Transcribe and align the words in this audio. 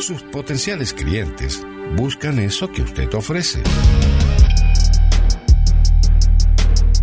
Sus 0.00 0.22
potenciales 0.22 0.92
clientes 0.92 1.62
buscan 1.96 2.38
eso 2.38 2.70
que 2.70 2.82
usted 2.82 3.12
ofrece. 3.14 3.62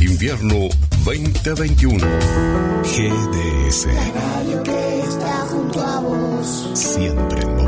Invierno 0.00 0.68
2021. 1.04 2.06
GDS. 2.82 3.86
La 3.86 4.10
radio 4.12 4.62
que 4.62 5.00
está 5.00 5.46
junto 5.50 5.80
a 5.80 6.00
vos. 6.00 6.70
Siempre 6.74 7.40
en 7.42 7.59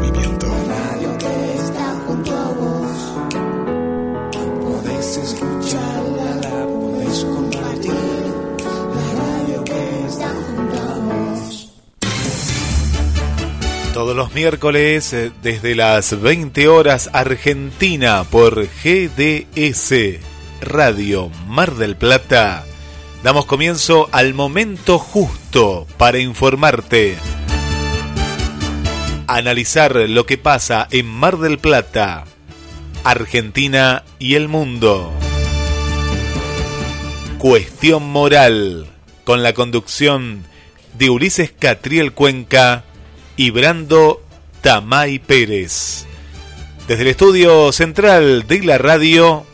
Todos 13.93 14.17
los 14.17 14.33
miércoles 14.33 15.13
eh, 15.13 15.33
desde 15.43 15.75
las 15.75 16.19
20 16.19 16.67
horas 16.67 17.11
Argentina 17.13 18.25
por 18.25 18.67
GDS 18.67 20.19
Radio 20.63 21.31
Mar 21.47 21.75
del 21.75 21.97
Plata. 21.97 22.65
Damos 23.23 23.45
comienzo 23.45 24.09
al 24.11 24.33
momento 24.33 24.99
justo 24.99 25.87
para 25.99 26.19
informarte. 26.19 27.19
Analizar 29.27 29.95
lo 29.95 30.25
que 30.25 30.39
pasa 30.39 30.89
en 30.91 31.07
Mar 31.07 31.37
del 31.37 31.59
Plata, 31.59 32.25
Argentina 33.05 34.05
y 34.19 34.37
el 34.37 34.49
mundo. 34.49 35.13
Cuestión 37.37 38.09
moral 38.09 38.87
con 39.25 39.43
la 39.43 39.53
conducción 39.53 40.45
de 40.97 41.11
Ulises 41.11 41.53
Catriel 41.53 42.13
Cuenca 42.13 42.85
y 43.37 43.51
Brando 43.51 44.23
Tamay 44.61 45.19
Pérez. 45.19 46.07
Desde 46.89 47.03
el 47.03 47.09
estudio 47.09 47.73
central 47.73 48.47
de 48.47 48.63
la 48.63 48.79
radio, 48.79 49.47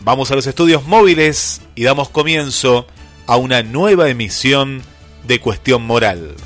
vamos 0.00 0.30
a 0.30 0.34
los 0.34 0.46
estudios 0.46 0.84
móviles 0.84 1.60
y 1.74 1.84
damos 1.84 2.08
comienzo 2.08 2.86
a 3.26 3.36
una 3.36 3.62
nueva 3.62 4.08
emisión 4.08 4.82
de 5.26 5.40
Cuestión 5.40 5.82
Moral. 5.82 6.36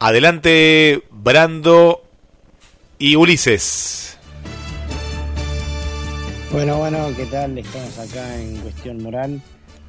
Adelante, 0.00 1.02
Brando 1.10 2.04
y 3.00 3.16
Ulises. 3.16 4.07
Bueno, 6.52 6.78
bueno, 6.78 6.98
¿qué 7.16 7.24
tal? 7.26 7.58
Estamos 7.58 7.98
acá 7.98 8.36
en 8.40 8.56
Cuestión 8.58 9.02
Moral. 9.02 9.40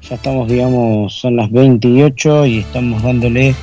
Ya 0.08 0.14
estamos, 0.16 0.48
digamos, 0.48 1.14
son 1.14 1.36
las 1.36 1.50
28 1.50 2.46
y 2.46 2.58
estamos 2.58 3.02
dándole 3.02 3.54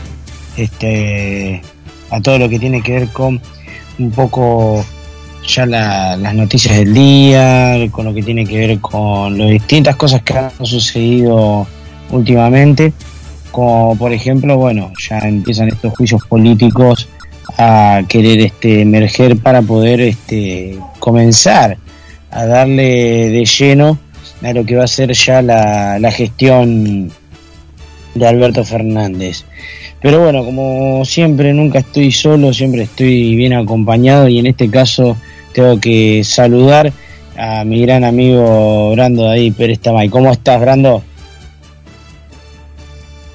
este 0.55 1.61
a 2.09 2.21
todo 2.21 2.39
lo 2.39 2.49
que 2.49 2.57
tiene 2.59 2.81
que 2.81 2.93
ver 2.93 3.07
con 3.09 3.39
un 3.99 4.11
poco 4.11 4.83
ya 5.47 5.65
la- 5.65 6.15
las 6.17 6.33
noticias 6.33 6.75
del 6.77 6.93
día, 6.93 7.75
con 7.91 8.05
lo 8.05 8.13
que 8.13 8.23
tiene 8.23 8.45
que 8.45 8.57
ver 8.67 8.79
con 8.79 9.37
las 9.37 9.49
distintas 9.49 9.95
cosas 9.95 10.21
que 10.23 10.33
han 10.37 10.51
sucedido 10.65 11.67
últimamente, 12.11 12.93
como 13.51 13.95
por 13.97 14.11
ejemplo, 14.13 14.57
bueno, 14.57 14.91
ya 15.09 15.19
empiezan 15.19 15.67
estos 15.69 15.93
juicios 15.95 16.21
políticos 16.27 17.07
a 17.57 18.01
querer 18.07 18.39
este 18.41 18.81
emerger 18.81 19.37
para 19.37 19.61
poder 19.61 20.01
este 20.01 20.77
comenzar 20.99 21.77
a 22.37 22.45
darle 22.45 23.29
de 23.31 23.45
lleno 23.45 23.97
a 24.43 24.53
lo 24.53 24.63
que 24.63 24.75
va 24.75 24.83
a 24.83 24.87
ser 24.87 25.11
ya 25.11 25.41
la, 25.41 25.97
la 25.97 26.11
gestión 26.11 27.11
de 28.13 28.27
Alberto 28.27 28.63
Fernández. 28.63 29.43
Pero 30.03 30.19
bueno, 30.19 30.45
como 30.45 31.03
siempre, 31.03 31.51
nunca 31.51 31.79
estoy 31.79 32.11
solo, 32.11 32.53
siempre 32.53 32.83
estoy 32.83 33.35
bien 33.35 33.53
acompañado 33.53 34.27
y 34.27 34.37
en 34.37 34.45
este 34.45 34.69
caso 34.69 35.17
tengo 35.51 35.79
que 35.79 36.23
saludar 36.23 36.93
a 37.35 37.63
mi 37.63 37.81
gran 37.81 38.03
amigo 38.03 38.91
Brando 38.91 39.23
David 39.23 39.55
Pérez 39.57 39.79
Tamay. 39.79 40.07
¿Cómo 40.07 40.31
estás, 40.31 40.61
Brando? 40.61 41.01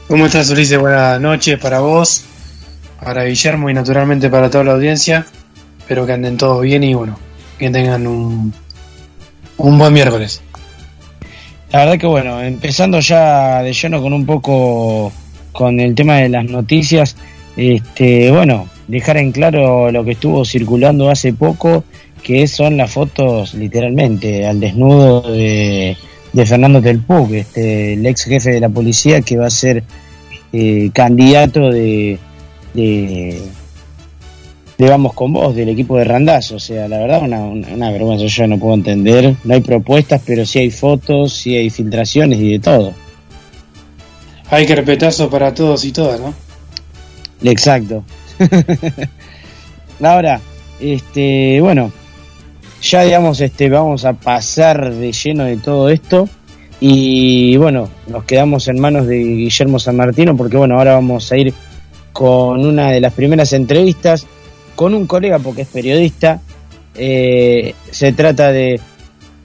¿Cómo 0.06 0.26
estás, 0.26 0.48
Ulises? 0.50 0.78
Buenas 0.78 1.20
noches 1.20 1.58
para 1.58 1.80
vos, 1.80 2.24
para 3.04 3.24
Guillermo 3.24 3.68
y 3.68 3.74
naturalmente 3.74 4.30
para 4.30 4.48
toda 4.48 4.62
la 4.62 4.72
audiencia. 4.74 5.26
Espero 5.80 6.06
que 6.06 6.12
anden 6.12 6.36
todos 6.36 6.62
bien 6.62 6.84
y 6.84 6.94
bueno, 6.94 7.18
que 7.58 7.68
tengan 7.68 8.06
un, 8.06 8.52
un 9.58 9.78
buen 9.78 9.92
miércoles. 9.92 10.42
La 11.72 11.80
verdad 11.80 11.98
que 11.98 12.06
bueno, 12.06 12.42
empezando 12.42 13.00
ya 13.00 13.62
de 13.62 13.72
lleno 13.72 14.02
con 14.02 14.12
un 14.12 14.26
poco 14.26 15.12
con 15.52 15.80
el 15.80 15.94
tema 15.94 16.16
de 16.16 16.28
las 16.28 16.44
noticias, 16.44 17.16
este, 17.56 18.30
bueno, 18.30 18.68
dejar 18.88 19.16
en 19.18 19.32
claro 19.32 19.90
lo 19.90 20.04
que 20.04 20.12
estuvo 20.12 20.44
circulando 20.44 21.10
hace 21.10 21.32
poco, 21.32 21.84
que 22.22 22.46
son 22.46 22.76
las 22.76 22.90
fotos 22.90 23.54
literalmente 23.54 24.46
al 24.46 24.60
desnudo 24.60 25.22
de, 25.22 25.96
de 26.32 26.46
Fernando 26.46 26.80
Del 26.80 27.00
Puc, 27.00 27.32
este, 27.32 27.94
el 27.94 28.06
ex 28.06 28.24
jefe 28.24 28.50
de 28.50 28.60
la 28.60 28.68
policía 28.68 29.22
que 29.22 29.36
va 29.36 29.46
a 29.46 29.50
ser 29.50 29.82
eh, 30.52 30.90
candidato 30.92 31.70
de, 31.70 32.18
de, 32.74 33.40
de 34.82 34.90
Vamos 34.90 35.12
con 35.14 35.32
Vos, 35.32 35.54
del 35.54 35.68
equipo 35.68 35.96
de 35.96 36.04
Randazzo. 36.04 36.56
O 36.56 36.60
sea, 36.60 36.88
la 36.88 36.98
verdad, 36.98 37.22
una, 37.22 37.38
una, 37.40 37.68
una 37.68 37.90
vergüenza. 37.92 38.26
Yo 38.26 38.46
no 38.48 38.58
puedo 38.58 38.74
entender. 38.74 39.36
No 39.44 39.54
hay 39.54 39.60
propuestas, 39.60 40.20
pero 40.26 40.44
sí 40.44 40.58
hay 40.58 40.70
fotos, 40.70 41.34
sí 41.34 41.54
hay 41.54 41.70
filtraciones 41.70 42.40
y 42.40 42.52
de 42.52 42.58
todo. 42.58 42.92
Hay 44.50 44.66
carpetazo 44.66 45.30
para 45.30 45.54
todos 45.54 45.84
y 45.84 45.92
todas, 45.92 46.20
¿no? 46.20 46.34
Exacto. 47.42 48.02
Ahora, 50.02 50.40
este, 50.80 51.60
bueno, 51.60 51.92
ya 52.82 53.04
digamos, 53.04 53.40
este, 53.40 53.70
vamos 53.70 54.04
a 54.04 54.14
pasar 54.14 54.92
de 54.92 55.12
lleno 55.12 55.44
de 55.44 55.58
todo 55.58 55.90
esto 55.90 56.28
y 56.80 57.56
bueno, 57.56 57.88
nos 58.08 58.24
quedamos 58.24 58.66
en 58.66 58.80
manos 58.80 59.06
de 59.06 59.18
Guillermo 59.18 59.78
San 59.78 59.96
Martino 59.96 60.36
porque 60.36 60.56
bueno, 60.56 60.76
ahora 60.76 60.94
vamos 60.94 61.30
a 61.30 61.36
ir 61.36 61.54
con 62.12 62.66
una 62.66 62.90
de 62.90 63.00
las 63.00 63.12
primeras 63.12 63.52
entrevistas 63.52 64.26
con 64.74 64.94
un 64.94 65.06
colega 65.06 65.38
porque 65.38 65.62
es 65.62 65.68
periodista. 65.68 66.40
Eh, 66.94 67.74
se 67.90 68.12
trata 68.12 68.52
de 68.52 68.80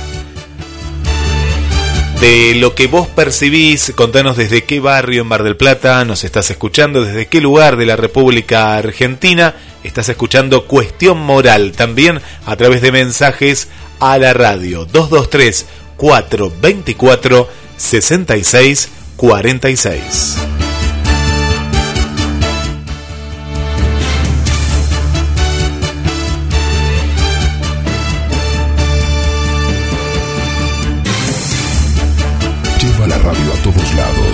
de 2.22 2.54
lo 2.54 2.76
que 2.76 2.86
vos 2.86 3.08
percibís. 3.08 3.92
Contanos 3.96 4.38
desde 4.38 4.64
qué 4.64 4.80
barrio 4.80 5.24
en 5.24 5.28
Mar 5.28 5.42
del 5.42 5.58
Plata 5.58 6.06
nos 6.06 6.24
estás 6.24 6.52
escuchando, 6.52 7.04
desde 7.04 7.26
qué 7.26 7.42
lugar 7.42 7.78
de 7.78 7.88
la 7.88 7.96
República 7.96 8.76
Argentina 8.76 9.56
estás 9.84 10.08
escuchando 10.10 10.68
Cuestión 10.68 11.18
Moral, 11.18 11.72
también 11.72 12.22
a 12.46 12.56
través 12.56 12.84
de 12.84 12.92
mensajes 12.92 13.70
a 14.00 14.20
la 14.20 14.36
radio 14.36 14.86
223 14.86 15.66
424 15.98 17.50
66 17.76 18.90
46. 19.16 20.65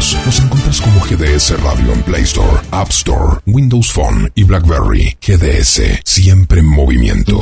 Nos 0.01 0.39
encuentras 0.39 0.81
como 0.81 0.99
GDS 1.01 1.61
Radio 1.61 1.93
en 1.93 2.01
Play 2.01 2.23
Store, 2.23 2.59
App 2.71 2.89
Store, 2.89 3.37
Windows 3.45 3.91
Phone 3.91 4.31
y 4.33 4.43
BlackBerry. 4.43 5.15
GDS, 5.21 6.01
siempre 6.03 6.61
en 6.61 6.65
movimiento. 6.65 7.39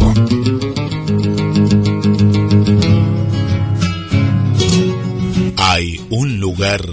Hay 5.55 6.01
un 6.09 6.41
lugar 6.41 6.83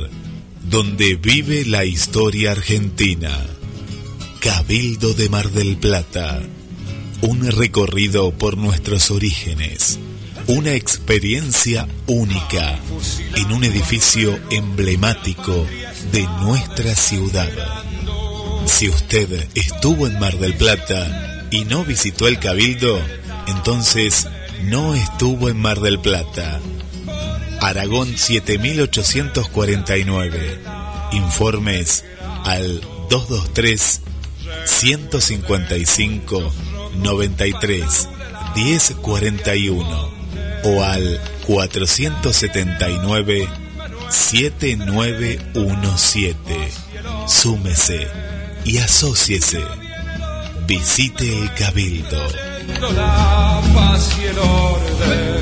donde 0.71 1.17
vive 1.17 1.65
la 1.65 1.85
historia 1.85 2.53
argentina. 2.53 3.37
Cabildo 4.39 5.15
de 5.15 5.29
Mar 5.29 5.51
del 5.51 5.79
Plata. 5.79 6.43
Un 7.23 7.45
recorrido 7.51 8.31
por 8.31 8.57
nuestros 8.57 9.11
orígenes. 9.11 9.99
Una 10.49 10.75
experiencia 10.75 11.89
única 12.07 12.79
en 13.35 13.51
un 13.51 13.65
edificio 13.65 14.39
emblemático 14.51 15.67
de 16.13 16.23
nuestra 16.41 16.95
ciudad. 16.95 17.51
Si 18.67 18.89
usted 18.89 19.49
estuvo 19.57 20.07
en 20.07 20.21
Mar 20.21 20.39
del 20.39 20.55
Plata 20.55 21.49
y 21.51 21.65
no 21.65 21.85
visitó 21.85 22.29
el 22.29 22.39
Cabildo, 22.39 23.03
entonces 23.49 24.29
no 24.63 24.95
estuvo 24.95 25.49
en 25.49 25.61
Mar 25.61 25.81
del 25.81 25.99
Plata. 25.99 26.61
Aragón 27.61 28.17
7849. 28.17 30.61
Informes 31.11 32.05
al 32.45 32.83
223 33.11 34.01
155 34.65 36.53
93 36.99 38.09
1041 38.55 40.16
o 40.67 40.83
al 40.83 41.21
479 41.47 43.49
7917. 44.09 46.69
Súmese 47.27 48.09
y 48.65 48.79
asóciese. 48.79 49.61
Visite 50.67 51.43
el 51.43 51.53
Cabildo. 51.55 52.23
La 52.95 53.61
paz 53.75 54.17
y 54.21 54.25
el 54.25 54.39
orden. 54.39 55.37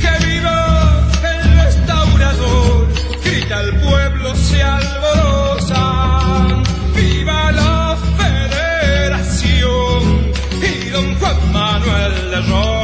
Que 0.00 0.10
viva 0.26 1.10
el 1.22 1.56
restaurador. 1.62 2.88
Grita 3.24 3.60
el 3.60 3.80
pueblo, 3.80 4.34
se 4.34 4.62
alborosa. 4.62 6.62
Viva 6.96 7.52
la 7.52 7.96
federación. 8.18 10.32
Y 10.62 10.88
don 10.90 11.14
Juan 11.18 11.52
Manuel 11.52 12.30
de. 12.32 12.83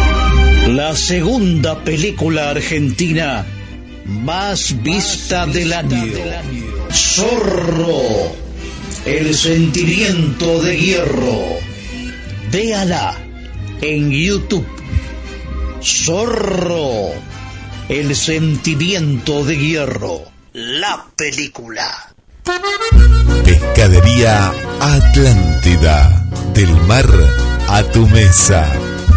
La 0.67 0.95
segunda 0.95 1.83
película 1.83 2.51
argentina 2.51 3.45
más 4.05 4.81
vista 4.81 5.45
del 5.45 5.73
año. 5.73 6.13
Zorro, 6.91 8.33
el 9.05 9.35
sentimiento 9.35 10.61
de 10.61 10.77
hierro. 10.77 11.39
Véala 12.51 13.17
en 13.81 14.11
YouTube. 14.11 14.67
Zorro, 15.81 17.09
el 17.89 18.15
sentimiento 18.15 19.43
de 19.43 19.57
hierro. 19.57 20.23
La 20.53 21.05
película. 21.15 22.13
Pescadería 23.43 24.51
Atlántida. 24.79 26.27
Del 26.53 26.69
mar 26.87 27.07
a 27.69 27.83
tu 27.83 28.05
mesa. 28.07 28.69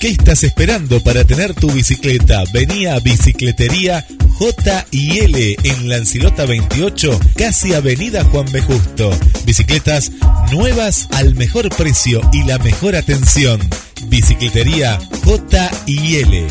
¿Qué 0.00 0.08
estás 0.08 0.44
esperando 0.44 1.02
para 1.02 1.24
tener 1.24 1.52
tu 1.52 1.70
bicicleta? 1.70 2.42
Venía 2.54 2.94
a 2.94 3.00
Bicicletería 3.00 4.06
J&L 4.38 5.56
en 5.62 5.88
Lancilota 5.90 6.46
28, 6.46 7.20
casi 7.36 7.74
Avenida 7.74 8.24
Juan 8.24 8.50
B. 8.50 8.62
Justo. 8.62 9.10
Bicicletas 9.44 10.10
nuevas 10.52 11.06
al 11.12 11.34
mejor 11.34 11.68
precio 11.68 12.22
y 12.32 12.44
la 12.44 12.56
mejor 12.60 12.96
atención. 12.96 13.60
Bicicletería 14.06 14.98
J&L. 15.22 16.46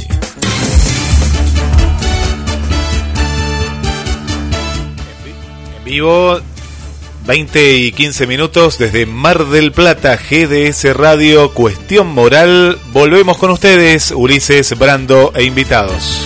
En 5.75 5.83
vivo 5.83 6.39
20 7.25 7.75
y 7.77 7.91
15 7.91 8.27
minutos 8.27 8.77
desde 8.77 9.05
Mar 9.05 9.45
del 9.45 9.71
Plata, 9.71 10.17
GDS 10.17 10.95
Radio, 10.95 11.53
Cuestión 11.53 12.07
Moral. 12.07 12.77
Volvemos 12.91 13.37
con 13.37 13.51
ustedes, 13.51 14.11
Ulises, 14.11 14.77
Brando 14.77 15.31
e 15.35 15.43
invitados. 15.43 16.25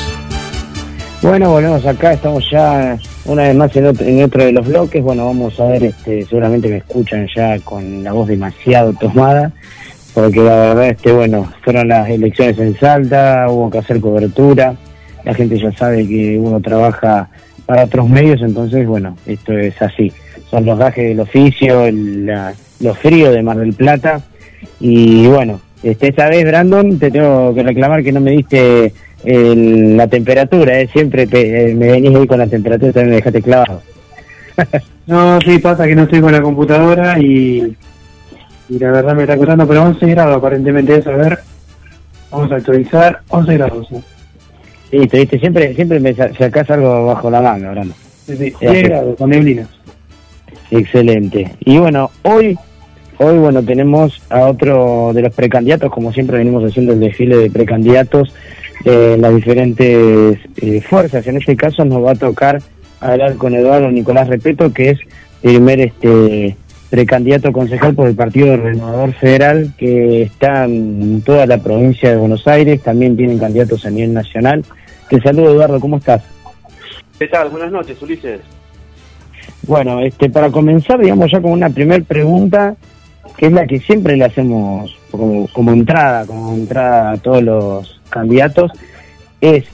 Bueno, 1.22 1.52
volvemos 1.52 1.86
acá, 1.86 2.14
estamos 2.14 2.44
ya 2.52 2.98
una 3.26 3.44
vez 3.44 3.56
más 3.56 3.76
en 3.76 4.24
otro, 4.24 4.44
de 4.44 4.52
los 4.52 4.68
bloques. 4.68 5.02
Bueno, 5.04 5.26
vamos 5.26 5.60
a 5.60 5.66
ver, 5.68 5.84
este, 5.86 6.24
seguramente 6.26 6.68
me 6.68 6.78
escuchan 6.78 7.28
ya 7.36 7.60
con 7.60 8.04
la 8.04 8.12
voz 8.12 8.28
demasiado 8.28 8.94
tomada, 8.94 9.52
porque 10.14 10.42
la 10.42 10.56
verdad, 10.56 10.88
este, 10.88 11.12
bueno, 11.12 11.52
fueron 11.64 11.88
las 11.88 12.10
elecciones 12.10 12.58
en 12.60 12.78
Salta, 12.78 13.48
hubo 13.50 13.70
que 13.70 13.78
hacer 13.78 14.02
cobertura, 14.02 14.76
la 15.24 15.34
gente 15.34 15.58
ya 15.58 15.72
sabe 15.72 16.08
que 16.08 16.38
uno 16.38 16.60
trabaja 16.60 17.30
para 17.66 17.86
otros 17.86 18.10
medios, 18.10 18.42
entonces, 18.42 18.86
bueno, 18.86 19.18
esto 19.26 19.54
es 19.58 19.82
así. 19.82 20.12
Los 20.62 20.78
gajes 20.78 21.08
del 21.10 21.20
oficio, 21.20 21.86
el, 21.86 22.26
la- 22.28 22.54
lo 22.80 22.94
frío 22.96 23.32
de 23.32 23.42
Mar 23.42 23.58
del 23.58 23.74
Plata, 23.74 24.22
y 24.80 25.26
bueno, 25.28 25.60
este, 25.82 26.10
esta 26.10 26.30
vez, 26.30 26.46
Brandon, 26.46 27.00
te 27.00 27.10
tengo 27.12 27.54
que 27.56 27.64
reclamar 27.64 28.04
que 28.04 28.12
no 28.12 28.20
me 28.22 28.32
diste 28.32 28.94
el- 29.24 29.98
la 29.98 30.08
temperatura, 30.08 30.80
¿eh? 30.80 30.88
siempre 30.92 31.26
te- 31.28 31.72
eh, 31.72 31.76
me 31.76 31.88
venís 31.94 32.16
ahí 32.16 32.28
con 32.28 32.38
la 32.40 32.48
temperatura, 32.48 32.92
también 32.92 33.10
me 33.12 33.16
dejaste 33.18 33.42
clavado. 33.42 33.82
No, 35.06 35.38
sí, 35.42 35.60
pasa 35.60 35.86
que 35.86 35.96
no 35.96 36.04
estoy 36.04 36.22
con 36.22 36.32
la 36.32 36.42
computadora 36.42 37.20
y, 37.20 37.76
y 38.70 38.80
la 38.80 38.90
verdad 38.92 39.14
me 39.14 39.24
está 39.24 39.36
costando, 39.36 39.68
pero 39.68 39.84
11 39.84 40.06
grados 40.08 40.38
aparentemente 40.38 40.96
es, 40.96 41.06
a 41.08 41.12
ver, 41.12 41.40
vamos 42.32 42.50
a 42.54 42.56
actualizar, 42.56 43.20
11 43.28 43.54
grados. 43.58 43.86
¿sí? 43.90 43.96
Listo, 44.98 45.18
viste, 45.18 45.40
siempre, 45.40 45.74
siempre 45.76 46.00
me 46.00 46.14
sa- 46.14 46.34
sacás 46.34 46.70
algo 46.72 47.08
bajo 47.08 47.30
la 47.30 47.42
manga, 47.42 47.72
Brandon. 47.72 47.96
Sí, 48.26 48.38
sí, 48.38 48.54
Ya 48.62 48.72
10 48.72 48.82
sé. 48.84 48.88
grados 48.88 49.16
con 49.18 49.30
neblina. 49.30 49.68
Excelente. 50.74 51.56
Y 51.60 51.78
bueno, 51.78 52.10
hoy, 52.24 52.58
hoy 53.20 53.38
bueno, 53.38 53.62
tenemos 53.62 54.20
a 54.32 54.48
otro 54.48 55.12
de 55.14 55.22
los 55.22 55.34
precandidatos, 55.34 55.92
como 55.92 56.12
siempre 56.12 56.40
venimos 56.40 56.64
haciendo 56.64 56.94
el 56.94 57.00
desfile 57.00 57.38
de 57.38 57.52
precandidatos 57.52 58.34
de 58.84 59.18
las 59.20 59.36
diferentes 59.36 60.40
eh, 60.58 60.82
fuerzas. 60.82 61.28
En 61.28 61.38
este 61.38 61.56
caso 61.56 61.86
nos 61.86 62.04
va 62.04 62.14
a 62.14 62.16
tocar 62.16 62.60
hablar 63.00 63.36
con 63.36 63.54
Eduardo 63.54 63.92
Nicolás 63.92 64.28
Repeto, 64.28 64.74
que 64.74 64.90
es 64.92 65.00
primer 65.44 65.80
este 65.80 66.58
precandidato 66.90 67.52
concejal 67.52 67.94
por 67.94 68.08
el 68.08 68.16
Partido 68.16 68.58
Renovador 68.58 69.14
Federal, 69.14 69.74
que 69.78 70.24
está 70.24 70.66
en 70.66 71.22
toda 71.22 71.46
la 71.46 71.60
provincia 71.60 72.10
de 72.10 72.18
Buenos 72.18 72.48
Aires, 72.48 72.82
también 72.82 73.16
tienen 73.16 73.38
candidatos 73.38 73.86
a 73.86 73.92
nivel 73.92 74.14
nacional. 74.14 74.64
Te 75.08 75.22
saludo 75.22 75.52
Eduardo, 75.52 75.80
¿cómo 75.80 75.98
estás? 75.98 76.24
¿Qué 77.20 77.28
tal? 77.28 77.50
Buenas 77.50 77.72
noches, 77.72 78.02
Ulises. 78.02 78.42
Bueno, 79.66 80.02
este, 80.02 80.30
para 80.30 80.50
comenzar, 80.50 81.00
digamos 81.00 81.32
ya 81.32 81.42
con 81.42 81.52
una 81.52 81.70
primer 81.70 82.04
pregunta, 82.04 82.76
que 83.38 83.48
es 83.48 83.54
la 83.54 83.66
que 83.66 83.80
siempre 83.80 84.18
le 84.18 84.26
hacemos 84.26 84.96
como, 85.10 85.48
como 85.54 85.72
entrada, 85.72 86.26
como 86.26 86.54
entrada 86.54 87.12
a 87.12 87.18
todos 87.18 87.42
los 87.42 88.02
candidatos, 88.10 88.72
es 89.40 89.66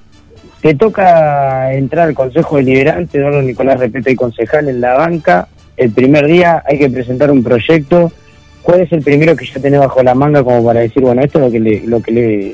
te 0.61 0.75
toca 0.75 1.73
entrar 1.73 2.09
al 2.09 2.13
Consejo 2.13 2.57
Deliberante, 2.57 3.19
don 3.19 3.45
Nicolás 3.45 3.79
Repete 3.79 4.11
y 4.11 4.15
concejal 4.15 4.67
en 4.67 4.81
la 4.81 4.93
banca. 4.95 5.47
El 5.77 5.91
primer 5.91 6.25
día 6.25 6.61
hay 6.65 6.77
que 6.77 6.89
presentar 6.89 7.31
un 7.31 7.43
proyecto. 7.43 8.11
¿Cuál 8.61 8.81
es 8.81 8.91
el 8.91 9.01
primero 9.01 9.35
que 9.37 9.45
ya 9.45 9.61
tenés 9.61 9.79
bajo 9.79 10.03
la 10.03 10.13
manga 10.13 10.43
como 10.43 10.63
para 10.65 10.81
decir, 10.81 11.01
bueno, 11.01 11.21
esto 11.21 11.39
es 11.39 11.45
lo 11.45 11.51
que 11.51 11.59
le, 11.59 11.87
lo 11.87 12.01
que 12.01 12.11
le, 12.11 12.47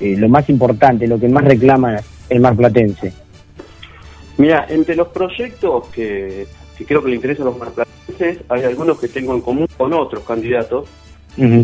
eh, 0.00 0.16
lo 0.16 0.28
más 0.28 0.48
importante, 0.48 1.08
lo 1.08 1.18
que 1.18 1.28
más 1.28 1.44
reclama 1.44 2.00
el 2.28 2.40
marplatense? 2.40 3.12
Mira, 4.38 4.66
entre 4.68 4.94
los 4.94 5.08
proyectos 5.08 5.88
que, 5.88 6.46
que 6.82 6.88
creo 6.88 7.02
que 7.02 7.10
le 7.10 7.16
interesan 7.16 7.46
a 7.46 7.50
los 7.50 7.58
marplatenses, 7.58 8.38
hay 8.48 8.62
algunos 8.64 8.98
que 8.98 9.08
tengo 9.08 9.34
en 9.34 9.40
común 9.40 9.68
con 9.76 9.92
otros 9.92 10.24
candidatos. 10.24 10.88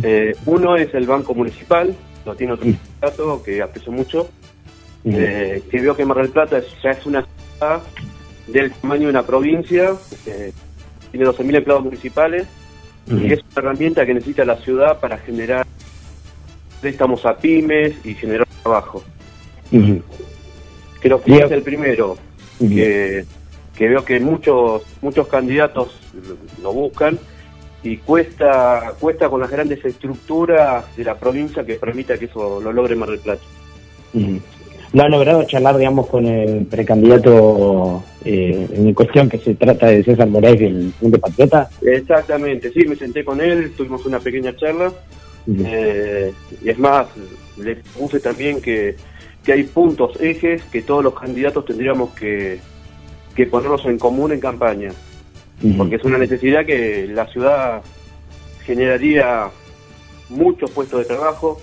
Eh, 0.03 0.35
uno 0.47 0.77
es 0.77 0.95
el 0.95 1.07
Banco 1.07 1.35
Municipal, 1.35 1.95
lo 2.25 2.35
tiene 2.35 2.53
otro 2.55 2.67
candidato 3.01 3.43
que 3.43 3.61
aprecio 3.63 3.93
mucho, 3.93 4.29
eh, 5.05 5.63
que 5.71 5.81
veo 5.81 5.97
que 5.97 6.05
Mar 6.05 6.19
del 6.19 6.31
Plata 6.31 6.59
es- 6.59 6.67
ya 6.83 6.91
es 6.91 7.05
una 7.07 7.25
ciudad 7.59 7.83
del 8.47 8.71
tamaño 8.73 9.03
de 9.05 9.11
una 9.11 9.23
provincia, 9.27 9.93
eh, 10.27 10.53
tiene 11.11 11.27
12.000 11.27 11.57
empleados 11.57 11.85
municipales 11.85 12.47
y 13.11 13.33
es 13.33 13.41
una 13.41 13.49
herramienta 13.57 14.07
que 14.07 14.15
necesita 14.15 14.45
la 14.45 14.57
ciudad 14.57 15.01
para 15.01 15.19
generar 15.19 15.67
préstamos 16.81 17.25
a 17.27 17.37
pymes 17.37 17.95
y 18.05 18.15
generar 18.15 18.47
trabajo. 18.63 19.03
Creo 21.01 21.23
que 21.23 21.31
es 21.47 21.53
el 21.53 21.63
primero 21.63 22.17
que, 22.75 23.25
que 23.79 23.89
veo 23.89 24.05
que 24.05 24.19
muchos 24.19 24.83
muchos 25.01 25.29
candidatos 25.29 25.97
lo- 26.61 26.73
buscan 26.73 27.17
y 27.85 27.97
cuesta 27.99 28.93
cuesta 28.99 29.29
con 29.29 29.41
las 29.41 29.51
grandes 29.51 29.85
estructuras 29.85 30.85
de 30.97 31.05
la 31.05 31.15
provincia 31.15 31.65
que 31.65 31.75
permita 31.75 32.19
que 32.19 32.25
eso 32.25 32.61
lo 32.61 32.73
logre 32.73 32.97
Mar 32.97 33.09
del 33.11 33.21
Plata. 33.21 33.43
¿No 34.93 35.03
han 35.03 35.11
logrado 35.11 35.45
charlar, 35.45 35.77
digamos, 35.77 36.07
con 36.09 36.27
el 36.27 36.65
precandidato 36.67 38.03
eh, 38.25 38.67
en 38.73 38.95
cuestión 38.95 39.29
que 39.29 39.39
se 39.39 39.55
trata 39.55 39.87
de 39.87 40.03
César 40.03 40.27
Moraes 40.29 40.59
del 40.59 40.93
Frente 40.99 41.19
Patriota? 41.19 41.69
Exactamente, 41.83 42.73
sí, 42.73 42.85
me 42.89 42.97
senté 42.97 43.23
con 43.23 43.41
él, 43.41 43.73
tuvimos 43.77 44.05
una 44.07 44.19
pequeña 44.19 44.57
charla 44.57 44.91
eh, 45.47 46.33
y 46.65 46.69
es 46.71 46.79
más, 46.79 47.07
le 47.59 47.77
puse 47.77 48.19
también 48.19 48.61
que, 48.63 48.97
que 49.45 49.53
hay 49.53 49.63
puntos, 49.65 50.19
ejes 50.21 50.63
que 50.65 50.83
todos 50.83 51.05
los 51.05 51.15
candidatos 51.15 51.67
tendríamos 51.67 52.15
que, 52.15 52.59
que 53.39 53.47
ponerlos 53.47 53.87
en 53.87 54.01
común 54.01 54.33
en 54.33 54.41
campaña. 54.41 54.91
porque 55.77 55.95
es 55.95 56.05
una 56.05 56.19
necesidad 56.19 56.67
que 56.67 57.07
la 57.07 57.25
ciudad 57.29 57.83
generaría 58.65 59.49
muchos 60.29 60.69
puestos 60.73 60.99
de 60.99 61.05
trabajo, 61.05 61.61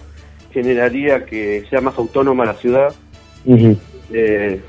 generaría 0.54 1.26
que 1.26 1.66
sea 1.70 1.82
más 1.82 1.98
autónoma 1.98 2.46
la 2.46 2.54
ciudad, 2.54 2.96
eh, 4.14 4.62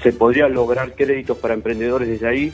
se 0.00 0.12
podría 0.12 0.48
lograr 0.48 0.94
créditos 0.94 1.38
para 1.38 1.54
emprendedores 1.54 2.06
desde 2.06 2.28
ahí. 2.28 2.52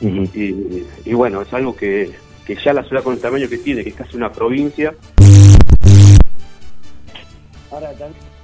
Y, 0.00 0.86
y 1.04 1.12
bueno, 1.12 1.42
es 1.42 1.52
algo 1.52 1.76
que, 1.76 2.12
que 2.46 2.56
ya 2.56 2.72
la 2.72 2.82
ciudad 2.82 3.02
con 3.02 3.12
el 3.12 3.20
tamaño 3.20 3.46
que 3.46 3.58
tiene, 3.58 3.84
que 3.84 3.90
es 3.90 3.94
casi 3.94 4.16
una 4.16 4.32
provincia, 4.32 4.94
Ahora 7.70 7.90
también. 7.90 8.35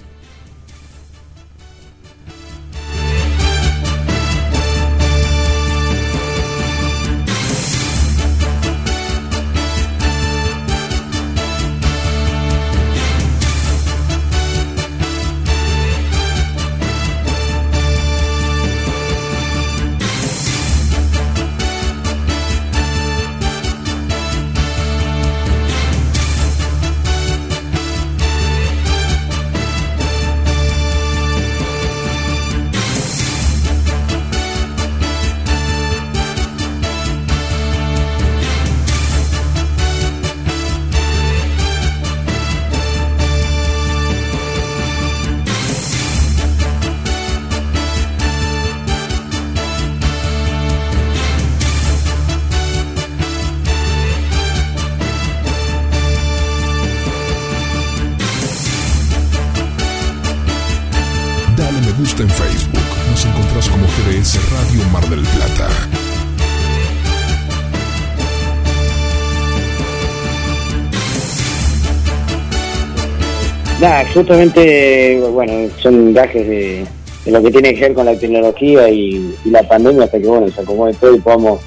Justamente, 74.14 75.20
bueno, 75.20 75.68
son 75.78 76.12
gajes 76.12 76.46
de, 76.48 76.84
de 77.24 77.30
lo 77.32 77.42
que 77.42 77.50
tiene 77.50 77.74
que 77.74 77.80
ver 77.80 77.94
con 77.94 78.06
la 78.06 78.18
tecnología 78.18 78.88
y, 78.88 79.34
y 79.44 79.50
la 79.50 79.62
pandemia 79.66 80.04
hasta 80.04 80.18
que, 80.20 80.26
bueno, 80.26 80.48
se 80.48 80.60
acomode 80.60 80.94
todo 80.94 81.14
y 81.14 81.20
podamos, 81.20 81.60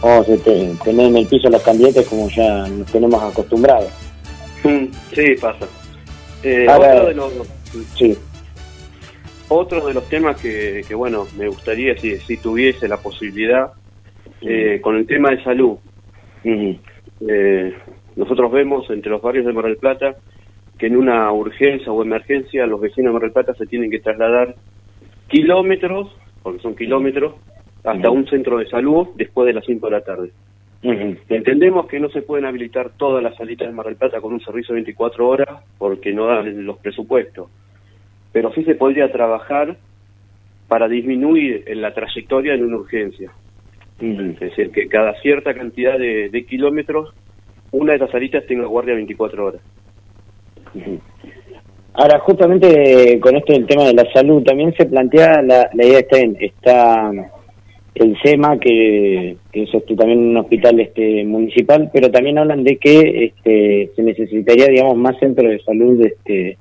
podamos, 0.00 0.28
este, 0.28 0.72
tener 0.84 1.06
en 1.06 1.16
el 1.16 1.26
piso 1.26 1.48
los 1.50 1.62
candidatos 1.62 2.06
como 2.06 2.28
ya 2.30 2.66
nos 2.68 2.86
tenemos 2.92 3.22
acostumbrados. 3.22 3.90
Mm, 4.64 4.84
sí, 5.14 5.34
pasa. 5.40 5.66
Eh, 6.42 6.66
Ahora- 6.68 6.94
otro, 6.94 7.06
de 7.08 7.14
los, 7.14 7.32
Sí. 7.96 8.16
otro 9.48 9.86
de 9.86 9.94
los 9.94 10.08
temas 10.08 10.40
que, 10.40 10.82
que, 10.86 10.94
bueno, 10.94 11.26
me 11.36 11.48
gustaría 11.48 11.96
si, 11.98 12.16
si 12.18 12.36
tuviese 12.36 12.86
la 12.88 12.96
posibilidad, 12.98 13.72
eh, 14.42 14.78
con 14.80 14.96
el 14.96 15.06
tema 15.06 15.30
de 15.30 15.42
salud. 15.42 15.76
Eh, 16.44 17.74
nosotros 18.14 18.52
vemos 18.52 18.88
entre 18.90 19.10
los 19.10 19.20
barrios 19.20 19.46
de 19.46 19.52
Mar 19.52 19.64
del 19.64 19.76
Plata 19.76 20.16
que 20.78 20.86
en 20.86 20.96
una 20.96 21.30
urgencia 21.32 21.92
o 21.92 22.02
emergencia 22.02 22.66
los 22.66 22.80
vecinos 22.80 23.10
de 23.10 23.12
Mar 23.14 23.22
del 23.22 23.32
Plata 23.32 23.54
se 23.54 23.66
tienen 23.66 23.90
que 23.90 23.98
trasladar 23.98 24.54
kilómetros, 25.28 26.16
porque 26.42 26.60
son 26.60 26.76
kilómetros, 26.76 27.34
hasta 27.84 28.10
un 28.10 28.26
centro 28.28 28.58
de 28.58 28.66
salud 28.66 29.08
después 29.16 29.46
de 29.46 29.54
las 29.54 29.64
5 29.64 29.86
de 29.86 29.92
la 29.92 30.00
tarde. 30.02 30.30
Entendemos 30.82 31.88
que 31.88 31.98
no 31.98 32.08
se 32.10 32.22
pueden 32.22 32.46
habilitar 32.46 32.90
todas 32.96 33.22
las 33.22 33.36
salitas 33.36 33.66
de 33.66 33.74
Mar 33.74 33.86
del 33.86 33.96
Plata 33.96 34.20
con 34.20 34.32
un 34.32 34.40
servicio 34.40 34.74
de 34.74 34.82
24 34.82 35.28
horas 35.28 35.64
porque 35.76 36.12
no 36.12 36.26
dan 36.26 36.64
los 36.64 36.78
presupuestos, 36.78 37.50
pero 38.32 38.52
sí 38.52 38.62
se 38.62 38.76
podría 38.76 39.10
trabajar 39.10 39.76
para 40.68 40.86
disminuir 40.86 41.64
en 41.66 41.82
la 41.82 41.94
trayectoria 41.94 42.54
en 42.54 42.64
una 42.64 42.76
urgencia. 42.76 43.32
Es 43.98 44.38
decir, 44.38 44.70
que 44.70 44.86
cada 44.86 45.14
cierta 45.20 45.54
cantidad 45.54 45.98
de, 45.98 46.28
de 46.28 46.46
kilómetros, 46.46 47.12
una 47.72 47.92
de 47.92 47.96
estas 47.96 48.12
salitas 48.12 48.46
tenga 48.46 48.66
guardia 48.66 48.94
24 48.94 49.44
horas. 49.44 49.62
Ahora, 51.94 52.20
justamente 52.20 53.18
con 53.20 53.36
esto 53.36 53.52
del 53.52 53.66
tema 53.66 53.84
de 53.84 53.94
la 53.94 54.10
salud, 54.12 54.42
también 54.42 54.72
se 54.76 54.86
plantea 54.86 55.42
la, 55.42 55.68
la 55.74 55.84
idea 55.84 55.98
está, 55.98 56.18
en, 56.18 56.36
está 56.40 57.10
el 57.94 58.16
SEMA, 58.22 58.58
que, 58.58 59.36
que 59.52 59.62
es 59.64 59.74
este, 59.74 59.96
también 59.96 60.20
un 60.20 60.36
hospital 60.36 60.78
este 60.80 61.24
municipal, 61.24 61.90
pero 61.92 62.10
también 62.10 62.38
hablan 62.38 62.62
de 62.62 62.76
que 62.76 63.24
este, 63.24 63.90
se 63.96 64.02
necesitaría, 64.02 64.66
digamos, 64.66 64.96
más 64.96 65.18
centros 65.18 65.50
de 65.50 65.60
salud 65.60 66.00
este, 66.04 66.56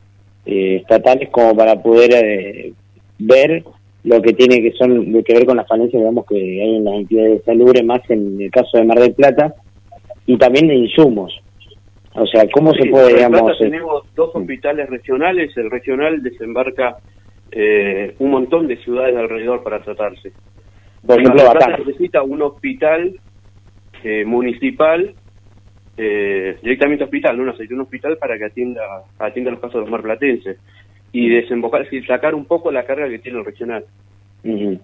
eh, 0.46 0.78
estatales 0.78 1.30
como 1.30 1.56
para 1.56 1.82
poder 1.82 2.12
eh, 2.14 2.74
ver 3.20 3.64
lo 4.04 4.22
que 4.22 4.34
tiene 4.34 4.62
que 4.62 4.72
son 4.72 5.12
de 5.12 5.24
que 5.24 5.34
ver 5.34 5.46
con 5.46 5.58
las 5.58 5.68
falencias, 5.68 6.02
digamos, 6.02 6.26
que 6.26 6.36
hay 6.36 6.76
en 6.78 6.84
las 6.84 6.96
entidades 6.96 7.40
de 7.40 7.44
salud, 7.44 7.84
más 7.84 8.02
en 8.10 8.42
el 8.42 8.50
caso 8.50 8.78
de 8.78 8.86
Mar 8.86 9.00
del 9.00 9.14
Plata, 9.14 9.54
y 10.26 10.38
también 10.38 10.68
de 10.68 10.76
insumos. 10.76 11.40
O 12.20 12.26
sea, 12.26 12.44
¿cómo 12.52 12.74
se 12.74 12.90
puede, 12.90 13.14
digamos... 13.16 13.42
Plata 13.42 13.58
tenemos 13.60 14.04
dos 14.16 14.32
hospitales 14.34 14.90
regionales, 14.90 15.56
el 15.56 15.70
regional 15.70 16.24
desembarca 16.24 16.98
eh, 17.52 18.16
un 18.20 18.32
montón 18.32 18.68
de 18.68 18.78
ciudades 18.78 19.16
alrededor 19.16 19.62
para 19.64 19.82
tratarse. 19.84 20.32
Por 21.06 21.20
ejemplo, 21.20 21.44
Mar 21.46 21.58
Plata 21.60 21.78
necesita 21.78 22.24
un 22.24 22.42
hospital 22.42 23.14
eh, 24.04 24.26
municipal, 24.26 25.14
eh, 25.96 26.58
directamente 26.64 27.04
hospital, 27.04 27.38
no 27.38 27.46
necesita 27.46 27.76
un 27.76 27.82
hospital 27.82 28.18
para 28.18 28.38
que 28.38 28.46
atienda 28.46 28.82
atienda 29.20 29.52
los 29.52 29.60
casos 29.60 29.76
de 29.76 29.82
los 29.82 29.90
marplatenses 29.92 30.58
y 31.12 31.30
desembocar, 31.30 31.82
es 31.84 31.92
decir, 31.92 32.08
sacar 32.08 32.34
un 32.36 32.46
poco 32.46 32.72
la 32.72 32.84
carga 32.84 33.08
que 33.10 33.20
tiene 33.20 33.40
el 33.40 33.46
regional. 33.46 33.86
Ujú. 34.44 34.80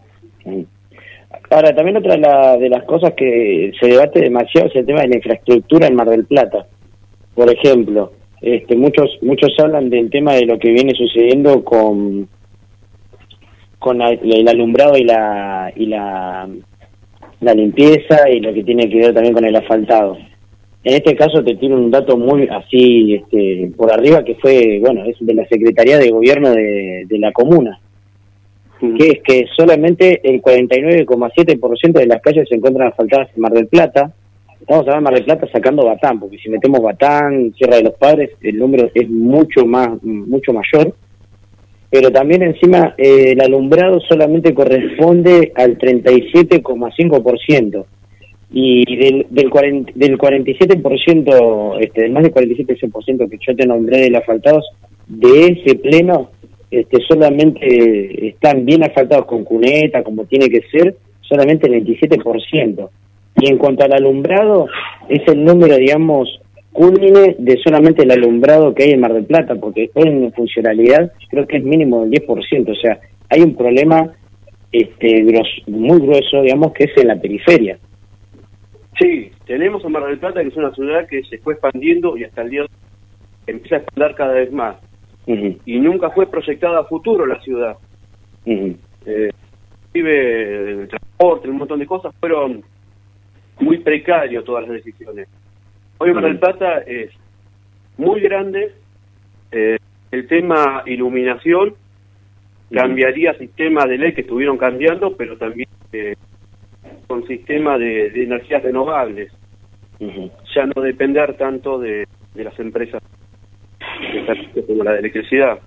Ahora, 1.50 1.74
también 1.76 1.98
otra 1.98 2.14
de, 2.14 2.20
la- 2.22 2.58
de 2.58 2.70
las 2.70 2.84
cosas 2.84 3.14
que 3.16 3.72
se 3.80 3.88
debate 3.88 4.22
demasiado 4.22 4.68
es 4.68 4.76
el 4.76 4.86
tema 4.86 5.02
de 5.02 5.08
la 5.10 5.16
infraestructura 5.16 5.88
en 5.88 5.96
Mar 5.96 6.10
del 6.10 6.26
Plata. 6.26 6.68
Por 7.36 7.50
ejemplo, 7.52 8.12
este, 8.42 8.76
muchos 8.76 9.18
muchos 9.22 9.50
hablan 9.60 9.90
del 9.90 10.10
tema 10.10 10.34
de 10.34 10.46
lo 10.46 10.60
que 10.60 10.72
viene 10.72 10.94
sucediendo 10.94 11.64
con 11.64 12.28
con 13.80 13.98
la- 13.98 14.12
el 14.12 14.48
alumbrado 14.48 14.98
y 14.98 15.04
la 15.04 15.72
y 15.76 15.86
la, 15.88 16.48
la 17.42 17.54
limpieza 17.54 18.30
y 18.30 18.40
lo 18.40 18.54
que 18.54 18.64
tiene 18.64 18.90
que 18.90 18.98
ver 18.98 19.14
también 19.14 19.34
con 19.34 19.46
el 19.46 19.56
asfaltado. 19.56 20.18
En 20.86 20.96
este 20.96 21.16
caso 21.16 21.44
te 21.44 21.56
tiro 21.56 21.76
un 21.76 21.90
dato 21.92 22.18
muy 22.18 22.48
así 22.50 23.16
este, 23.16 23.72
por 23.78 23.92
arriba 23.92 24.24
que 24.24 24.36
fue, 24.36 24.80
bueno, 24.82 25.06
es 25.06 25.16
de 25.20 25.34
la 25.34 25.46
Secretaría 25.48 25.98
de 25.98 26.10
Gobierno 26.12 26.52
de, 26.52 27.06
de 27.08 27.20
la 27.20 27.32
comuna, 27.32 27.80
que 28.98 29.08
es 29.08 29.20
que 29.24 29.46
solamente 29.56 30.20
el 30.30 30.42
49,7% 30.42 31.94
de 31.94 32.06
las 32.06 32.22
calles 32.22 32.50
se 32.50 32.56
encuentran 32.56 32.90
asfaltadas 32.90 33.30
en 33.34 33.42
Mar 33.42 33.54
del 33.54 33.68
Plata. 33.68 34.12
Estamos 34.64 34.88
hablando 34.88 34.96
de 34.96 35.04
Mar 35.04 35.14
del 35.16 35.26
Plata 35.26 35.46
sacando 35.52 35.84
Batán, 35.84 36.22
porque 36.22 36.38
si 36.38 36.50
metemos 36.50 36.82
Batán, 36.82 37.54
Sierra 37.58 37.76
de 37.76 37.84
los 37.84 37.96
Padres, 37.96 38.30
el 38.42 38.58
número 38.58 38.90
es 38.96 39.10
mucho 39.10 39.66
más 39.66 40.02
mucho 40.02 40.54
mayor. 40.54 40.96
Pero 41.90 42.10
también 42.12 42.44
encima 42.44 42.96
eh, 42.98 43.34
el 43.34 43.42
alumbrado 43.42 44.00
solamente 44.08 44.54
corresponde 44.54 45.52
al 45.56 45.78
37,5% 45.78 47.84
y 48.54 48.96
del, 48.96 49.28
del, 49.32 49.50
40, 49.50 49.92
del 49.96 50.18
47%, 50.18 51.78
este, 51.82 52.08
más 52.08 52.24
del 52.24 52.34
47% 52.34 53.30
que 53.30 53.38
yo 53.46 53.54
te 53.58 53.66
nombré 53.66 53.98
de 53.98 54.12
los 54.12 54.22
asfaltados, 54.22 54.66
de 55.08 55.48
ese 55.48 55.76
pleno, 55.76 56.30
este, 56.72 57.00
solamente 57.06 58.30
están 58.30 58.64
bien 58.64 58.86
asfaltados 58.86 59.26
con 59.26 59.44
cuneta, 59.44 60.04
como 60.04 60.24
tiene 60.24 60.48
que 60.48 60.62
ser, 60.72 60.96
solamente 61.20 61.68
el 61.68 61.86
27%. 61.86 62.90
Y 63.44 63.50
en 63.52 63.58
cuanto 63.58 63.84
al 63.84 63.92
alumbrado, 63.94 64.68
es 65.10 65.22
el 65.28 65.44
número, 65.44 65.76
digamos, 65.76 66.40
culmine 66.72 67.36
de 67.38 67.58
solamente 67.62 68.04
el 68.04 68.12
alumbrado 68.12 68.74
que 68.74 68.84
hay 68.84 68.92
en 68.92 69.02
Mar 69.02 69.14
del 69.14 69.26
Plata, 69.26 69.56
porque 69.56 69.82
después 69.82 70.06
en 70.06 70.32
funcionalidad 70.32 71.12
creo 71.30 71.46
que 71.46 71.58
es 71.58 71.64
mínimo 71.64 72.06
del 72.06 72.12
10%, 72.26 72.72
o 72.72 72.76
sea, 72.76 73.00
hay 73.30 73.42
un 73.42 73.54
problema 73.56 74.14
este, 74.72 75.08
gros- 75.26 75.64
muy 75.68 76.00
grueso, 76.00 76.42
digamos, 76.42 76.72
que 76.72 76.86
es 76.86 76.98
en 76.98 77.08
la 77.10 77.20
periferia. 77.20 77.78
Sí, 79.00 79.30
tenemos 79.46 79.84
a 79.84 79.90
Mar 79.90 80.06
del 80.06 80.20
Plata, 80.20 80.42
que 80.42 80.48
es 80.48 80.56
una 80.58 80.74
ciudad 80.74 81.06
que 81.08 81.22
se 81.24 81.38
fue 81.40 81.54
expandiendo 81.56 82.16
y 82.18 82.24
hasta 82.24 82.44
el 82.44 82.50
día 82.50 82.62
de 82.62 82.66
hoy 82.68 82.72
empieza 83.48 83.76
a 83.76 83.80
expandir 83.80 84.16
cada 84.16 84.34
vez 84.36 84.52
más. 84.54 84.78
Y 85.28 85.80
nunca 85.80 86.12
fue 86.12 86.28
proyectada 86.28 86.80
a 86.80 86.84
futuro 86.86 87.26
la 87.26 87.42
ciudad. 87.42 87.76
ujú, 88.46 88.76
Eh, 89.06 89.30
inclusive 89.94 90.72
el 90.82 90.88
transporte, 90.88 91.50
un 91.50 91.58
montón 91.58 91.80
de 91.80 91.86
cosas, 91.86 92.14
fueron 92.20 92.64
muy 93.60 93.80
precarios 93.80 94.44
todas 94.44 94.68
las 94.68 94.84
decisiones. 94.84 95.28
Hoy 95.98 96.14
Mar 96.14 96.24
del 96.24 96.40
Plata 96.40 96.80
es 96.80 97.12
muy 97.98 98.22
grande, 98.22 98.74
eh, 99.52 99.78
el 100.12 100.28
tema 100.28 100.84
iluminación 100.86 101.76
cambiaría 102.72 103.34
sistemas 103.36 103.86
de 103.86 103.98
ley 103.98 104.14
que 104.14 104.22
estuvieron 104.22 104.58
cambiando, 104.58 105.16
pero 105.16 105.38
también 105.38 105.70
eh, 105.92 106.16
con 107.08 107.26
sistema 107.28 107.78
de, 107.78 108.10
de 108.10 108.24
energías 108.24 108.64
renovables, 108.64 109.32
ya 110.56 110.66
no 110.66 110.82
depender 110.82 111.38
tanto 111.38 111.80
de, 111.80 112.08
de 112.34 112.44
las 112.44 112.60
empresas 112.60 113.02
como 114.68 114.84
la 114.84 114.94
de 114.94 115.00
electricidad. 115.00 115.60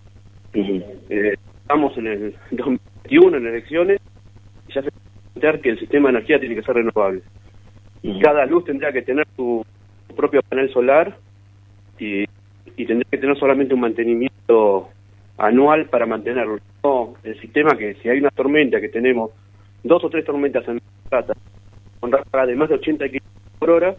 Eh, 0.52 1.34
estamos 1.62 1.96
en 1.98 2.06
el 2.06 2.34
2021 2.50 3.36
en 3.36 3.46
elecciones 3.46 4.00
y 4.68 4.72
ya 4.72 4.82
se 4.82 4.90
puede 4.90 5.06
plantear 5.32 5.60
que 5.60 5.70
el 5.70 5.78
sistema 5.78 6.08
de 6.08 6.16
energía 6.16 6.40
tiene 6.40 6.54
que 6.54 6.62
ser 6.62 6.74
renovable. 6.74 7.22
Ujú. 8.02 8.20
Cada 8.20 8.46
luz 8.46 8.64
tendría 8.64 8.92
que 8.92 9.02
tener 9.02 9.26
su, 9.36 9.64
su 10.08 10.14
propio 10.14 10.42
panel 10.42 10.72
solar 10.72 11.16
y, 11.98 12.24
y 12.76 12.86
tendría 12.86 13.10
que 13.10 13.18
tener 13.18 13.38
solamente 13.38 13.74
un 13.74 13.80
mantenimiento 13.80 14.88
anual 15.38 15.86
para 15.86 16.06
mantenerlo. 16.06 16.58
No, 16.82 17.14
el 17.24 17.38
sistema 17.40 17.76
que 17.76 17.94
si 17.96 18.08
hay 18.08 18.18
una 18.18 18.30
tormenta, 18.30 18.80
que 18.80 18.88
tenemos 18.88 19.30
dos 19.82 20.02
o 20.04 20.10
tres 20.10 20.24
tormentas 20.24 20.66
en 20.68 20.80
Plata, 21.08 21.34
con 22.00 22.10
ráfagas 22.10 22.48
de 22.48 22.56
más 22.56 22.68
de 22.68 22.74
80 22.76 23.04
kilómetros 23.06 23.58
por 23.58 23.70
hora, 23.70 23.96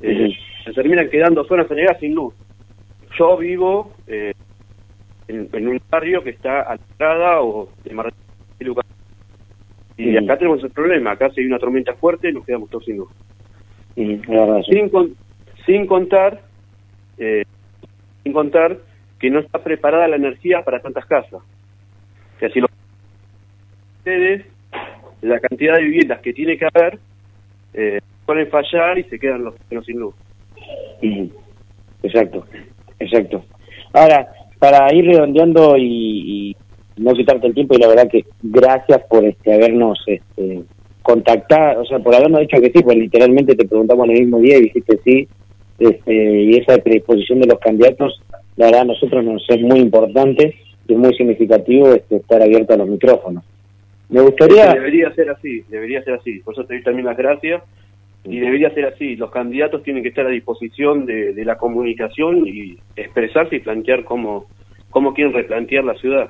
eh, 0.00 0.32
se 0.64 0.72
terminan 0.72 1.08
quedando 1.10 1.44
zonas 1.44 1.66
sonegadas 1.66 1.98
sin 2.00 2.14
luz. 2.14 2.34
Yo 3.18 3.36
vivo 3.36 3.92
eh, 4.06 4.32
en, 5.28 5.48
en 5.52 5.68
un 5.68 5.80
barrio 5.90 6.22
que 6.22 6.30
está 6.30 6.62
a 6.62 6.76
la 6.76 6.80
entrada 6.90 7.42
o 7.42 7.68
de 7.84 7.94
Mar 7.94 8.12
del 8.58 8.72
Plata, 8.72 8.89
y 10.02 10.16
acá 10.16 10.38
tenemos 10.38 10.62
el 10.64 10.70
problema, 10.70 11.12
acá 11.12 11.30
si 11.30 11.40
hay 11.40 11.46
una 11.46 11.58
tormenta 11.58 11.94
fuerte 11.94 12.32
nos 12.32 12.44
quedamos 12.46 12.70
todos 12.70 12.84
sin 12.84 12.96
luz. 12.98 13.08
Verdad, 13.96 14.62
sí. 14.66 14.72
Sin, 14.72 14.88
con- 14.88 15.14
sin 15.66 15.86
contar 15.86 16.40
eh, 17.18 17.44
sin 18.22 18.32
contar 18.32 18.78
que 19.18 19.30
no 19.30 19.40
está 19.40 19.62
preparada 19.62 20.08
la 20.08 20.16
energía 20.16 20.62
para 20.64 20.80
tantas 20.80 21.04
casas. 21.06 21.42
Que 22.38 22.48
si 22.50 22.60
lo 22.60 22.66
ustedes, 23.98 24.46
la 25.20 25.38
cantidad 25.40 25.76
de 25.76 25.82
viviendas 25.84 26.20
que 26.20 26.32
tiene 26.32 26.56
que 26.56 26.66
haber, 26.72 26.98
eh, 27.74 28.00
pueden 28.24 28.48
fallar 28.48 28.98
y 28.98 29.04
se 29.04 29.18
quedan 29.18 29.44
los 29.44 29.58
vecinos 29.58 29.84
sin 29.84 29.98
luz. 30.00 30.14
Exacto, 32.02 32.46
exacto. 32.98 33.44
Ahora, 33.92 34.28
para 34.58 34.92
ir 34.94 35.04
redondeando 35.04 35.76
y 35.76 36.56
no 36.96 37.12
quitarte 37.12 37.46
el 37.46 37.54
tiempo, 37.54 37.74
y 37.74 37.78
la 37.78 37.88
verdad 37.88 38.08
que 38.10 38.24
gracias 38.42 39.02
por 39.08 39.24
este 39.24 39.54
habernos 39.54 39.98
este, 40.06 40.62
contactado, 41.02 41.82
o 41.82 41.84
sea, 41.84 41.98
por 41.98 42.14
habernos 42.14 42.40
dicho 42.40 42.60
que 42.60 42.70
sí, 42.70 42.82
pues 42.82 42.96
literalmente 42.96 43.54
te 43.54 43.66
preguntamos 43.66 44.06
en 44.08 44.16
el 44.16 44.20
mismo 44.22 44.38
día 44.38 44.58
y 44.58 44.62
dijiste 44.62 44.98
sí, 45.04 45.28
este, 45.78 46.42
y 46.42 46.56
esa 46.56 46.78
predisposición 46.78 47.40
de 47.40 47.46
los 47.46 47.58
candidatos, 47.58 48.22
la 48.56 48.66
verdad 48.66 48.82
a 48.82 48.86
nosotros 48.86 49.24
nos 49.24 49.42
es 49.48 49.62
muy 49.62 49.80
importante 49.80 50.54
y 50.86 50.92
es 50.92 50.98
muy 50.98 51.14
significativo 51.14 51.92
este, 51.92 52.16
estar 52.16 52.42
abierto 52.42 52.74
a 52.74 52.76
los 52.76 52.88
micrófonos. 52.88 53.44
Me 54.10 54.20
gustaría... 54.20 54.74
Debería 54.74 55.12
ser 55.14 55.30
así, 55.30 55.62
debería 55.68 56.02
ser 56.02 56.14
así. 56.14 56.40
Por 56.40 56.54
eso 56.54 56.64
te 56.64 56.74
doy 56.74 56.82
también 56.82 57.06
las 57.06 57.16
gracias. 57.16 57.62
Y 58.24 58.38
debería 58.38 58.68
ser 58.74 58.86
así. 58.86 59.16
Los 59.16 59.30
candidatos 59.30 59.82
tienen 59.82 60.02
que 60.02 60.10
estar 60.10 60.26
a 60.26 60.30
disposición 60.30 61.06
de, 61.06 61.32
de 61.32 61.44
la 61.44 61.56
comunicación 61.56 62.46
y 62.46 62.76
expresarse 62.96 63.56
y 63.56 63.60
plantear 63.60 64.04
cómo, 64.04 64.46
cómo 64.90 65.14
quieren 65.14 65.32
replantear 65.32 65.84
la 65.84 65.94
ciudad. 65.94 66.28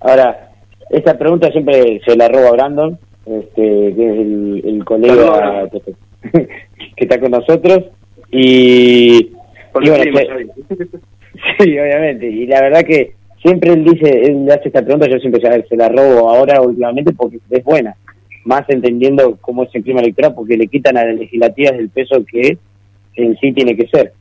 Ahora, 0.00 0.50
esta 0.90 1.18
pregunta 1.18 1.50
siempre 1.50 2.00
se 2.04 2.16
la 2.16 2.28
roba 2.28 2.50
Brandon, 2.52 2.98
este, 3.26 3.62
que 3.62 3.90
es 4.12 4.18
el, 4.18 4.62
el 4.64 4.84
colega 4.84 5.68
que, 5.70 6.38
que 6.96 7.04
está 7.04 7.20
con 7.20 7.30
nosotros. 7.30 7.84
Y, 8.30 9.30
bueno, 9.72 9.94
se- 10.04 10.84
sí, 11.64 11.78
obviamente. 11.78 12.26
Y 12.28 12.46
la 12.46 12.60
verdad 12.62 12.82
que 12.84 13.12
siempre 13.42 13.72
él 13.72 13.84
dice, 13.84 14.22
él 14.26 14.46
hace 14.50 14.68
esta 14.68 14.82
pregunta, 14.82 15.08
yo 15.08 15.18
siempre 15.18 15.40
se, 15.40 15.68
se 15.68 15.76
la 15.76 15.88
robo 15.88 16.28
ahora 16.30 16.60
últimamente 16.60 17.12
porque 17.12 17.38
es 17.50 17.64
buena. 17.64 17.94
Más 18.44 18.62
entendiendo 18.68 19.38
cómo 19.40 19.62
es 19.64 19.70
el 19.74 19.84
clima 19.84 20.00
electoral, 20.00 20.34
porque 20.34 20.56
le 20.56 20.66
quitan 20.66 20.96
a 20.96 21.04
las 21.04 21.14
legislativas 21.16 21.74
el 21.74 21.90
peso 21.90 22.24
que 22.24 22.58
en 23.14 23.36
sí 23.38 23.52
tiene 23.52 23.76
que 23.76 23.86
ser. 23.86 24.12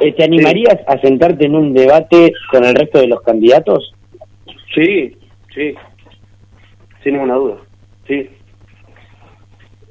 Eh, 0.00 0.12
¿Te 0.12 0.24
animarías 0.24 0.78
a 0.86 0.98
sentarte 1.00 1.46
en 1.46 1.54
un 1.54 1.74
debate 1.74 2.32
con 2.50 2.64
el 2.64 2.74
resto 2.74 2.98
de 3.00 3.08
los 3.08 3.20
candidatos? 3.22 3.92
Sí, 4.74 5.16
sí. 5.54 5.74
Sin 7.02 7.14
ninguna 7.14 7.34
duda. 7.34 7.56
Sí. 8.06 8.28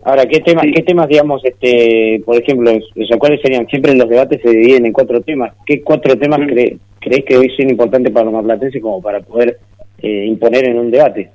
Ahora, 0.03 0.25
¿qué 0.25 0.39
temas, 0.39 0.63
Sí. 0.65 0.71
qué 0.71 0.81
temas 0.81 1.07
digamos, 1.07 1.45
este, 1.45 2.21
por 2.25 2.35
ejemplo, 2.35 2.71
cuáles 3.19 3.41
serían? 3.41 3.67
Siempre 3.67 3.93
los 3.93 4.09
debates 4.09 4.41
se 4.41 4.49
dividen 4.49 4.87
en 4.87 4.93
cuatro 4.93 5.21
temas. 5.21 5.53
¿Qué 5.65 5.81
cuatro 5.83 6.17
temas 6.17 6.39
Mm. 6.39 6.43
cre- 6.47 6.79
crees 6.99 7.23
que 7.25 7.37
hoy 7.37 7.49
son 7.55 7.69
importantes 7.69 8.11
para 8.11 8.25
los 8.25 8.33
maplatenses 8.33 8.81
como 8.81 9.01
para 9.01 9.19
poder 9.21 9.59
eh, 10.03 10.25
imponer 10.25 10.65
en 10.67 10.79
un 10.79 10.89
debate? 10.89 11.29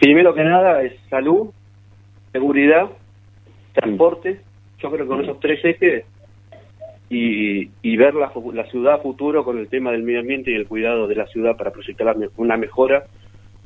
Primero 0.00 0.34
que 0.34 0.42
nada 0.42 0.82
es 0.82 0.92
salud, 1.08 1.50
seguridad, 2.32 2.88
transporte. 3.74 4.40
Yo 4.80 4.90
creo 4.90 5.04
que 5.04 5.08
con 5.08 5.22
esos 5.22 5.38
tres 5.38 5.64
ejes 5.64 6.04
y, 7.14 7.70
y 7.82 7.96
ver 7.96 8.14
la, 8.14 8.32
la 8.52 8.66
ciudad 8.66 8.94
a 8.94 8.98
futuro 8.98 9.44
con 9.44 9.58
el 9.58 9.68
tema 9.68 9.92
del 9.92 10.02
medio 10.02 10.20
ambiente 10.20 10.50
y 10.50 10.54
el 10.54 10.66
cuidado 10.66 11.06
de 11.06 11.14
la 11.14 11.26
ciudad 11.26 11.56
para 11.56 11.70
proyectar 11.70 12.16
una 12.36 12.56
mejora 12.56 13.04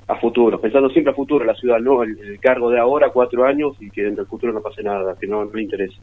a 0.06 0.16
futuro. 0.16 0.60
Pensando 0.60 0.90
siempre 0.90 1.12
a 1.12 1.16
futuro 1.16 1.44
la 1.44 1.54
ciudad, 1.54 1.78
no 1.80 2.02
el, 2.02 2.18
el 2.18 2.40
cargo 2.40 2.70
de 2.70 2.78
ahora, 2.78 3.10
cuatro 3.10 3.44
años, 3.44 3.76
y 3.80 3.90
que 3.90 4.02
dentro 4.02 4.24
del 4.24 4.30
futuro 4.30 4.52
no 4.52 4.60
pase 4.60 4.82
nada, 4.82 5.16
que 5.18 5.26
no, 5.26 5.44
no 5.44 5.52
le 5.52 5.62
interese. 5.62 5.96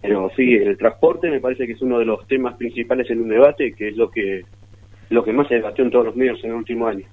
Pero 0.00 0.30
sí, 0.34 0.54
el 0.54 0.76
transporte 0.78 1.30
me 1.30 1.40
parece 1.40 1.66
que 1.66 1.74
es 1.74 1.82
uno 1.82 1.98
de 1.98 2.04
los 2.04 2.26
temas 2.26 2.56
principales 2.56 3.08
en 3.10 3.20
un 3.20 3.28
debate, 3.28 3.72
que 3.72 3.88
es 3.88 3.96
lo 3.96 4.10
que 4.10 4.42
lo 5.10 5.22
que 5.22 5.32
más 5.32 5.46
se 5.48 5.56
debatió 5.56 5.84
en 5.84 5.90
todos 5.90 6.06
los 6.06 6.16
medios 6.16 6.42
en 6.42 6.50
el 6.50 6.56
último 6.56 6.86
año. 6.86 7.04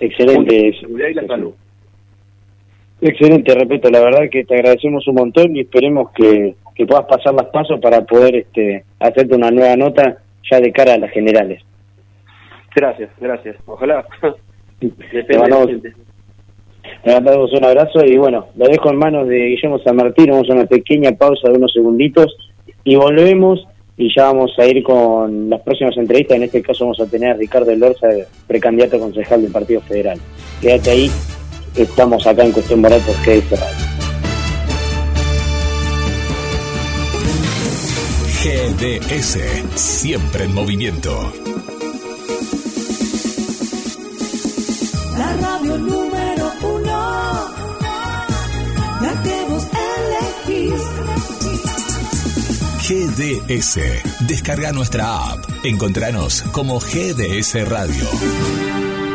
Excelente. 0.00 0.72
La 0.72 0.80
seguridad 0.80 1.08
y 1.08 1.14
la 1.14 1.26
salud. 1.26 1.52
Excelente, 3.00 3.54
repito, 3.54 3.88
la 3.90 4.00
verdad 4.00 4.28
que 4.28 4.44
te 4.44 4.54
agradecemos 4.54 5.06
un 5.06 5.14
montón 5.14 5.54
y 5.54 5.60
esperemos 5.60 6.10
que, 6.10 6.56
que 6.78 6.86
puedas 6.86 7.06
pasar 7.06 7.34
los 7.34 7.46
pasos 7.46 7.80
para 7.80 8.02
poder 8.02 8.36
este, 8.36 8.84
hacerte 9.00 9.34
una 9.34 9.50
nueva 9.50 9.74
nota 9.76 10.18
ya 10.48 10.60
de 10.60 10.72
cara 10.72 10.94
a 10.94 10.98
las 10.98 11.10
generales. 11.10 11.60
Gracias, 12.74 13.10
gracias. 13.20 13.56
Ojalá. 13.66 14.06
Te 14.78 14.86
Depende 14.86 15.26
de 15.26 15.38
mandamos, 15.38 15.70
te 17.02 17.12
mandamos 17.12 17.52
un 17.52 17.64
abrazo 17.64 18.04
y 18.04 18.16
bueno, 18.16 18.46
lo 18.54 18.68
dejo 18.68 18.90
en 18.90 18.96
manos 18.96 19.26
de 19.26 19.46
Guillermo 19.46 19.80
San 19.80 19.96
Martín, 19.96 20.30
vamos 20.30 20.48
a 20.48 20.52
una 20.52 20.66
pequeña 20.66 21.10
pausa 21.10 21.50
de 21.50 21.58
unos 21.58 21.72
segunditos 21.72 22.36
y 22.84 22.94
volvemos 22.94 23.66
y 23.96 24.14
ya 24.14 24.26
vamos 24.26 24.56
a 24.56 24.64
ir 24.66 24.84
con 24.84 25.50
las 25.50 25.60
próximas 25.62 25.96
entrevistas. 25.96 26.36
En 26.36 26.44
este 26.44 26.62
caso 26.62 26.84
vamos 26.84 27.00
a 27.00 27.10
tener 27.10 27.32
a 27.32 27.34
Ricardo 27.34 27.74
Lorza, 27.74 28.06
precandidato 28.46 29.00
concejal 29.00 29.42
del 29.42 29.50
Partido 29.50 29.80
Federal. 29.80 30.20
Quédate 30.60 30.90
ahí, 30.90 31.10
estamos 31.76 32.24
acá 32.24 32.44
en 32.44 32.52
Cuestión 32.52 32.80
Moral 32.80 33.00
por 33.04 33.16
GDS 33.16 33.97
GDS, 38.40 39.36
siempre 39.74 40.44
en 40.44 40.54
movimiento. 40.54 41.32
La 45.18 45.36
radio 45.38 45.78
número 45.78 46.52
uno, 46.62 47.48
la 49.00 49.22
que 49.24 49.44
vos 49.48 49.66
elegís. 50.46 50.82
GDS. 52.88 54.26
Descarga 54.28 54.70
nuestra 54.70 55.32
app. 55.32 55.44
Encontranos 55.64 56.42
como 56.52 56.78
GDS 56.78 57.68
Radio. 57.68 58.04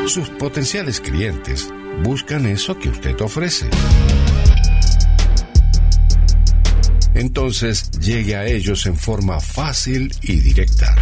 Sus 0.05 0.27
potenciales 0.31 0.99
clientes 0.99 1.69
buscan 2.03 2.45
eso 2.45 2.77
que 2.77 2.89
usted 2.89 3.21
ofrece. 3.21 3.69
Entonces 7.13 7.91
llegue 7.99 8.35
a 8.35 8.45
ellos 8.45 8.85
en 8.85 8.97
forma 8.97 9.39
fácil 9.39 10.13
y 10.21 10.39
directa. 10.39 10.95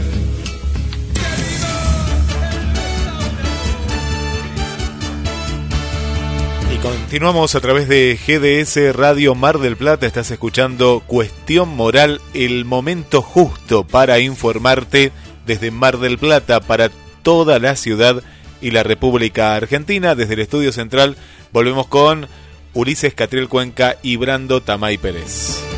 Continuamos 6.81 7.55
a 7.55 7.59
través 7.59 7.87
de 7.87 8.17
GDS 8.17 8.95
Radio 8.95 9.35
Mar 9.35 9.59
del 9.59 9.77
Plata. 9.77 10.07
Estás 10.07 10.31
escuchando 10.31 11.03
Cuestión 11.05 11.69
Moral, 11.69 12.21
el 12.33 12.65
momento 12.65 13.21
justo 13.21 13.83
para 13.83 14.19
informarte 14.19 15.11
desde 15.45 15.71
Mar 15.71 15.99
del 15.99 16.17
Plata 16.17 16.59
para 16.59 16.89
toda 17.21 17.59
la 17.59 17.75
ciudad 17.75 18.23
y 18.61 18.71
la 18.71 18.83
República 18.83 19.55
Argentina. 19.55 20.15
Desde 20.15 20.33
el 20.33 20.39
estudio 20.39 20.71
central 20.71 21.17
volvemos 21.51 21.87
con 21.87 22.27
Ulises 22.73 23.13
Catriel 23.13 23.49
Cuenca 23.49 23.97
y 24.01 24.15
Brando 24.15 24.61
Tamay 24.61 24.97
Pérez. 24.97 25.70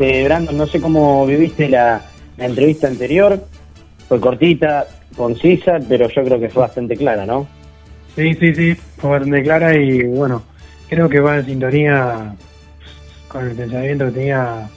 Este, 0.00 0.24
Brandon, 0.24 0.56
no 0.56 0.66
sé 0.66 0.80
cómo 0.80 1.26
viviste 1.26 1.68
la, 1.68 2.00
la 2.38 2.46
entrevista 2.46 2.88
anterior. 2.88 3.38
Fue 4.08 4.18
cortita, 4.18 4.86
concisa, 5.14 5.78
pero 5.88 6.08
yo 6.08 6.24
creo 6.24 6.40
que 6.40 6.48
fue 6.48 6.62
bastante 6.62 6.96
clara, 6.96 7.26
¿no? 7.26 7.46
Sí, 8.16 8.34
sí, 8.34 8.54
sí, 8.54 8.74
fue 8.96 9.10
bastante 9.10 9.42
clara 9.42 9.76
y 9.76 10.02
bueno, 10.04 10.42
creo 10.88 11.08
que 11.08 11.20
va 11.20 11.36
en 11.36 11.46
sintonía 11.46 12.34
con 13.28 13.48
el 13.48 13.54
pensamiento 13.54 14.06
que 14.06 14.12
tenía 14.12 14.68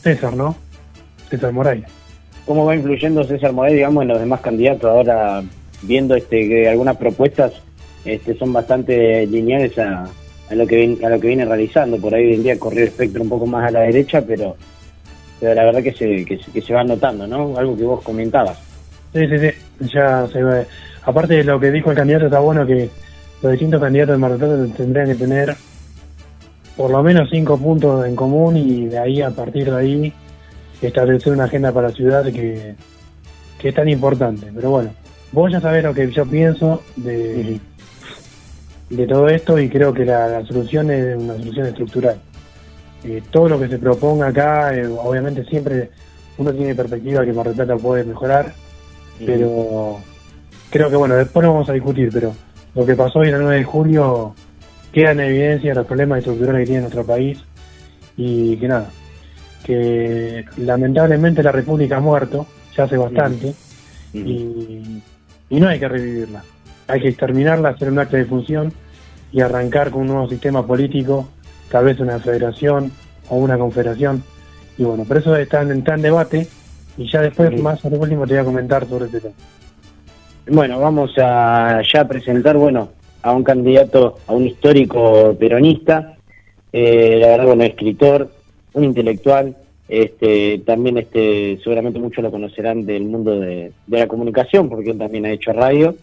César, 0.00 0.34
¿no? 0.34 0.56
César 1.28 1.52
Moray. 1.52 1.84
¿Cómo 2.46 2.64
va 2.64 2.76
influyendo 2.76 3.24
César 3.24 3.52
Morel, 3.52 3.74
digamos, 3.74 4.02
en 4.02 4.08
los 4.08 4.20
demás 4.20 4.40
candidatos 4.40 4.88
ahora, 4.88 5.42
viendo 5.82 6.14
este 6.14 6.48
que 6.48 6.68
algunas 6.68 6.96
propuestas 6.96 7.52
este, 8.04 8.38
son 8.38 8.52
bastante 8.52 9.26
lineales 9.26 9.76
a, 9.78 10.08
a 10.50 10.54
lo 10.54 10.66
que 10.66 10.98
a 11.02 11.08
lo 11.08 11.20
que 11.20 11.26
viene 11.28 11.44
realizando? 11.44 11.96
Por 11.98 12.14
ahí 12.14 12.26
hoy 12.26 12.34
en 12.34 12.42
día 12.42 12.58
corrió 12.58 12.82
el 12.82 12.88
espectro 12.88 13.22
un 13.22 13.28
poco 13.28 13.46
más 13.46 13.68
a 13.68 13.70
la 13.72 13.80
derecha, 13.80 14.22
pero, 14.22 14.56
pero 15.40 15.54
la 15.54 15.64
verdad 15.64 15.82
que 15.82 15.92
se, 15.92 16.24
que, 16.24 16.38
se- 16.38 16.50
que 16.50 16.62
se 16.62 16.72
va 16.74 16.84
notando, 16.84 17.26
¿no? 17.26 17.56
Algo 17.58 17.76
que 17.76 17.84
vos 17.84 18.02
comentabas. 18.02 18.58
Sí, 19.12 19.26
sí, 19.28 19.38
sí, 19.38 19.88
ya 19.92 20.26
se 20.32 20.42
ve. 20.42 20.66
Aparte 21.04 21.34
de 21.34 21.44
lo 21.44 21.58
que 21.60 21.70
dijo 21.70 21.90
el 21.90 21.96
candidato, 21.96 22.26
está 22.26 22.40
bueno 22.40 22.66
que 22.66 22.88
los 23.42 23.52
distintos 23.52 23.80
candidatos 23.80 24.14
de 24.14 24.18
Mar 24.18 24.30
del 24.32 24.38
Plata 24.40 24.76
tendrían 24.76 25.06
que 25.08 25.14
tener 25.14 25.54
por 26.76 26.90
lo 26.90 27.02
menos 27.02 27.28
cinco 27.30 27.56
puntos 27.56 28.06
en 28.06 28.14
común 28.16 28.56
y 28.56 28.86
de 28.86 28.98
ahí, 28.98 29.22
a 29.22 29.30
partir 29.30 29.70
de 29.70 29.76
ahí, 29.76 30.12
establecer 30.82 31.32
una 31.32 31.44
agenda 31.44 31.72
para 31.72 31.88
la 31.88 31.94
ciudad 31.94 32.24
que, 32.24 32.74
que 33.58 33.68
es 33.70 33.74
tan 33.74 33.88
importante. 33.88 34.48
Pero 34.54 34.70
bueno, 34.70 34.90
vos 35.32 35.50
ya 35.50 35.60
sabés 35.60 35.82
lo 35.84 35.94
que 35.94 36.10
yo 36.10 36.26
pienso 36.26 36.82
de, 36.96 37.58
de 38.90 39.06
todo 39.06 39.28
esto 39.28 39.58
y 39.58 39.68
creo 39.68 39.92
que 39.92 40.04
la, 40.04 40.28
la 40.28 40.46
solución 40.46 40.90
es 40.90 41.16
una 41.16 41.34
solución 41.34 41.66
estructural. 41.66 42.16
Eh, 43.04 43.22
todo 43.30 43.48
lo 43.48 43.58
que 43.58 43.68
se 43.68 43.78
proponga 43.78 44.28
acá, 44.28 44.74
eh, 44.74 44.86
obviamente 44.86 45.44
siempre 45.44 45.90
uno 46.38 46.52
tiene 46.52 46.74
perspectiva 46.74 47.24
que 47.24 47.32
Mar 47.32 47.46
del 47.46 47.54
Plata 47.54 47.76
puede 47.76 48.04
mejorar, 48.04 48.52
pero 49.24 49.98
creo 50.70 50.90
que 50.90 50.96
bueno, 50.96 51.14
después 51.14 51.44
lo 51.44 51.52
vamos 51.52 51.68
a 51.68 51.72
discutir, 51.72 52.10
pero 52.12 52.34
lo 52.74 52.84
que 52.84 52.94
pasó 52.94 53.20
hoy 53.20 53.28
el 53.28 53.38
9 53.40 53.56
de 53.56 53.64
julio 53.64 54.34
queda 54.92 55.12
en 55.12 55.20
evidencia 55.20 55.74
los 55.74 55.86
problemas 55.86 56.18
estructurales 56.18 56.60
que 56.60 56.66
tiene 56.66 56.80
nuestro 56.82 57.04
país 57.04 57.38
y 58.16 58.56
que 58.56 58.68
nada, 58.68 58.90
que 59.64 60.44
lamentablemente 60.58 61.42
la 61.42 61.52
República 61.52 61.98
ha 61.98 62.00
muerto, 62.00 62.46
ya 62.76 62.84
hace 62.84 62.96
bastante, 62.96 63.54
y, 64.12 65.02
y 65.50 65.60
no 65.60 65.68
hay 65.68 65.78
que 65.78 65.88
revivirla, 65.88 66.42
hay 66.88 67.00
que 67.00 67.08
exterminarla, 67.08 67.70
hacer 67.70 67.90
un 67.90 67.98
acto 67.98 68.16
de 68.16 68.24
función 68.24 68.72
y 69.32 69.40
arrancar 69.40 69.90
con 69.90 70.02
un 70.02 70.08
nuevo 70.08 70.28
sistema 70.28 70.66
político, 70.66 71.28
tal 71.70 71.84
vez 71.86 71.98
una 72.00 72.18
federación 72.18 72.92
o 73.28 73.36
una 73.36 73.58
confederación, 73.58 74.22
y 74.78 74.84
bueno, 74.84 75.04
por 75.04 75.16
eso 75.16 75.34
está 75.36 75.62
en, 75.62 75.72
está 75.72 75.94
en 75.94 76.02
debate 76.02 76.46
y 76.96 77.10
ya 77.10 77.20
después 77.22 77.50
Sí. 77.50 77.56
más 77.62 77.84
al 77.84 77.94
último 77.94 78.26
te 78.26 78.34
voy 78.34 78.42
a 78.42 78.44
comentar 78.44 78.86
sobre 78.86 79.06
este 79.06 79.20
tema. 79.20 79.34
Bueno, 80.48 80.78
vamos 80.80 81.12
a 81.18 81.82
ya 81.92 82.06
presentar, 82.06 82.56
bueno, 82.56 82.90
a 83.22 83.32
un 83.32 83.42
candidato, 83.42 84.18
a 84.28 84.32
un 84.32 84.46
histórico 84.46 85.34
peronista, 85.38 86.14
eh, 86.72 87.18
la 87.20 87.28
verdad, 87.28 87.46
bueno, 87.46 87.64
escritor, 87.64 88.30
un 88.74 88.84
intelectual, 88.84 89.56
este, 89.88 90.58
también 90.66 90.98
este, 90.98 91.58
seguramente 91.62 91.98
muchos 91.98 92.22
lo 92.22 92.30
conocerán 92.30 92.86
del 92.86 93.04
mundo 93.04 93.40
de, 93.40 93.72
de 93.86 93.98
la 93.98 94.06
comunicación, 94.06 94.68
porque 94.68 94.90
él 94.90 94.98
también 94.98 95.26
ha 95.26 95.30
hecho 95.32 95.52
radio. 95.52 95.96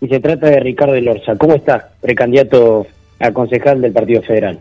Y 0.00 0.08
se 0.08 0.20
trata 0.20 0.48
de 0.48 0.60
Ricardo 0.60 0.94
Elorza. 0.94 1.36
¿Cómo 1.36 1.54
está, 1.54 1.90
precandidato 2.00 2.86
a 3.18 3.32
concejal 3.32 3.80
del 3.80 3.92
Partido 3.92 4.22
Federal? 4.22 4.60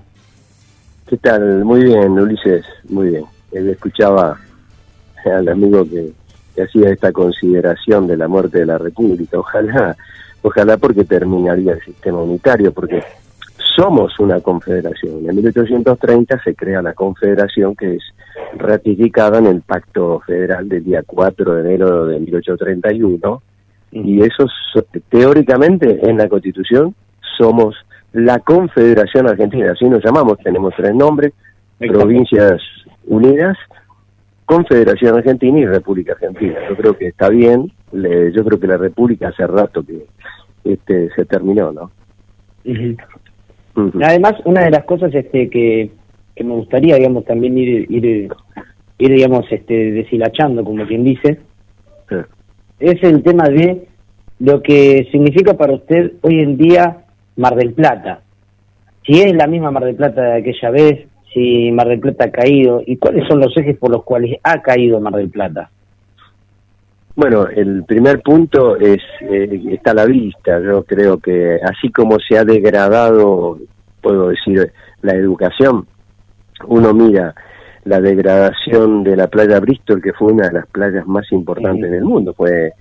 ¿Qué 1.07 1.17
tal? 1.17 1.63
Muy 1.63 1.83
bien, 1.83 2.11
Ulises, 2.11 2.65
muy 2.89 3.09
bien. 3.09 3.25
Él 3.51 3.69
escuchaba 3.69 4.39
al 5.25 5.47
amigo 5.49 5.83
que, 5.85 6.11
que 6.55 6.63
hacía 6.63 6.89
esta 6.89 7.11
consideración 7.11 8.07
de 8.07 8.17
la 8.17 8.27
muerte 8.27 8.59
de 8.59 8.65
la 8.65 8.77
República. 8.77 9.39
Ojalá, 9.39 9.95
ojalá 10.41 10.77
porque 10.77 11.05
terminaría 11.05 11.73
el 11.73 11.81
sistema 11.81 12.21
unitario, 12.21 12.73
porque 12.73 13.03
somos 13.75 14.19
una 14.19 14.41
confederación. 14.41 15.29
En 15.29 15.35
1830 15.35 16.41
se 16.43 16.55
crea 16.55 16.81
la 16.81 16.93
confederación 16.93 17.75
que 17.75 17.95
es 17.95 18.03
ratificada 18.55 19.37
en 19.37 19.45
el 19.45 19.61
Pacto 19.61 20.19
Federal 20.25 20.67
del 20.67 20.83
día 20.83 21.03
4 21.05 21.53
de 21.53 21.61
enero 21.61 22.05
de 22.05 22.19
1831 22.19 23.41
y 23.91 24.21
eso 24.21 24.45
es- 24.45 25.01
teóricamente 25.09 25.99
en 26.09 26.17
la 26.17 26.27
Constitución 26.27 26.93
somos 27.37 27.75
la 28.13 28.39
Confederación 28.39 29.27
Argentina, 29.27 29.71
así 29.71 29.85
nos 29.85 30.03
llamamos, 30.03 30.37
tenemos 30.39 30.73
tres 30.75 30.93
nombres, 30.95 31.33
Provincias 31.79 32.61
Unidas, 33.05 33.57
Confederación 34.45 35.15
Argentina 35.17 35.59
y 35.59 35.65
República 35.65 36.13
Argentina. 36.13 36.55
Yo 36.69 36.75
creo 36.75 36.97
que 36.97 37.07
está 37.07 37.29
bien, 37.29 37.71
le- 37.91 38.31
yo 38.31 38.43
creo 38.45 38.59
que 38.59 38.67
la 38.67 38.77
República 38.77 39.27
hace 39.29 39.45
rato 39.45 39.83
que 39.85 40.05
este 40.63 41.09
se 41.15 41.25
terminó, 41.25 41.71
¿no? 41.71 41.91
Además, 44.03 44.33
una 44.45 44.61
de 44.63 44.71
las 44.71 44.85
cosas 44.85 45.13
este, 45.13 45.49
que, 45.49 45.91
que 46.35 46.43
me 46.43 46.53
gustaría, 46.55 46.95
digamos, 46.95 47.25
también 47.25 47.57
ir, 47.57 47.85
ir, 47.91 48.29
ir 48.97 49.11
digamos, 49.11 49.45
este, 49.51 49.91
deshilachando, 49.91 50.63
como 50.63 50.85
quien 50.87 51.03
dice, 51.03 51.39
es 52.79 53.01
el 53.03 53.23
tema 53.23 53.49
de 53.49 53.87
lo 54.39 54.61
que 54.61 55.07
significa 55.11 55.55
para 55.55 55.73
usted 55.73 56.13
hoy 56.21 56.41
en 56.41 56.57
día 56.57 57.05
Mar 57.35 57.55
del 57.55 57.73
Plata. 57.73 58.21
Si 59.05 59.21
es 59.21 59.33
la 59.33 59.47
misma 59.47 59.71
Mar 59.71 59.85
del 59.85 59.95
Plata 59.95 60.21
de 60.21 60.37
aquella 60.39 60.69
vez, 60.69 61.07
si 61.33 61.71
Mar 61.71 61.87
del 61.87 61.99
Plata 61.99 62.25
ha 62.25 62.31
caído, 62.31 62.81
y 62.85 62.97
cuáles 62.97 63.27
son 63.27 63.39
los 63.39 63.55
ejes 63.57 63.77
por 63.77 63.91
los 63.91 64.03
cuales 64.03 64.37
ha 64.43 64.61
caído 64.61 64.99
Mar 64.99 65.13
del 65.13 65.29
Plata. 65.29 65.69
Bueno, 67.15 67.47
el 67.47 67.83
primer 67.83 68.21
punto 68.21 68.77
es 68.77 68.99
eh, 69.21 69.59
está 69.71 69.91
a 69.91 69.95
la 69.95 70.05
vista. 70.05 70.61
Yo 70.61 70.83
creo 70.83 71.17
que 71.17 71.59
así 71.63 71.91
como 71.91 72.19
se 72.19 72.37
ha 72.37 72.43
degradado, 72.43 73.57
puedo 74.01 74.29
decir, 74.29 74.71
la 75.01 75.15
educación, 75.15 75.87
uno 76.67 76.93
mira 76.93 77.33
la 77.87 78.01
degradación 78.01 79.03
de 79.03 79.15
la 79.15 79.27
playa 79.27 79.59
Bristol, 79.59 80.01
que 80.01 80.13
fue 80.13 80.33
una 80.33 80.47
de 80.47 80.53
las 80.53 80.67
playas 80.67 81.07
más 81.07 81.31
importantes 81.31 81.89
del 81.89 82.03
mundo, 82.03 82.33
fue, 82.33 82.73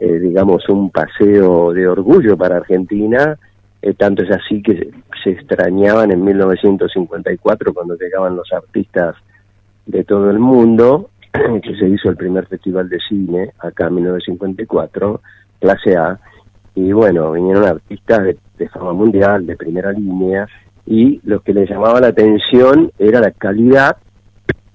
eh, 0.00 0.18
digamos, 0.20 0.68
un 0.68 0.90
paseo 0.90 1.72
de 1.72 1.86
orgullo 1.88 2.36
para 2.36 2.56
Argentina. 2.56 3.36
eh, 3.82 3.94
tanto 3.94 4.22
es 4.22 4.30
así 4.30 4.62
que 4.62 4.76
se, 4.76 4.90
se 5.22 5.30
extrañaban 5.30 6.10
en 6.10 6.24
1954 6.24 7.74
cuando 7.74 7.96
llegaban 7.96 8.36
los 8.36 8.50
artistas 8.52 9.16
de 9.86 10.04
todo 10.04 10.30
el 10.30 10.38
mundo, 10.38 11.10
que 11.32 11.76
se 11.76 11.88
hizo 11.88 12.08
el 12.08 12.16
primer 12.16 12.46
festival 12.46 12.88
de 12.88 12.98
cine 13.08 13.50
acá 13.58 13.88
en 13.88 13.96
1954, 13.96 15.20
clase 15.60 15.96
A, 15.96 16.18
y 16.76 16.92
bueno, 16.92 17.32
vinieron 17.32 17.64
artistas 17.64 18.22
de, 18.22 18.38
de 18.56 18.68
fama 18.68 18.92
mundial, 18.92 19.46
de 19.46 19.56
primera 19.56 19.92
línea, 19.92 20.46
y 20.86 21.20
lo 21.24 21.40
que 21.40 21.52
les 21.52 21.68
llamaba 21.68 22.00
la 22.00 22.08
atención 22.08 22.92
era 22.98 23.20
la 23.20 23.32
calidad 23.32 23.96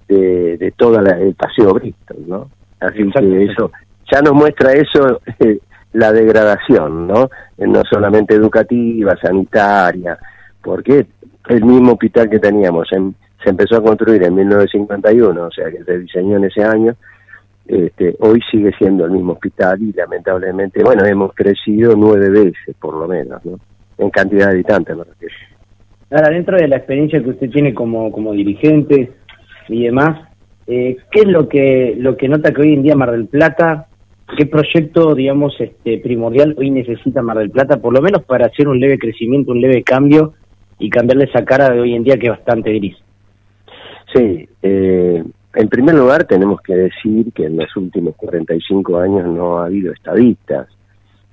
de, 0.09 0.57
de 0.57 0.71
todo 0.71 0.99
el 0.99 1.35
paseo 1.35 1.73
Bristol, 1.73 2.17
¿no? 2.27 2.49
Así 2.81 3.09
que 3.11 3.43
eso, 3.45 3.71
ya 4.11 4.21
nos 4.21 4.33
muestra 4.33 4.73
eso, 4.73 5.21
eh, 5.39 5.59
la 5.93 6.11
degradación, 6.11 7.07
¿no? 7.07 7.29
Eh, 7.57 7.67
No 7.67 7.81
solamente 7.89 8.35
educativa, 8.35 9.15
sanitaria, 9.21 10.17
porque 10.61 11.05
el 11.47 11.63
mismo 11.63 11.93
hospital 11.93 12.29
que 12.29 12.39
teníamos 12.39 12.91
en- 12.91 13.15
se 13.43 13.49
empezó 13.51 13.77
a 13.77 13.81
construir 13.83 14.21
en 14.23 14.35
1951, 14.35 15.45
o 15.45 15.51
sea 15.51 15.71
que 15.71 15.83
se 15.83 15.99
diseñó 15.99 16.37
en 16.37 16.43
ese 16.45 16.61
año, 16.63 16.93
este, 17.67 18.15
hoy 18.19 18.39
sigue 18.51 18.71
siendo 18.77 19.05
el 19.05 19.11
mismo 19.11 19.33
hospital 19.33 19.81
y 19.81 19.93
lamentablemente, 19.93 20.83
bueno, 20.83 21.05
hemos 21.05 21.33
crecido 21.33 21.93
nueve 21.95 22.29
veces 22.29 22.75
por 22.81 22.95
lo 22.95 23.07
menos, 23.07 23.43
¿no? 23.45 23.59
En 23.97 24.09
cantidad 24.09 24.47
de 24.47 24.53
habitantes, 24.53 24.97
me 24.97 25.03
refiero. 25.03 25.35
Ahora, 26.11 26.29
dentro 26.29 26.57
de 26.57 26.67
la 26.67 26.77
experiencia 26.77 27.21
que 27.21 27.29
usted 27.29 27.49
tiene 27.51 27.73
como, 27.73 28.11
como 28.11 28.33
dirigente 28.33 29.11
y 29.69 29.85
demás, 29.85 30.27
eh, 30.67 30.97
¿qué 31.11 31.21
es 31.21 31.27
lo 31.27 31.47
que, 31.47 31.95
lo 31.97 32.17
que 32.17 32.27
nota 32.27 32.51
que 32.51 32.61
hoy 32.61 32.73
en 32.73 32.83
día 32.83 32.95
Mar 32.95 33.11
del 33.11 33.27
Plata, 33.27 33.87
qué 34.37 34.45
proyecto, 34.45 35.15
digamos, 35.15 35.55
este, 35.59 35.97
primordial 35.99 36.55
hoy 36.57 36.69
necesita 36.69 37.21
Mar 37.21 37.37
del 37.37 37.51
Plata, 37.51 37.77
por 37.77 37.93
lo 37.93 38.01
menos 38.01 38.23
para 38.23 38.47
hacer 38.47 38.67
un 38.67 38.79
leve 38.79 38.97
crecimiento, 38.97 39.51
un 39.51 39.61
leve 39.61 39.83
cambio 39.83 40.33
y 40.77 40.89
cambiarle 40.89 41.25
esa 41.25 41.43
cara 41.43 41.69
de 41.69 41.79
hoy 41.79 41.95
en 41.95 42.03
día 42.03 42.17
que 42.17 42.27
es 42.27 42.31
bastante 42.31 42.71
gris? 42.73 42.95
Sí, 44.13 44.47
eh, 44.61 45.23
en 45.55 45.69
primer 45.69 45.95
lugar 45.95 46.25
tenemos 46.25 46.61
que 46.61 46.75
decir 46.75 47.31
que 47.33 47.45
en 47.45 47.57
los 47.57 47.75
últimos 47.75 48.15
45 48.15 48.97
años 48.97 49.27
no 49.27 49.59
ha 49.59 49.65
habido 49.65 49.93
estadistas. 49.93 50.67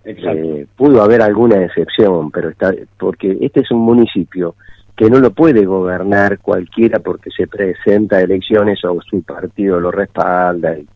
Eh, 0.05 0.67
pudo 0.77 1.03
haber 1.03 1.21
alguna 1.21 1.65
excepción, 1.65 2.31
pero 2.31 2.51
está, 2.51 2.73
porque 2.99 3.37
este 3.41 3.61
es 3.61 3.71
un 3.71 3.81
municipio 3.81 4.55
que 4.97 5.11
no 5.11 5.19
lo 5.21 5.31
puede 5.31 5.65
gobernar 5.67 6.39
cualquiera 6.39 6.99
porque 7.01 7.31
se 7.31 7.47
presenta 7.47 8.17
a 8.17 8.23
elecciones 8.23 8.83
o 8.85 8.99
su 9.03 9.23
partido 9.23 9.79
lo 9.79 9.91
respalda 9.91 10.77
y, 10.79 10.87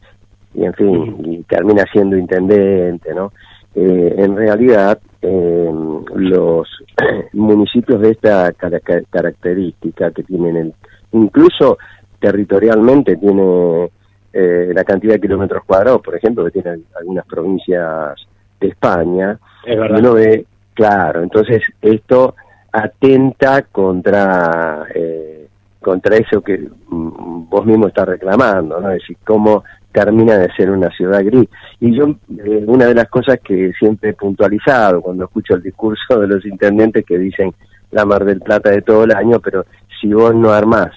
y 0.55 0.65
en 0.65 0.73
fin, 0.75 1.17
y 1.25 1.43
termina 1.43 1.85
siendo 1.93 2.17
intendente, 2.17 3.13
¿no? 3.15 3.33
Eh, 3.75 4.15
en 4.19 4.37
realidad, 4.37 4.99
eh, 5.23 5.71
los 6.17 6.69
municipios 7.35 8.01
de 8.01 8.11
esta 8.13 8.53
cara- 8.53 8.81
ca- 8.81 9.03
característica 9.11 10.11
que 10.11 10.23
tienen 10.25 10.57
el, 10.57 10.75
incluso 11.13 11.79
territorialmente 12.19 13.17
tiene 13.17 13.91
eh, 14.33 14.71
la 14.75 14.85
cantidad 14.85 15.15
de 15.15 15.21
kilómetros 15.21 15.65
cuadrados, 15.65 16.01
por 16.03 16.15
ejemplo, 16.17 16.45
que 16.45 16.51
tienen 16.53 16.85
algunas 16.99 17.27
provincias 17.27 18.15
de 18.61 18.69
España, 18.69 19.39
Es 19.65 19.75
y 19.75 19.79
verdad. 19.79 19.99
uno 20.01 20.15
ve, 20.15 20.47
claro, 20.75 21.23
entonces 21.23 21.63
esto 21.83 22.35
atenta 22.73 23.63
contra 23.63 24.87
eh, 24.95 25.49
contra 25.81 26.17
eso 26.17 26.43
que 26.43 26.59
mm, 26.59 27.49
vos 27.49 27.67
mismo 27.67 27.89
estás 27.89 28.07
reclamando, 28.07 28.81
¿no? 28.81 28.91
Es 28.91 29.01
decir, 29.01 29.17
cómo 29.25 29.65
termina 29.93 30.39
de 30.39 30.53
ser 30.53 30.71
una 30.71 30.91
ciudad 30.91 31.25
gris. 31.25 31.49
Y 31.81 31.97
yo, 31.97 32.05
eh, 32.45 32.65
una 32.67 32.87
de 32.87 32.95
las 32.95 33.09
cosas 33.09 33.41
que 33.43 33.73
siempre 33.79 34.11
he 34.11 34.15
puntualizado 34.15 35.01
cuando 35.03 35.25
escucho 35.25 35.55
el 35.55 35.63
discurso 35.63 36.21
de 36.21 36.29
los 36.29 36.45
intendentes 36.45 37.05
que 37.05 37.19
dicen 37.19 37.53
la 37.91 38.05
Mar 38.05 38.25
del 38.25 38.41
Plata 38.41 38.71
de 38.71 38.83
todo 38.83 39.05
el 39.05 39.13
año, 39.13 39.41
pero 39.41 39.65
si 40.01 40.13
vos 40.13 40.35
no 40.35 40.51
armás 40.53 40.91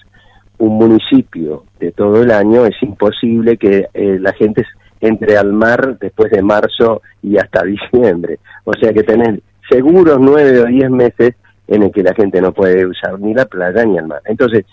un 0.60 0.78
municipio 0.78 1.64
de 1.80 1.92
todo 1.92 2.22
el 2.22 2.32
año, 2.32 2.66
es 2.66 2.76
imposible 2.82 3.58
que 3.58 3.88
eh, 3.94 4.18
la 4.20 4.34
gente 4.34 4.64
entre 5.02 5.38
al 5.38 5.52
mar 5.52 5.98
después 6.00 6.32
de 6.32 6.42
marzo 6.42 7.02
y 7.22 7.38
hasta 7.38 7.64
diciembre. 7.66 8.40
O 8.64 8.74
sea 8.74 8.94
que 8.94 9.04
tenés 9.04 9.42
seguros 9.70 10.18
nueve 10.20 10.60
o 10.62 10.66
diez 10.66 10.90
meses 10.90 11.36
en 11.74 11.84
el 11.84 11.92
que 11.92 12.04
la 12.04 12.14
gente 12.14 12.40
no 12.40 12.52
puede 12.52 12.86
usar 12.86 13.20
ni 13.20 13.34
la 13.34 13.46
playa 13.46 13.84
ni 13.84 13.98
el 13.98 14.06
mar. 14.06 14.22
Entonces, 14.26 14.66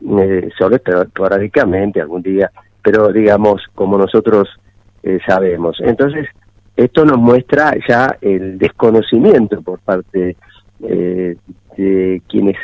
eh, 0.00 0.48
solo 0.56 0.76
esporádicamente 0.76 2.00
algún 2.00 2.22
día, 2.22 2.50
pero 2.82 3.12
digamos, 3.12 3.62
como 3.74 3.98
nosotros 3.98 4.48
eh, 5.02 5.18
sabemos. 5.26 5.78
Entonces, 5.80 6.28
esto 6.76 7.04
nos 7.04 7.18
muestra 7.18 7.74
ya 7.88 8.16
el 8.20 8.58
desconocimiento 8.58 9.62
por 9.62 9.80
parte 9.80 10.36
eh, 10.82 11.36
de 11.76 12.22
quienes 12.28 12.56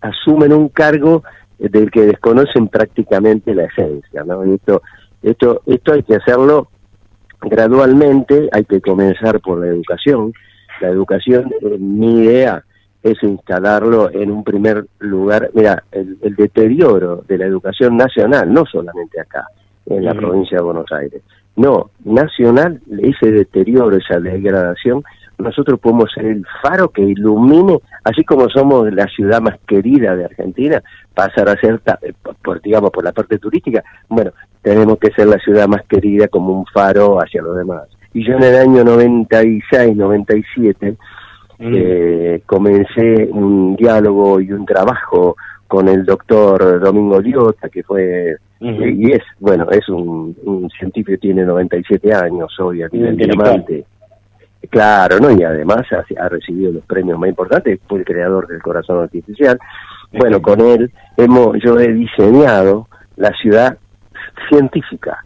asumen 0.00 0.52
un 0.52 0.68
cargo 0.68 1.22
del 1.58 1.90
que 1.90 2.02
desconocen 2.02 2.68
prácticamente 2.68 3.54
la 3.54 3.64
esencia, 3.64 4.24
¿no? 4.24 4.42
Esto, 4.42 4.82
esto, 5.22 5.62
esto 5.66 5.92
hay 5.92 6.02
que 6.02 6.16
hacerlo 6.16 6.68
gradualmente, 7.42 8.48
hay 8.52 8.64
que 8.64 8.80
comenzar 8.80 9.40
por 9.40 9.60
la 9.60 9.68
educación. 9.68 10.32
La 10.80 10.88
educación, 10.88 11.52
eh, 11.60 11.76
mi 11.78 12.24
idea 12.24 12.64
es 13.02 13.22
instalarlo 13.22 14.10
en 14.10 14.30
un 14.30 14.44
primer 14.44 14.86
lugar. 14.98 15.50
Mira, 15.54 15.84
el, 15.92 16.18
el 16.22 16.36
deterioro 16.36 17.24
de 17.26 17.38
la 17.38 17.46
educación 17.46 17.96
nacional, 17.96 18.52
no 18.52 18.64
solamente 18.66 19.20
acá, 19.20 19.44
en 19.86 20.04
la 20.04 20.12
provincia 20.14 20.58
de 20.58 20.64
Buenos 20.64 20.90
Aires, 20.92 21.22
no, 21.56 21.90
nacional, 22.04 22.80
ese 23.02 23.30
deterioro, 23.32 23.96
esa 23.96 24.20
degradación, 24.20 25.02
nosotros 25.38 25.80
podemos 25.80 26.10
ser 26.14 26.26
el 26.26 26.44
faro 26.62 26.90
que 26.90 27.02
ilumine, 27.02 27.78
así 28.04 28.22
como 28.24 28.48
somos 28.50 28.92
la 28.92 29.06
ciudad 29.06 29.40
más 29.40 29.58
querida 29.66 30.14
de 30.14 30.26
Argentina, 30.26 30.82
pasar 31.14 31.48
a 31.48 31.56
ser, 31.56 31.78
ta- 31.80 31.98
eh, 32.02 32.12
por, 32.42 32.60
digamos, 32.60 32.90
por 32.90 33.02
la 33.04 33.12
parte 33.12 33.38
turística, 33.38 33.82
bueno, 34.08 34.32
tenemos 34.62 34.98
que 34.98 35.10
ser 35.12 35.26
la 35.26 35.38
ciudad 35.38 35.66
más 35.66 35.82
querida 35.88 36.28
como 36.28 36.52
un 36.58 36.66
faro 36.66 37.18
hacia 37.18 37.40
los 37.42 37.56
demás. 37.56 37.84
Y 38.12 38.26
yo 38.26 38.34
en 38.34 38.42
el 38.42 38.56
año 38.56 38.84
96, 38.84 39.96
97, 39.96 40.96
eh, 41.60 42.42
comencé 42.46 43.28
un 43.30 43.76
diálogo 43.76 44.40
y 44.40 44.50
un 44.52 44.64
trabajo 44.64 45.36
con 45.68 45.88
el 45.88 46.04
doctor 46.04 46.80
Domingo 46.80 47.20
Liota, 47.20 47.68
que 47.68 47.82
fue, 47.82 48.36
y 48.60 49.12
es, 49.12 49.22
bueno, 49.38 49.66
es 49.70 49.88
un, 49.88 50.36
un 50.44 50.68
científico, 50.70 51.18
tiene 51.20 51.44
97 51.44 52.12
años 52.12 52.52
hoy 52.58 52.82
aquí 52.82 52.96
en. 53.02 53.16
Diamante. 53.16 53.84
Claro, 54.68 55.18
¿no? 55.20 55.30
Y 55.30 55.42
además 55.42 55.82
ha, 55.92 56.04
ha 56.24 56.28
recibido 56.28 56.72
los 56.72 56.84
premios 56.84 57.18
más 57.18 57.30
importantes, 57.30 57.80
fue 57.88 58.00
el 58.00 58.04
creador 58.04 58.46
del 58.48 58.60
corazón 58.62 59.00
artificial. 59.02 59.58
Bueno, 60.12 60.42
con 60.42 60.60
él 60.60 60.90
hemos, 61.16 61.56
yo 61.64 61.78
he 61.78 61.92
diseñado 61.92 62.88
la 63.16 63.30
ciudad 63.40 63.78
científica, 64.48 65.24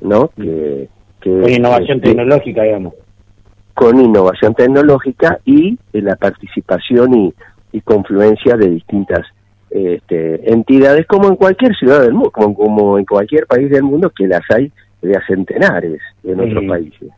¿no? 0.00 0.28
Que, 0.36 0.88
que 1.20 1.40
Con 1.40 1.50
innovación 1.50 2.00
que- 2.00 2.08
tecnológica, 2.10 2.62
digamos. 2.62 2.94
Con 3.76 4.00
innovación 4.00 4.54
tecnológica 4.54 5.38
y 5.44 5.78
eh, 5.92 6.00
la 6.00 6.16
participación 6.16 7.14
y, 7.14 7.34
y 7.72 7.82
confluencia 7.82 8.56
de 8.56 8.70
distintas 8.70 9.26
este, 9.68 10.50
entidades, 10.50 11.06
como 11.06 11.28
en 11.28 11.36
cualquier 11.36 11.76
ciudad 11.76 12.00
del 12.00 12.14
mundo, 12.14 12.30
como, 12.30 12.54
como 12.54 12.98
en 12.98 13.04
cualquier 13.04 13.46
país 13.46 13.68
del 13.68 13.82
mundo, 13.82 14.10
que 14.16 14.26
las 14.26 14.40
hay 14.48 14.72
de 15.02 15.14
a 15.14 15.20
centenares 15.26 16.00
en 16.24 16.40
otros 16.40 16.64
países. 16.64 17.10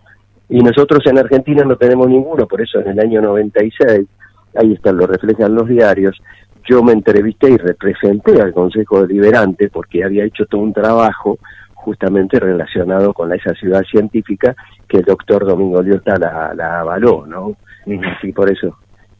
Y 0.48 0.58
nosotros 0.58 1.00
en 1.06 1.18
Argentina 1.18 1.62
no 1.62 1.76
tenemos 1.76 2.08
ninguno, 2.08 2.48
por 2.48 2.60
eso 2.60 2.80
en 2.80 2.88
el 2.88 2.98
año 2.98 3.22
96, 3.22 4.08
ahí 4.56 4.72
están, 4.72 4.96
lo 4.96 5.06
reflejan 5.06 5.54
los 5.54 5.68
diarios, 5.68 6.20
yo 6.68 6.82
me 6.82 6.92
entrevisté 6.92 7.50
y 7.50 7.56
representé 7.56 8.42
al 8.42 8.52
Consejo 8.52 9.06
Deliberante 9.06 9.70
porque 9.70 10.02
había 10.02 10.24
hecho 10.24 10.44
todo 10.46 10.62
un 10.62 10.72
trabajo 10.72 11.38
justamente 11.88 12.38
relacionado 12.38 13.14
con 13.14 13.32
esa 13.32 13.54
ciudad 13.54 13.82
científica 13.90 14.54
que 14.86 14.98
el 14.98 15.04
doctor 15.04 15.46
Domingo 15.46 15.80
Liota 15.80 16.18
la, 16.18 16.52
la 16.54 16.80
avaló, 16.80 17.24
¿no? 17.26 17.56
Y 18.22 18.32
por 18.32 18.52
eso, 18.52 18.76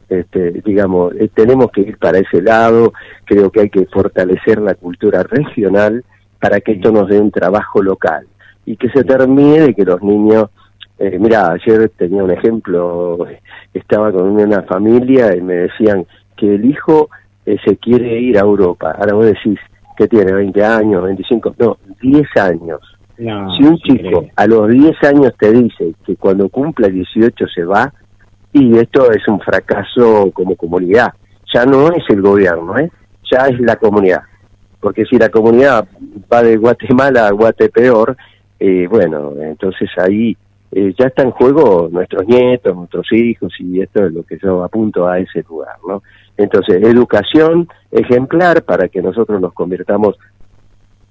este, 0.07 0.51
digamos, 0.63 1.15
eh, 1.15 1.31
tenemos 1.33 1.71
que 1.71 1.81
ir 1.81 1.97
para 1.97 2.19
ese 2.19 2.43
lado, 2.43 2.93
creo 3.25 3.49
que 3.49 3.61
hay 3.61 3.69
que 3.71 3.87
fortalecer 3.87 4.61
la 4.61 4.75
cultura 4.75 5.23
regional 5.23 6.03
para 6.39 6.61
que 6.61 6.73
esto 6.73 6.91
nos 6.91 7.07
dé 7.09 7.19
un 7.19 7.31
trabajo 7.31 7.81
local 7.81 8.27
y 8.67 8.77
que 8.77 8.89
se 8.89 9.03
termine 9.03 9.61
de 9.61 9.73
que 9.73 9.83
los 9.83 10.03
niños, 10.03 10.51
eh, 10.99 11.17
mira, 11.19 11.53
ayer 11.53 11.89
tenía 11.97 12.23
un 12.23 12.29
ejemplo, 12.29 13.25
estaba 13.73 14.11
con 14.11 14.29
una 14.29 14.61
familia 14.61 15.35
y 15.35 15.41
me 15.41 15.55
decían 15.55 16.05
que 16.37 16.53
el 16.53 16.65
hijo 16.65 17.09
eh, 17.47 17.57
se 17.65 17.77
quiere 17.77 18.19
ir 18.19 18.37
a 18.37 18.41
Europa, 18.41 18.91
ahora 18.91 19.15
vos 19.15 19.25
decís 19.25 19.59
que 19.99 20.07
tiene 20.07 20.31
20 20.31 20.63
años, 20.63 21.03
25, 21.03 21.55
no, 21.59 21.77
10 22.01 22.25
años. 22.37 22.79
No, 23.17 23.53
si 23.57 23.63
un 23.65 23.77
chico 23.79 24.25
a 24.33 24.47
los 24.47 24.69
10 24.69 25.03
años 25.03 25.33
te 25.37 25.51
dice 25.51 25.93
que 26.05 26.15
cuando 26.15 26.47
cumpla 26.47 26.87
18 26.87 27.47
se 27.53 27.65
va, 27.65 27.93
y 28.53 28.77
esto 28.77 29.11
es 29.11 29.27
un 29.27 29.41
fracaso 29.41 30.31
como 30.31 30.55
comunidad. 30.55 31.09
Ya 31.53 31.65
no 31.65 31.89
es 31.91 32.03
el 32.07 32.21
gobierno, 32.21 32.77
¿eh? 32.79 32.89
ya 33.29 33.47
es 33.47 33.59
la 33.59 33.75
comunidad. 33.75 34.21
Porque 34.79 35.03
si 35.03 35.17
la 35.17 35.27
comunidad 35.27 35.85
va 36.31 36.43
de 36.43 36.55
Guatemala 36.55 37.27
a 37.27 37.31
Guatepeor, 37.31 38.15
eh, 38.57 38.87
bueno, 38.89 39.33
entonces 39.41 39.89
ahí 39.97 40.37
eh, 40.71 40.93
ya 40.97 41.07
está 41.07 41.23
en 41.23 41.31
juego 41.31 41.89
nuestros 41.91 42.27
nietos, 42.27 42.75
nuestros 42.75 43.11
hijos, 43.11 43.53
y 43.59 43.81
esto 43.81 44.05
es 44.05 44.13
lo 44.13 44.23
que 44.23 44.37
yo 44.41 44.63
apunto 44.63 45.07
a 45.07 45.19
ese 45.19 45.43
lugar, 45.47 45.75
¿no? 45.87 46.03
Entonces, 46.37 46.83
educación 46.83 47.67
ejemplar 47.91 48.63
para 48.63 48.87
que 48.87 49.01
nosotros 49.01 49.41
nos 49.41 49.53
convirtamos 49.53 50.17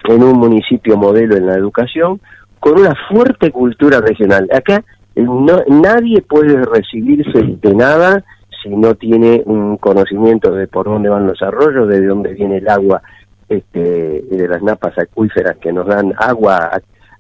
en 0.05 0.23
un 0.23 0.39
municipio 0.39 0.97
modelo 0.97 1.37
en 1.37 1.47
la 1.47 1.55
educación, 1.55 2.21
con 2.61 2.79
una 2.79 2.95
fuerte 3.09 3.51
cultura 3.51 4.01
regional. 4.01 4.49
Acá 4.53 4.85
eh, 5.15 5.23
no, 5.23 5.63
nadie 5.69 6.23
puede 6.23 6.65
recibirse 6.65 7.57
de 7.61 7.75
nada 7.75 8.25
si 8.63 8.71
no 8.71 8.95
tiene 8.95 9.43
un 9.45 9.77
conocimiento 9.77 10.53
de 10.53 10.67
por 10.67 10.87
dónde 10.87 11.09
van 11.09 11.27
los 11.27 11.41
arroyos, 11.43 11.89
de 11.89 12.07
dónde 12.07 12.35
viene 12.35 12.59
el 12.59 12.69
agua 12.69 13.03
este, 13.49 14.23
de 14.23 14.49
las 14.49 14.63
napas 14.63 14.97
acuíferas 14.99 15.57
que 15.59 15.73
nos 15.73 15.87
dan 15.87 16.13
agua 16.19 16.71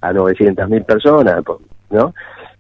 a, 0.01 0.09
a 0.09 0.13
900.000 0.13 0.85
personas, 0.85 1.43
¿no? 1.91 2.15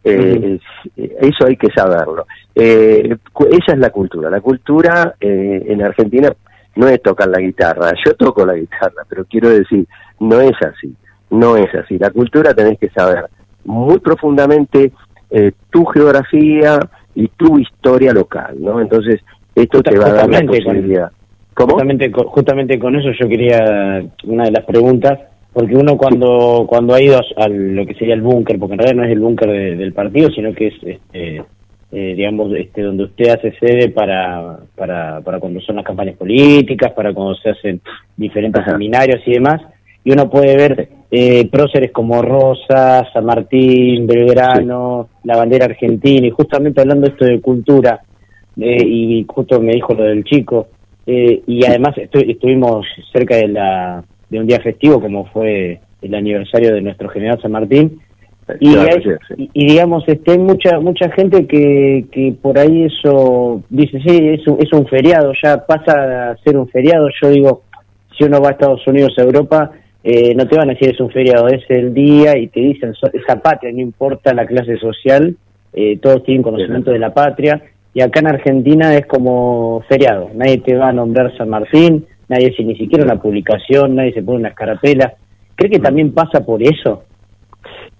Eh, 0.04 0.58
es- 0.96 1.12
eso 1.20 1.46
hay 1.46 1.56
que 1.56 1.68
saberlo. 1.74 2.26
Eh, 2.54 3.16
esa 3.50 3.72
es 3.72 3.78
la 3.78 3.90
cultura. 3.90 4.30
La 4.30 4.40
cultura 4.40 5.14
eh, 5.20 5.64
en 5.68 5.82
Argentina 5.82 6.32
no 6.76 6.88
es 6.88 7.02
tocar 7.02 7.28
la 7.28 7.40
guitarra. 7.40 7.92
Yo 8.04 8.14
toco 8.14 8.46
la 8.46 8.54
guitarra, 8.54 9.02
pero 9.08 9.24
quiero 9.24 9.48
decir, 9.50 9.86
no 10.20 10.40
es 10.40 10.54
así. 10.62 10.94
No 11.30 11.56
es 11.56 11.72
así. 11.74 11.98
La 11.98 12.10
cultura 12.10 12.54
tenés 12.54 12.78
que 12.78 12.88
saber 12.90 13.26
muy 13.64 13.98
profundamente 13.98 14.92
eh, 15.30 15.52
tu 15.70 15.84
geografía 15.86 16.78
y 17.14 17.28
tu 17.28 17.58
historia 17.58 18.12
local, 18.14 18.56
¿no? 18.60 18.80
Entonces, 18.80 19.20
esto 19.54 19.82
te 19.82 19.98
va 19.98 20.06
a 20.06 20.12
dar 20.12 20.28
la 20.30 20.38
con- 20.38 20.46
posibilidad. 20.46 21.10
¿Cómo? 21.52 21.72
Justamente, 21.72 22.10
con- 22.12 22.26
justamente 22.28 22.78
con 22.78 22.94
eso 22.96 23.08
yo 23.20 23.28
quería 23.28 24.02
una 24.24 24.44
de 24.44 24.52
las 24.52 24.64
preguntas, 24.64 25.18
porque 25.52 25.74
uno 25.74 25.96
cuando 25.96 26.66
cuando 26.68 26.94
ha 26.94 27.02
ido 27.02 27.18
a, 27.36 27.48
lo 27.48 27.84
que 27.86 27.94
sería 27.94 28.14
el 28.14 28.22
búnker, 28.22 28.58
porque 28.58 28.74
en 28.74 28.78
realidad 28.80 28.96
no 29.02 29.04
es 29.06 29.12
el 29.12 29.20
búnker 29.20 29.50
de- 29.50 29.76
del 29.76 29.92
partido, 29.92 30.30
sino 30.30 30.52
que 30.54 30.68
es, 30.68 30.74
este, 30.82 31.42
eh, 31.90 32.14
digamos, 32.14 32.52
este, 32.54 32.82
donde 32.82 33.04
usted 33.04 33.28
hace 33.30 33.52
sede 33.58 33.88
para, 33.88 34.58
para, 34.76 35.20
para 35.22 35.40
cuando 35.40 35.60
son 35.60 35.76
las 35.76 35.84
campañas 35.84 36.16
políticas, 36.16 36.92
para 36.92 37.12
cuando 37.14 37.34
se 37.36 37.50
hacen 37.50 37.80
diferentes 38.16 38.62
seminarios 38.66 39.20
y 39.26 39.32
demás, 39.32 39.62
y 40.04 40.12
uno 40.12 40.28
puede 40.28 40.54
ver 40.56 40.88
eh, 41.10 41.48
próceres 41.50 41.90
como 41.90 42.20
Rosa, 42.20 43.06
San 43.12 43.24
Martín, 43.24 44.06
Belgrano, 44.06 45.08
la 45.24 45.36
bandera 45.38 45.64
argentina, 45.64 46.26
y 46.26 46.30
justamente 46.30 46.82
hablando 46.82 47.06
esto 47.06 47.24
de 47.24 47.40
cultura, 47.40 48.00
eh, 48.60 48.84
y 48.86 49.24
justo 49.26 49.58
me 49.60 49.72
dijo 49.72 49.94
lo 49.94 50.04
del 50.04 50.24
chico, 50.24 50.68
eh, 51.06 51.40
y 51.46 51.64
además 51.64 51.94
estu- 51.96 52.30
estuvimos 52.30 52.86
cerca 53.10 53.36
de, 53.36 53.48
la, 53.48 54.04
de 54.30 54.38
un 54.40 54.46
día 54.46 54.60
festivo 54.60 55.00
como 55.00 55.26
fue 55.26 55.80
el 56.02 56.14
aniversario 56.14 56.74
de 56.74 56.80
nuestro 56.80 57.08
general 57.08 57.40
San 57.40 57.52
Martín, 57.52 57.98
y, 58.60 58.72
Claro, 58.72 58.88
hay- 58.96 59.02
sí, 59.02 59.10
sí. 59.36 59.50
y- 59.52 59.62
y 59.64 59.66
digamos, 59.72 60.04
este, 60.06 60.30
hay 60.32 60.38
mucha 60.38 60.80
mucha 60.80 61.10
gente 61.10 61.46
que, 61.46 62.06
que 62.10 62.34
por 62.40 62.58
ahí 62.58 62.84
eso 62.84 63.62
dice, 63.68 64.00
sí, 64.06 64.16
es 64.28 64.46
un, 64.48 64.56
es 64.62 64.72
un 64.72 64.86
feriado, 64.86 65.32
ya 65.42 65.66
pasa 65.66 66.30
a 66.30 66.36
ser 66.38 66.56
un 66.56 66.66
feriado. 66.68 67.08
Yo 67.20 67.28
digo, 67.28 67.62
si 68.16 68.24
uno 68.24 68.40
va 68.40 68.48
a 68.48 68.52
Estados 68.52 68.86
Unidos, 68.86 69.12
a 69.18 69.22
Europa, 69.22 69.72
eh, 70.02 70.34
no 70.34 70.46
te 70.48 70.56
van 70.56 70.70
a 70.70 70.72
decir 70.72 70.88
es 70.94 71.00
un 71.00 71.10
feriado, 71.10 71.46
es 71.48 71.62
el 71.68 71.92
día 71.92 72.38
y 72.38 72.46
te 72.46 72.60
dicen 72.60 72.94
so- 72.94 73.10
esa 73.12 73.38
patria, 73.42 73.70
no 73.70 73.80
importa 73.80 74.32
la 74.32 74.46
clase 74.46 74.78
social, 74.78 75.36
eh, 75.74 75.98
todos 75.98 76.22
tienen 76.24 76.42
conocimiento 76.42 76.90
de 76.90 77.00
la 77.00 77.12
patria. 77.12 77.60
Y 77.92 78.00
acá 78.00 78.20
en 78.20 78.28
Argentina 78.28 78.94
es 78.96 79.04
como 79.06 79.84
feriado, 79.90 80.30
nadie 80.34 80.58
te 80.58 80.74
va 80.74 80.88
a 80.88 80.92
nombrar 80.94 81.36
San 81.36 81.50
Martín, 81.50 82.06
nadie 82.28 82.50
hace 82.50 82.64
ni 82.64 82.76
siquiera 82.76 83.04
una 83.04 83.20
publicación, 83.20 83.96
nadie 83.96 84.12
se 84.12 84.22
pone 84.22 84.38
una 84.38 84.48
escarapela. 84.50 85.14
¿Cree 85.54 85.70
que 85.70 85.78
también 85.78 86.12
pasa 86.12 86.44
por 86.44 86.62
eso? 86.62 87.04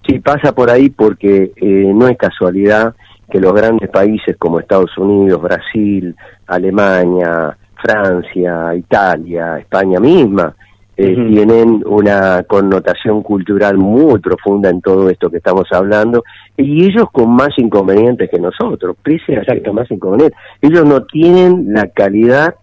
Sí, 0.07 0.21
pasa 0.21 0.53
por 0.53 0.71
ahí 0.71 0.91
porque 0.91 1.53
eh, 1.57 1.93
no 1.95 2.09
es 2.09 2.17
casualidad 2.17 2.95
que 3.31 3.41
los 3.41 3.53
grandes 3.53 3.91
países 3.91 4.37
como 4.39 4.61
Estados 4.61 4.97
Unidos, 4.97 5.43
Brasil, 5.43 6.15
Alemania, 6.47 7.57
Francia, 7.83 8.75
Italia, 8.75 9.59
España 9.59 10.01
misma, 10.01 10.55
eh, 10.97 11.15
tienen 11.15 11.85
una 11.87 12.43
connotación 12.43 13.23
cultural 13.23 13.77
muy 13.79 14.19
profunda 14.19 14.69
en 14.69 14.81
todo 14.81 15.09
esto 15.09 15.31
que 15.31 15.37
estamos 15.37 15.69
hablando, 15.71 16.25
y 16.57 16.87
ellos 16.87 17.05
con 17.13 17.31
más 17.31 17.51
inconvenientes 17.57 18.29
que 18.29 18.41
nosotros, 18.41 18.97
pese 19.01 19.37
a 19.37 19.43
que 19.45 19.73
más 19.73 19.89
inconvenientes. 19.91 20.37
Ellos 20.61 20.85
no 20.85 21.05
tienen 21.05 21.73
la 21.73 21.87
calidad, 21.89 22.57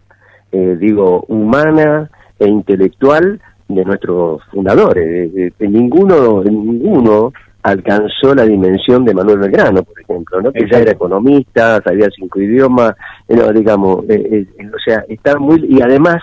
eh, 0.57 0.77
digo, 0.79 1.25
humana 1.27 2.09
e 2.39 2.47
intelectual 2.47 3.39
de 3.67 3.83
nuestros 3.85 4.41
fundadores. 4.51 5.33
De- 5.33 5.53
de 5.59 5.67
ninguno, 5.67 6.43
ninguno 6.43 7.33
alcanzó 7.63 8.35
la 8.35 8.45
dimensión 8.45 9.03
de 9.05 9.13
Manuel 9.13 9.39
Belgrano, 9.39 9.81
por 9.83 9.99
ejemplo, 9.99 10.41
¿no? 10.41 10.51
que 10.51 10.67
ya 10.71 10.79
era 10.79 10.91
economista, 10.91 11.81
sabía 11.83 12.07
cinco 12.15 12.39
idiomas, 12.39 12.93
eh, 13.27 13.35
no, 13.35 13.51
digamos, 13.51 14.05
eh, 14.07 14.45
eh, 14.59 14.69
o 14.73 14.79
sea, 14.85 15.03
está 15.09 15.37
muy 15.39 15.65
y 15.67 15.81
además 15.81 16.17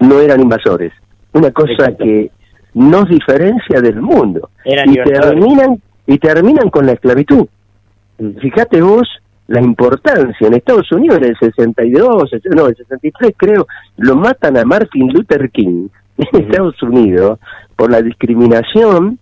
no 0.00 0.18
eran 0.20 0.40
invasores. 0.40 0.92
Una 1.34 1.50
cosa 1.50 1.72
Exacto. 1.72 2.04
que 2.04 2.30
nos 2.74 3.06
diferencia 3.08 3.80
del 3.82 4.00
mundo. 4.00 4.48
Eran 4.64 4.90
y 4.90 4.96
terminan 4.96 5.82
y 6.06 6.16
terminan 6.18 6.70
con 6.70 6.86
la 6.86 6.92
esclavitud. 6.92 7.46
Fíjate 8.40 8.80
vos 8.80 9.06
la 9.48 9.60
importancia. 9.60 10.46
En 10.46 10.54
Estados 10.54 10.90
Unidos 10.92 11.18
en 11.18 11.24
el 11.24 11.36
62, 11.38 12.30
no, 12.54 12.66
el 12.68 12.76
63 12.76 13.32
creo, 13.36 13.66
lo 13.96 14.14
matan 14.16 14.56
a 14.56 14.64
Martin 14.64 15.12
Luther 15.12 15.50
King 15.50 15.88
en 16.18 16.40
Estados 16.42 16.80
Unidos 16.82 17.38
por 17.76 17.90
la 17.90 18.00
discriminación 18.02 19.18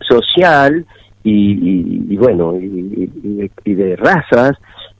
social 0.00 0.84
y, 1.24 1.52
y- 1.52 2.06
y 2.10 2.16
bueno, 2.16 2.56
y, 2.56 2.64
y- 2.64 3.36
de, 3.36 3.50
y 3.64 3.74
de 3.74 3.96
razas. 3.96 4.52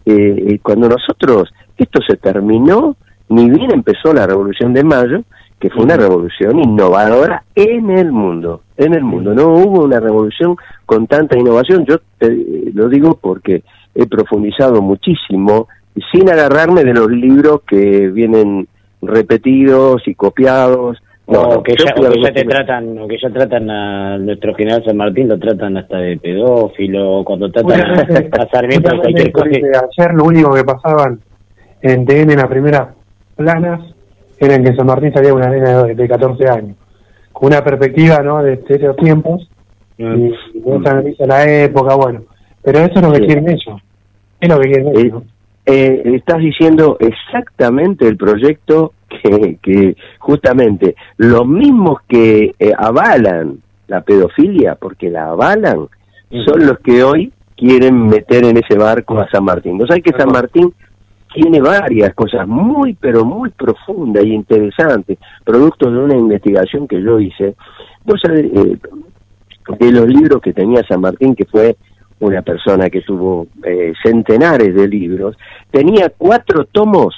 eh, 0.04 0.44
eh, 0.54 0.58
cuando 0.62 0.88
nosotros, 0.88 1.52
esto 1.76 2.00
se 2.06 2.16
terminó, 2.16 2.96
ni 3.28 3.50
bien 3.50 3.72
empezó 3.72 4.12
la 4.14 4.26
Revolución 4.26 4.72
de 4.72 4.84
Mayo, 4.84 5.22
que 5.58 5.68
fue 5.70 5.82
una 5.84 5.96
revolución 5.96 6.58
innovadora 6.60 7.42
en 7.54 7.90
el 7.90 8.12
mundo, 8.12 8.62
en 8.76 8.94
el 8.94 9.02
mundo. 9.02 9.34
No 9.34 9.48
hubo 9.48 9.84
una 9.84 9.98
revolución 9.98 10.54
con 10.84 11.06
tanta 11.08 11.36
innovación. 11.38 11.84
Yo 11.86 11.96
te- 12.18 12.70
lo 12.74 12.88
digo 12.88 13.18
porque 13.20 13.64
he 13.96 14.06
profundizado 14.06 14.82
muchísimo, 14.82 15.68
sin 16.12 16.28
agarrarme 16.30 16.84
de 16.84 16.92
los 16.94 17.10
libros 17.10 17.62
que 17.66 18.08
vienen 18.08 18.68
repetidos 19.02 20.02
y 20.06 20.14
copiados. 20.14 20.98
No, 21.28 21.40
o 21.40 21.62
que 21.62 21.74
ya, 21.74 21.92
o 21.98 22.22
que 22.22 22.30
te 22.32 22.44
tratan, 22.44 22.98
o 23.00 23.08
que 23.08 23.16
ya 23.20 23.28
tratan 23.30 23.68
a 23.68 24.16
nuestro 24.18 24.54
general 24.54 24.84
San 24.84 24.96
Martín, 24.96 25.28
lo 25.28 25.36
tratan 25.38 25.76
hasta 25.76 25.98
de 25.98 26.18
pedófilo, 26.18 27.22
cuando 27.24 27.50
tratan 27.50 27.80
Justamente- 27.96 28.30
a 28.40 28.48
Sarmiento 28.48 28.90
de 28.94 29.00
cualquier 29.00 29.32
cosa. 29.32 29.48
Ayer 29.98 30.14
lo 30.14 30.24
único 30.24 30.54
que 30.54 30.62
pasaban 30.62 31.18
en 31.82 32.06
TN 32.06 32.30
en 32.32 32.38
las 32.38 32.46
primeras 32.46 32.88
planas 33.34 33.80
era 34.38 34.54
en 34.54 34.64
que 34.64 34.76
San 34.76 34.86
Martín 34.86 35.12
salía 35.12 35.34
una 35.34 35.48
nena 35.48 35.82
de, 35.82 35.94
de 35.96 36.08
14 36.08 36.48
años, 36.48 36.76
con 37.32 37.48
una 37.52 37.64
perspectiva 37.64 38.20
¿no? 38.22 38.42
de, 38.44 38.56
de 38.58 38.74
esos 38.76 38.94
tiempos, 38.96 39.48
y, 39.98 40.04
y 40.04 40.32
vos 40.62 40.84
analizas 40.86 41.26
la 41.26 41.44
época, 41.64 41.96
bueno, 41.96 42.20
pero 42.62 42.78
eso 42.80 42.92
es 43.00 43.02
lo 43.02 43.10
que 43.12 43.18
Sí. 43.20 43.26
quieren 43.26 43.48
ellos, 43.48 43.80
es 44.40 44.48
lo 44.48 44.60
que 44.60 44.70
quieren 44.70 44.98
ellos. 44.98 45.12
¿no? 45.12 45.36
Eh, 45.68 46.02
estás 46.14 46.38
diciendo 46.38 46.96
exactamente 47.00 48.06
el 48.06 48.16
proyecto 48.16 48.92
que, 49.08 49.58
que 49.60 49.96
justamente 50.20 50.94
los 51.16 51.46
mismos 51.46 52.00
que 52.08 52.54
eh, 52.58 52.72
avalan 52.76 53.58
la 53.88 54.00
pedofilia, 54.02 54.76
porque 54.76 55.10
la 55.10 55.30
avalan, 55.30 55.88
son 56.44 56.66
los 56.66 56.78
que 56.80 57.02
hoy 57.02 57.32
quieren 57.56 58.06
meter 58.06 58.44
en 58.44 58.58
ese 58.58 58.76
barco 58.76 59.18
a 59.18 59.28
San 59.28 59.44
Martín. 59.44 59.78
Vos 59.78 59.88
sabés 59.88 60.04
que 60.04 60.16
San 60.16 60.28
Martín 60.28 60.72
tiene 61.34 61.60
varias 61.60 62.14
cosas 62.14 62.46
muy, 62.46 62.94
pero 62.94 63.24
muy 63.24 63.50
profundas 63.50 64.24
y 64.24 64.32
interesantes, 64.32 65.18
producto 65.44 65.90
de 65.90 65.98
una 65.98 66.16
investigación 66.16 66.86
que 66.86 67.02
yo 67.02 67.18
hice. 67.18 67.54
Vos 68.04 68.20
sabés, 68.24 68.44
eh, 68.44 68.78
de 69.78 69.92
los 69.92 70.06
libros 70.06 70.40
que 70.40 70.52
tenía 70.52 70.82
San 70.88 71.00
Martín, 71.00 71.34
que 71.34 71.44
fue 71.44 71.76
una 72.20 72.42
persona 72.42 72.88
que 72.88 73.02
tuvo 73.02 73.46
eh, 73.64 73.92
centenares 74.02 74.74
de 74.74 74.88
libros, 74.88 75.36
tenía 75.70 76.10
cuatro 76.16 76.64
tomos 76.64 77.14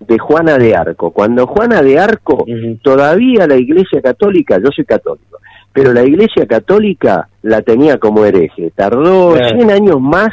de 0.00 0.18
Juana 0.18 0.58
de 0.58 0.74
Arco. 0.74 1.12
Cuando 1.12 1.46
Juana 1.46 1.82
de 1.82 1.98
Arco, 1.98 2.44
todavía 2.82 3.46
la 3.46 3.56
Iglesia 3.56 4.02
Católica, 4.02 4.58
yo 4.58 4.70
soy 4.74 4.84
católico, 4.84 5.38
pero 5.72 5.92
la 5.92 6.02
Iglesia 6.04 6.46
Católica 6.46 7.28
la 7.42 7.62
tenía 7.62 7.98
como 7.98 8.24
hereje. 8.24 8.72
Tardó 8.74 9.34
Claro. 9.34 9.56
100 9.56 9.70
años 9.70 10.00
más, 10.00 10.30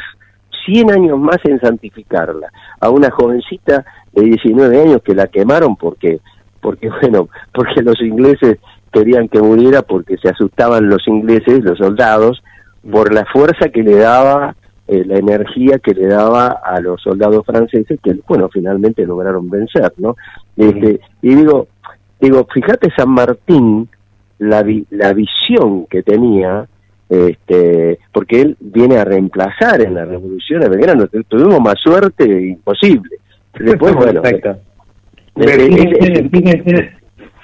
100 0.66 0.90
años 0.90 1.18
más 1.18 1.38
en 1.44 1.60
santificarla. 1.60 2.48
A 2.80 2.90
una 2.90 3.10
jovencita 3.10 3.84
de 4.12 4.22
19 4.22 4.82
años 4.82 5.02
que 5.02 5.14
la 5.14 5.28
quemaron 5.28 5.76
porque, 5.76 6.20
porque 6.60 6.88
bueno, 7.00 7.28
porque 7.54 7.82
los 7.82 8.00
ingleses 8.02 8.58
querían 8.92 9.28
que 9.28 9.40
muriera 9.40 9.82
porque 9.82 10.16
se 10.18 10.28
asustaban 10.28 10.88
los 10.88 11.06
ingleses, 11.08 11.64
los 11.64 11.78
soldados, 11.78 12.42
por 12.90 13.12
la 13.12 13.24
fuerza 13.26 13.68
que 13.68 13.82
le 13.82 13.96
daba, 13.96 14.54
eh, 14.88 15.04
la 15.06 15.18
energía 15.18 15.78
que 15.78 15.94
le 15.94 16.06
daba 16.06 16.60
a 16.64 16.80
los 16.80 17.00
soldados 17.00 17.44
franceses, 17.46 17.98
que 18.02 18.16
bueno, 18.26 18.48
finalmente 18.52 19.06
lograron 19.06 19.48
vencer, 19.48 19.92
¿no? 19.98 20.16
Este, 20.56 21.00
y 21.22 21.34
digo, 21.34 21.68
digo, 22.20 22.46
fíjate 22.52 22.90
San 22.96 23.10
Martín, 23.10 23.88
la, 24.38 24.62
vi- 24.62 24.86
la 24.90 25.12
visión 25.12 25.86
que 25.86 26.02
tenía, 26.02 26.66
este, 27.08 27.98
porque 28.12 28.40
él 28.40 28.56
viene 28.58 28.96
a 28.96 29.04
reemplazar 29.04 29.82
en 29.82 29.94
la 29.94 30.04
revolución 30.04 30.60
de 30.60 30.68
Belgrano, 30.68 31.06
Tu- 31.06 31.22
tuvimos 31.24 31.60
más 31.60 31.74
suerte 31.80 32.24
imposible. 32.24 33.16
Después, 33.58 33.94
bueno, 33.94 34.22
Perfecto. 34.22 34.50
eh, 35.36 35.58
Fíjense, 35.58 36.20
eh, 36.20 36.28
fíjense, 36.30 36.90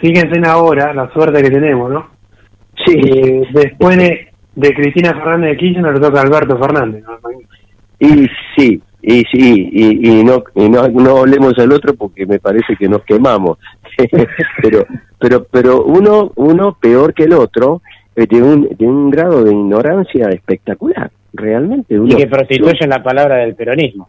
fíjense 0.01 0.41
ahora 0.49 0.93
la 0.95 1.11
suerte 1.12 1.43
que 1.43 1.51
tenemos, 1.51 1.91
¿no? 1.91 2.09
Sí. 2.86 2.95
Eh, 2.99 3.43
después 3.53 3.97
de, 3.99 4.27
de 4.59 4.74
Cristina 4.74 5.14
Fernández 5.14 5.50
de 5.52 5.56
Kirchner 5.56 5.94
le 5.94 6.00
toca 6.00 6.18
a 6.18 6.22
Alberto 6.22 6.59
Fernández. 6.59 7.04
¿no? 7.04 7.16
Y 8.00 8.26
sí, 8.56 8.82
y 9.00 9.22
sí, 9.32 9.68
y, 9.72 10.11
y 10.11 10.24
no 10.24 10.42
y 10.54 10.68
no, 10.68 10.88
no 10.88 11.18
hablemos 11.18 11.56
al 11.59 11.72
otro 11.72 11.94
porque 11.94 12.26
me 12.26 12.40
parece 12.40 12.74
que 12.76 12.88
nos 12.88 13.04
quemamos. 13.04 13.59
pero 14.62 14.84
pero 15.18 15.44
pero 15.44 15.84
uno 15.84 16.32
uno 16.34 16.76
peor 16.80 17.14
que 17.14 17.24
el 17.24 17.34
otro 17.34 17.82
eh, 18.16 18.26
de 18.28 18.42
un 18.42 18.68
de 18.76 18.84
un 18.84 19.11
grado 19.11 19.44
de 19.44 19.52
ignorancia 19.52 20.28
espectacular, 20.30 21.11
realmente. 21.32 21.94
Y 21.94 22.16
que 22.16 22.26
prostituyen 22.26 22.90
la 22.90 23.02
palabra 23.02 23.36
del 23.36 23.54
peronismo. 23.54 24.09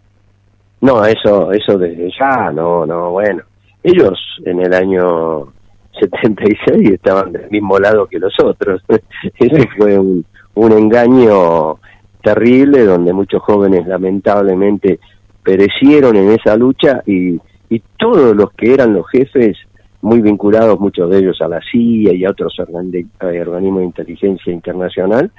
no, 0.81 1.05
eso 1.05 1.51
eso 1.51 1.77
desde 1.77 2.09
ya, 2.19 2.51
no, 2.51 2.87
no, 2.87 3.11
bueno. 3.11 3.43
Ellos 3.83 4.19
en 4.45 4.61
el 4.61 4.73
año 4.73 5.53
76 5.99 6.89
estaban 6.91 7.31
del 7.31 7.49
mismo 7.51 7.77
lado 7.77 8.07
que 8.07 8.17
los 8.17 8.33
otros. 8.43 8.81
Ese 9.39 9.69
fue 9.77 9.97
un, 9.97 10.25
un 10.59 10.71
engaño 10.73 11.77
terrible 12.21 12.83
donde 12.85 13.13
muchos 13.13 13.41
jóvenes 13.41 13.87
lamentablemente 13.87 14.99
perecieron 15.43 16.15
en 16.17 16.31
esa 16.31 16.55
lucha 16.57 17.01
y, 17.05 17.39
y 17.69 17.81
todos 17.97 18.35
los 18.35 18.51
que 18.51 18.73
eran 18.73 18.93
los 18.93 19.07
jefes, 19.09 19.57
muy 20.01 20.21
vinculados 20.21 20.79
muchos 20.79 21.09
de 21.09 21.19
ellos 21.19 21.41
a 21.41 21.47
la 21.47 21.59
CIA 21.71 22.13
y 22.13 22.25
a 22.25 22.29
otros 22.31 22.53
organ- 22.59 22.91
de- 22.91 23.05
eh, 23.21 23.41
organismos 23.41 23.79
de 23.81 23.85
inteligencia 23.85 24.51
internacional, 24.53 25.31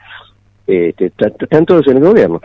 este, 0.67 1.07
están 1.17 1.65
todos 1.67 1.87
en 1.89 1.97
el 1.99 2.05
gobierno. 2.05 2.41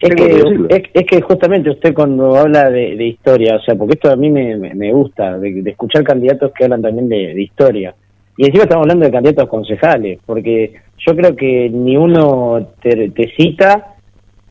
Es 0.00 0.14
que, 0.16 0.24
es, 0.68 0.82
es 0.94 1.06
que 1.06 1.20
justamente 1.22 1.70
usted 1.70 1.94
cuando 1.94 2.34
habla 2.36 2.68
de, 2.70 2.96
de 2.96 3.06
historia, 3.06 3.56
o 3.56 3.60
sea, 3.60 3.76
porque 3.76 3.94
esto 3.94 4.10
a 4.10 4.16
mí 4.16 4.30
me, 4.30 4.56
me, 4.56 4.74
me 4.74 4.92
gusta, 4.92 5.38
de, 5.38 5.62
de 5.62 5.70
escuchar 5.70 6.02
candidatos 6.02 6.50
que 6.52 6.64
hablan 6.64 6.82
también 6.82 7.08
de, 7.08 7.34
de 7.34 7.42
historia. 7.42 7.94
Y 8.36 8.46
encima 8.46 8.64
estamos 8.64 8.84
hablando 8.84 9.04
de 9.04 9.12
candidatos 9.12 9.48
concejales, 9.48 10.18
porque 10.26 10.74
yo 11.06 11.16
creo 11.16 11.36
que 11.36 11.68
ni 11.70 11.96
uno 11.96 12.68
te, 12.82 13.10
te 13.10 13.32
cita 13.36 13.94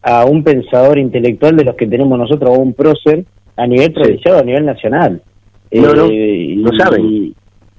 a 0.02 0.26
un 0.26 0.43
pensador 0.43 0.97
intelectual 0.97 1.56
de 1.56 1.64
los 1.66 1.76
que 1.76 1.88
tenemos 1.88 2.18
nosotros, 2.18 2.58
o 2.58 2.60
un 2.62 2.74
prócer, 2.74 3.26
a 3.56 3.68
nivel 3.68 3.93
provincial 3.93 4.36
o 4.36 4.39
a 4.39 4.43
nivel 4.43 4.66
nacional. 4.66 5.22
No, 5.72 5.93
no, 5.93 6.12
y- 6.12 6.56
lo 6.56 6.72
saben. 6.74 7.06
Y, 7.06 7.36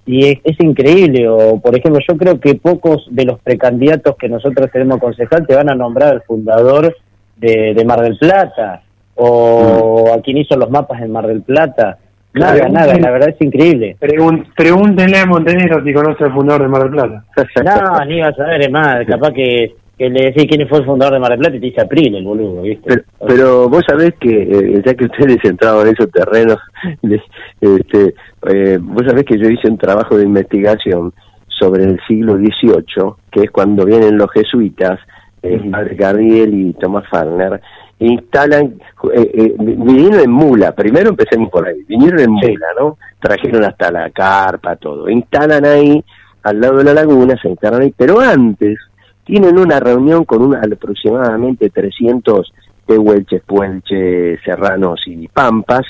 y 0.07 0.27
es, 0.27 0.39
es 0.45 0.59
increíble, 0.61 1.29
o 1.29 1.61
por 1.61 1.77
ejemplo, 1.77 2.01
yo 2.09 2.17
creo 2.17 2.41
que 2.41 2.55
pocos 2.55 3.07
de 3.11 3.25
los 3.25 3.39
precandidatos 3.41 4.17
que 4.17 4.29
nosotros 4.29 4.71
tenemos 4.73 4.99
concejal 4.99 5.47
te 5.47 5.55
van 5.55 5.71
a 5.71 5.75
nombrar 5.75 6.13
al 6.13 6.23
fundador 6.23 6.97
de, 7.37 7.75
de 7.75 7.85
Mar 7.85 8.01
del 8.01 8.17
Plata, 8.19 8.83
o 9.15 10.11
a 10.13 10.21
quien 10.23 10.39
hizo 10.39 10.57
los 10.57 10.71
mapas 10.71 11.03
en 11.03 11.13
Mar 11.13 11.27
del 11.27 11.43
Plata. 11.43 11.99
Nada, 12.35 12.69
nada, 12.69 12.99
la 12.99 13.11
verdad 13.11 13.29
es 13.29 13.41
increíble. 13.47 13.97
Pregun- 14.01 14.47
pregúntenle 14.57 15.19
a 15.19 15.27
Montenegro 15.27 15.85
si 15.85 15.93
conoce 15.93 16.25
al 16.25 16.33
fundador 16.33 16.63
de 16.63 16.69
Mar 16.69 16.83
del 16.83 16.91
Plata. 16.93 17.25
No, 17.65 18.05
ni 18.07 18.21
vas 18.21 18.39
a 18.41 18.45
ver, 18.47 18.63
es 18.63 18.71
más, 18.71 19.05
capaz 19.07 19.33
que, 19.33 19.75
que 19.99 20.09
le 20.09 20.25
decís 20.27 20.47
quién 20.49 20.67
fue 20.69 20.79
el 20.79 20.87
fundador 20.87 21.15
de 21.15 21.21
Mar 21.21 21.31
del 21.31 21.41
Plata 21.41 21.57
y 21.57 21.61
te 21.61 21.67
dice 21.67 21.81
April, 21.83 22.15
el 22.17 22.25
boludo, 22.25 22.63
¿viste? 22.63 22.83
Pero, 22.89 23.03
pero 23.27 23.69
vos 23.69 23.83
sabés 23.87 24.15
que, 24.19 24.31
eh, 24.43 24.83
ya 24.85 24.95
que 24.95 25.05
ustedes 25.05 25.39
entraban 25.45 25.87
en 25.87 25.93
esos 25.93 26.11
terrenos, 26.11 26.57
les- 27.03 27.21
este, 27.61 28.15
eh, 28.49 28.79
vos 28.81 29.05
sabés 29.07 29.25
que 29.25 29.39
yo 29.39 29.49
hice 29.51 29.69
un 29.69 29.77
trabajo 29.79 30.17
de 30.17 30.25
investigación 30.25 31.13
sobre 31.49 31.85
el 31.85 32.01
siglo 32.09 32.37
XVIII, 32.39 33.13
que 33.31 33.43
es 33.43 33.51
cuando 33.51 33.85
vienen 33.85 34.17
los 34.17 34.31
jesuitas, 34.33 34.99
eh, 35.43 35.61
Gabriel 35.97 36.55
y 36.55 36.73
Tomás 36.75 37.05
Farner, 37.11 37.61
instalan, 38.07 38.75
eh, 39.15 39.31
eh, 39.35 39.55
vinieron 39.59 40.21
en 40.21 40.31
mula, 40.31 40.73
primero 40.73 41.11
empecemos 41.11 41.51
por 41.51 41.67
ahí, 41.67 41.83
vinieron 41.87 42.21
en 42.21 42.31
mula, 42.31 42.67
¿no? 42.79 42.99
Trajeron 43.21 43.65
hasta 43.65 43.91
la 43.91 44.11
carpa, 44.11 44.77
todo, 44.77 45.09
instalan 45.09 45.65
ahí, 45.65 46.03
al 46.43 46.61
lado 46.61 46.79
de 46.79 46.85
la 46.85 46.95
laguna, 46.95 47.37
se 47.41 47.49
instalan 47.49 47.83
ahí, 47.83 47.95
pero 47.97 48.21
antes 48.21 48.79
tienen 49.25 49.59
una 49.59 49.79
reunión 49.79 50.25
con 50.25 50.43
una, 50.43 50.61
aproximadamente 50.61 51.71
300 51.71 52.53
tehuelches, 52.87 53.43
puelches, 53.45 54.41
serranos 54.45 55.01
y 55.07 55.29
pampas, 55.29 55.83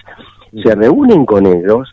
se 0.62 0.74
reúnen 0.74 1.24
con 1.24 1.46
ellos 1.46 1.90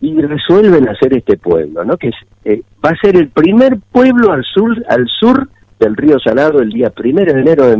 y 0.00 0.20
resuelven 0.20 0.88
hacer 0.88 1.16
este 1.16 1.36
pueblo, 1.36 1.84
¿no? 1.84 1.96
Que 1.96 2.08
es, 2.08 2.14
eh, 2.44 2.62
va 2.84 2.90
a 2.90 3.00
ser 3.00 3.16
el 3.16 3.30
primer 3.30 3.78
pueblo 3.90 4.32
al 4.32 4.44
sur, 4.44 4.76
al 4.88 5.06
sur 5.08 5.48
del 5.80 5.96
río 5.96 6.18
Salado 6.20 6.60
el 6.60 6.70
día 6.70 6.90
primero 6.90 7.32
de 7.34 7.40
enero 7.40 7.66
de 7.66 7.76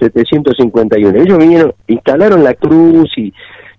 1751. 0.00 1.22
Ellos 1.22 1.38
vinieron, 1.38 1.74
instalaron 1.86 2.44
la 2.44 2.54
cruz 2.54 3.10
y, 3.16 3.32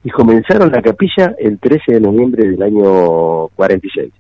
y 0.04 0.10
comenzaron 0.10 0.72
la 0.72 0.82
capilla 0.82 1.36
el 1.38 1.60
13 1.60 1.94
de 1.94 2.02
noviembre 2.02 2.48
del 2.50 2.62
año 2.62 3.48
46. 3.56 4.12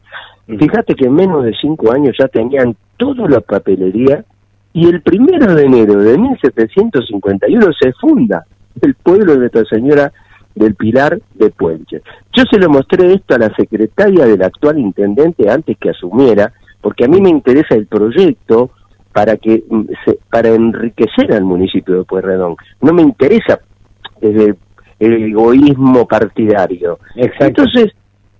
Fíjate 0.47 0.93
que 0.93 1.05
en 1.05 1.13
menos 1.13 1.43
de 1.43 1.53
cinco 1.59 1.91
años 1.91 2.15
ya 2.19 2.27
tenían 2.27 2.75
toda 2.97 3.27
la 3.27 3.41
papelería 3.41 4.23
y 4.73 4.87
el 4.87 5.01
primero 5.01 5.55
de 5.55 5.65
enero 5.65 5.99
de 5.99 6.17
1751 6.17 7.67
se 7.79 7.93
funda 7.93 8.45
el 8.81 8.93
pueblo 8.95 9.33
de 9.33 9.39
Nuestra 9.39 9.63
Señora 9.65 10.11
del 10.53 10.75
Pilar 10.75 11.19
de 11.33 11.49
Puelche. 11.49 12.01
Yo 12.33 12.43
se 12.49 12.59
lo 12.59 12.69
mostré 12.69 13.13
esto 13.13 13.35
a 13.35 13.39
la 13.39 13.53
secretaria 13.55 14.25
del 14.25 14.41
actual 14.41 14.79
intendente 14.79 15.49
antes 15.49 15.77
que 15.77 15.89
asumiera, 15.89 16.53
porque 16.81 17.05
a 17.05 17.07
mí 17.07 17.21
me 17.21 17.29
interesa 17.29 17.75
el 17.75 17.87
proyecto 17.87 18.71
para 19.15 19.37
que 19.37 19.63
mm, 19.69 19.83
se- 20.03 20.19
para 20.29 20.49
enriquecer 20.49 21.31
al 21.31 21.45
municipio 21.45 21.99
de 21.99 22.03
Pueyrredón. 22.03 22.57
No 22.81 22.91
me 22.91 23.01
interesa 23.01 23.61
desde 24.19 24.55
el 24.99 25.13
egoísmo 25.23 26.05
partidario. 26.05 26.99
Entonces, 27.39 27.93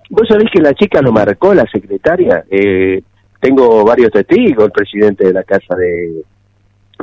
vos 0.09 0.27
sabés 0.27 0.49
que 0.53 0.61
la 0.61 0.73
chica 0.73 1.01
lo 1.01 1.13
marcó, 1.13 1.53
la 1.53 1.65
secretaria. 1.71 2.43
Eh, 2.49 3.01
tengo 3.39 3.85
varios 3.85 4.11
testigos, 4.11 4.65
el 4.65 4.71
presidente 4.73 5.25
de 5.25 5.31
la 5.31 5.43
Casa 5.43 5.75
de, 5.75 6.23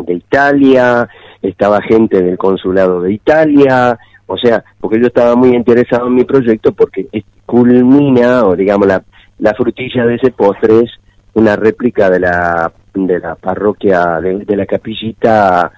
de 0.05 0.15
Italia, 0.15 1.09
estaba 1.41 1.81
gente 1.81 2.21
del 2.23 2.37
consulado 2.37 3.01
de 3.01 3.15
Italia, 3.15 3.99
o 4.27 4.37
sea, 4.37 4.63
porque 4.81 5.01
yo 5.01 5.07
estaba 5.07 5.35
muy 5.35 5.57
interesado 5.57 6.09
en 6.09 6.15
mi 6.17 6.25
proyecto 6.25 6.73
porque 6.73 7.07
culmina, 7.47 8.45
o 8.45 8.55
digamos, 8.55 8.87
la, 8.87 9.03
la 9.39 9.55
frutilla 9.55 10.05
de 10.05 10.17
ese 10.17 10.31
postre 10.31 10.81
es 10.81 10.91
una 11.35 11.57
réplica 11.57 12.11
de 12.11 12.21
la, 12.21 12.71
de 12.95 13.19
la 13.19 13.35
parroquia, 13.35 14.21
de, 14.21 14.45
de 14.45 14.57
la 14.57 14.67
capillita 14.67 15.73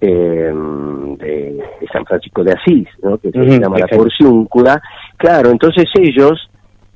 eh, 0.00 0.52
de, 1.18 1.62
de 1.80 1.86
San 1.92 2.04
Francisco 2.04 2.44
de 2.44 2.52
Asís, 2.52 2.88
¿no? 3.02 3.18
que 3.18 3.30
se 3.30 3.58
llama 3.58 3.78
la. 3.78 3.86
Porciúncula. 3.86 4.80
Claro, 5.16 5.50
entonces 5.50 5.86
ellos 5.94 6.48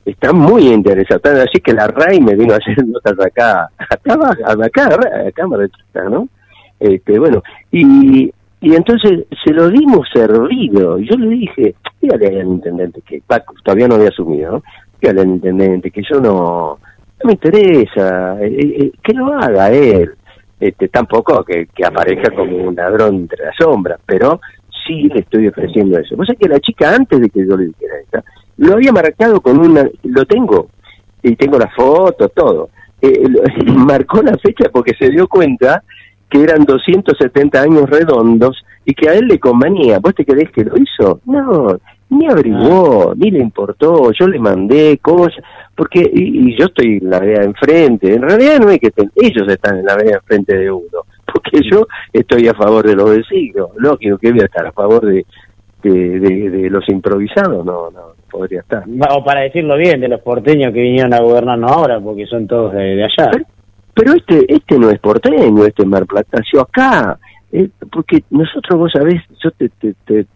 están 0.05 0.37
muy 0.37 0.69
interesados, 0.69 1.41
así 1.41 1.61
que 1.61 1.73
la 1.73 1.87
RAI 1.87 2.21
me 2.21 2.35
vino 2.35 2.55
a 2.55 2.59
hacer 2.59 2.77
notas 2.87 3.19
acá, 3.25 3.69
acá, 3.79 4.15
acá, 4.63 4.89
acá, 5.29 5.49
Plata, 5.49 6.09
¿no? 6.09 6.29
Este, 6.79 7.19
bueno, 7.19 7.43
y, 7.71 8.33
y 8.61 8.75
entonces 8.75 9.25
se 9.45 9.53
lo 9.53 9.69
dimos 9.69 10.09
servido, 10.13 10.99
y 10.99 11.09
yo 11.09 11.17
le 11.17 11.29
dije, 11.29 11.75
dígale 12.01 12.41
al 12.41 12.49
intendente 12.49 13.01
que, 13.03 13.23
Paco, 13.27 13.55
todavía 13.63 13.89
no 13.89 13.95
había 13.95 14.09
asumido, 14.09 14.53
¿no? 14.53 14.63
Dígale 15.01 15.21
al 15.23 15.29
intendente 15.29 15.91
que 15.91 16.03
yo 16.09 16.21
no, 16.21 16.79
no 17.23 17.29
me 17.29 17.33
interesa, 17.33 18.37
eh, 18.41 18.57
eh, 18.59 18.93
que 19.03 19.13
lo 19.13 19.33
haga 19.33 19.71
él, 19.71 20.13
este, 20.61 20.89
tampoco 20.89 21.45
que, 21.45 21.67
que 21.67 21.85
aparezca 21.85 22.35
como 22.35 22.57
un 22.57 22.75
ladrón 22.75 23.17
entre 23.17 23.45
las 23.45 23.57
sombras, 23.57 23.99
pero 24.07 24.41
sí 24.87 25.09
le 25.09 25.21
estoy 25.21 25.49
ofreciendo 25.49 25.99
eso. 25.99 26.17
Vos 26.17 26.27
sabés 26.27 26.41
que 26.41 26.49
la 26.49 26.61
chica, 26.61 26.95
antes 26.95 27.21
de 27.21 27.29
que 27.29 27.47
yo 27.47 27.57
le 27.57 27.67
dijera 27.67 27.95
esta, 28.01 28.25
lo 28.59 28.75
había 28.75 28.93
marcado 28.93 29.41
con 29.41 29.59
una, 29.59 29.89
lo 30.03 30.25
tengo, 30.25 30.69
y 31.23 31.37
tengo 31.37 31.59
la 31.59 31.69
foto, 31.69 32.29
todo. 32.29 32.71
Eh, 33.01 33.23
marcó 33.67 34.23
la 34.23 34.37
fecha 34.39 34.69
porque 34.73 34.95
se 34.99 35.11
dio 35.11 35.29
cuenta 35.29 35.83
que 36.29 36.43
eran 36.43 36.65
270 36.65 37.61
años 37.61 37.89
redondos 37.89 38.65
y 38.85 38.95
que 38.95 39.09
a 39.09 39.15
él 39.15 39.27
le 39.27 39.39
convenía. 39.39 39.99
¿Vos 39.99 40.15
te 40.15 40.25
creés 40.25 40.51
que 40.51 40.65
lo 40.65 40.75
hizo? 40.77 41.21
No, 41.27 41.79
ni 42.19 42.27
averiguó, 42.27 43.15
ni 43.17 43.31
le 43.31 43.41
importó, 43.41 44.11
yo 44.13 44.27
le 44.29 44.39
mandé 44.39 44.99
cosas, 44.99 45.43
porque, 45.75 46.01
y, 46.01 46.51
y 46.51 46.59
yo 46.59 46.67
estoy 46.67 46.99
en 47.03 47.11
la 47.11 47.19
vereda 47.21 47.45
enfrente, 47.45 48.15
en 48.15 48.23
realidad 48.23 48.59
no 48.61 48.71
es 48.71 48.79
que 48.79 48.89
estén, 48.89 49.11
ellos 49.17 49.49
están 49.49 49.79
en 49.79 49.85
la 49.87 49.97
vereda 49.97 50.17
enfrente 50.17 50.57
de 50.57 50.71
uno, 50.71 51.05
porque 51.33 51.61
yo 51.71 51.87
estoy 52.13 52.49
a 52.49 52.55
favor 52.55 52.87
de 52.87 52.95
los 52.97 53.11
vecinos, 53.11 53.69
lógico 53.77 54.19
que 54.19 54.31
voy 54.31 54.41
a 54.41 54.45
estar 54.45 54.67
a 54.67 54.73
favor 54.73 55.05
de, 55.07 55.25
de, 55.83 56.21
de- 56.21 56.51
de 56.51 56.71
los 56.71 56.89
improvisados, 56.89 57.65
no, 57.65 57.91
no 57.91 58.01
podría 58.31 58.61
estar. 58.61 58.85
O 59.11 59.25
para 59.25 59.41
decirlo 59.41 59.77
bien, 59.77 60.01
de 60.01 60.09
los 60.09 60.21
porteños 60.21 60.73
que 60.73 60.81
vinieron 60.81 61.13
a 61.13 61.21
gobernarnos 61.21 61.71
ahora, 61.73 62.01
porque 62.01 62.27
son 62.27 62.47
todos 62.47 62.73
de, 62.73 62.95
de 62.97 63.05
allá. 63.05 63.31
Pero 63.95 64.15
este 64.15 64.51
este 64.55 64.79
no 64.79 64.89
es 64.91 64.99
porteño, 65.01 65.65
este 65.67 65.83
es 65.83 65.89
marplatense 65.89 66.59
acá. 66.59 67.19
Eh, 67.53 67.69
porque 67.91 68.25
nosotros, 68.31 68.79
vos 68.79 68.93
sabés, 68.93 69.23
yo 69.43 69.51
te, 69.53 69.69
te, 69.69 69.95
te, 70.05 70.27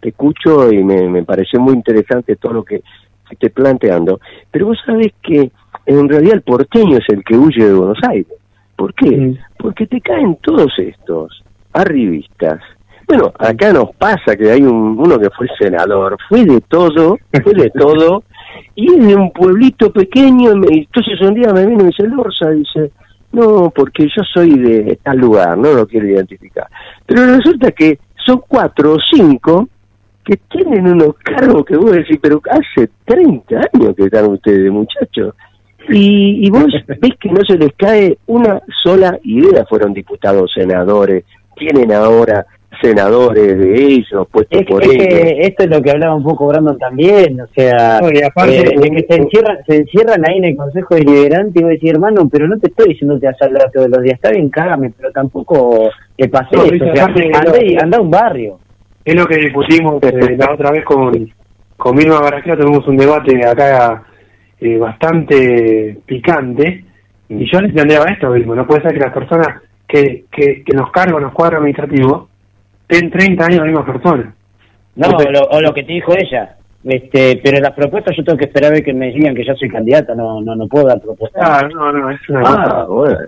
te 0.00 0.08
escucho 0.08 0.72
y 0.72 0.82
me, 0.82 1.08
me 1.08 1.22
pareció 1.22 1.60
muy 1.60 1.74
interesante 1.74 2.36
todo 2.36 2.52
lo 2.52 2.64
que 2.64 2.82
que 3.28 3.34
esté 3.34 3.50
planteando, 3.50 4.20
pero 4.50 4.66
vos 4.66 4.78
sabés 4.84 5.12
que 5.22 5.50
en 5.86 6.08
realidad 6.08 6.34
el 6.34 6.42
porteño 6.42 6.98
es 6.98 7.04
el 7.08 7.24
que 7.24 7.36
huye 7.36 7.64
de 7.64 7.74
Buenos 7.74 7.98
Aires. 8.08 8.32
¿Por 8.76 8.92
qué? 8.94 9.36
Porque 9.58 9.86
te 9.86 10.00
caen 10.00 10.36
todos 10.42 10.72
estos 10.78 11.42
arribistas. 11.72 12.60
Bueno, 13.06 13.32
acá 13.38 13.72
nos 13.72 13.94
pasa 13.96 14.34
que 14.36 14.50
hay 14.50 14.62
un, 14.62 14.98
uno 14.98 15.18
que 15.18 15.30
fue 15.30 15.46
senador, 15.58 16.16
fue 16.28 16.44
de 16.44 16.60
todo, 16.62 17.18
fue 17.42 17.54
de 17.54 17.70
todo, 17.78 18.24
y 18.74 18.92
es 18.94 19.06
de 19.06 19.14
un 19.14 19.30
pueblito 19.30 19.92
pequeño, 19.92 20.52
entonces 20.52 21.20
un 21.20 21.34
día 21.34 21.52
me 21.52 21.66
vino 21.66 21.80
y 21.80 21.84
me 21.84 21.90
dice, 21.90 22.08
Lorza, 22.08 22.50
dice, 22.50 22.90
no, 23.34 23.70
porque 23.70 24.04
yo 24.04 24.22
soy 24.32 24.58
de 24.58 24.98
tal 25.02 25.18
lugar, 25.18 25.58
no 25.58 25.72
lo 25.72 25.86
quiero 25.86 26.06
identificar. 26.06 26.68
Pero 27.04 27.26
resulta 27.26 27.72
que 27.72 27.98
son 28.24 28.42
cuatro 28.46 28.94
o 28.94 28.98
cinco 29.12 29.68
que 30.24 30.36
tienen 30.48 30.86
unos 30.86 31.16
cargos 31.22 31.64
que 31.66 31.76
vos 31.76 31.92
decís, 31.92 32.18
pero 32.22 32.40
hace 32.50 32.88
30 33.04 33.56
años 33.74 33.94
que 33.96 34.04
están 34.04 34.30
ustedes, 34.30 34.70
muchachos. 34.72 35.34
Y, 35.88 36.46
y 36.46 36.50
vos 36.50 36.66
ves 36.86 37.12
que 37.20 37.28
no 37.30 37.40
se 37.46 37.58
les 37.58 37.72
cae 37.76 38.16
una 38.26 38.62
sola 38.82 39.18
idea. 39.24 39.66
Fueron 39.68 39.92
diputados, 39.92 40.52
senadores, 40.54 41.24
tienen 41.56 41.92
ahora 41.92 42.46
senadores 42.80 43.58
de 43.58 43.74
ellos, 43.74 44.26
puestos 44.30 44.60
Es, 44.60 44.66
por 44.66 44.82
es 44.82 44.90
ellos. 44.90 45.06
que 45.06 45.36
esto 45.42 45.64
es 45.64 45.70
lo 45.70 45.82
que 45.82 45.90
hablaba 45.90 46.14
un 46.14 46.22
poco 46.22 46.46
Brandon 46.48 46.78
también, 46.78 47.40
o 47.40 47.46
sea, 47.54 48.00
No, 48.00 48.08
y 48.10 48.22
aparte- 48.22 48.58
eh, 48.58 48.78
de 48.80 48.90
que 48.90 49.06
se 49.08 49.20
encierran, 49.20 49.58
se 49.66 49.76
encierran 49.76 50.22
ahí 50.28 50.38
en 50.38 50.44
el 50.44 50.56
Consejo 50.56 50.94
Deliberante 50.94 51.60
y 51.60 51.62
vos 51.62 51.70
decís, 51.72 51.90
hermano, 51.90 52.28
pero 52.30 52.46
no 52.48 52.58
te 52.58 52.68
estoy 52.68 52.88
diciendo 52.88 53.18
que 53.20 53.26
vas 53.26 53.40
a 53.40 53.44
hablar 53.46 53.70
todos 53.72 53.88
los 53.88 54.02
días, 54.02 54.14
está 54.14 54.30
bien, 54.30 54.48
cágame, 54.50 54.92
pero 54.96 55.10
tampoco 55.12 55.90
te 56.16 56.28
pases, 56.28 56.52
No, 56.58 56.62
o 56.62 56.70
dice, 56.70 56.92
sea, 56.94 57.04
aparte, 57.04 57.30
anda, 57.34 57.64
y- 57.64 57.76
anda 57.76 57.98
a 57.98 58.00
un 58.00 58.10
barrio. 58.10 58.58
Es 59.04 59.14
lo 59.14 59.26
que 59.26 59.36
discutimos 59.36 60.02
eh, 60.02 60.36
la 60.38 60.52
otra 60.54 60.70
vez 60.70 60.84
con, 60.84 61.12
con 61.76 61.96
Vilma 61.96 62.20
Barajero, 62.20 62.56
tuvimos 62.58 62.86
un 62.88 62.96
debate 62.96 63.44
acá 63.46 64.02
eh, 64.60 64.78
bastante 64.78 65.98
picante, 66.06 66.84
y 67.28 67.50
yo 67.50 67.60
les 67.60 67.72
planteaba 67.72 68.06
esto 68.06 68.30
mismo, 68.30 68.54
no 68.54 68.66
puede 68.66 68.82
ser 68.82 68.92
que 68.94 69.00
las 69.00 69.12
personas 69.12 69.48
que, 69.86 70.24
que, 70.32 70.62
que 70.64 70.74
nos 70.76 70.90
cargan 70.90 71.22
los 71.22 71.32
cuadros 71.32 71.58
administrativos 71.58 72.28
estén 72.88 73.10
30 73.10 73.44
años 73.46 73.58
la 73.60 73.64
misma 73.64 73.84
persona. 73.86 74.34
No, 74.96 75.08
o 75.08 75.30
lo, 75.30 75.40
o 75.50 75.60
lo 75.60 75.74
que 75.74 75.82
te 75.82 75.92
dijo 75.92 76.12
ella, 76.16 76.56
este, 76.84 77.40
pero 77.42 77.58
las 77.60 77.72
propuestas 77.72 78.16
yo 78.16 78.22
tengo 78.24 78.38
que 78.38 78.44
esperar 78.44 78.70
a 78.70 78.74
ver 78.74 78.84
que 78.84 78.92
me 78.94 79.10
digan 79.10 79.34
que 79.34 79.44
ya 79.44 79.54
soy 79.54 79.68
candidata, 79.68 80.14
no 80.14 80.40
no 80.40 80.54
no 80.54 80.68
puedo 80.68 80.86
dar 80.86 81.00
propuestas. 81.00 81.42
Ah, 81.44 81.68
no, 81.74 81.92
no, 81.92 82.10
es 82.10 82.20
una 82.28 82.40
Ah, 82.44 82.64
cosa. 82.64 82.84
bueno. 82.86 83.18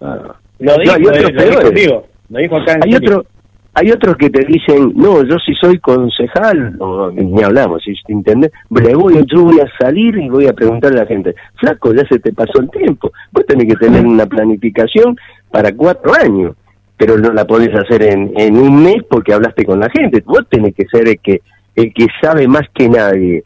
Ah. 0.00 0.34
Lo 0.58 0.76
dijo, 0.78 0.98
lo 0.98 1.10
dijo, 1.10 1.70
digo, 1.70 2.06
lo 2.30 2.38
dijo 2.40 2.56
acá 2.56 2.72
en 2.72 2.84
Hay 2.84 2.92
serio. 2.92 3.18
otro, 3.18 3.26
hay 3.74 3.90
otros 3.92 4.16
que 4.16 4.28
te 4.28 4.44
dicen, 4.44 4.92
no, 4.96 5.22
yo 5.24 5.36
si 5.38 5.54
soy 5.54 5.78
concejal, 5.78 6.76
no, 6.76 7.10
ni 7.12 7.40
hablamos, 7.42 7.80
si 7.84 7.94
¿entendés? 8.08 8.50
Le 8.70 8.94
voy, 8.96 9.24
yo 9.32 9.44
voy 9.44 9.60
a 9.60 9.68
salir 9.78 10.16
y 10.18 10.28
voy 10.28 10.46
a 10.48 10.52
preguntarle 10.52 10.98
a 10.98 11.02
la 11.04 11.08
gente, 11.08 11.34
flaco, 11.54 11.94
ya 11.94 12.02
se 12.08 12.18
te 12.18 12.32
pasó 12.32 12.60
el 12.60 12.68
tiempo, 12.70 13.12
vos 13.30 13.46
tenés 13.46 13.66
que 13.68 13.76
tener 13.76 14.04
una 14.04 14.26
planificación 14.26 15.16
para 15.52 15.72
cuatro 15.72 16.12
años, 16.20 16.56
pero 16.98 17.16
no 17.16 17.32
la 17.32 17.46
podés 17.46 17.74
hacer 17.74 18.02
en, 18.02 18.32
en 18.36 18.58
un 18.58 18.82
mes 18.82 19.02
porque 19.08 19.32
hablaste 19.32 19.64
con 19.64 19.80
la 19.80 19.88
gente, 19.88 20.22
vos 20.26 20.44
tenés 20.50 20.74
que 20.74 20.86
ser 20.86 21.08
el 21.08 21.18
que, 21.20 21.40
el 21.76 21.94
que 21.94 22.08
sabe 22.20 22.46
más 22.46 22.68
que 22.74 22.88
nadie. 22.88 23.44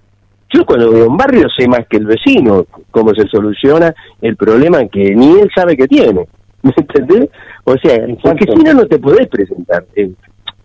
Yo 0.51 0.65
cuando 0.65 0.91
voy 0.91 1.03
a 1.03 1.07
un 1.07 1.17
barrio 1.17 1.49
sé 1.49 1.69
más 1.69 1.87
que 1.89 1.99
el 1.99 2.07
vecino 2.07 2.67
cómo 2.91 3.15
se 3.15 3.29
soluciona 3.29 3.95
el 4.21 4.37
problema 4.37 4.87
que 4.89 5.15
ni 5.15 5.39
él 5.39 5.51
sabe 5.55 5.77
que 5.77 5.87
tiene. 5.87 6.27
¿Me 6.63 6.73
entendés? 6.77 7.29
O 7.65 7.77
sea, 7.77 8.07
porque 8.23 8.47
si 8.47 8.63
no, 8.63 8.75
no 8.75 8.87
te 8.87 8.99
podés 8.99 9.29
presentar. 9.29 9.85
Eh, 9.95 10.11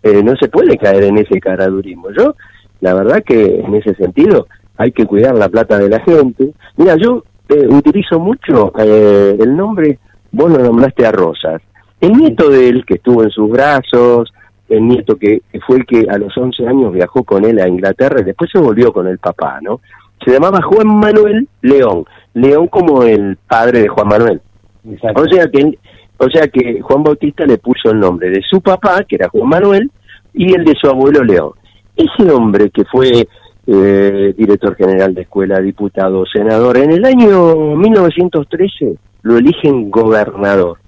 eh, 0.02 0.22
no 0.22 0.34
se 0.36 0.48
puede 0.48 0.76
caer 0.76 1.04
en 1.04 1.18
ese 1.18 1.40
caradurismo. 1.40 2.08
Yo, 2.16 2.34
la 2.80 2.94
verdad 2.94 3.22
que 3.24 3.60
en 3.60 3.74
ese 3.74 3.94
sentido 3.94 4.46
hay 4.76 4.92
que 4.92 5.06
cuidar 5.06 5.36
la 5.36 5.48
plata 5.48 5.78
de 5.78 5.88
la 5.88 6.00
gente. 6.00 6.52
Mira, 6.76 6.96
yo 6.96 7.24
eh, 7.48 7.66
utilizo 7.68 8.18
mucho 8.18 8.72
eh, 8.78 9.36
el 9.38 9.56
nombre, 9.56 9.98
vos 10.30 10.50
lo 10.50 10.58
nombraste 10.58 11.04
a 11.04 11.12
Rosas. 11.12 11.60
El 12.00 12.12
nieto 12.12 12.48
de 12.48 12.68
él, 12.68 12.84
que 12.86 12.94
estuvo 12.94 13.22
en 13.22 13.30
sus 13.30 13.50
brazos, 13.50 14.32
el 14.68 14.86
nieto 14.86 15.16
que, 15.16 15.42
que 15.50 15.60
fue 15.60 15.78
el 15.78 15.86
que 15.86 16.06
a 16.10 16.18
los 16.18 16.36
11 16.36 16.66
años 16.66 16.92
viajó 16.92 17.24
con 17.24 17.44
él 17.44 17.58
a 17.58 17.68
Inglaterra 17.68 18.20
y 18.20 18.24
después 18.24 18.50
se 18.52 18.58
volvió 18.58 18.92
con 18.92 19.06
el 19.08 19.18
papá, 19.18 19.58
¿no? 19.62 19.80
Se 20.24 20.32
llamaba 20.32 20.60
Juan 20.62 20.88
Manuel 20.88 21.48
León. 21.62 22.04
León 22.34 22.68
como 22.68 23.02
el 23.02 23.36
padre 23.48 23.82
de 23.82 23.88
Juan 23.88 24.08
Manuel. 24.08 24.40
O 24.84 25.24
sea 25.26 25.46
que 25.50 25.78
o 26.18 26.28
sea 26.28 26.48
que 26.48 26.80
Juan 26.80 27.04
Bautista 27.04 27.46
le 27.46 27.58
puso 27.58 27.90
el 27.90 28.00
nombre 28.00 28.28
de 28.28 28.42
su 28.42 28.60
papá, 28.60 29.04
que 29.04 29.16
era 29.16 29.28
Juan 29.28 29.48
Manuel, 29.48 29.90
y 30.34 30.52
el 30.52 30.64
de 30.64 30.74
su 30.74 30.88
abuelo 30.88 31.22
León. 31.22 31.52
Ese 31.96 32.30
hombre 32.30 32.70
que 32.70 32.84
fue 32.84 33.28
eh, 33.66 34.34
director 34.36 34.74
general 34.74 35.14
de 35.14 35.22
escuela, 35.22 35.60
diputado, 35.60 36.26
senador, 36.26 36.76
en 36.78 36.90
el 36.90 37.04
año 37.04 37.76
1913 37.76 38.96
lo 39.22 39.38
eligen 39.38 39.90
gobernador. 39.90 40.78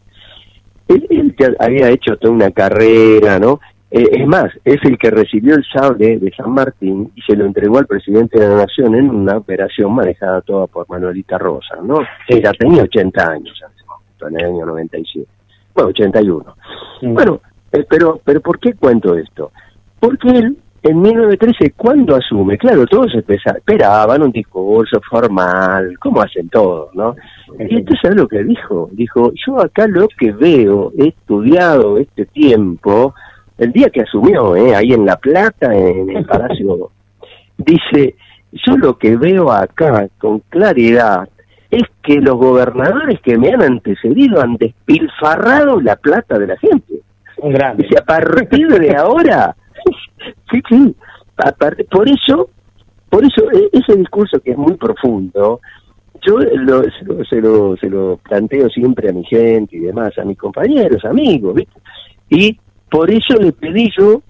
Él, 0.90 1.06
él 1.08 1.56
había 1.58 1.88
hecho 1.90 2.16
toda 2.16 2.34
una 2.34 2.50
carrera, 2.50 3.38
¿no? 3.38 3.60
Eh, 3.92 4.08
es 4.12 4.26
más, 4.26 4.50
es 4.64 4.78
el 4.84 4.98
que 4.98 5.10
recibió 5.10 5.54
el 5.54 5.64
sable 5.64 6.18
de 6.18 6.32
San 6.36 6.52
Martín 6.52 7.10
y 7.14 7.22
se 7.22 7.36
lo 7.36 7.44
entregó 7.44 7.78
al 7.78 7.86
presidente 7.86 8.38
de 8.38 8.48
la 8.48 8.56
Nación 8.56 8.94
en 8.94 9.10
una 9.10 9.36
operación 9.36 9.92
manejada 9.92 10.40
toda 10.42 10.66
por 10.66 10.88
Manuelita 10.88 11.38
Rosa, 11.38 11.76
¿no? 11.82 11.98
Ella 12.28 12.52
tenía 12.58 12.84
80 12.84 13.22
años 13.22 13.60
en 13.64 13.72
ese 13.76 13.84
momento, 13.86 14.28
en 14.28 14.40
el 14.40 14.46
año 14.46 14.66
97. 14.66 15.28
Bueno, 15.74 15.90
81. 15.90 16.56
Bueno, 17.02 17.40
eh, 17.72 17.84
pero, 17.88 18.20
pero 18.24 18.40
¿por 18.40 18.58
qué 18.58 18.74
cuento 18.74 19.16
esto? 19.16 19.50
Porque 19.98 20.28
él, 20.28 20.56
en 20.82 21.02
1913, 21.02 21.72
cuando 21.76 22.16
asume, 22.16 22.56
claro, 22.56 22.86
todos 22.86 23.12
esperaban 23.14 24.22
un 24.22 24.32
discurso 24.32 24.98
formal, 25.08 25.94
como 25.98 26.22
hacen 26.22 26.48
todos, 26.48 26.94
¿no? 26.94 27.14
Y 27.58 27.76
entonces, 27.76 27.98
¿sabes 28.00 28.16
lo 28.16 28.26
que 28.26 28.42
dijo? 28.42 28.88
Dijo, 28.92 29.32
yo 29.46 29.60
acá 29.60 29.86
lo 29.86 30.08
que 30.08 30.32
veo, 30.32 30.92
he 30.98 31.08
estudiado 31.08 31.98
este 31.98 32.24
tiempo, 32.26 33.14
el 33.58 33.72
día 33.72 33.90
que 33.90 34.00
asumió, 34.00 34.56
¿eh? 34.56 34.74
ahí 34.74 34.94
en 34.94 35.04
La 35.04 35.16
Plata, 35.16 35.74
en 35.74 36.16
el 36.16 36.24
Palacio, 36.24 36.90
dice, 37.58 38.14
yo 38.52 38.76
lo 38.78 38.96
que 38.96 39.16
veo 39.16 39.52
acá 39.52 40.08
con 40.18 40.38
claridad 40.48 41.28
es 41.70 41.82
que 42.02 42.20
los 42.20 42.36
gobernadores 42.36 43.20
que 43.20 43.36
me 43.36 43.50
han 43.50 43.62
antecedido 43.62 44.40
han 44.40 44.56
despilfarrado 44.56 45.80
la 45.80 45.96
plata 45.96 46.38
de 46.38 46.46
la 46.46 46.56
gente. 46.56 47.02
Grande. 47.42 47.84
Dice, 47.84 47.98
a 47.98 48.04
partir 48.04 48.66
de 48.66 48.96
ahora, 48.96 49.54
sí, 50.50 50.62
sí, 50.68 50.94
por 51.90 52.08
eso 52.08 52.48
por 53.08 53.24
eso 53.24 53.50
e- 53.52 53.68
ese 53.72 53.96
discurso 53.96 54.38
que 54.40 54.52
es 54.52 54.56
muy 54.58 54.74
profundo, 54.74 55.60
yo 56.22 56.38
lo- 56.38 56.82
se, 56.84 57.04
lo, 57.04 57.24
se, 57.24 57.40
lo, 57.40 57.76
se 57.76 57.88
lo 57.90 58.18
planteo 58.22 58.68
siempre 58.68 59.08
a 59.08 59.12
mi 59.12 59.24
gente 59.24 59.76
y 59.76 59.80
demás, 59.80 60.16
a 60.18 60.24
mis 60.24 60.38
compañeros, 60.38 61.04
amigos. 61.04 61.60
Y 62.28 62.56
por 62.90 63.10
eso 63.10 63.34
le 63.34 63.52
pedí 63.52 63.90
yo 63.98 64.22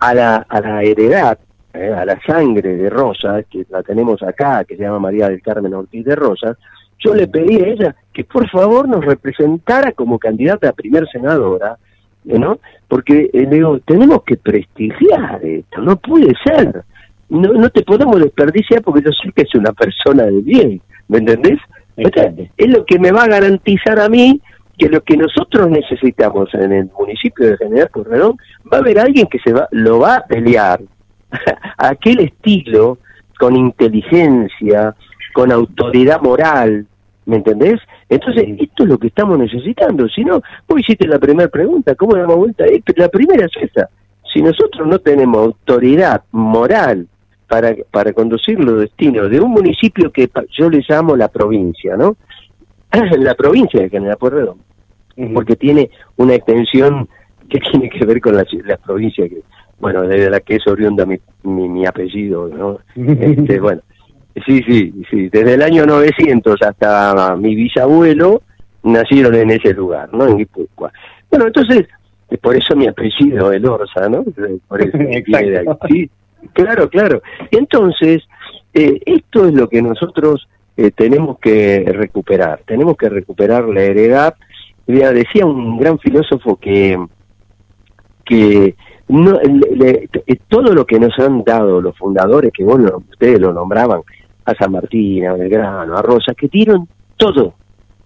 a 0.00 0.12
la, 0.14 0.36
a 0.48 0.60
la 0.60 0.82
heredad, 0.82 1.38
eh, 1.72 1.90
a 1.96 2.04
la 2.04 2.20
sangre 2.26 2.76
de 2.76 2.90
Rosas, 2.90 3.46
que 3.48 3.64
la 3.70 3.82
tenemos 3.82 4.22
acá, 4.22 4.64
que 4.64 4.76
se 4.76 4.82
llama 4.82 4.98
María 4.98 5.28
del 5.28 5.40
Carmen 5.40 5.72
Ortiz 5.72 6.04
de 6.04 6.14
Rosas, 6.16 6.58
yo 6.98 7.14
le 7.14 7.26
pedí 7.28 7.56
a 7.62 7.66
ella 7.68 7.96
que 8.12 8.24
por 8.24 8.46
favor 8.50 8.88
nos 8.88 9.04
representara 9.04 9.92
como 9.92 10.18
candidata 10.18 10.68
a 10.68 10.72
primer 10.72 11.08
senadora, 11.08 11.78
¿no? 12.24 12.58
Porque 12.88 13.30
eh, 13.32 13.46
le 13.48 13.56
digo, 13.56 13.78
tenemos 13.80 14.22
que 14.24 14.36
prestigiar 14.36 15.44
esto, 15.44 15.80
no 15.80 15.96
puede 15.96 16.32
ser. 16.44 16.84
No, 17.28 17.52
no 17.52 17.70
te 17.70 17.82
podemos 17.82 18.20
desperdiciar 18.20 18.82
porque 18.82 19.02
yo 19.02 19.10
sé 19.12 19.32
que 19.32 19.42
es 19.42 19.54
una 19.54 19.72
persona 19.72 20.24
de 20.24 20.40
bien, 20.42 20.82
¿me 21.08 21.18
entendés? 21.18 21.58
Es 21.96 22.68
lo 22.68 22.84
que 22.84 22.98
me 22.98 23.12
va 23.12 23.24
a 23.24 23.28
garantizar 23.28 23.98
a 23.98 24.08
mí 24.08 24.40
que 24.78 24.88
lo 24.88 25.02
que 25.02 25.16
nosotros 25.16 25.68
necesitamos 25.68 26.52
en 26.54 26.72
el 26.72 26.90
municipio 26.98 27.46
de 27.46 27.56
General 27.58 27.90
Corredón 27.90 28.36
va 28.72 28.78
a 28.78 28.80
haber 28.80 28.98
alguien 28.98 29.26
que 29.26 29.38
se 29.38 29.52
va 29.52 29.68
lo 29.70 30.00
va 30.00 30.16
a 30.16 30.26
pelear 30.26 30.80
a 31.78 31.88
aquel 31.88 32.20
estilo 32.20 32.98
con 33.38 33.56
inteligencia, 33.56 34.94
con 35.32 35.52
autoridad 35.52 36.20
moral, 36.20 36.86
¿me 37.26 37.36
entendés? 37.36 37.80
Entonces, 38.14 38.44
esto 38.58 38.82
es 38.84 38.88
lo 38.88 38.98
que 38.98 39.06
estamos 39.08 39.38
necesitando. 39.38 40.08
Si 40.08 40.24
no, 40.24 40.40
vos 40.68 40.80
hiciste 40.80 41.06
la 41.08 41.18
primera 41.18 41.48
pregunta, 41.48 41.94
¿cómo 41.94 42.14
damos 42.16 42.36
vuelta? 42.36 42.64
La 42.96 43.08
primera 43.08 43.46
es 43.46 43.52
esa. 43.70 43.88
Si 44.32 44.40
nosotros 44.42 44.86
no 44.86 44.98
tenemos 44.98 45.38
autoridad 45.46 46.22
moral 46.32 47.06
para, 47.48 47.74
para 47.90 48.12
conducir 48.12 48.58
los 48.62 48.80
destinos 48.80 49.30
de 49.30 49.40
un 49.40 49.50
municipio 49.50 50.10
que 50.12 50.28
yo 50.58 50.70
le 50.70 50.82
llamo 50.88 51.16
la 51.16 51.28
provincia, 51.28 51.96
¿no? 51.96 52.16
la 53.18 53.34
provincia 53.34 53.80
de 53.80 53.88
General 53.90 54.16
Pueyrredón, 54.18 54.58
porque 55.34 55.56
tiene 55.56 55.90
una 56.16 56.34
extensión 56.34 57.08
que 57.48 57.58
tiene 57.70 57.88
que 57.90 58.04
ver 58.04 58.20
con 58.20 58.36
la, 58.36 58.44
ci- 58.44 58.62
la 58.64 58.76
provincia 58.76 59.28
que, 59.28 59.40
bueno, 59.80 60.02
de 60.02 60.30
la 60.30 60.40
que 60.40 60.56
es 60.56 60.66
oriunda 60.66 61.04
mi, 61.06 61.16
mi, 61.44 61.68
mi 61.68 61.86
apellido, 61.86 62.48
¿no? 62.48 62.78
Este, 62.96 63.60
bueno, 63.60 63.82
sí, 64.46 64.62
sí, 64.66 64.92
sí, 65.10 65.28
desde 65.28 65.54
el 65.54 65.62
año 65.62 65.84
900 65.86 66.60
hasta 66.62 67.36
mi 67.36 67.54
bisabuelo 67.54 68.42
nacieron 68.82 69.34
en 69.34 69.50
ese 69.50 69.72
lugar, 69.74 70.12
¿no? 70.12 70.26
En 70.26 70.38
Guipúzcoa. 70.38 70.92
Bueno, 71.30 71.46
entonces, 71.46 71.86
por 72.40 72.56
eso 72.56 72.74
mi 72.76 72.86
apellido, 72.88 73.52
el 73.52 73.64
Orsa, 73.66 74.08
¿no? 74.08 74.24
Por 74.68 74.80
eso. 74.82 74.96
Exacto. 74.98 75.78
Sí, 75.88 76.10
claro, 76.52 76.88
claro. 76.88 77.22
Entonces, 77.50 78.22
eh, 78.74 79.00
esto 79.06 79.46
es 79.46 79.54
lo 79.54 79.68
que 79.68 79.82
nosotros 79.82 80.48
eh, 80.76 80.90
tenemos 80.90 81.38
que 81.38 81.84
recuperar. 81.86 82.62
Tenemos 82.66 82.96
que 82.96 83.08
recuperar 83.08 83.64
la 83.68 83.82
heredad. 83.82 84.34
Mira, 84.86 85.12
decía 85.12 85.46
un 85.46 85.78
gran 85.78 85.98
filósofo 85.98 86.56
que 86.56 86.98
que 88.24 88.74
no, 89.08 89.32
le- 89.40 89.76
le- 89.76 90.08
eh, 90.26 90.36
todo 90.48 90.72
lo 90.72 90.86
que 90.86 90.98
nos 90.98 91.18
han 91.18 91.42
dado 91.44 91.80
los 91.80 91.96
fundadores, 91.98 92.52
que 92.52 92.64
bueno, 92.64 93.02
ustedes 93.10 93.40
lo 93.40 93.52
nombraban, 93.52 94.00
a 94.44 94.54
San 94.54 94.72
Martín, 94.72 95.26
a 95.26 95.34
Belgrano, 95.34 95.96
a 95.96 96.02
Rosa, 96.02 96.34
que 96.34 96.48
dieron 96.48 96.88
todo. 97.16 97.54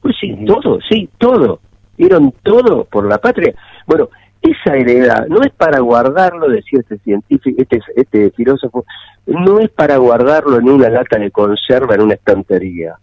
Pues 0.00 0.14
sí, 0.20 0.36
todo, 0.46 0.78
sí, 0.88 1.08
todo. 1.18 1.60
Dieron 1.96 2.32
todo 2.42 2.84
por 2.84 3.08
la 3.08 3.18
patria. 3.18 3.54
Bueno, 3.86 4.08
esa 4.42 4.76
heredad 4.76 5.26
no 5.28 5.42
es 5.42 5.50
para 5.52 5.80
guardarlo, 5.80 6.48
decía 6.48 6.80
este 6.80 6.98
científico, 6.98 7.60
este, 7.60 7.80
este 7.96 8.30
filósofo, 8.32 8.84
no 9.26 9.58
es 9.58 9.70
para 9.70 9.96
guardarlo 9.96 10.58
en 10.58 10.68
una 10.68 10.88
lata 10.90 11.18
de 11.18 11.30
conserva, 11.30 11.94
en 11.94 12.02
una 12.02 12.14
estantería. 12.14 12.94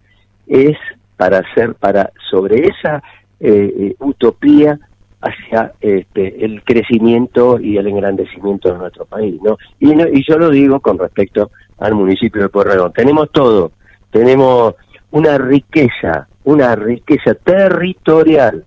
Es 0.48 0.78
para 1.18 1.40
hacer, 1.40 1.76
para, 1.76 2.12
sobre 2.30 2.68
esa 2.68 3.04
eh, 3.40 3.74
eh, 3.78 3.96
utopía 4.00 4.80
hacia 5.22 5.74
este, 5.82 6.46
el 6.46 6.64
crecimiento 6.64 7.60
y 7.60 7.78
el 7.78 7.88
engrandecimiento 7.88 8.72
de 8.72 8.78
nuestro 8.78 9.06
país, 9.06 9.42
¿no? 9.42 9.58
Y, 9.80 9.96
no- 9.96 10.08
y 10.08 10.24
yo 10.28 10.38
lo 10.38 10.50
digo 10.50 10.80
con 10.82 10.98
respecto 11.00 11.50
al 11.80 11.96
municipio 11.96 12.42
de 12.42 12.50
Pueyrredón. 12.50 12.94
Tenemos 12.94 13.32
todo, 13.32 13.72
tenemos 14.12 14.76
una 15.12 15.38
riqueza, 15.38 16.28
una 16.44 16.76
riqueza 16.76 17.34
territorial. 17.36 18.66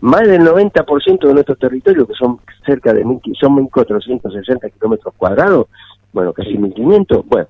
Más 0.00 0.22
del 0.22 0.42
90% 0.42 1.26
de 1.28 1.34
nuestro 1.34 1.54
territorio, 1.56 2.06
que 2.06 2.14
son 2.14 2.40
cerca 2.66 2.92
de 2.92 3.04
mil, 3.04 3.20
son 3.40 3.56
1.460 3.56 4.72
kilómetros 4.72 5.14
cuadrados, 5.16 5.66
bueno, 6.12 6.32
casi 6.32 6.54
1.500, 6.54 7.24
bueno, 7.26 7.46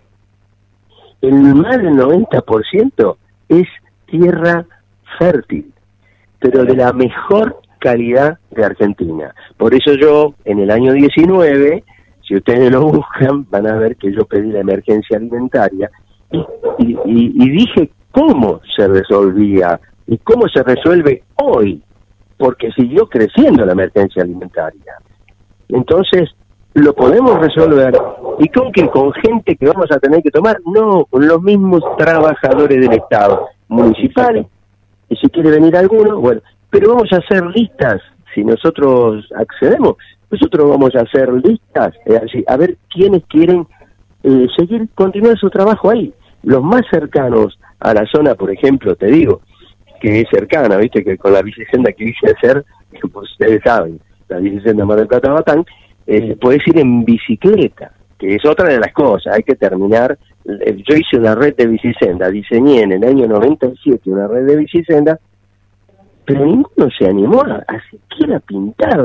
el 1.23 1.55
más 1.55 1.79
del 1.79 1.95
90% 1.95 3.17
es 3.49 3.69
tierra 4.07 4.67
fértil, 5.19 5.73
pero 6.39 6.65
de 6.65 6.77
la 6.77 6.93
mejor 6.93 7.61
calidad 7.79 8.39
de 8.51 8.65
Argentina. 8.65 9.35
Por 9.57 9.75
eso 9.75 9.95
yo, 9.95 10.35
en 10.45 10.61
el 10.61 10.71
año 10.71 10.93
19, 10.93 11.85
si 12.27 12.37
ustedes 12.37 12.71
lo 12.71 12.83
buscan, 12.83 13.47
van 13.51 13.67
a 13.67 13.77
ver 13.77 13.97
que 13.97 14.13
yo 14.13 14.25
pedí 14.25 14.53
la 14.53 14.61
emergencia 14.61 15.17
alimentaria 15.17 15.91
y, 16.31 16.39
y- 17.05 17.51
dije 17.51 17.91
cómo 18.11 18.61
se 18.77 18.87
resolvía 18.89 19.81
y 20.07 20.19
cómo 20.19 20.49
se 20.49 20.63
resuelve 20.63 21.23
hoy, 21.37 21.83
porque 22.37 22.71
siguió 22.73 23.07
creciendo 23.09 23.65
la 23.65 23.73
emergencia 23.73 24.23
alimentaria. 24.23 24.95
Entonces, 25.69 26.31
lo 26.75 26.95
podemos 26.95 27.39
resolver. 27.41 27.95
¿Y 28.39 28.49
con 28.49 28.73
qué? 28.73 28.89
¿Con 28.89 29.13
gente 29.13 29.57
que 29.57 29.67
vamos 29.67 29.91
a 29.91 29.99
tener 29.99 30.23
que 30.23 30.31
tomar? 30.31 30.59
No, 30.65 31.05
con 31.07 31.27
los 31.27 31.43
mismos 31.43 31.83
trabajadores 31.99 32.81
del 32.81 32.93
Estado, 32.93 33.49
municipales, 33.69 34.47
y 35.09 35.17
si 35.17 35.29
quiere 35.29 35.51
venir 35.51 35.77
alguno, 35.77 36.19
bueno, 36.19 36.41
pero 36.71 36.95
vamos 36.95 37.13
a 37.13 37.17
hacer 37.17 37.45
listas, 37.55 38.01
si 38.35 38.43
nosotros 38.45 39.29
accedemos, 39.37 39.97
nosotros 40.33 40.69
vamos 40.69 40.95
a 40.97 41.03
hacer 41.03 41.31
listas, 41.45 41.95
eh, 42.07 42.19
así, 42.25 42.43
a 42.49 42.57
ver 42.57 42.79
quiénes 42.89 43.23
quieren 43.29 43.67
eh, 44.25 44.47
seguir, 44.57 44.89
continuar 44.95 45.39
su 45.39 45.51
trabajo 45.51 45.91
ahí. 45.91 46.13
Los 46.43 46.63
más 46.63 46.83
cercanos 46.91 47.59
a 47.79 47.93
la 47.93 48.07
zona, 48.07 48.35
por 48.35 48.51
ejemplo, 48.51 48.97
te 48.97 49.07
digo, 49.07 49.43
que 50.01 50.21
es 50.21 50.27
cercana, 50.33 50.77
viste, 50.79 51.05
que 51.05 51.19
con 51.19 51.33
la 51.33 51.43
bicicenda 51.43 51.93
que 51.93 52.05
hice 52.05 52.33
hacer, 52.35 52.65
pues 53.13 53.31
ustedes 53.31 53.61
saben, 53.63 54.01
la 54.29 54.39
bicicenda 54.39 54.85
Mar 54.85 54.99
del 54.99 55.07
Plata 55.07 55.33
Batán, 55.33 55.65
eh, 56.07 56.37
puedes 56.41 56.67
ir 56.67 56.79
en 56.79 57.05
bicicleta, 57.05 57.93
que 58.19 58.35
es 58.35 58.45
otra 58.47 58.69
de 58.69 58.81
las 58.81 58.93
cosas, 58.93 59.35
hay 59.35 59.43
que 59.43 59.55
terminar, 59.55 60.19
eh, 60.45 60.83
yo 60.89 60.97
hice 60.97 61.19
una 61.19 61.35
red 61.35 61.55
de 61.57 61.67
bicicenda, 61.67 62.31
diseñé 62.31 62.83
en 62.83 62.93
el 62.93 63.05
año 63.05 63.29
97 63.29 64.11
una 64.11 64.27
red 64.27 64.47
de 64.47 64.57
bicicenda, 64.57 65.21
pero 66.25 66.47
ninguno 66.47 66.89
se 66.97 67.07
animó 67.07 67.43
a, 67.43 67.65
siquiera 67.91 68.41
pintar. 68.41 69.05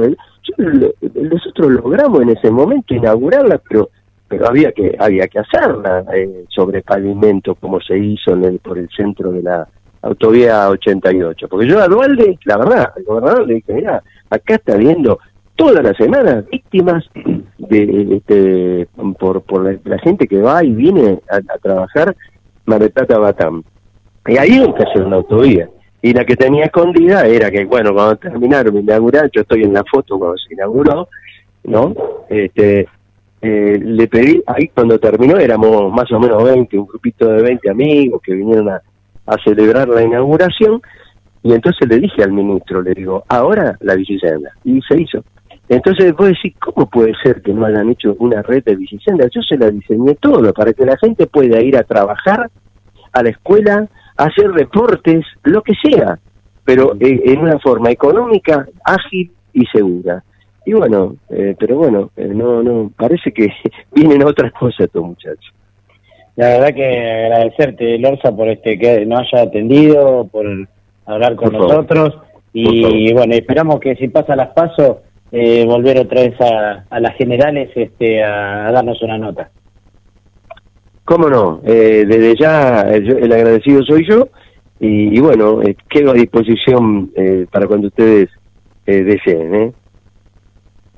Nosotros 0.57 1.71
logramos 1.71 2.21
en 2.21 2.29
ese 2.29 2.51
momento 2.51 2.93
inaugurarla, 2.93 3.61
pero 3.69 3.89
pero 4.27 4.47
había 4.47 4.71
que 4.71 4.95
había 4.99 5.27
que 5.27 5.39
hacerla 5.39 6.03
eh, 6.13 6.45
sobre 6.49 6.81
pavimento 6.81 7.55
como 7.55 7.79
se 7.79 7.97
hizo 7.97 8.33
en 8.33 8.43
el, 8.43 8.59
por 8.59 8.77
el 8.77 8.89
centro 8.89 9.31
de 9.31 9.41
la 9.41 9.67
autovía 10.01 10.69
88. 10.69 11.47
Porque 11.47 11.67
yo 11.67 11.81
a 11.81 11.87
Dualde, 11.87 12.37
la 12.45 12.57
verdad, 12.57 12.91
al 12.95 13.03
gobernador 13.03 13.47
le 13.47 13.55
dije, 13.55 13.73
mira, 13.73 14.03
acá 14.29 14.55
está 14.55 14.75
viendo 14.75 15.19
todas 15.55 15.83
las 15.83 15.95
semanas 15.97 16.45
víctimas 16.51 17.05
de 17.57 18.17
este, 18.17 18.87
por, 19.17 19.41
por 19.41 19.79
la, 19.85 19.99
gente 19.99 20.27
que 20.27 20.41
va 20.41 20.63
y 20.63 20.71
viene 20.71 21.19
a, 21.29 21.37
a 21.37 21.57
trabajar 21.59 22.15
Mar 22.65 22.79
del 22.79 22.91
Plata 22.91 23.17
Batán. 23.17 23.63
Y 24.27 24.37
ahí 24.37 24.59
hay 24.59 24.73
que 24.73 24.83
hacer 24.83 25.03
una 25.03 25.17
autovía. 25.17 25.69
Y 26.07 26.13
la 26.13 26.23
que 26.23 26.37
tenía 26.37 26.63
escondida 26.63 27.25
era 27.25 27.51
que, 27.51 27.65
bueno, 27.65 27.93
cuando 27.93 28.15
terminaron 28.15 28.73
de 28.75 28.79
inaugurar, 28.79 29.29
yo 29.29 29.41
estoy 29.41 29.63
en 29.63 29.73
la 29.73 29.83
foto 29.83 30.17
cuando 30.17 30.37
se 30.37 30.53
inauguró, 30.53 31.09
¿no? 31.65 31.93
Este, 32.29 32.87
eh, 33.41 33.77
le 33.77 34.07
pedí, 34.07 34.41
ahí 34.47 34.69
cuando 34.69 34.97
terminó 34.99 35.35
éramos 35.35 35.91
más 35.91 36.09
o 36.13 36.17
menos 36.17 36.41
20, 36.45 36.77
un 36.77 36.85
grupito 36.85 37.27
de 37.27 37.41
20 37.41 37.69
amigos 37.69 38.21
que 38.23 38.35
vinieron 38.35 38.69
a, 38.69 38.81
a 39.25 39.35
celebrar 39.43 39.89
la 39.89 40.01
inauguración, 40.01 40.81
y 41.43 41.51
entonces 41.51 41.85
le 41.89 41.99
dije 41.99 42.23
al 42.23 42.31
ministro, 42.31 42.81
le 42.81 42.93
digo, 42.93 43.25
ahora 43.27 43.75
la 43.81 43.95
bicicenda, 43.95 44.49
y 44.63 44.79
se 44.83 45.01
hizo. 45.01 45.25
Entonces 45.67 46.15
vos 46.15 46.27
decís, 46.29 46.53
¿cómo 46.57 46.89
puede 46.89 47.11
ser 47.21 47.41
que 47.41 47.53
no 47.53 47.65
hayan 47.65 47.89
hecho 47.89 48.15
una 48.19 48.41
red 48.43 48.63
de 48.63 48.77
bicisendas? 48.77 49.29
Yo 49.35 49.41
se 49.41 49.57
la 49.57 49.69
diseñé 49.69 50.15
todo 50.15 50.53
para 50.53 50.71
que 50.71 50.85
la 50.85 50.95
gente 50.95 51.27
pueda 51.27 51.59
ir 51.59 51.75
a 51.75 51.83
trabajar, 51.83 52.49
a 53.11 53.23
la 53.23 53.29
escuela, 53.29 53.89
hacer 54.18 54.51
deportes, 54.51 55.26
lo 55.43 55.61
que 55.61 55.74
sea, 55.82 56.20
pero 56.65 56.93
eh, 56.99 57.22
en 57.26 57.39
una 57.39 57.59
forma 57.59 57.91
económica, 57.91 58.68
ágil 58.84 59.32
y 59.53 59.65
segura. 59.68 60.24
Y 60.65 60.74
bueno, 60.74 61.15
eh, 61.30 61.55
pero 61.57 61.78
bueno, 61.78 62.09
eh, 62.18 62.28
no, 62.28 62.61
no, 62.61 62.91
parece 62.97 63.32
que 63.32 63.47
vienen 63.93 64.24
otras 64.24 64.51
cosas 64.51 64.82
estos 64.82 65.03
muchachos. 65.03 65.53
La 66.36 66.49
verdad 66.49 66.76
que 66.76 66.86
agradecerte, 66.86 67.97
Lorza, 67.97 68.36
por 68.36 68.49
este 68.49 68.78
que 68.78 69.05
nos 69.05 69.22
haya 69.22 69.43
atendido, 69.43 70.28
por 70.32 70.45
hablar 71.05 71.36
con 71.36 71.51
Por 71.51 71.59
favor. 71.59 71.76
nosotros. 71.76 72.18
Y 72.53 73.13
bueno, 73.13 73.36
esperamos 73.36 73.80
que 73.80 73.95
si 73.95 74.07
pasa 74.07 74.36
las 74.36 74.49
pasos, 74.49 74.97
eh, 75.32 75.65
volver 75.65 75.99
otra 75.99 76.22
vez 76.22 76.39
a, 76.39 76.86
a 76.89 76.99
las 76.99 77.15
generales 77.15 77.70
este, 77.76 78.24
a, 78.24 78.68
a 78.68 78.72
darnos 78.72 79.01
una 79.01 79.18
nota. 79.18 79.49
Cómo 81.07 81.29
no, 81.29 81.61
eh, 81.65 82.03
desde 82.05 82.35
ya 82.35 82.81
eh, 82.81 82.97
el 82.97 83.31
agradecido 83.31 83.81
soy 83.83 84.05
yo 84.05 84.27
y, 84.81 85.17
y 85.17 85.19
bueno, 85.21 85.61
eh, 85.63 85.73
quedo 85.89 86.11
a 86.11 86.15
disposición 86.15 87.11
eh, 87.15 87.45
para 87.49 87.65
cuando 87.65 87.87
ustedes 87.87 88.27
eh, 88.85 89.03
deseen. 89.03 89.55
¿eh? 89.55 89.71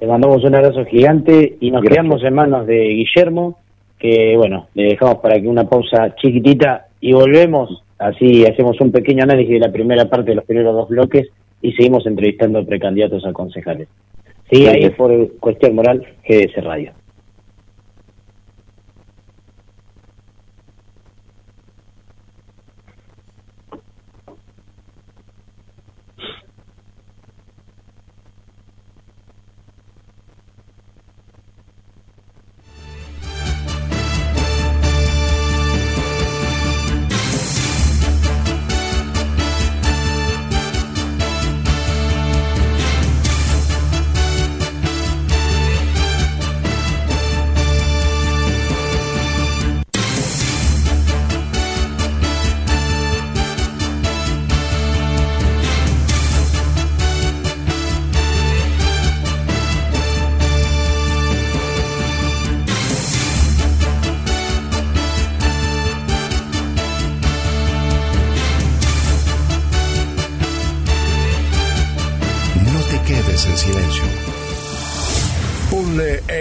Le 0.01 0.07
mandamos 0.07 0.43
un 0.43 0.55
abrazo 0.55 0.83
gigante 0.85 1.57
y 1.59 1.69
nos 1.69 1.83
Gracias. 1.83 2.03
quedamos 2.03 2.23
en 2.23 2.33
manos 2.33 2.65
de 2.65 2.79
Guillermo, 2.87 3.59
que 3.99 4.35
bueno, 4.35 4.67
le 4.73 4.85
dejamos 4.85 5.17
para 5.17 5.39
que 5.39 5.47
una 5.47 5.69
pausa 5.69 6.15
chiquitita 6.15 6.87
y 6.99 7.13
volvemos, 7.13 7.83
así 7.99 8.45
hacemos 8.45 8.81
un 8.81 8.91
pequeño 8.91 9.23
análisis 9.23 9.53
de 9.53 9.59
la 9.67 9.71
primera 9.71 10.05
parte 10.09 10.31
de 10.31 10.35
los 10.37 10.45
primeros 10.45 10.73
dos 10.73 10.89
bloques 10.89 11.27
y 11.61 11.73
seguimos 11.73 12.07
entrevistando 12.07 12.65
precandidatos 12.65 13.23
a 13.27 13.31
concejales. 13.31 13.87
Sí, 14.51 14.65
ahí 14.65 14.89
por 14.89 15.11
cuestión 15.39 15.75
moral, 15.75 16.03
GDS 16.27 16.63
Radio. 16.63 16.93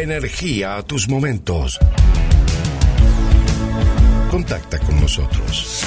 Energía 0.03 0.77
a 0.77 0.83
tus 0.85 1.09
momentos. 1.09 1.81
Contacta 4.31 4.79
con 4.79 5.01
nosotros. 5.01 5.83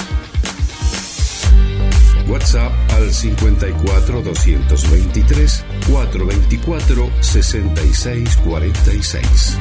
WhatsApp 2.28 2.72
al 2.92 3.10
54 3.10 4.20
223 4.20 5.64
424 5.90 7.10
6646. 7.20 9.58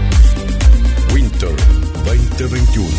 Winter 1.13 1.55
2021. 2.03 2.89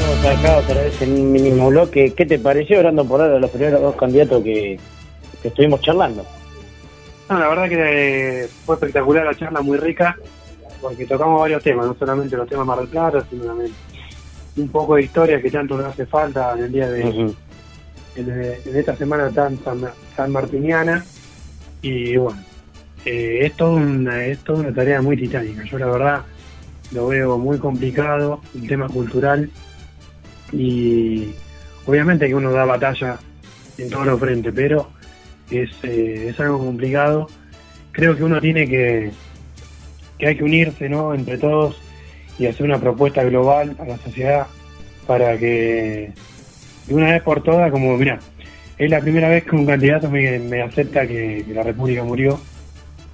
Estamos 0.00 0.24
acá 0.24 0.56
otra 0.56 0.80
vez 0.80 1.02
en 1.02 1.12
un 1.12 1.30
mínimo 1.30 1.68
bloque. 1.68 2.14
¿Qué 2.16 2.24
te 2.24 2.38
pareció, 2.38 2.78
orando 2.78 3.04
por 3.04 3.20
ahora, 3.20 3.38
los 3.38 3.50
primeros 3.50 3.82
dos 3.82 3.96
candidatos 3.96 4.42
que, 4.42 4.80
que 5.42 5.48
estuvimos 5.48 5.82
charlando? 5.82 6.24
No, 7.28 7.38
la 7.38 7.48
verdad 7.48 7.68
que 7.68 8.44
eh, 8.44 8.48
fue 8.64 8.76
espectacular 8.76 9.24
la 9.24 9.34
charla, 9.34 9.60
muy 9.60 9.76
rica, 9.78 10.16
porque 10.80 11.04
tocamos 11.06 11.40
varios 11.40 11.62
temas, 11.62 11.86
no 11.86 11.94
solamente 11.98 12.36
los 12.36 12.48
temas 12.48 12.66
Mar 12.66 12.78
del 12.78 12.88
Plata, 12.88 13.24
sino 13.28 13.44
también 13.44 13.72
un 14.56 14.68
poco 14.68 14.94
de 14.96 15.02
historia 15.02 15.40
que 15.40 15.50
tanto 15.50 15.76
nos 15.76 15.86
hace 15.86 16.06
falta 16.06 16.54
en 16.56 16.64
el 16.64 16.72
día 16.72 16.88
de, 16.90 17.04
Ujú. 17.04 17.34
en, 18.16 18.30
en 18.30 18.76
esta 18.76 18.96
semana 18.96 19.30
tan, 19.30 19.58
tan 20.16 20.32
martiniana. 20.32 21.04
Y 21.82 22.16
bueno, 22.16 22.42
eh, 23.04 23.40
es, 23.42 23.52
todo 23.54 23.74
una, 23.74 24.24
es 24.24 24.38
toda 24.38 24.60
una 24.60 24.74
tarea 24.74 25.00
muy 25.02 25.16
titánica. 25.16 25.62
Yo 25.64 25.78
la 25.78 25.86
verdad 25.86 26.22
lo 26.92 27.08
veo 27.08 27.38
muy 27.38 27.58
complicado, 27.58 28.40
un 28.54 28.66
tema 28.66 28.88
cultural, 28.88 29.50
y 30.50 31.28
obviamente 31.86 32.26
que 32.26 32.34
uno 32.34 32.50
da 32.50 32.64
batalla 32.64 33.18
en 33.76 33.90
todos 33.90 34.06
los 34.06 34.18
frentes, 34.18 34.52
pero 34.56 34.88
es, 35.50 35.70
eh, 35.82 36.28
es 36.30 36.40
algo 36.40 36.58
complicado. 36.58 37.28
Creo 37.92 38.16
que 38.16 38.24
uno 38.24 38.40
tiene 38.40 38.68
que, 38.68 39.10
que 40.18 40.26
hay 40.28 40.36
que 40.36 40.44
unirse 40.44 40.88
¿no? 40.88 41.14
entre 41.14 41.38
todos 41.38 41.80
y 42.38 42.46
hacer 42.46 42.64
una 42.66 42.78
propuesta 42.80 43.22
global 43.24 43.74
a 43.78 43.84
la 43.84 43.96
sociedad 43.98 44.46
para 45.06 45.36
que 45.38 46.12
de 46.86 46.94
una 46.94 47.12
vez 47.12 47.22
por 47.22 47.42
todas, 47.42 47.70
como 47.70 47.96
mira, 47.96 48.18
es 48.78 48.90
la 48.90 49.00
primera 49.00 49.28
vez 49.28 49.44
que 49.44 49.56
un 49.56 49.66
candidato 49.66 50.08
me, 50.10 50.38
me 50.38 50.62
acepta 50.62 51.06
que, 51.06 51.44
que 51.46 51.54
la 51.54 51.62
República 51.64 52.04
murió. 52.04 52.38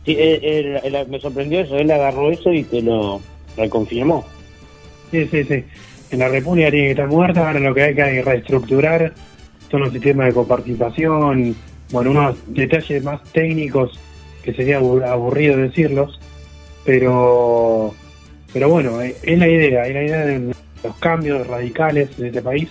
Sí, 0.05 0.17
él- 0.19 0.41
él- 0.43 0.81
él- 0.95 1.09
me 1.09 1.19
sorprendió 1.19 1.61
eso, 1.61 1.79
él 1.79 1.91
agarró 1.91 2.31
eso 2.31 2.53
y 2.53 2.65
te 2.65 2.83
lo 2.83 3.21
reconfirmó. 3.57 4.25
Sí, 5.11 5.27
sí, 5.31 5.45
sí. 5.45 5.65
En 6.11 6.19
la 6.19 6.29
República 6.29 6.71
tiene 6.71 6.87
que 6.87 6.91
estar 6.91 7.09
muerta, 7.09 7.47
ahora 7.47 7.61
lo 7.61 7.75
que 7.75 7.83
hay 7.85 7.95
que 7.95 8.23
reestructurar 8.23 9.13
son 9.71 9.81
los 9.81 9.93
sistemas 9.93 10.27
de 10.27 10.35
coparticipación, 10.35 11.57
bueno, 11.91 12.11
unos 12.11 12.37
detalles 12.47 13.03
más 13.05 13.23
técnicos 13.33 13.99
que 14.43 14.53
sería 14.55 14.79
abu- 14.79 15.03
aburrido 15.03 15.57
decirlos, 15.57 16.21
pero 16.85 17.95
pero 18.53 18.69
bueno, 18.69 19.03
eh, 19.03 19.17
es 19.23 19.39
la 19.39 19.49
idea, 19.49 19.87
es 19.87 19.95
la 19.95 20.03
idea 20.05 20.27
de 20.27 20.55
los 20.85 20.97
cambios 21.01 21.45
radicales 21.47 22.17
de 22.17 22.29
este 22.29 22.41
país, 22.41 22.69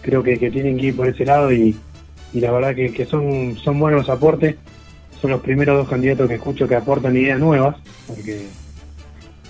creo 0.00 0.22
que, 0.22 0.36
tienen 0.36 0.78
que 0.78 0.86
ir 0.86 0.96
por 0.96 1.08
ese 1.08 1.24
lado 1.24 1.52
y, 1.52 1.76
la 2.34 2.52
verdad 2.52 2.74
que, 2.74 3.04
son, 3.04 3.56
son 3.56 3.80
buenos 3.80 4.08
aportes, 4.08 4.54
son 5.20 5.32
los 5.32 5.40
primeros 5.40 5.76
dos 5.76 5.88
candidatos 5.88 6.28
que 6.28 6.36
escucho 6.36 6.68
que 6.68 6.76
aportan 6.76 7.16
ideas 7.16 7.40
nuevas, 7.40 7.76
porque 8.06 8.46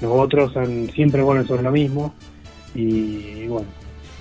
los 0.01 0.11
otros 0.11 0.55
son 0.55 0.91
siempre 0.95 1.21
buenos 1.21 1.47
sobre 1.47 1.63
lo 1.63 1.71
mismo. 1.71 2.15
Y 2.75 3.47
bueno, 3.47 3.69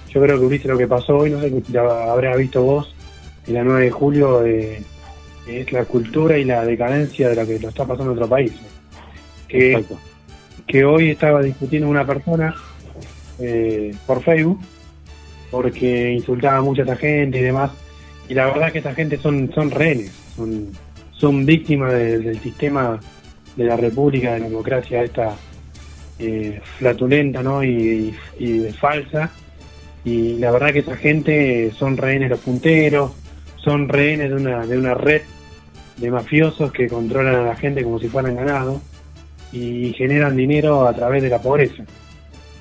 yo 0.09 0.21
creo 0.21 0.37
que 0.37 0.45
Ulises 0.45 0.67
lo 0.67 0.77
que 0.77 0.87
pasó 0.87 1.15
hoy, 1.15 1.29
no 1.29 1.39
sé 1.39 1.49
si 1.65 1.77
habrás 1.77 2.37
visto 2.37 2.61
vos, 2.61 2.93
en 3.47 3.53
la 3.53 3.63
9 3.63 3.85
de 3.85 3.91
julio, 3.91 4.45
eh, 4.45 4.81
es 5.47 5.71
la 5.71 5.85
cultura 5.85 6.37
y 6.37 6.43
la 6.43 6.65
decadencia 6.65 7.29
de 7.29 7.35
lo 7.35 7.45
que 7.47 7.59
lo 7.59 7.69
está 7.69 7.85
pasando 7.85 8.11
en 8.11 8.17
otro 8.17 8.27
país. 8.29 8.51
Que, 9.47 9.73
que 10.67 10.83
hoy 10.85 11.11
estaba 11.11 11.41
discutiendo 11.41 11.87
una 11.87 12.05
persona 12.05 12.53
eh, 13.39 13.95
por 14.05 14.21
Facebook 14.21 14.59
porque 15.49 16.11
insultaba 16.11 16.61
mucho 16.61 16.81
a 16.81 16.85
esta 16.85 16.97
gente 16.97 17.39
y 17.39 17.41
demás. 17.41 17.71
Y 18.27 18.33
la 18.33 18.47
verdad 18.47 18.71
que 18.73 18.79
esta 18.79 18.93
gente 18.93 19.17
son, 19.17 19.49
son 19.55 19.71
rehenes, 19.71 20.11
son, 20.35 20.67
son 21.11 21.45
víctimas 21.45 21.93
de- 21.93 22.19
del 22.19 22.39
sistema 22.41 22.99
de 23.55 23.63
la 23.63 23.77
República, 23.77 24.33
de 24.33 24.39
la 24.41 24.49
democracia 24.49 25.01
esta 25.03 25.33
eh, 26.19 26.59
flatulenta 26.77 27.41
¿no? 27.41 27.63
y, 27.63 28.13
y 28.37 28.59
falsa. 28.77 29.31
Y 30.03 30.33
la 30.39 30.51
verdad 30.51 30.73
que 30.73 30.79
esa 30.79 30.97
gente 30.97 31.71
son 31.77 31.95
rehenes 31.95 32.29
los 32.29 32.39
punteros, 32.39 33.11
son 33.67 33.89
rehenes 33.89 34.29
de 34.29 34.35
una, 34.37 34.65
de 34.65 34.77
una 34.77 34.93
red 34.93 35.23
de 35.97 36.09
mafiosos 36.09 36.71
que 36.71 36.87
controlan 36.87 37.35
a 37.35 37.41
la 37.41 37.55
gente 37.57 37.83
como 37.83 37.99
si 37.99 38.07
fueran 38.07 38.37
ganado 38.37 38.79
y 39.51 39.91
generan 39.97 40.37
dinero 40.37 40.87
a 40.87 40.93
través 40.93 41.21
de 41.21 41.27
la 41.27 41.41
pobreza. 41.41 41.83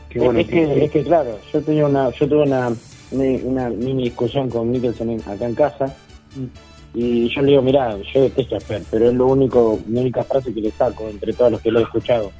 Que 0.08 0.18
bueno, 0.18 0.40
es, 0.40 0.48
que, 0.48 0.84
es 0.84 0.90
que 0.90 1.04
claro, 1.04 1.38
yo 1.52 1.62
tenía 1.62 1.86
una, 1.86 2.10
yo 2.10 2.26
tuve 2.28 2.42
una, 2.42 2.72
una, 3.12 3.70
mini 3.70 4.04
discusión 4.04 4.50
con 4.50 4.74
en- 4.74 5.20
acá 5.28 5.46
en 5.46 5.54
casa 5.54 5.94
y 6.92 7.28
yo 7.28 7.40
le 7.42 7.50
digo, 7.50 7.62
mira, 7.62 7.96
yo 8.12 8.22
detesto 8.22 8.56
a 8.56 8.60
Fer, 8.60 8.82
pero 8.90 9.08
es 9.08 9.14
lo 9.14 9.28
único, 9.28 9.78
mi 9.86 10.00
única 10.00 10.24
frase 10.24 10.52
que 10.52 10.60
le 10.60 10.72
saco 10.72 11.08
entre 11.08 11.32
todos 11.34 11.52
los 11.52 11.60
que 11.60 11.70
lo 11.70 11.78
he 11.78 11.82
escuchado. 11.84 12.32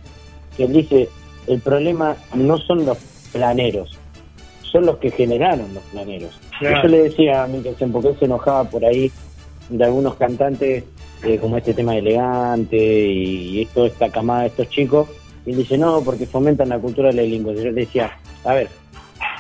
Que 0.56 0.64
él 0.64 0.72
dice, 0.72 1.08
el 1.46 1.60
problema 1.60 2.16
no 2.34 2.58
son 2.58 2.84
los 2.84 2.98
planeros, 3.32 3.96
son 4.70 4.86
los 4.86 4.98
que 4.98 5.10
generaron 5.10 5.72
los 5.74 5.82
planeros. 5.84 6.38
Claro. 6.58 6.82
Yo 6.82 6.88
le 6.88 7.02
decía 7.04 7.44
a 7.44 7.46
Mikkelsen, 7.46 7.92
porque 7.92 8.08
él 8.08 8.16
se 8.18 8.24
enojaba 8.24 8.64
por 8.64 8.84
ahí 8.84 9.10
de 9.68 9.84
algunos 9.84 10.14
cantantes, 10.16 10.84
eh, 11.24 11.38
como 11.38 11.56
este 11.56 11.74
tema 11.74 11.92
de 11.92 11.98
elegante 11.98 12.76
y, 12.76 13.58
y 13.58 13.62
esto, 13.62 13.86
esta 13.86 14.10
camada, 14.10 14.46
estos 14.46 14.68
chicos, 14.68 15.08
y 15.44 15.50
él 15.50 15.58
dice, 15.58 15.78
no, 15.78 16.02
porque 16.02 16.26
fomentan 16.26 16.68
la 16.68 16.78
cultura 16.78 17.08
de 17.08 17.14
la 17.14 17.22
delincuencia. 17.22 17.64
Yo 17.64 17.72
le 17.72 17.80
decía, 17.80 18.12
a 18.44 18.54
ver, 18.54 18.68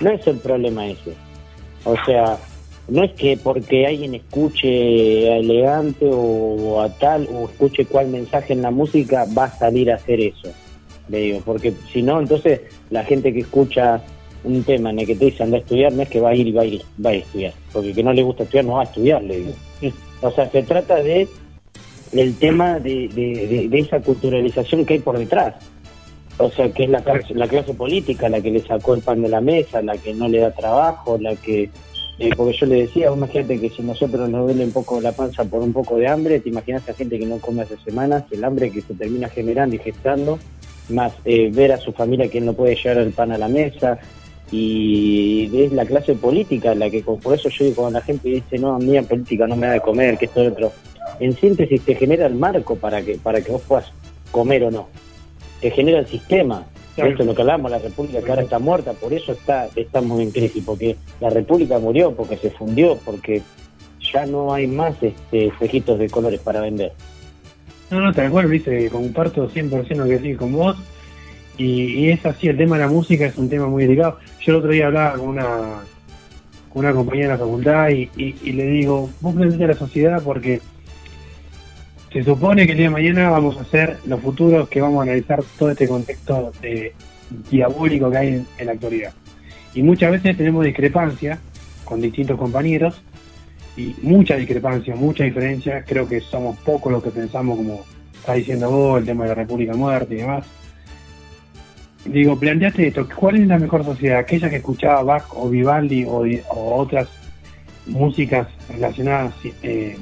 no 0.00 0.10
es 0.10 0.26
el 0.26 0.38
problema 0.38 0.86
ese. 0.86 1.12
O 1.84 1.96
sea, 2.04 2.38
no 2.88 3.02
es 3.02 3.12
que 3.12 3.36
porque 3.36 3.86
alguien 3.86 4.14
escuche 4.14 5.32
a 5.32 5.36
elegante 5.38 6.08
o 6.10 6.80
a 6.80 6.88
tal, 6.88 7.28
o 7.32 7.46
escuche 7.46 7.84
cuál 7.86 8.08
mensaje 8.08 8.52
en 8.52 8.62
la 8.62 8.70
música, 8.70 9.26
va 9.36 9.44
a 9.44 9.58
salir 9.58 9.90
a 9.90 9.96
hacer 9.96 10.20
eso. 10.20 10.52
Le 11.08 11.18
digo, 11.18 11.42
porque 11.44 11.72
si 11.92 12.02
no, 12.02 12.20
entonces 12.20 12.60
la 12.90 13.04
gente 13.04 13.32
que 13.32 13.40
escucha 13.40 14.02
un 14.46 14.62
tema 14.64 14.90
en 14.90 15.00
el 15.00 15.06
que 15.06 15.16
te 15.16 15.26
dice 15.26 15.42
anda 15.42 15.56
a 15.58 15.60
estudiar, 15.60 15.92
no 15.92 16.02
es 16.02 16.08
que 16.08 16.20
va 16.20 16.30
a 16.30 16.34
ir 16.34 16.46
y 16.46 16.52
va 16.52 16.62
a 16.62 16.64
ir, 16.66 16.82
va 17.04 17.10
a 17.10 17.14
estudiar. 17.14 17.52
Porque 17.72 17.88
el 17.90 17.94
que 17.94 18.02
no 18.02 18.12
le 18.12 18.22
gusta 18.22 18.42
estudiar 18.44 18.64
no 18.64 18.74
va 18.74 18.80
a 18.82 18.84
estudiar, 18.84 19.22
le 19.22 19.36
digo. 19.38 19.52
O 20.22 20.30
sea, 20.30 20.48
se 20.50 20.62
trata 20.62 20.96
de 21.02 21.28
el 22.12 22.34
tema 22.36 22.78
de, 22.78 23.08
de, 23.08 23.46
de- 23.46 23.68
de 23.68 23.78
esa 23.78 24.00
culturalización 24.00 24.84
que 24.86 24.94
hay 24.94 25.00
por 25.00 25.18
detrás. 25.18 25.54
O 26.38 26.50
sea, 26.50 26.70
que 26.70 26.84
es 26.84 26.90
la 26.90 27.02
clase, 27.02 27.34
la 27.34 27.48
clase 27.48 27.74
política 27.74 28.28
la 28.28 28.40
que 28.40 28.50
le 28.50 28.60
sacó 28.60 28.94
el 28.94 29.00
pan 29.02 29.22
de 29.22 29.28
la 29.28 29.40
mesa, 29.40 29.80
la 29.82 29.96
que 29.96 30.12
no 30.14 30.28
le 30.28 30.38
da 30.38 30.50
trabajo, 30.50 31.16
la 31.18 31.34
que... 31.34 31.70
eh, 32.18 32.30
porque 32.36 32.56
yo 32.58 32.66
le 32.66 32.82
decía, 32.82 33.10
imagínate 33.12 33.58
que 33.60 33.70
si 33.70 33.82
nosotros 33.82 34.28
nos 34.28 34.44
duele 34.46 34.64
un 34.64 34.72
poco 34.72 35.00
la 35.00 35.12
panza 35.12 35.44
por 35.44 35.62
un 35.62 35.72
poco 35.72 35.96
de 35.96 36.08
hambre, 36.08 36.40
te 36.40 36.48
imaginas 36.50 36.86
a 36.88 36.94
gente 36.94 37.18
que 37.18 37.26
no 37.26 37.38
come 37.38 37.62
hace 37.62 37.76
semanas, 37.84 38.24
el 38.30 38.44
hambre 38.44 38.70
que 38.70 38.82
se 38.82 38.94
termina 38.94 39.28
generando 39.30 39.76
y 39.76 39.78
gestando, 39.78 40.38
más 40.90 41.12
eh, 41.24 41.50
ver 41.52 41.72
a 41.72 41.78
su 41.78 41.92
familia 41.92 42.28
que 42.28 42.40
no 42.40 42.52
puede 42.52 42.76
llevar 42.76 42.98
el 42.98 43.12
pan 43.12 43.32
a 43.32 43.38
la 43.38 43.48
mesa, 43.48 43.98
y 44.52 45.50
es 45.52 45.72
la 45.72 45.84
clase 45.84 46.14
política 46.14 46.74
la 46.74 46.88
que 46.88 47.02
por 47.02 47.34
eso 47.34 47.48
yo 47.48 47.64
digo 47.64 47.82
cuando 47.82 47.98
la 47.98 48.04
gente 48.04 48.28
dice 48.28 48.58
no 48.58 48.74
a 48.74 48.78
mí 48.78 48.92
la 48.92 49.02
política 49.02 49.46
no 49.46 49.56
me 49.56 49.66
da 49.66 49.72
de 49.74 49.80
comer 49.80 50.16
que 50.18 50.26
esto 50.26 50.44
y 50.44 50.46
otro 50.46 50.72
en 51.18 51.36
síntesis 51.36 51.82
te 51.82 51.94
genera 51.94 52.26
el 52.26 52.34
marco 52.34 52.76
para 52.76 53.02
que 53.02 53.16
para 53.16 53.40
que 53.40 53.50
vos 53.50 53.62
puedas 53.62 53.90
comer 54.30 54.64
o 54.64 54.70
no 54.70 54.88
te 55.60 55.70
genera 55.70 55.98
el 55.98 56.06
sistema 56.06 56.66
Claro. 56.94 57.10
esto 57.10 57.24
es 57.24 57.26
lo 57.26 57.34
que 57.34 57.42
hablamos 57.42 57.70
la 57.70 57.78
república 57.78 58.22
que 58.22 58.30
ahora 58.30 58.42
está 58.42 58.58
muerta 58.58 58.92
por 58.94 59.12
eso 59.12 59.32
está 59.32 59.68
estamos 59.76 60.18
en 60.20 60.30
crisis 60.30 60.62
porque 60.64 60.96
la 61.20 61.28
república 61.28 61.78
murió 61.78 62.12
porque 62.12 62.38
se 62.38 62.50
fundió 62.50 62.96
porque 63.04 63.42
ya 64.12 64.24
no 64.24 64.54
hay 64.54 64.66
más 64.66 64.94
este 65.02 65.48
espejitos 65.48 65.98
de 65.98 66.08
colores 66.08 66.40
para 66.40 66.60
vender 66.60 66.92
No, 67.90 68.00
no, 68.00 68.12
tal 68.12 68.30
cual, 68.30 68.46
viste, 68.46 68.88
comparto 68.90 69.48
100% 69.48 69.96
lo 69.96 70.04
que 70.04 70.18
decís 70.18 70.36
con 70.36 70.52
vos. 70.52 70.76
Y, 71.56 71.82
y 72.00 72.10
es 72.10 72.24
así, 72.26 72.48
el 72.48 72.56
tema 72.56 72.76
de 72.76 72.82
la 72.82 72.90
música 72.90 73.26
es 73.26 73.36
un 73.38 73.48
tema 73.48 73.66
muy 73.68 73.84
delicado. 73.84 74.18
Yo 74.46 74.52
el 74.52 74.58
otro 74.58 74.70
día 74.70 74.86
hablaba 74.86 75.18
con 75.18 75.28
una, 75.28 75.44
con 76.72 76.84
una 76.84 76.92
compañera 76.92 77.32
de 77.32 77.32
la 77.32 77.38
facultad 77.38 77.88
y, 77.88 78.52
le 78.52 78.66
digo, 78.68 79.10
vos 79.20 79.34
planteate 79.34 79.66
la 79.66 79.74
sociedad 79.74 80.22
porque 80.22 80.60
se 82.12 82.22
supone 82.22 82.64
que 82.64 82.72
el 82.72 82.78
día 82.78 82.86
de 82.86 82.92
mañana 82.92 83.28
vamos 83.30 83.58
a 83.58 83.62
hacer 83.62 83.98
los 84.06 84.20
futuros 84.20 84.68
que 84.68 84.80
vamos 84.80 85.00
a 85.00 85.02
analizar 85.02 85.42
todo 85.58 85.70
este 85.70 85.88
contexto 85.88 86.52
de- 86.62 86.94
diabólico 87.50 88.08
que 88.08 88.18
hay 88.18 88.28
en, 88.28 88.46
en 88.58 88.66
la 88.66 88.72
actualidad. 88.72 89.12
Y 89.74 89.82
muchas 89.82 90.12
veces 90.12 90.36
tenemos 90.36 90.64
discrepancia 90.64 91.40
con 91.84 92.00
distintos 92.00 92.38
compañeros 92.38 93.02
y 93.76 93.96
mucha 94.02 94.36
discrepancia, 94.36 94.94
mucha 94.94 95.24
diferencia. 95.24 95.82
Creo 95.84 96.06
que 96.06 96.20
somos 96.20 96.56
pocos 96.58 96.92
los 96.92 97.02
que 97.02 97.10
pensamos, 97.10 97.56
como 97.56 97.84
está 98.14 98.34
diciendo 98.34 98.70
vos, 98.70 99.00
el 99.00 99.06
tema 99.06 99.24
de 99.24 99.30
la 99.30 99.34
República 99.34 99.74
Muerta 99.74 100.14
y 100.14 100.18
demás. 100.18 100.46
Digo, 102.08 102.38
planteate 102.38 102.88
esto: 102.88 103.08
¿cuál 103.14 103.36
es 103.36 103.46
la 103.46 103.58
mejor 103.58 103.84
sociedad? 103.84 104.18
¿Aquella 104.18 104.50
que 104.50 104.56
escuchaba 104.56 105.02
Bach 105.02 105.24
o 105.34 105.48
Vivaldi 105.48 106.04
o, 106.04 106.24
otras 106.76 107.08
músicas 107.86 108.48
relacionadas 108.68 109.34
eh, 109.62 109.96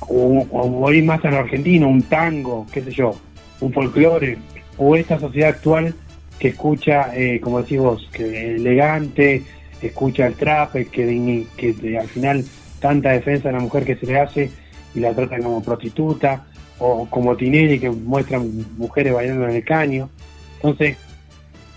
o, 0.00 0.90
más 1.04 1.24
a 1.24 1.30
lo 1.30 1.38
argentino, 1.38 1.88
un 1.88 2.02
tango, 2.02 2.66
qué 2.72 2.82
sé 2.82 2.90
yo, 2.90 3.14
un 3.60 3.72
folclore, 3.72 4.38
o 4.78 4.96
esta 4.96 5.18
sociedad 5.18 5.50
actual 5.50 5.94
que 6.38 6.48
escucha, 6.48 7.16
eh, 7.16 7.40
como 7.40 7.62
decís 7.62 7.78
vos, 7.78 8.08
que 8.12 8.56
elegante, 8.56 9.42
escucha 9.80 10.26
el 10.26 10.34
trap, 10.34 10.72
que, 10.90 11.98
al 11.98 12.08
final 12.08 12.44
tanta 12.80 13.10
defensa 13.10 13.48
de 13.48 13.54
la 13.54 13.60
mujer 13.60 13.84
que 13.84 13.96
se 13.96 14.06
le 14.06 14.20
hace 14.20 14.50
y 14.94 15.00
la 15.00 15.14
tratan 15.14 15.42
como 15.42 15.62
prostituta, 15.62 16.46
o 16.78 17.06
como 17.08 17.36
Tinelli 17.36 17.78
que 17.78 17.90
muestran 17.90 18.50
mujeres 18.76 19.14
bailando 19.14 19.48
en 19.48 19.56
el 19.56 19.64
caño. 19.64 20.10
Entonces, 20.56 20.96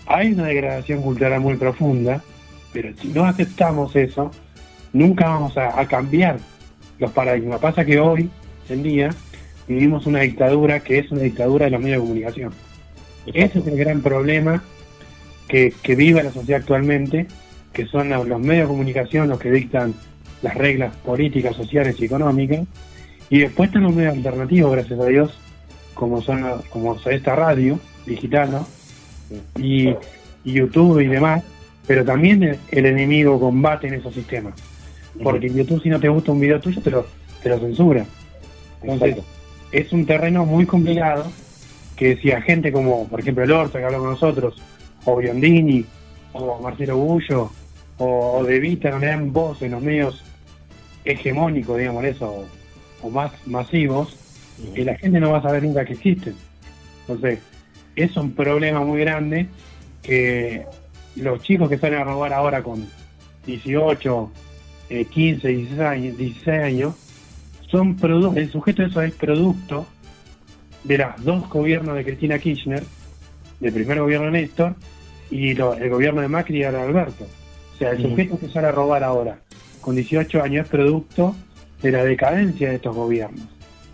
hay 0.06 0.32
una 0.32 0.46
degradación 0.46 1.02
cultural 1.02 1.40
muy 1.40 1.56
profunda, 1.56 2.22
pero 2.72 2.96
si 2.96 3.08
no 3.08 3.24
aceptamos 3.24 3.94
eso, 3.96 4.30
nunca 4.92 5.28
vamos 5.28 5.56
a, 5.56 5.80
a 5.80 5.86
cambiar 5.86 6.38
los 6.98 7.10
paradigmas. 7.12 7.60
Pasa 7.60 7.84
que 7.84 7.98
hoy 7.98 8.28
en 8.68 8.82
día 8.82 9.10
vivimos 9.68 10.06
una 10.06 10.20
dictadura 10.20 10.80
que 10.80 10.98
es 10.98 11.10
una 11.10 11.22
dictadura 11.22 11.66
de 11.66 11.70
los 11.70 11.80
medios 11.80 12.00
de 12.00 12.06
comunicación. 12.06 12.52
Ese 13.26 13.58
es 13.58 13.66
el 13.66 13.76
gran 13.76 14.00
problema 14.00 14.62
que, 15.46 15.72
que 15.82 15.94
vive 15.94 16.22
la 16.22 16.32
sociedad 16.32 16.60
actualmente, 16.60 17.26
que 17.72 17.86
son 17.86 18.08
los 18.08 18.40
medios 18.40 18.64
de 18.64 18.72
comunicación 18.72 19.28
los 19.28 19.38
que 19.38 19.50
dictan 19.50 19.94
las 20.42 20.54
reglas 20.54 20.96
políticas, 20.96 21.54
sociales 21.54 21.96
y 22.00 22.06
económicas, 22.06 22.66
y 23.28 23.40
después 23.40 23.68
están 23.68 23.84
los 23.84 23.94
medios 23.94 24.16
alternativos, 24.16 24.72
gracias 24.72 24.98
a 24.98 25.06
Dios, 25.06 25.38
como 25.94 26.22
son 26.22 26.44
como 26.70 26.96
esta 27.06 27.36
radio 27.36 27.78
digital, 28.14 28.50
¿no? 28.50 28.66
Y, 29.56 29.88
y 30.44 30.52
YouTube 30.52 31.00
y 31.00 31.06
demás, 31.06 31.42
pero 31.86 32.04
también 32.04 32.42
el, 32.42 32.58
el 32.70 32.86
enemigo 32.86 33.38
combate 33.40 33.88
en 33.88 33.94
esos 33.94 34.14
sistemas. 34.14 34.54
Porque 35.22 35.48
en 35.48 35.56
YouTube 35.56 35.82
si 35.82 35.88
no 35.88 35.98
te 35.98 36.08
gusta 36.08 36.32
un 36.32 36.40
video 36.40 36.60
tuyo 36.60 36.80
te 36.80 36.90
lo, 36.90 37.06
te 37.42 37.48
lo 37.48 37.58
censura. 37.58 38.04
Entonces, 38.82 39.18
es 39.72 39.92
un 39.92 40.06
terreno 40.06 40.44
muy 40.46 40.66
complicado 40.66 41.30
que 41.96 42.16
si 42.16 42.32
a 42.32 42.40
gente 42.40 42.72
como, 42.72 43.06
por 43.08 43.20
ejemplo, 43.20 43.44
el 43.44 43.52
Orta 43.52 43.78
que 43.78 43.84
habló 43.84 43.98
con 43.98 44.10
nosotros, 44.10 44.60
o 45.04 45.16
Biondini, 45.16 45.84
o 46.32 46.60
Marcelo 46.62 46.96
Bullo, 46.96 47.50
o, 47.98 48.38
o 48.38 48.44
De 48.44 48.58
Vita, 48.58 48.90
no 48.90 48.98
le 48.98 49.08
dan 49.08 49.32
voz 49.32 49.60
en 49.62 49.72
los 49.72 49.82
medios 49.82 50.24
hegemónicos, 51.04 51.78
digamos 51.78 52.04
eso, 52.04 52.26
o, 52.30 53.06
o 53.06 53.10
más 53.10 53.32
masivos, 53.46 54.16
y 54.74 54.82
la 54.82 54.96
gente 54.96 55.20
no 55.20 55.32
va 55.32 55.38
a 55.38 55.42
saber 55.42 55.62
nunca 55.62 55.84
que 55.84 55.92
existen. 55.92 56.34
Entonces, 57.06 57.40
es 57.96 58.16
un 58.16 58.32
problema 58.32 58.80
muy 58.80 59.00
grande 59.00 59.46
que 60.02 60.64
los 61.16 61.42
chicos 61.42 61.68
que 61.68 61.78
salen 61.78 62.00
a 62.00 62.04
robar 62.04 62.32
ahora 62.32 62.62
con 62.62 62.86
18, 63.46 64.30
eh, 64.90 65.04
15, 65.04 65.48
16 65.48 65.80
años, 65.80 66.16
16 66.18 66.60
años 66.62 66.94
son 67.68 67.96
el 68.36 68.50
sujeto 68.50 68.82
de 68.82 68.88
eso 68.88 69.02
es 69.02 69.14
producto 69.14 69.86
de 70.84 70.98
los 70.98 71.24
dos 71.24 71.48
gobiernos 71.48 71.94
de 71.94 72.04
Cristina 72.04 72.38
Kirchner, 72.38 72.82
del 73.60 73.72
primer 73.72 74.00
gobierno 74.00 74.26
de 74.26 74.32
Néstor 74.32 74.74
y 75.30 75.54
lo- 75.54 75.74
el 75.74 75.90
gobierno 75.90 76.20
de 76.22 76.28
Macri 76.28 76.56
y 76.58 76.60
de 76.60 76.66
Alberto. 76.68 77.26
O 77.74 77.78
sea, 77.78 77.90
el 77.90 78.02
sujeto 78.02 78.38
que 78.38 78.48
sale 78.48 78.68
a 78.68 78.72
robar 78.72 79.04
ahora 79.04 79.40
con 79.80 79.94
18 79.94 80.42
años 80.42 80.64
es 80.64 80.70
producto 80.70 81.34
de 81.82 81.92
la 81.92 82.02
decadencia 82.04 82.70
de 82.70 82.76
estos 82.76 82.94
gobiernos. 82.94 83.46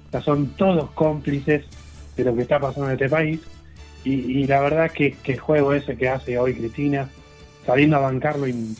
O 0.09 0.11
sea, 0.11 0.20
son 0.22 0.47
todos 0.57 0.90
cómplices 0.92 1.64
de 2.16 2.24
lo 2.24 2.34
que 2.34 2.42
está 2.42 2.59
pasando 2.59 2.86
en 2.88 2.94
este 2.94 3.09
país 3.09 3.40
y, 4.11 4.40
y 4.42 4.46
la 4.46 4.61
verdad 4.61 4.90
que, 4.90 5.12
que 5.22 5.32
el 5.32 5.38
juego 5.40 5.72
ese 5.74 5.96
que 5.96 6.09
hace 6.09 6.38
hoy 6.38 6.54
Cristina, 6.54 7.09
saliendo 7.66 7.96
a 7.96 8.00
bancarlo, 8.00 8.46
in- 8.46 8.76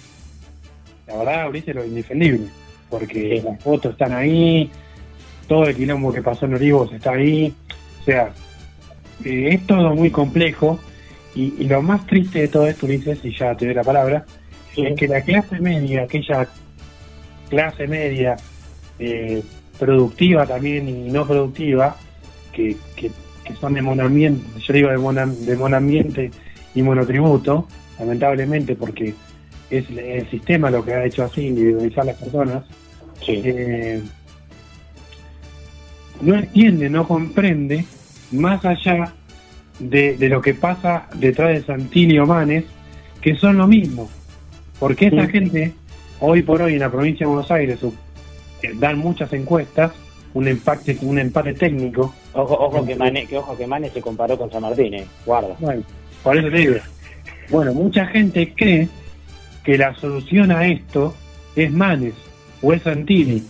la 1.07 1.17
verdad, 1.17 1.49
Ulises, 1.49 1.75
lo 1.75 1.85
indefendible, 1.85 2.47
porque 2.89 3.43
las 3.45 3.61
fotos 3.63 3.93
están 3.93 4.13
ahí, 4.13 4.71
todo 5.49 5.65
el 5.65 5.77
quilombo 5.77 6.13
que 6.13 6.23
pasó 6.23 6.47
en 6.47 6.55
Olivos 6.55 6.93
está 6.93 7.13
ahí, 7.13 7.53
o 8.01 8.05
sea, 8.05 8.33
eh, 9.25 9.49
es 9.53 9.67
todo 9.67 9.95
muy 9.95 10.11
complejo 10.11 10.79
y, 11.35 11.55
y 11.59 11.65
lo 11.65 11.83
más 11.83 12.07
triste 12.07 12.41
de 12.41 12.49
todo 12.49 12.67
esto, 12.67 12.87
Ulises, 12.87 13.19
y 13.25 13.37
ya 13.37 13.55
te 13.57 13.67
doy 13.67 13.75
la 13.75 13.83
palabra, 13.85 14.25
es 14.77 14.95
que 14.99 15.09
la 15.09 15.23
clase 15.23 15.59
media, 15.61 16.03
aquella 16.03 16.49
clase 17.49 17.87
media 17.87 18.37
eh, 18.99 19.43
productiva 19.79 20.47
también 20.47 20.89
y 20.89 21.11
no 21.11 21.27
productiva, 21.27 21.97
que, 22.53 22.77
que, 22.97 23.11
que 23.47 23.55
son 23.55 23.75
de 23.75 23.83
monoambiente, 23.83 24.45
yo 24.61 24.73
digo 24.73 24.91
de, 24.91 24.99
mona- 24.99 25.27
de 25.27 25.57
monoambiente 25.57 26.31
y 26.75 26.83
monotributo, 26.83 27.69
lamentablemente 27.99 28.75
porque 28.77 29.15
es 29.71 29.85
el, 29.91 30.29
sistema 30.31 30.71
lo 30.71 30.85
que 30.85 30.95
ha 30.95 31.05
hecho 31.05 31.25
así, 31.25 31.47
individualizar 31.47 32.05
las 32.05 32.17
personas, 32.17 32.65
eh, 33.29 34.03
no 36.21 36.35
entiende, 36.35 36.89
no 36.91 37.07
comprende, 37.07 37.85
más 38.33 38.65
allá 38.65 39.13
de, 39.79 40.17
de 40.17 40.29
lo 40.29 40.41
que 40.41 40.55
pasa 40.55 41.09
detrás 41.15 41.51
de 41.51 41.63
Santilli 41.63 42.15
y 42.17 42.19
Omanes, 42.19 42.65
que 43.21 43.35
son 43.37 43.59
lo 43.59 43.67
mismo. 43.67 44.09
Porque 44.79 45.07
esa 45.07 45.27
Sí. 45.27 45.33
gente, 45.33 45.73
hoy 46.21 46.43
por 46.43 46.63
hoy 46.63 46.75
en 46.75 46.81
la 46.81 46.91
provincia 46.91 47.27
de 47.27 47.33
Buenos 47.33 47.51
Aires, 47.51 47.79
eh, 48.63 48.73
dan 48.77 48.99
muchas 48.99 49.33
encuestas, 49.33 49.93
un 50.37 50.47
empate, 50.49 50.99
un 51.01 51.19
empate 51.19 51.55
técnico. 51.55 52.15
Ojo, 52.35 52.55
ojo 52.55 52.85
que 52.85 52.95
Mane, 52.95 53.27
que 53.27 53.39
ojo 53.39 53.57
que 53.57 53.67
Mane 53.67 53.89
se 53.89 54.03
comparó 54.03 54.37
con 54.37 54.51
San 54.51 54.61
Martín, 54.61 54.93
eh. 54.93 55.07
guarda. 55.25 55.57
Bueno, 55.59 55.83
por 56.23 56.37
eso 56.37 56.51
te 56.51 56.57
digo. 56.59 56.75
Bueno, 57.49 57.73
mucha 57.73 58.05
gente 58.07 58.53
cree 58.55 58.87
que 59.65 59.79
la 59.79 59.95
solución 59.95 60.53
a 60.53 60.67
esto 60.67 61.15
es 61.55 61.73
Manes 61.73 62.13
o 62.61 62.75
es 62.75 62.83
Santilli. 62.83 63.43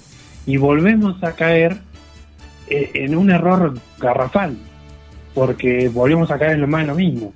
Y 0.46 0.58
volvemos 0.58 1.20
a 1.24 1.32
caer 1.32 1.76
eh, 2.68 2.92
en 2.94 3.16
un 3.16 3.32
error 3.32 3.74
garrafal. 3.98 4.56
Porque 5.34 5.88
volvemos 5.88 6.30
a 6.30 6.38
caer 6.38 6.52
en 6.52 6.60
lo 6.60 6.68
más 6.68 6.82
de 6.82 6.86
lo 6.86 6.94
mismo. 6.94 7.32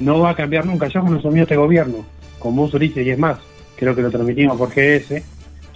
No 0.00 0.20
va 0.20 0.30
a 0.30 0.36
cambiar 0.36 0.64
nunca. 0.64 0.88
Yo 0.88 1.02
cuando 1.02 1.18
asumió 1.18 1.42
este 1.42 1.56
gobierno, 1.56 2.06
con 2.38 2.56
vos 2.56 2.72
Ulises 2.72 3.06
y 3.06 3.10
es 3.10 3.18
más, 3.18 3.38
creo 3.76 3.94
que 3.94 4.00
lo 4.00 4.10
transmitimos 4.10 4.56
por 4.56 4.70
GS, 4.70 5.22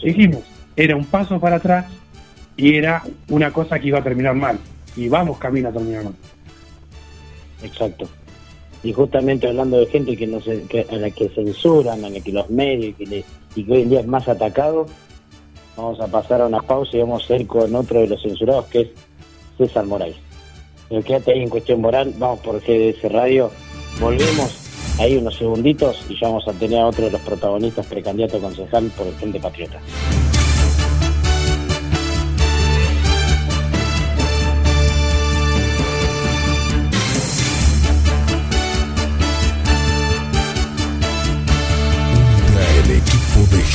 dijimos, 0.03 0.43
era 0.75 0.97
un 0.97 1.05
paso 1.05 1.39
para 1.39 1.57
atrás 1.57 2.00
y 2.57 2.75
era 2.77 3.03
una 3.29 3.53
cosa 3.53 3.79
que 3.79 3.89
iba 3.89 3.99
a 3.99 4.03
terminar 4.05 4.35
mal. 4.35 4.59
Y 4.97 5.09
vamos 5.09 5.39
camino 5.39 5.69
a 5.69 5.73
terminar 5.73 6.05
mal. 6.05 6.15
Exacto. 7.63 8.09
Y 8.83 8.93
justamente 8.93 9.47
hablando 9.47 9.79
de 9.79 9.87
gente 9.87 10.17
que 10.17 10.27
no 10.27 10.41
se, 10.41 10.63
que, 10.63 10.87
a 10.91 10.97
la 10.97 11.11
que 11.11 11.29
censuran, 11.29 12.05
a 12.05 12.09
la 12.11 12.21
que 12.21 12.33
los 12.33 12.49
medios, 12.51 12.97
que 12.97 13.07
le- 13.07 13.25
y 13.55 13.65
que 13.65 13.73
hoy 13.73 13.83
en 13.83 13.91
día 13.91 14.01
es 14.01 14.07
más 14.07 14.29
atacado, 14.29 14.87
Vamos 15.77 16.01
a 16.01 16.09
pasar 16.09 16.43
a 16.43 16.47
una 16.47 16.61
pausa 16.61 16.95
y 16.97 17.01
vamos 17.01 17.31
a 17.31 17.37
ir 17.37 17.47
con 17.47 17.75
otro 17.75 18.01
de 18.01 18.09
los 18.09 18.21
censurados 18.21 18.67
que 18.67 18.81
es 18.83 18.89
César 19.57 19.87
Moraes. 19.87 20.17
Pero 20.91 21.03
quédate 21.03 21.33
ahí 21.33 21.43
en 21.43 21.49
cuestión 21.49 21.81
moral, 21.81 22.13
vamos 22.19 22.41
por 22.41 22.61
GDS 22.61 23.11
Radio, 23.11 23.51
volvemos 23.99 24.59
ahí 24.99 25.17
unos 25.17 25.37
segunditos 25.39 26.05
y 26.11 26.21
ya 26.21 26.27
vamos 26.29 26.47
a 26.49 26.53
tener 26.53 26.81
a 26.81 26.87
otro 26.87 27.07
de 27.07 27.13
los 27.13 27.21
protagonistas 27.23 27.87
precandidato 27.87 28.37
a 28.37 28.41
concejal 28.41 28.91
por 28.97 29.07
el 29.07 29.15
Frente 29.15 29.41
Patriota. 29.41 29.81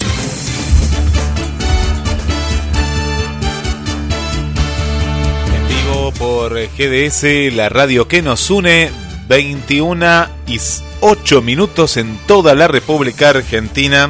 En 5.56 5.68
vivo 5.68 6.12
por 6.14 6.54
GDS, 6.56 7.54
la 7.54 7.70
radio 7.70 8.08
que 8.08 8.24
nos 8.24 8.50
une, 8.50 8.90
21 9.28 10.26
y 10.48 10.58
8 11.00 11.42
minutos 11.44 11.98
en 11.98 12.18
toda 12.26 12.56
la 12.56 12.68
República 12.68 13.30
Argentina. 13.30 14.10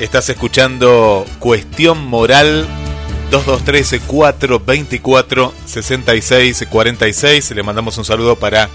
Estás 0.00 0.28
escuchando 0.28 1.24
Cuestión 1.38 2.04
Moral 2.06 2.66
223 3.30 4.02
424 4.04 5.54
66 5.64 6.66
46. 6.68 7.50
Le 7.52 7.62
mandamos 7.62 7.96
un 7.98 8.04
saludo 8.04 8.36
para 8.36 8.68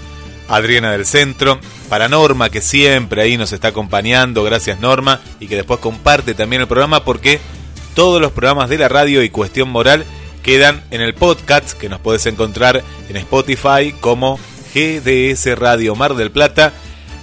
Adriana 0.48 0.92
del 0.92 1.04
Centro, 1.04 1.60
para 1.90 2.08
Norma 2.08 2.48
que 2.48 2.62
siempre 2.62 3.22
ahí 3.22 3.36
nos 3.36 3.52
está 3.52 3.68
acompañando. 3.68 4.42
Gracias 4.42 4.80
Norma 4.80 5.20
y 5.38 5.48
que 5.48 5.56
después 5.56 5.80
comparte 5.80 6.32
también 6.32 6.62
el 6.62 6.68
programa 6.68 7.04
porque 7.04 7.40
todos 7.94 8.22
los 8.22 8.32
programas 8.32 8.70
de 8.70 8.78
la 8.78 8.88
radio 8.88 9.22
y 9.22 9.28
Cuestión 9.28 9.68
Moral 9.68 10.06
quedan 10.42 10.82
en 10.90 11.02
el 11.02 11.14
podcast 11.14 11.72
que 11.72 11.90
nos 11.90 12.00
puedes 12.00 12.24
encontrar 12.24 12.82
en 13.10 13.16
Spotify 13.16 13.94
como 14.00 14.40
GDS 14.74 15.58
Radio 15.58 15.94
Mar 15.94 16.14
del 16.14 16.30
Plata 16.30 16.72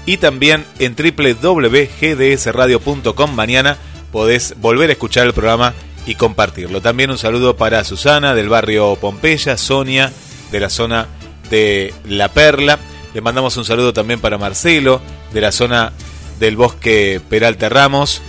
y 0.05 0.17
también 0.17 0.65
en 0.79 0.95
www.gdsradio.com. 0.95 3.33
Mañana 3.33 3.77
podés 4.11 4.55
volver 4.59 4.89
a 4.89 4.93
escuchar 4.93 5.27
el 5.27 5.33
programa 5.33 5.73
y 6.05 6.15
compartirlo. 6.15 6.81
También 6.81 7.11
un 7.11 7.17
saludo 7.17 7.55
para 7.55 7.83
Susana 7.83 8.33
del 8.33 8.49
barrio 8.49 8.95
Pompeya, 8.95 9.57
Sonia 9.57 10.11
de 10.51 10.59
la 10.59 10.69
zona 10.69 11.07
de 11.49 11.93
La 12.05 12.29
Perla. 12.29 12.79
Le 13.13 13.21
mandamos 13.21 13.57
un 13.57 13.65
saludo 13.65 13.93
también 13.93 14.19
para 14.19 14.37
Marcelo 14.37 15.01
de 15.33 15.41
la 15.41 15.51
zona 15.51 15.93
del 16.39 16.55
bosque 16.55 17.21
Peralta 17.29 17.69
Ramos. 17.69 18.21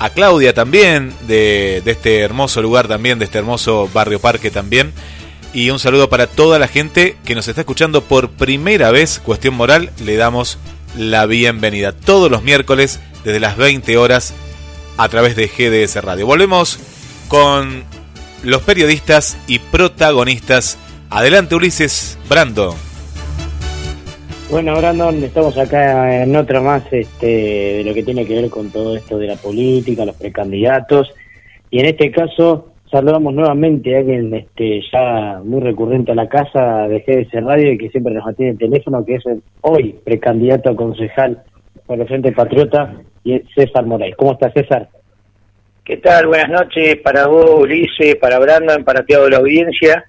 A 0.00 0.10
Claudia 0.10 0.54
también 0.54 1.14
de, 1.26 1.82
de 1.84 1.92
este 1.92 2.20
hermoso 2.20 2.60
lugar 2.60 2.88
también, 2.88 3.18
de 3.18 3.26
este 3.26 3.38
hermoso 3.38 3.88
barrio 3.92 4.20
parque 4.20 4.50
también. 4.50 4.92
Y 5.52 5.70
un 5.70 5.78
saludo 5.78 6.08
para 6.08 6.26
toda 6.26 6.58
la 6.58 6.66
gente 6.66 7.16
que 7.24 7.36
nos 7.36 7.46
está 7.46 7.60
escuchando 7.60 8.02
por 8.02 8.30
primera 8.30 8.90
vez. 8.90 9.20
Cuestión 9.24 9.54
Moral, 9.54 9.90
le 10.04 10.16
damos 10.16 10.58
la 10.96 11.26
bienvenida 11.26 11.92
todos 11.92 12.30
los 12.30 12.42
miércoles 12.42 13.00
desde 13.24 13.40
las 13.40 13.56
20 13.56 13.96
horas 13.96 14.34
a 14.96 15.08
través 15.08 15.36
de 15.36 15.48
GDS 15.48 16.02
Radio. 16.02 16.26
Volvemos 16.26 16.78
con 17.28 17.84
los 18.42 18.62
periodistas 18.62 19.36
y 19.46 19.58
protagonistas. 19.58 20.78
Adelante 21.10 21.54
Ulises 21.54 22.18
Brando. 22.28 22.74
Bueno, 24.50 24.76
Brandon, 24.76 25.24
estamos 25.24 25.56
acá 25.56 26.22
en 26.22 26.36
otra 26.36 26.60
más 26.60 26.82
este, 26.92 27.26
de 27.26 27.84
lo 27.84 27.94
que 27.94 28.02
tiene 28.02 28.26
que 28.26 28.34
ver 28.34 28.50
con 28.50 28.70
todo 28.70 28.96
esto 28.96 29.18
de 29.18 29.26
la 29.26 29.36
política, 29.36 30.04
los 30.04 30.16
precandidatos. 30.16 31.12
Y 31.70 31.80
en 31.80 31.86
este 31.86 32.10
caso 32.10 32.73
saludamos 32.94 33.34
nuevamente 33.34 33.92
a 33.92 33.98
alguien 33.98 34.32
este, 34.32 34.80
ya 34.92 35.40
muy 35.42 35.60
recurrente 35.60 36.12
a 36.12 36.14
la 36.14 36.28
casa 36.28 36.86
de 36.86 37.00
GDS 37.00 37.44
Radio 37.44 37.72
y 37.72 37.78
que 37.78 37.90
siempre 37.90 38.14
nos 38.14 38.24
atiende 38.24 38.52
el 38.52 38.70
teléfono, 38.70 39.04
que 39.04 39.16
es 39.16 39.26
el 39.26 39.42
hoy 39.62 39.96
precandidato 40.04 40.70
a 40.70 40.76
concejal 40.76 41.42
por 41.86 42.00
el 42.00 42.06
Frente 42.06 42.30
Patriota, 42.30 42.94
y 43.24 43.34
es 43.34 43.42
César 43.52 43.84
Moraes. 43.84 44.14
¿Cómo 44.14 44.34
está 44.34 44.52
César? 44.52 44.90
¿Qué 45.82 45.96
tal? 45.96 46.28
Buenas 46.28 46.48
noches 46.48 46.94
para 47.02 47.26
vos, 47.26 47.62
Ulises, 47.62 48.14
para 48.14 48.38
Brandon, 48.38 48.84
para 48.84 49.04
toda 49.04 49.28
la 49.28 49.38
audiencia. 49.38 50.04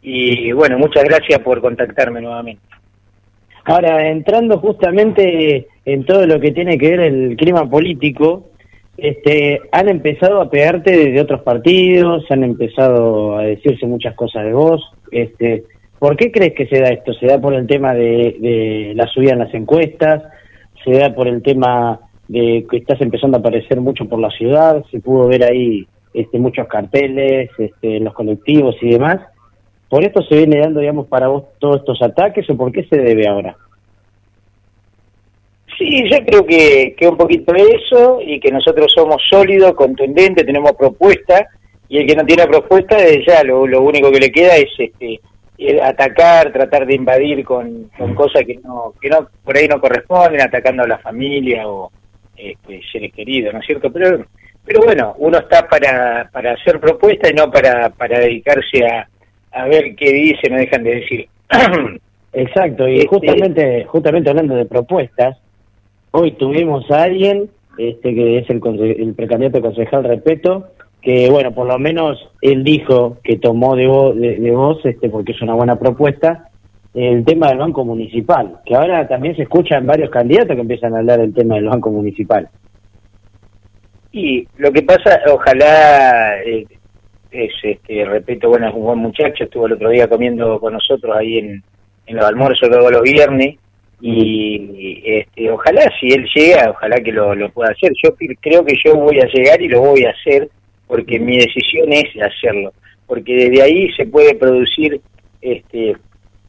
Y 0.00 0.52
bueno, 0.52 0.78
muchas 0.78 1.04
gracias 1.04 1.38
por 1.40 1.60
contactarme 1.60 2.22
nuevamente. 2.22 2.62
Ahora, 3.66 4.08
entrando 4.08 4.58
justamente 4.58 5.68
en 5.84 6.06
todo 6.06 6.26
lo 6.26 6.40
que 6.40 6.52
tiene 6.52 6.78
que 6.78 6.96
ver 6.96 7.00
el 7.00 7.36
clima 7.36 7.68
político, 7.68 8.51
este, 8.96 9.60
han 9.72 9.88
empezado 9.88 10.40
a 10.40 10.50
pegarte 10.50 10.96
desde 10.96 11.20
otros 11.20 11.42
partidos, 11.42 12.24
han 12.30 12.44
empezado 12.44 13.38
a 13.38 13.44
decirse 13.44 13.86
muchas 13.86 14.14
cosas 14.14 14.44
de 14.44 14.52
vos. 14.52 14.82
Este, 15.10 15.64
¿Por 15.98 16.16
qué 16.16 16.30
crees 16.30 16.54
que 16.54 16.66
se 16.66 16.80
da 16.80 16.88
esto? 16.88 17.12
¿Se 17.14 17.26
da 17.26 17.40
por 17.40 17.54
el 17.54 17.66
tema 17.66 17.94
de, 17.94 18.36
de 18.40 18.92
la 18.94 19.06
subida 19.06 19.32
en 19.32 19.38
las 19.38 19.54
encuestas? 19.54 20.22
¿Se 20.84 20.92
da 20.92 21.14
por 21.14 21.28
el 21.28 21.42
tema 21.42 22.00
de 22.28 22.66
que 22.70 22.78
estás 22.78 23.00
empezando 23.00 23.36
a 23.36 23.40
aparecer 23.40 23.80
mucho 23.80 24.06
por 24.06 24.18
la 24.18 24.30
ciudad? 24.30 24.84
¿Se 24.90 25.00
pudo 25.00 25.28
ver 25.28 25.44
ahí 25.44 25.86
este, 26.12 26.38
muchos 26.38 26.66
carteles 26.66 27.50
este, 27.58 27.96
en 27.96 28.04
los 28.04 28.14
colectivos 28.14 28.76
y 28.82 28.90
demás? 28.90 29.20
¿Por 29.88 30.04
esto 30.04 30.22
se 30.22 30.36
viene 30.36 30.58
dando, 30.58 30.80
digamos, 30.80 31.06
para 31.06 31.28
vos 31.28 31.44
todos 31.58 31.80
estos 31.80 32.00
ataques 32.02 32.48
o 32.50 32.56
por 32.56 32.72
qué 32.72 32.84
se 32.84 32.98
debe 32.98 33.28
ahora? 33.28 33.56
Sí, 35.78 36.02
yo 36.10 36.18
creo 36.24 36.46
que, 36.46 36.94
que 36.96 37.08
un 37.08 37.16
poquito 37.16 37.54
eso 37.54 38.20
y 38.24 38.38
que 38.40 38.50
nosotros 38.50 38.92
somos 38.94 39.22
sólidos, 39.28 39.74
contundentes, 39.74 40.44
tenemos 40.46 40.72
propuesta 40.72 41.46
y 41.88 41.98
el 41.98 42.06
que 42.06 42.16
no 42.16 42.24
tiene 42.24 42.46
propuesta 42.46 42.96
ya 43.26 43.42
lo, 43.44 43.66
lo 43.66 43.82
único 43.82 44.10
que 44.10 44.20
le 44.20 44.30
queda 44.30 44.56
es 44.56 44.70
este 44.78 45.20
eh, 45.58 45.80
atacar, 45.80 46.52
tratar 46.52 46.86
de 46.86 46.94
invadir 46.94 47.44
con, 47.44 47.90
con 47.96 48.14
cosas 48.14 48.44
que 48.44 48.56
no 48.64 48.94
que 49.00 49.08
no 49.08 49.28
por 49.44 49.56
ahí 49.56 49.68
no 49.68 49.80
corresponden, 49.80 50.40
atacando 50.40 50.82
a 50.82 50.88
la 50.88 50.98
familia 50.98 51.68
o 51.68 51.90
este, 52.36 52.80
seres 52.90 53.12
queridos, 53.12 53.52
¿no 53.54 53.60
es 53.60 53.66
cierto? 53.66 53.92
Pero 53.92 54.24
pero 54.64 54.80
bueno, 54.82 55.14
uno 55.18 55.38
está 55.38 55.68
para 55.68 56.28
para 56.32 56.52
hacer 56.52 56.80
propuestas 56.80 57.30
y 57.30 57.34
no 57.34 57.50
para 57.50 57.90
para 57.90 58.18
dedicarse 58.18 58.84
a, 58.86 59.08
a 59.52 59.66
ver 59.66 59.94
qué 59.94 60.12
dicen 60.12 60.54
o 60.54 60.58
dejan 60.58 60.82
de 60.84 60.94
decir. 60.96 61.28
Exacto, 62.32 62.88
y 62.88 62.96
Este- 62.96 63.08
justamente 63.08 63.84
justamente 63.84 64.30
hablando 64.30 64.54
de 64.54 64.64
propuestas, 64.64 65.36
hoy 66.12 66.32
tuvimos 66.32 66.90
a 66.90 67.02
alguien 67.02 67.50
este 67.78 68.14
que 68.14 68.38
es 68.38 68.50
el, 68.50 68.60
el 68.80 69.14
precandidato 69.14 69.60
concejal 69.60 70.04
Repeto, 70.04 70.68
que 71.00 71.30
bueno, 71.30 71.52
por 71.52 71.66
lo 71.66 71.78
menos 71.78 72.30
él 72.40 72.62
dijo 72.64 73.18
que 73.24 73.38
tomó 73.38 73.74
de 73.74 73.86
vos, 73.86 74.16
de, 74.16 74.36
de 74.36 74.50
vos 74.50 74.78
este 74.84 75.08
porque 75.08 75.32
es 75.32 75.42
una 75.42 75.54
buena 75.54 75.78
propuesta, 75.78 76.48
el 76.94 77.24
tema 77.24 77.48
del 77.48 77.58
banco 77.58 77.84
municipal, 77.84 78.60
que 78.64 78.74
ahora 78.74 79.08
también 79.08 79.34
se 79.34 79.42
escuchan 79.42 79.86
varios 79.86 80.10
candidatos 80.10 80.54
que 80.54 80.60
empiezan 80.60 80.94
a 80.94 80.98
hablar 80.98 81.20
del 81.20 81.34
tema 81.34 81.54
del 81.54 81.68
banco 81.68 81.90
municipal. 81.90 82.48
Y 84.12 84.46
lo 84.58 84.70
que 84.70 84.82
pasa, 84.82 85.20
ojalá, 85.32 86.42
eh, 86.42 86.66
es, 87.30 87.52
este, 87.62 88.04
repito, 88.04 88.50
bueno, 88.50 88.68
es 88.68 88.74
un 88.74 88.82
buen 88.82 88.98
muchacho, 88.98 89.44
estuvo 89.44 89.66
el 89.66 89.72
otro 89.72 89.88
día 89.88 90.06
comiendo 90.06 90.60
con 90.60 90.74
nosotros 90.74 91.16
ahí 91.16 91.38
en, 91.38 91.62
en 92.06 92.16
los 92.16 92.26
almuerzos 92.26 92.68
luego 92.68 92.90
los 92.90 93.02
viernes, 93.02 93.56
y 94.04 95.00
este, 95.04 95.48
ojalá 95.48 95.88
si 96.00 96.08
él 96.08 96.26
llega, 96.34 96.70
ojalá 96.70 96.96
que 96.96 97.12
lo, 97.12 97.36
lo 97.36 97.50
pueda 97.50 97.70
hacer. 97.70 97.92
Yo 98.02 98.10
creo 98.40 98.64
que 98.64 98.74
yo 98.84 98.96
voy 98.96 99.20
a 99.20 99.26
llegar 99.26 99.62
y 99.62 99.68
lo 99.68 99.80
voy 99.80 100.04
a 100.04 100.10
hacer, 100.10 100.48
porque 100.88 101.20
mi 101.20 101.38
decisión 101.38 101.92
es 101.92 102.04
hacerlo, 102.20 102.72
porque 103.06 103.32
desde 103.32 103.62
ahí 103.62 103.92
se 103.92 104.06
puede 104.06 104.34
producir 104.34 105.00
este, 105.40 105.96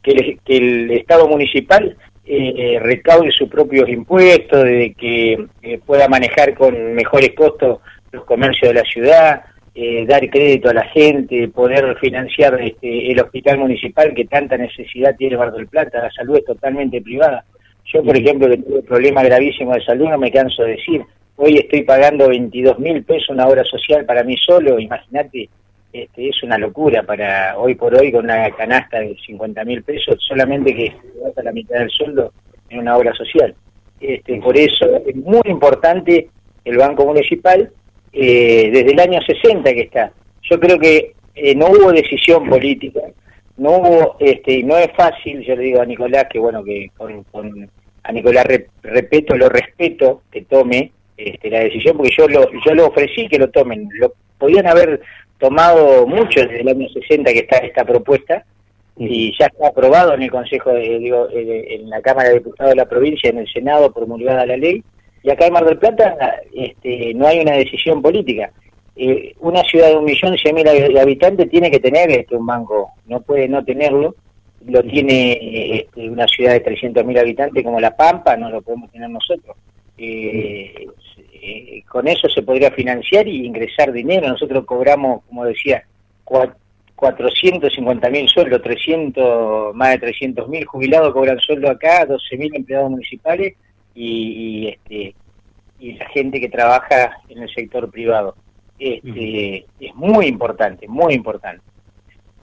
que, 0.02 0.10
el, 0.10 0.38
que 0.44 0.56
el 0.56 0.90
Estado 0.90 1.28
municipal 1.28 1.96
eh, 2.26 2.78
recaude 2.80 3.30
sus 3.30 3.48
propios 3.48 3.88
impuestos, 3.88 4.64
de 4.64 4.92
que 4.98 5.46
eh, 5.62 5.78
pueda 5.86 6.08
manejar 6.08 6.54
con 6.54 6.94
mejores 6.94 7.34
costos 7.34 7.78
los 8.10 8.24
comercios 8.24 8.72
de 8.72 8.80
la 8.80 8.84
ciudad, 8.84 9.44
eh, 9.74 10.06
dar 10.06 10.28
crédito 10.30 10.70
a 10.70 10.74
la 10.74 10.84
gente, 10.84 11.48
poder 11.48 11.96
financiar 11.98 12.60
este, 12.60 13.10
el 13.10 13.20
hospital 13.20 13.58
municipal 13.58 14.14
que 14.14 14.24
tanta 14.24 14.56
necesidad 14.56 15.16
tiene 15.16 15.36
Bar 15.36 15.52
del 15.52 15.66
Plata, 15.66 16.00
la 16.00 16.10
salud 16.12 16.36
es 16.36 16.44
totalmente 16.44 17.02
privada. 17.02 17.44
Yo, 17.92 18.02
por 18.02 18.16
ejemplo, 18.16 18.48
que 18.48 18.58
tuve 18.58 18.82
problemas 18.82 19.24
gravísimos 19.24 19.74
de 19.74 19.84
salud, 19.84 20.08
no 20.08 20.18
me 20.18 20.30
canso 20.30 20.62
de 20.62 20.72
decir, 20.72 21.02
hoy 21.36 21.56
estoy 21.56 21.82
pagando 21.82 22.28
22 22.28 22.78
mil 22.78 23.02
pesos 23.02 23.30
una 23.30 23.48
obra 23.48 23.64
social 23.64 24.04
para 24.04 24.22
mí 24.22 24.36
solo, 24.36 24.78
imagínate, 24.78 25.48
este, 25.92 26.28
es 26.28 26.42
una 26.42 26.58
locura 26.58 27.02
para 27.02 27.58
hoy 27.58 27.74
por 27.74 27.94
hoy 27.94 28.10
con 28.10 28.24
una 28.24 28.50
canasta 28.50 29.00
de 29.00 29.16
50 29.26 29.64
mil 29.64 29.82
pesos, 29.82 30.16
solamente 30.20 30.74
que 30.74 30.86
se 30.90 31.20
gasta 31.20 31.42
la 31.42 31.52
mitad 31.52 31.78
del 31.78 31.90
sueldo 31.90 32.32
en 32.68 32.78
una 32.80 32.96
obra 32.96 33.12
social. 33.14 33.54
Este, 34.00 34.40
por 34.40 34.56
eso 34.56 34.86
es 35.06 35.16
muy 35.16 35.42
importante 35.46 36.28
el 36.64 36.76
Banco 36.76 37.06
Municipal 37.06 37.70
eh, 38.14 38.70
desde 38.72 38.92
el 38.92 39.00
año 39.00 39.20
60 39.20 39.72
que 39.72 39.80
está. 39.82 40.12
Yo 40.42 40.60
creo 40.60 40.78
que 40.78 41.14
eh, 41.34 41.54
no 41.54 41.66
hubo 41.66 41.92
decisión 41.92 42.48
política, 42.48 43.00
no 43.56 43.78
hubo, 43.78 44.16
este, 44.20 44.62
no 44.62 44.76
es 44.76 44.90
fácil, 44.96 45.44
yo 45.44 45.56
le 45.56 45.64
digo 45.64 45.80
a 45.80 45.86
Nicolás 45.86 46.26
que 46.30 46.38
bueno, 46.38 46.62
que 46.62 46.90
con, 46.96 47.24
con 47.24 47.70
a 48.02 48.12
Nicolás 48.12 48.44
re, 48.44 48.68
respeto, 48.82 49.36
lo 49.36 49.48
respeto 49.48 50.22
que 50.30 50.42
tome 50.42 50.92
este, 51.16 51.50
la 51.50 51.60
decisión, 51.60 51.96
porque 51.96 52.14
yo 52.16 52.28
lo, 52.28 52.48
yo 52.64 52.74
lo 52.74 52.86
ofrecí 52.86 53.28
que 53.28 53.38
lo 53.38 53.50
tomen, 53.50 53.88
lo 53.94 54.12
podían 54.38 54.66
haber 54.66 55.00
tomado 55.38 56.06
mucho 56.06 56.40
desde 56.40 56.60
el 56.60 56.68
año 56.68 56.88
60 56.88 57.32
que 57.32 57.38
está 57.40 57.58
esta 57.58 57.84
propuesta, 57.84 58.44
y 58.96 59.36
ya 59.38 59.46
está 59.46 59.68
aprobado 59.68 60.14
en 60.14 60.22
el 60.22 60.30
Consejo, 60.30 60.70
de, 60.70 60.98
digo, 60.98 61.28
eh, 61.30 61.66
en 61.70 61.90
la 61.90 62.00
Cámara 62.00 62.28
de 62.28 62.36
Diputados 62.36 62.70
de 62.70 62.76
la 62.76 62.88
provincia, 62.88 63.30
en 63.30 63.38
el 63.38 63.48
Senado, 63.48 63.92
promulgada 63.92 64.46
la 64.46 64.56
ley, 64.56 64.84
y 65.24 65.30
acá 65.30 65.46
en 65.46 65.54
Mar 65.54 65.64
del 65.64 65.78
Plata 65.78 66.16
este, 66.52 67.14
no 67.14 67.26
hay 67.26 67.40
una 67.40 67.52
decisión 67.52 68.02
política. 68.02 68.52
Eh, 68.94 69.34
una 69.40 69.62
ciudad 69.62 69.88
de 69.88 69.96
un 69.96 70.04
millón 70.04 70.36
cien 70.36 70.54
mil 70.54 70.68
habitantes 70.68 71.48
tiene 71.48 71.70
que 71.70 71.80
tener 71.80 72.10
este, 72.10 72.36
un 72.36 72.44
banco, 72.46 72.90
no 73.06 73.22
puede 73.22 73.48
no 73.48 73.64
tenerlo. 73.64 74.14
Lo 74.66 74.82
tiene 74.82 75.78
este, 75.78 76.10
una 76.10 76.26
ciudad 76.26 76.52
de 76.52 76.60
300 76.60 77.04
mil 77.06 77.18
habitantes 77.18 77.64
como 77.64 77.80
La 77.80 77.96
Pampa, 77.96 78.36
no 78.36 78.50
lo 78.50 78.60
podemos 78.60 78.92
tener 78.92 79.08
nosotros. 79.08 79.56
Eh, 79.96 80.86
eh, 81.42 81.82
con 81.88 82.06
eso 82.06 82.28
se 82.28 82.42
podría 82.42 82.70
financiar 82.70 83.26
y 83.26 83.46
ingresar 83.46 83.92
dinero. 83.92 84.28
Nosotros 84.28 84.66
cobramos, 84.66 85.22
como 85.26 85.46
decía, 85.46 85.84
450 86.24 88.10
mil 88.10 88.28
sueldos, 88.28 88.62
300, 88.62 89.74
más 89.74 89.92
de 89.92 89.98
300 90.00 90.48
mil 90.50 90.66
jubilados 90.66 91.14
cobran 91.14 91.38
sueldo 91.40 91.70
acá, 91.70 92.04
12 92.04 92.36
mil 92.36 92.54
empleados 92.54 92.90
municipales 92.90 93.54
y, 93.94 94.68
este 94.68 95.14
y 95.78 95.92
la 95.94 96.08
gente 96.10 96.40
que 96.40 96.48
trabaja 96.48 97.18
en 97.28 97.42
el 97.42 97.54
sector 97.54 97.90
privado. 97.90 98.34
Este, 98.78 99.66
Es 99.80 99.94
muy 99.94 100.26
importante, 100.26 100.88
muy 100.88 101.14
importante. 101.14 101.62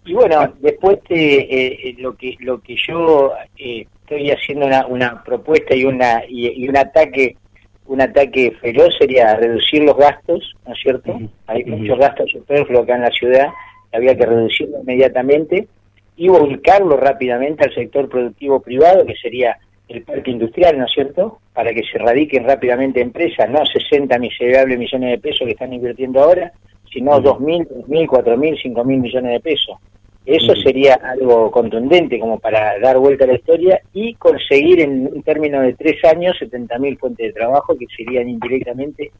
Y 0.05 0.13
bueno, 0.13 0.53
después 0.59 0.99
eh, 1.09 1.77
eh, 1.83 1.95
lo 1.99 2.15
que 2.15 2.35
lo 2.39 2.59
que 2.61 2.75
yo 2.87 3.33
eh, 3.57 3.85
estoy 4.01 4.31
haciendo 4.31 4.65
una, 4.65 4.87
una 4.87 5.23
propuesta 5.23 5.75
y 5.75 5.85
una 5.85 6.23
y, 6.27 6.67
un 6.67 6.77
ataque 6.77 7.37
un 7.85 8.01
ataque 8.01 8.51
feroz 8.61 8.95
sería 8.97 9.35
reducir 9.35 9.83
los 9.83 9.97
gastos, 9.97 10.55
¿no 10.65 10.73
es 10.73 10.79
cierto? 10.81 11.19
Hay 11.47 11.65
muchos 11.65 11.99
gastos 11.99 12.31
superfluos 12.31 12.83
acá 12.83 12.95
en 12.95 13.01
la 13.01 13.11
ciudad, 13.11 13.47
había 13.91 14.15
que 14.15 14.25
reducirlo 14.25 14.79
inmediatamente 14.81 15.67
y 16.15 16.29
volcarlo 16.29 16.97
rápidamente 16.97 17.65
al 17.65 17.73
sector 17.73 18.07
productivo 18.07 18.61
privado, 18.61 19.05
que 19.05 19.15
sería 19.15 19.57
el 19.91 20.03
parque 20.03 20.31
industrial, 20.31 20.77
¿no 20.77 20.85
es 20.85 20.91
cierto?, 20.91 21.39
para 21.53 21.73
que 21.73 21.83
se 21.83 21.97
radiquen 21.97 22.45
rápidamente 22.45 23.01
empresas, 23.01 23.49
no 23.49 23.65
60 23.65 24.17
miserables 24.19 24.77
millones 24.77 25.11
de 25.11 25.17
pesos 25.17 25.45
que 25.45 25.51
están 25.51 25.73
invirtiendo 25.73 26.21
ahora, 26.21 26.51
sino 26.91 27.19
2.000, 27.19 27.67
3.000, 27.87 28.07
4.000, 28.07 28.63
5.000 28.63 28.83
millones 28.83 29.31
de 29.31 29.39
pesos. 29.39 29.77
Eso 30.25 30.55
sería 30.55 30.95
algo 30.95 31.49
contundente 31.49 32.19
como 32.19 32.39
para 32.39 32.77
dar 32.79 32.99
vuelta 32.99 33.23
a 33.23 33.27
la 33.27 33.35
historia 33.35 33.81
y 33.91 34.13
conseguir 34.15 34.81
en 34.81 35.07
un 35.07 35.23
término 35.23 35.61
de 35.61 35.73
tres 35.73 36.03
años 36.05 36.37
70.000 36.39 36.99
fuentes 36.99 37.27
de 37.27 37.33
trabajo 37.33 37.75
que 37.75 37.87
serían 37.95 38.29
indirectamente 38.29 39.11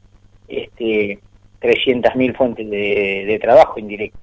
este, 0.47 1.19
300.000 1.59 2.35
fuentes 2.35 2.69
de, 2.69 3.39
trabajo 3.41 3.79
indirectas. 3.79 4.21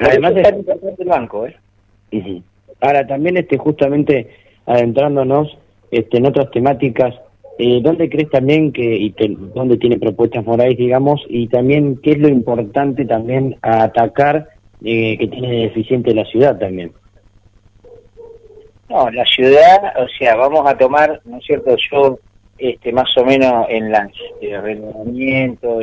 Además 0.00 0.34
de... 0.34 0.64
el 0.98 1.08
banco, 1.08 1.46
¿eh? 1.46 2.42
Ahora 2.80 3.06
también 3.06 3.36
este 3.36 3.56
justamente 3.56 4.28
adentrándonos 4.66 5.56
este, 5.90 6.18
en 6.18 6.26
otras 6.26 6.50
temáticas, 6.50 7.14
eh, 7.58 7.80
¿dónde 7.82 8.08
crees 8.08 8.30
también 8.30 8.72
que, 8.72 8.82
y 8.82 9.14
dónde 9.54 9.76
tiene 9.76 9.98
propuestas 9.98 10.44
morales, 10.44 10.78
digamos, 10.78 11.20
y 11.28 11.48
también 11.48 12.00
qué 12.02 12.12
es 12.12 12.18
lo 12.18 12.28
importante 12.28 13.04
también 13.04 13.56
a 13.62 13.84
atacar 13.84 14.48
eh, 14.82 15.16
que 15.18 15.28
tiene 15.28 15.62
deficiente 15.64 16.14
la 16.14 16.24
ciudad 16.24 16.58
también? 16.58 16.92
No, 18.88 19.10
la 19.10 19.24
ciudad, 19.24 19.94
o 19.96 20.08
sea, 20.18 20.36
vamos 20.36 20.66
a 20.66 20.76
tomar, 20.76 21.20
¿no 21.24 21.38
es 21.38 21.44
cierto? 21.44 21.76
Yo, 21.90 22.18
este, 22.58 22.92
más 22.92 23.16
o 23.16 23.24
menos 23.24 23.66
en 23.68 23.90
las 23.90 24.10
eh, 24.40 24.80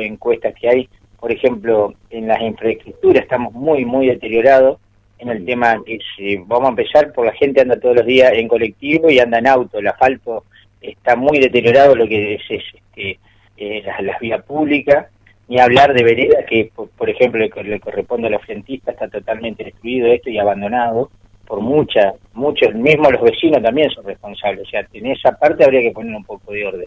encuestas 0.00 0.54
que 0.60 0.68
hay, 0.68 0.88
por 1.18 1.30
ejemplo, 1.30 1.94
en 2.10 2.28
las 2.28 2.40
infraestructuras 2.40 3.22
estamos 3.22 3.52
muy, 3.52 3.84
muy 3.84 4.06
deteriorados 4.06 4.78
en 5.20 5.28
el 5.28 5.44
tema 5.44 5.82
que 5.84 5.98
si 6.16 6.36
vamos 6.36 6.66
a 6.66 6.70
empezar 6.70 7.12
por 7.12 7.26
la 7.26 7.32
gente 7.32 7.60
anda 7.60 7.78
todos 7.78 7.96
los 7.96 8.06
días 8.06 8.32
en 8.34 8.48
colectivo 8.48 9.10
y 9.10 9.18
anda 9.18 9.38
en 9.38 9.46
auto, 9.46 9.78
el 9.78 9.88
asfalto 9.88 10.44
está 10.80 11.16
muy 11.16 11.38
deteriorado 11.38 11.94
lo 11.94 12.08
que 12.08 12.34
es, 12.34 12.42
este, 12.48 13.18
eh, 13.56 13.82
las, 14.02 14.18
vías 14.18 14.42
públicas, 14.44 15.06
ni 15.48 15.60
hablar 15.60 15.92
de 15.92 16.02
veredas 16.02 16.44
que 16.48 16.70
por, 16.74 17.10
ejemplo 17.10 17.40
le, 17.40 17.50
le, 17.64 17.80
corresponde 17.80 18.28
a 18.28 18.30
los 18.30 18.42
frentistas 18.42 18.94
está 18.94 19.08
totalmente 19.08 19.64
destruido 19.64 20.06
esto 20.08 20.30
y 20.30 20.38
abandonado 20.38 21.10
por 21.46 21.60
muchas, 21.60 22.14
muchos, 22.32 22.72
mismo 22.74 23.10
los 23.10 23.22
vecinos 23.22 23.60
también 23.60 23.90
son 23.90 24.04
responsables, 24.04 24.68
o 24.68 24.70
sea, 24.70 24.86
en 24.92 25.06
esa 25.06 25.36
parte 25.36 25.64
habría 25.64 25.80
que 25.80 25.90
poner 25.90 26.14
un 26.14 26.24
poco 26.24 26.52
de 26.52 26.64
orden. 26.64 26.86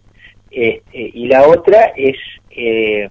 Este, 0.49 1.11
y 1.13 1.27
la 1.27 1.45
otra 1.47 1.91
es 1.97 2.15
eh, 2.51 3.09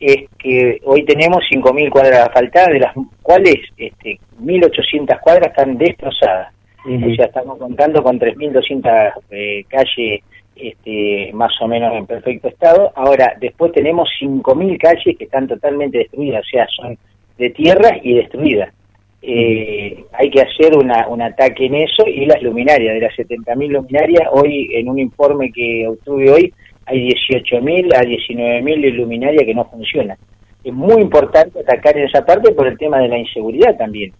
es 0.00 0.28
que 0.38 0.80
hoy 0.84 1.04
tenemos 1.04 1.38
5.000 1.50 1.90
cuadras 1.90 2.28
asfaltadas, 2.28 2.68
de 2.68 2.80
las 2.80 2.94
cuales 3.22 3.56
este, 3.76 4.18
1.800 4.40 5.20
cuadras 5.20 5.48
están 5.48 5.76
destrozadas. 5.76 6.54
O 6.84 7.14
sea, 7.14 7.26
estamos 7.26 7.58
contando 7.58 8.02
con 8.02 8.18
3.200 8.18 9.12
eh, 9.30 9.64
calles 9.68 10.22
este, 10.56 11.30
más 11.34 11.52
o 11.60 11.68
menos 11.68 11.94
en 11.94 12.06
perfecto 12.06 12.48
estado. 12.48 12.92
Ahora, 12.94 13.34
después 13.40 13.72
tenemos 13.72 14.08
5.000 14.20 14.78
calles 14.78 15.16
que 15.18 15.24
están 15.24 15.46
totalmente 15.46 15.98
destruidas, 15.98 16.44
o 16.46 16.48
sea, 16.48 16.66
son 16.74 16.96
de 17.36 17.50
tierra 17.50 17.98
y 18.02 18.14
destruidas. 18.14 18.72
Eh, 19.20 20.04
hay 20.12 20.30
que 20.30 20.40
hacer 20.40 20.76
una, 20.76 21.08
un 21.08 21.20
ataque 21.20 21.66
en 21.66 21.74
eso 21.74 22.06
y 22.06 22.24
las 22.26 22.40
luminarias, 22.42 22.94
de 22.94 23.00
las 23.00 23.14
70.000 23.16 23.68
luminarias, 23.68 24.28
hoy 24.32 24.70
en 24.74 24.88
un 24.88 24.98
informe 24.98 25.50
que 25.52 25.86
obtuve 25.88 26.30
hoy, 26.30 26.54
hay 26.88 27.08
18.000 27.10 27.94
a 27.94 28.02
19.000 28.02 28.92
luminarias 28.94 29.44
que 29.44 29.54
no 29.54 29.64
funcionan. 29.66 30.16
Es 30.64 30.72
muy 30.72 31.02
importante 31.02 31.60
atacar 31.60 31.96
en 31.96 32.04
esa 32.04 32.24
parte 32.24 32.52
por 32.52 32.66
el 32.66 32.78
tema 32.78 32.98
de 32.98 33.08
la 33.08 33.18
inseguridad 33.18 33.76
también. 33.76 34.12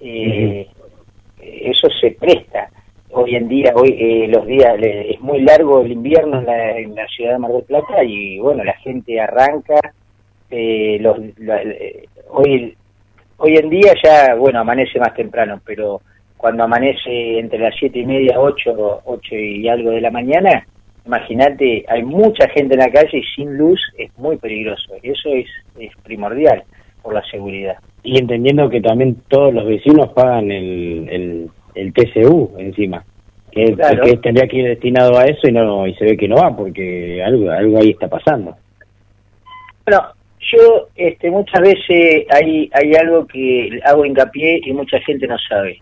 Eh, 0.00 0.66
Eso 1.40 1.88
se 2.00 2.12
presta. 2.12 2.68
Hoy 3.10 3.36
en 3.36 3.46
día, 3.46 3.72
hoy 3.76 3.96
eh, 3.98 4.28
los 4.28 4.44
días, 4.46 4.74
es 4.80 5.20
muy 5.20 5.40
largo 5.42 5.82
el 5.82 5.92
invierno 5.92 6.40
en 6.40 6.94
la, 6.94 7.06
ciudad 7.08 7.32
de 7.32 7.38
Mar 7.38 7.52
del 7.52 7.62
Plata 7.62 8.02
y 8.02 8.38
bueno, 8.38 8.64
la 8.64 8.74
gente 8.74 9.20
arranca. 9.20 9.76
Eh, 10.50 10.98
los, 11.00 11.18
eh, 11.18 12.04
hoy, 12.30 12.76
hoy 13.36 13.56
en 13.56 13.70
día 13.70 13.94
ya, 14.02 14.34
bueno, 14.34 14.60
amanece 14.60 14.98
más 14.98 15.14
temprano, 15.14 15.60
pero 15.64 16.00
cuando 16.36 16.64
amanece 16.64 17.38
entre 17.38 17.58
las 17.58 17.74
siete 17.78 18.00
y 18.00 18.06
media, 18.06 18.40
ocho, 18.40 19.00
ocho 19.04 19.36
y 19.36 19.68
algo 19.68 19.90
de 19.90 20.00
la 20.00 20.10
mañana, 20.10 20.66
imagínate, 21.06 21.84
hay 21.88 22.02
mucha 22.02 22.48
gente 22.48 22.74
en 22.74 22.80
la 22.80 22.90
calle 22.90 23.18
y 23.18 23.22
sin 23.34 23.56
luz 23.56 23.80
es 23.98 24.16
muy 24.18 24.36
peligroso. 24.36 24.94
Eso 25.02 25.28
es, 25.30 25.46
es 25.78 25.92
primordial 26.02 26.64
por 27.02 27.14
la 27.14 27.22
seguridad. 27.30 27.76
Y 28.02 28.18
entendiendo 28.18 28.68
que 28.68 28.80
también 28.80 29.16
todos 29.28 29.52
los 29.52 29.66
vecinos 29.66 30.10
pagan 30.14 30.50
el, 30.50 31.08
el, 31.10 31.50
el 31.74 31.92
TCU 31.92 32.52
encima, 32.58 33.04
que, 33.50 33.76
que, 33.76 34.16
tendría 34.18 34.48
que 34.48 34.56
ir 34.56 34.68
destinado 34.68 35.18
a 35.18 35.24
eso 35.24 35.48
y 35.48 35.52
no 35.52 35.86
y 35.86 35.94
se 35.94 36.04
ve 36.04 36.16
que 36.16 36.28
no 36.28 36.36
va 36.36 36.56
porque 36.56 37.22
algo 37.22 37.50
algo 37.50 37.78
ahí 37.78 37.90
está 37.90 38.08
pasando. 38.08 38.56
Bueno, 39.86 40.02
yo 40.40 40.88
este, 40.96 41.30
muchas 41.30 41.60
veces 41.60 42.26
hay, 42.30 42.70
hay 42.72 42.94
algo 42.94 43.26
que 43.26 43.80
hago 43.84 44.04
hincapié 44.04 44.60
y 44.64 44.72
mucha 44.72 44.98
gente 45.00 45.26
no 45.26 45.36
sabe 45.48 45.80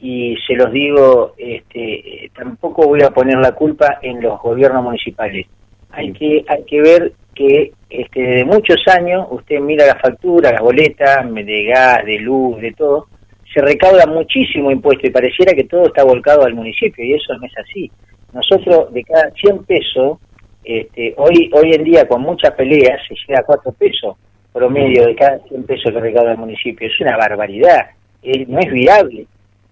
y 0.00 0.36
se 0.46 0.54
los 0.54 0.70
digo, 0.70 1.34
este, 1.36 2.30
tampoco 2.36 2.86
voy 2.86 3.02
a 3.02 3.10
poner 3.10 3.38
la 3.38 3.52
culpa 3.52 3.98
en 4.02 4.20
los 4.20 4.40
gobiernos 4.40 4.84
municipales. 4.84 5.46
Hay 5.90 6.12
que, 6.12 6.44
hay 6.46 6.64
que 6.64 6.80
ver 6.80 7.12
que 7.34 7.72
este, 7.90 8.20
de 8.20 8.44
muchos 8.44 8.76
años 8.86 9.26
usted 9.30 9.60
mira 9.60 9.86
la 9.86 9.96
factura, 9.96 10.52
las 10.52 10.60
boletas 10.60 11.26
de 11.32 11.64
gas, 11.64 12.04
de 12.04 12.18
luz, 12.18 12.60
de 12.60 12.72
todo, 12.72 13.06
se 13.52 13.60
recauda 13.62 14.06
muchísimo 14.06 14.70
impuesto 14.70 15.06
y 15.06 15.10
pareciera 15.10 15.52
que 15.52 15.64
todo 15.64 15.86
está 15.86 16.04
volcado 16.04 16.44
al 16.44 16.54
municipio 16.54 17.04
y 17.04 17.14
eso 17.14 17.34
no 17.38 17.46
es 17.46 17.52
así. 17.58 17.90
Nosotros 18.32 18.92
de 18.92 19.02
cada 19.04 19.30
100 19.30 19.64
pesos, 19.64 20.18
este, 20.62 21.14
hoy 21.16 21.50
hoy 21.54 21.72
en 21.72 21.82
día 21.82 22.06
con 22.06 22.20
muchas 22.20 22.52
peleas 22.52 23.00
se 23.08 23.14
llega 23.26 23.40
a 23.40 23.44
4 23.44 23.72
pesos 23.72 24.16
promedio 24.52 25.06
de 25.06 25.14
cada 25.14 25.38
100 25.48 25.64
pesos 25.64 25.92
que 25.92 26.00
recauda 26.00 26.32
el 26.32 26.38
municipio. 26.38 26.86
Es 26.86 27.00
una 27.00 27.16
barbaridad, 27.16 27.90
Eh, 28.20 28.44
no 28.48 28.58
es 28.58 28.70
viable, 28.72 29.26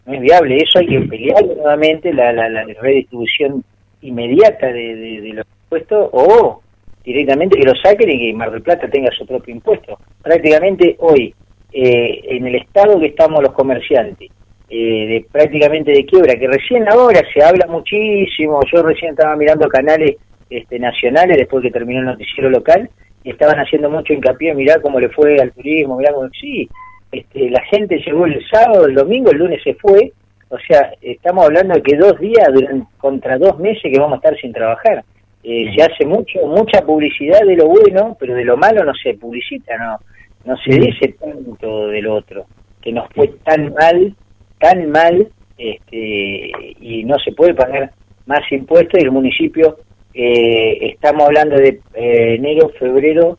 no 0.06 0.14
es 0.14 0.20
viable. 0.20 0.56
Eso 0.56 0.78
hay 0.78 0.86
que 0.86 1.00
pelear 1.00 1.44
nuevamente 1.44 2.12
la, 2.12 2.32
la, 2.32 2.48
la 2.48 2.64
redistribución 2.80 3.64
inmediata 4.02 4.66
de, 4.68 4.96
de- 4.96 5.32
los 5.34 5.46
impuestos 5.64 6.10
o 6.12 6.62
directamente 7.04 7.58
que 7.58 7.66
lo 7.66 7.74
saquen 7.74 8.10
y 8.10 8.18
que 8.30 8.34
Mar 8.36 8.50
del 8.50 8.62
Plata 8.62 8.88
tenga 8.88 9.10
su 9.16 9.26
propio 9.26 9.54
impuesto. 9.54 9.98
Prácticamente 10.22 10.96
hoy, 11.00 11.34
eh, 11.72 12.20
en 12.24 12.46
el 12.46 12.56
estado 12.56 12.98
que 13.00 13.06
estamos 13.06 13.42
los 13.42 13.52
comerciantes, 13.52 14.30
eh, 14.68 15.06
de 15.06 15.26
prácticamente 15.30 15.92
de 15.92 16.04
quiebra, 16.04 16.34
que 16.34 16.48
recién 16.48 16.88
ahora 16.88 17.20
se 17.32 17.44
habla 17.44 17.66
muchísimo, 17.68 18.60
yo 18.72 18.82
recién 18.82 19.12
estaba 19.12 19.36
mirando 19.36 19.68
canales 19.68 20.16
este, 20.50 20.78
nacionales 20.78 21.36
después 21.36 21.62
que 21.62 21.70
terminó 21.70 22.00
el 22.00 22.06
noticiero 22.06 22.50
local, 22.50 22.90
y 23.22 23.30
estaban 23.30 23.58
haciendo 23.58 23.90
mucho 23.90 24.12
hincapié, 24.12 24.54
mirá 24.54 24.80
cómo 24.80 25.00
le 25.00 25.08
fue 25.08 25.36
al 25.40 25.52
turismo, 25.52 25.96
mirá 25.96 26.12
cómo, 26.12 26.28
sí, 26.30 26.68
este, 27.12 27.50
la 27.50 27.62
gente 27.64 27.98
llegó 27.98 28.26
el 28.26 28.44
sábado, 28.48 28.86
el 28.86 28.94
domingo, 28.94 29.30
el 29.30 29.38
lunes 29.38 29.62
se 29.62 29.74
fue, 29.74 30.12
o 30.48 30.58
sea, 30.58 30.92
estamos 31.00 31.44
hablando 31.46 31.74
de 31.74 31.82
que 31.82 31.96
dos 31.96 32.18
días 32.20 32.48
durante, 32.52 32.86
contra 32.98 33.38
dos 33.38 33.58
meses 33.58 33.82
que 33.82 33.98
vamos 33.98 34.14
a 34.14 34.16
estar 34.16 34.40
sin 34.40 34.52
trabajar. 34.52 35.04
Eh, 35.42 35.72
Se 35.76 35.82
hace 35.82 36.04
mucho 36.04 36.44
mucha 36.46 36.82
publicidad 36.82 37.40
de 37.46 37.56
lo 37.56 37.68
bueno, 37.68 38.16
pero 38.18 38.34
de 38.34 38.44
lo 38.44 38.56
malo 38.56 38.84
no 38.84 38.92
se 38.94 39.14
publicita, 39.14 39.76
no 39.78 39.98
no 40.46 40.56
se 40.58 40.78
dice 40.78 41.14
tanto 41.20 41.88
del 41.88 42.06
otro, 42.06 42.46
que 42.80 42.92
nos 42.92 43.08
fue 43.12 43.28
tan 43.44 43.74
mal, 43.74 44.14
tan 44.60 44.90
mal, 44.90 45.28
este, 45.58 46.50
y 46.80 47.04
no 47.04 47.18
se 47.18 47.32
puede 47.32 47.52
pagar 47.52 47.90
más 48.26 48.40
impuestos. 48.52 49.00
Y 49.00 49.04
el 49.04 49.10
municipio, 49.10 49.78
eh, 50.14 50.92
estamos 50.92 51.24
hablando 51.24 51.56
de 51.56 51.80
eh, 51.94 52.34
enero, 52.36 52.70
febrero, 52.78 53.38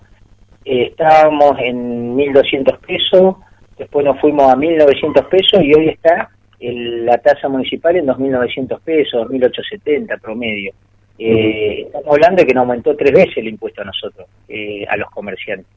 eh, 0.66 0.90
estábamos 0.92 1.54
en 1.60 2.16
1.200 2.18 2.78
pesos, 2.80 3.36
después 3.78 4.06
nos 4.06 4.20
fuimos 4.20 4.52
a 4.52 4.56
1.900 4.56 5.26
pesos 5.28 5.62
y 5.64 5.74
hoy 5.74 5.90
está 5.90 6.30
el- 6.60 7.06
la 7.06 7.18
tasa 7.20 7.48
municipal 7.50 7.96
en 7.96 8.06
2.900 8.08 8.80
pesos, 8.82 9.28
2.870 9.30 10.18
promedio. 10.18 10.74
Eh, 11.20 11.84
Estamos 11.88 12.08
hablando 12.16 12.42
de 12.42 12.48
que 12.48 12.54
nos 12.54 12.62
aumentó 12.62 12.96
tres 12.96 13.12
veces 13.12 13.38
el 13.38 13.48
impuesto 13.48 13.82
a 13.82 13.86
nosotros, 13.86 14.28
eh, 14.48 14.86
a 14.88 14.98
los 14.98 15.10
comerciantes. 15.10 15.68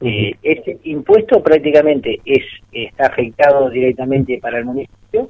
Eh, 0.00 0.32
este 0.42 0.78
impuesto 0.84 1.42
prácticamente 1.42 2.20
es 2.24 2.44
está 2.70 3.06
afectado 3.06 3.68
directamente 3.70 4.38
para 4.38 4.58
el 4.58 4.64
municipio, 4.66 5.28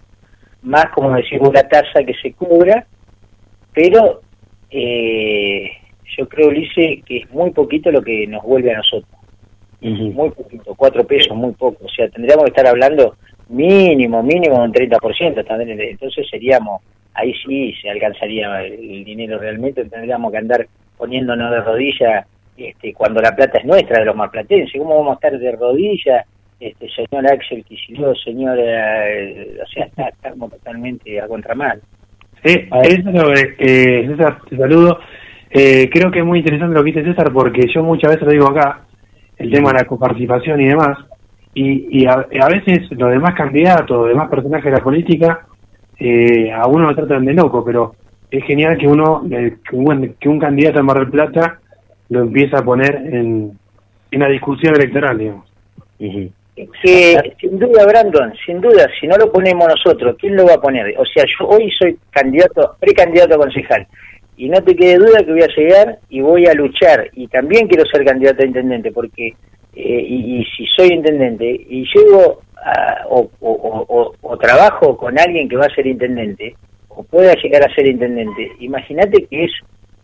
más 0.63 0.87
como 0.95 1.15
decimos 1.15 1.53
la 1.55 1.67
tasa 1.69 2.05
que 2.05 2.13
se 2.21 2.33
cobra, 2.33 2.87
pero 3.73 4.21
eh, 4.71 5.71
yo 6.17 6.29
creo, 6.29 6.49
Ulises, 6.49 7.03
que 7.05 7.19
es 7.19 7.31
muy 7.31 7.51
poquito 7.53 7.91
lo 7.91 8.03
que 8.03 8.27
nos 8.27 8.43
vuelve 8.43 8.73
a 8.73 8.77
nosotros. 8.79 9.18
Muy 9.81 10.31
poquito, 10.31 10.75
cuatro 10.77 11.05
pesos, 11.05 11.37
muy 11.37 11.53
poco. 11.53 11.85
O 11.85 11.89
sea, 11.89 12.09
tendríamos 12.09 12.45
que 12.45 12.51
estar 12.51 12.67
hablando 12.67 13.17
mínimo, 13.49 14.23
mínimo 14.23 14.63
un 14.63 14.73
30%. 14.73 15.45
también. 15.47 15.81
Entonces 15.81 16.27
seríamos, 16.31 16.83
ahí 17.15 17.33
sí 17.47 17.73
se 17.81 17.91
alcanzaría 17.91 18.63
el 18.65 19.05
dinero 19.05 19.39
realmente, 19.39 19.85
tendríamos 19.85 20.33
que 20.33 20.39
andar 20.39 20.67
poniéndonos 20.97 21.51
de 21.53 21.61
rodillas 21.61 22.27
este, 22.57 22.93
cuando 22.93 23.21
la 23.21 23.37
plata 23.37 23.59
es 23.59 23.65
nuestra, 23.65 24.01
de 24.01 24.07
los 24.07 24.17
marplatenses. 24.17 24.73
¿Cómo 24.81 24.97
vamos 24.97 25.13
a 25.13 25.15
estar 25.15 25.39
de 25.39 25.53
rodillas? 25.53 26.27
Este, 26.59 26.89
señor 26.91 27.25
Axel 27.33 27.65
Kicillof, 27.65 28.19
señor, 28.25 28.59
eh, 28.61 29.59
o 29.63 29.67
sea, 29.69 29.85
está- 29.87 30.09
estamos 30.09 30.51
totalmente 30.51 31.21
a 31.21 31.29
contramano. 31.29 31.81
Sí, 32.43 32.69
eso, 32.83 33.33
eh, 33.33 33.55
eh, 33.61 34.07
César, 34.09 34.39
te 34.49 34.57
saludo. 34.57 34.99
Eh, 35.51 35.89
creo 35.93 36.11
que 36.11 36.19
es 36.19 36.25
muy 36.25 36.41
interesante 36.41 36.75
lo 36.75 36.83
que 36.83 36.91
dice 36.93 37.05
César 37.05 37.33
porque 37.33 37.63
yo 37.73 37.85
muchas 37.85 38.11
veces 38.11 38.27
lo 38.27 38.33
digo 38.33 38.49
acá, 38.51 38.83
el 39.39 39.51
tema 39.51 39.73
de 39.73 39.79
la 39.79 39.85
coparticipación 39.85 40.61
y 40.61 40.69
demás, 40.69 40.99
y, 41.55 42.01
y 42.03 42.07
a, 42.07 42.13
a 42.15 42.49
veces 42.49 42.91
los 42.91 43.11
demás 43.11 43.35
candidatos, 43.35 43.97
los 43.97 44.09
demás 44.09 44.29
personajes 44.29 44.65
de 44.67 44.79
la 44.79 44.85
política, 44.85 45.47
eh, 45.99 46.53
a 46.53 46.67
uno 46.67 46.89
lo 46.89 46.95
tratan 46.95 47.25
de 47.25 47.35
loco, 47.35 47.65
pero 47.65 47.95
es 48.31 48.45
genial 48.45 48.77
que 48.77 48.87
uno, 48.87 49.25
eh, 49.31 49.57
que, 49.69 49.77
un, 49.77 50.15
que 50.21 50.29
un 50.29 50.39
candidato 50.39 50.79
en 50.79 50.87
Mar 50.87 50.99
del 50.99 51.11
Plata 51.11 51.59
lo 52.11 52.21
empieza 52.21 52.59
a 52.59 52.65
poner 52.65 52.95
en, 52.97 53.59
en 54.11 54.21
la 54.21 54.29
discusión 54.29 54.75
electoral, 54.77 55.19
digamos. 55.19 55.49
Que 55.99 57.35
sin 57.41 57.59
duda, 57.59 57.87
Brandon, 57.87 58.33
sin 58.45 58.61
duda, 58.61 58.89
si 59.01 59.07
no 59.07 59.17
lo 59.17 59.31
ponemos 59.31 59.69
nosotros, 59.69 60.17
¿quién 60.19 60.35
lo 60.37 60.45
va 60.45 60.55
a 60.55 60.61
poner? 60.61 60.95
O 60.99 61.05
sea, 61.05 61.25
yo 61.25 61.47
hoy 61.47 61.71
soy 61.71 61.97
candidato, 62.11 62.77
precandidato 62.81 63.35
a 63.35 63.39
concejal, 63.39 63.87
y 64.39 64.49
no 64.49 64.63
te 64.63 64.75
quede 64.75 64.97
duda 64.99 65.19
que 65.25 65.33
voy 65.33 65.43
a 65.43 65.55
llegar 65.57 65.99
y 66.09 66.21
voy 66.23 66.47
a 66.47 66.55
luchar, 66.55 67.11
y 67.13 67.27
también 67.27 67.67
quiero 67.69 67.85
ser 67.93 68.05
candidato 68.05 68.43
a 68.43 68.47
intendente, 68.47 68.91
porque, 68.93 69.35
eh, 69.75 70.05
y, 70.09 70.39
y 70.41 70.45
si 70.57 70.65
soy 70.77 70.89
intendente, 70.95 71.45
y 71.69 71.85
llego 71.95 72.41
a- 72.65 73.05
o, 73.11 73.29
o- 73.41 74.15
o- 74.23 74.37
trabajo 74.39 74.97
con 74.97 75.19
alguien 75.19 75.49
que 75.49 75.57
va 75.57 75.67
a 75.67 75.75
ser 75.75 75.87
intendente, 75.87 76.55
o 76.89 77.03
pueda 77.03 77.35
llegar 77.35 77.63
a 77.69 77.75
ser 77.75 77.87
intendente, 77.89 78.53
imagínate 78.61 79.27
que 79.27 79.45
es, 79.45 79.51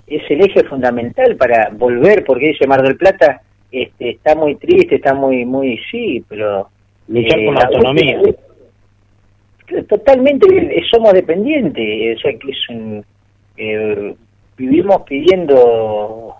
es 0.06 0.23
el 0.31 0.43
eje 0.43 0.65
fundamental 0.65 1.36
para 1.36 1.70
volver, 1.73 2.24
porque 2.24 2.48
dice 2.48 2.66
Mar 2.66 2.82
del 2.82 2.97
Plata, 2.97 3.40
este, 3.73 4.11
está 4.11 4.35
muy 4.35 4.56
triste, 4.56 4.97
está 4.97 5.15
muy, 5.15 5.44
muy, 5.47 5.78
sí, 5.90 6.23
pero... 6.28 6.69
Luchar 7.09 7.39
eh, 7.39 7.47
por 7.47 7.55
la 7.55 7.66
autonomía. 7.66 8.20
Totalmente, 9.89 10.47
somos 10.90 11.12
dependientes, 11.15 12.19
o 12.19 12.20
sea 12.20 12.32
que 12.39 12.51
es 12.51 12.69
un... 12.69 13.05
eh, 13.56 14.15
vivimos 14.57 15.03
pidiendo... 15.03 16.37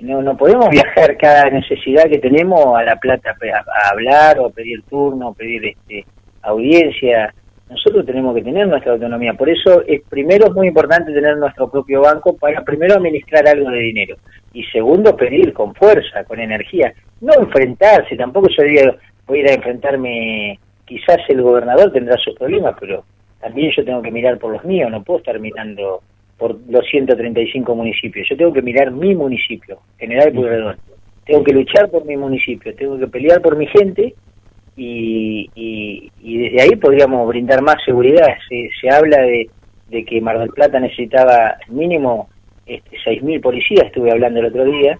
No, 0.00 0.20
no 0.20 0.36
podemos 0.36 0.68
viajar 0.68 1.16
cada 1.16 1.48
necesidad 1.50 2.04
que 2.10 2.18
tenemos 2.18 2.76
a 2.76 2.82
La 2.82 2.96
Plata 2.96 3.30
a, 3.30 3.90
hablar 3.90 4.40
o 4.40 4.50
pedir 4.50 4.82
turno, 4.82 5.28
o 5.28 5.34
pedir 5.34 5.64
este, 5.66 6.04
audiencia. 6.42 7.32
Nosotros 7.70 8.04
tenemos 8.04 8.34
que 8.34 8.42
tener 8.42 8.66
nuestra 8.66 8.94
autonomía. 8.94 9.34
Por 9.34 9.48
eso, 9.48 9.82
es, 9.86 10.02
primero, 10.08 10.46
es 10.46 10.54
muy 10.54 10.66
importante 10.66 11.12
tener 11.12 11.36
nuestro 11.36 11.70
propio 11.70 12.00
banco 12.00 12.36
para, 12.36 12.62
primero, 12.64 12.94
administrar 12.94 13.46
algo 13.46 13.70
de 13.70 13.78
dinero. 13.78 14.16
Y 14.52 14.64
segundo, 14.64 15.16
pedir 15.16 15.52
con 15.52 15.72
fuerza, 15.72 16.24
con 16.24 16.40
energía. 16.40 16.92
No 17.20 17.34
enfrentarse, 17.34 18.16
tampoco 18.16 18.48
yo 18.48 18.64
digo, 18.64 18.96
voy 19.26 19.38
a 19.38 19.42
ir 19.42 19.50
a 19.50 19.54
enfrentarme, 19.54 20.58
quizás 20.84 21.18
el 21.28 21.42
gobernador 21.42 21.92
tendrá 21.92 22.16
sus 22.18 22.34
problemas, 22.34 22.74
pero 22.80 23.04
también 23.40 23.72
yo 23.76 23.84
tengo 23.84 24.02
que 24.02 24.10
mirar 24.10 24.38
por 24.38 24.52
los 24.52 24.64
míos, 24.64 24.90
no 24.90 25.02
puedo 25.02 25.20
estar 25.20 25.38
mirando 25.38 26.02
por 26.42 26.58
los 26.68 26.84
135 26.88 27.72
municipios. 27.76 28.26
Yo 28.28 28.36
tengo 28.36 28.52
que 28.52 28.62
mirar 28.62 28.90
mi 28.90 29.14
municipio, 29.14 29.78
General 29.96 30.32
Pueyrredón. 30.32 30.76
Tengo 31.24 31.44
que 31.44 31.52
luchar 31.52 31.88
por 31.88 32.04
mi 32.04 32.16
municipio, 32.16 32.74
tengo 32.74 32.98
que 32.98 33.06
pelear 33.06 33.40
por 33.40 33.56
mi 33.56 33.68
gente 33.68 34.12
y, 34.76 35.48
y, 35.54 36.38
desde 36.38 36.62
ahí 36.62 36.74
podríamos 36.74 37.28
brindar 37.28 37.62
más 37.62 37.76
seguridad. 37.84 38.26
Se, 38.48 38.68
se 38.80 38.90
habla 38.90 39.22
de, 39.22 39.48
de 39.88 40.04
que 40.04 40.20
Mar 40.20 40.40
del 40.40 40.48
Plata 40.48 40.80
necesitaba 40.80 41.58
mínimo 41.68 42.28
este, 42.66 42.96
6.000 42.96 43.40
policías, 43.40 43.86
estuve 43.86 44.10
hablando 44.10 44.40
el 44.40 44.46
otro 44.46 44.64
día. 44.64 44.98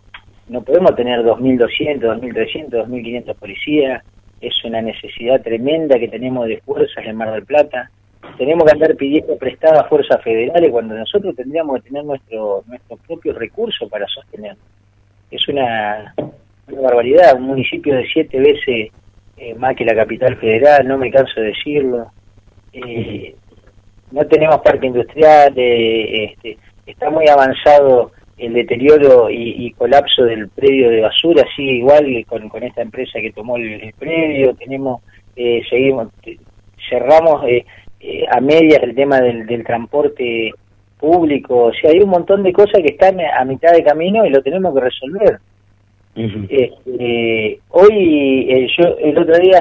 No 0.49 0.63
podemos 0.63 0.95
tener 0.95 1.25
2.200, 1.25 2.03
2.300, 2.21 2.87
2.500 2.87 3.35
policías. 3.35 4.05
Es 4.41 4.55
una 4.65 4.81
necesidad 4.81 5.43
tremenda 5.43 5.99
que 5.99 6.07
tenemos 6.07 6.47
de 6.47 6.61
fuerzas 6.61 7.05
en 7.05 7.17
Mar 7.17 7.33
del 7.33 7.45
Plata. 7.45 7.91
Tenemos 8.37 8.65
que 8.65 8.73
andar 8.73 8.97
pidiendo 8.97 9.37
prestadas 9.37 9.89
fuerzas 9.89 10.23
federales 10.23 10.71
cuando 10.71 10.95
nosotros 10.95 11.35
tendríamos 11.37 11.77
que 11.77 11.89
tener 11.89 12.05
nuestro 12.05 12.65
nuestro 12.67 12.97
propio 12.97 13.33
recurso 13.35 13.89
para 13.89 14.07
sostener. 14.09 14.57
Es 15.31 15.47
una, 15.49 16.15
barbaridad. 16.67 17.37
Un 17.37 17.43
municipio 17.43 17.95
de 17.95 18.07
siete 18.07 18.39
veces 18.39 18.91
eh, 19.37 19.55
más 19.57 19.75
que 19.77 19.85
la 19.85 19.95
capital 19.95 20.37
federal, 20.37 20.87
no 20.87 20.99
me 20.99 21.11
canso 21.11 21.41
de 21.41 21.47
decirlo. 21.49 22.11
Eh, 22.73 23.35
no 24.11 24.27
tenemos 24.27 24.61
parque 24.61 24.87
industrial, 24.87 25.53
eh, 25.57 26.25
este, 26.25 26.59
está 26.87 27.11
muy 27.11 27.29
avanzado 27.29 28.13
el 28.37 28.53
deterioro 28.55 29.31
y, 29.31 29.67
y 29.67 29.71
colapso 29.73 30.25
del 30.25 30.49
predio 30.49 30.91
de 30.91 31.01
basura, 31.01 31.45
sí, 31.55 31.63
igual 31.63 32.25
con, 32.27 32.49
con 32.49 32.63
esta 32.63 32.83
empresa 32.83 33.21
que 33.21 33.33
tomó 33.33 33.57
el, 33.57 33.81
el 33.81 33.93
predio, 33.95 34.55
tenemos, 34.55 35.01
eh, 35.37 35.63
seguimos, 35.69 36.09
cerramos 36.89 37.45
eh, 38.03 38.25
a 38.29 38.41
medias 38.41 38.83
el 38.83 38.95
tema 38.95 39.21
del, 39.21 39.47
del 39.47 39.65
transporte 39.65 40.53
público, 40.99 41.65
o 41.65 41.73
sea, 41.73 41.91
hay 41.91 42.01
un 42.01 42.11
montón 42.11 42.43
de 42.43 42.53
cosas 42.53 42.81
que 42.83 42.93
están 42.93 43.19
a 43.21 43.45
mitad 43.45 43.73
de 43.73 43.85
camino 43.85 44.25
y 44.25 44.31
lo 44.31 44.43
tenemos 44.43 44.75
que 44.75 44.81
resolver. 44.81 45.39
Este, 46.15 47.61
hoy, 47.71 48.47
eh, 48.51 48.69
yo 48.77 48.97
el 48.99 49.19
otro 49.19 49.39
día, 49.39 49.61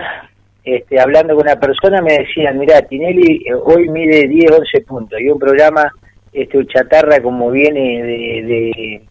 este, 0.63 0.99
hablando 0.99 1.35
con 1.35 1.43
una 1.43 1.59
persona, 1.59 2.01
me 2.01 2.13
decían, 2.13 2.57
mira, 2.59 2.81
Tinelli 2.81 3.43
eh, 3.45 3.53
hoy 3.53 3.89
mide 3.89 4.27
10, 4.27 4.51
11 4.51 4.81
puntos, 4.81 5.19
y 5.21 5.29
un 5.29 5.39
programa, 5.39 5.91
este, 6.33 6.65
chatarra 6.67 7.21
como 7.21 7.49
viene 7.51 8.03
de, 8.03 8.43
de, 8.43 9.01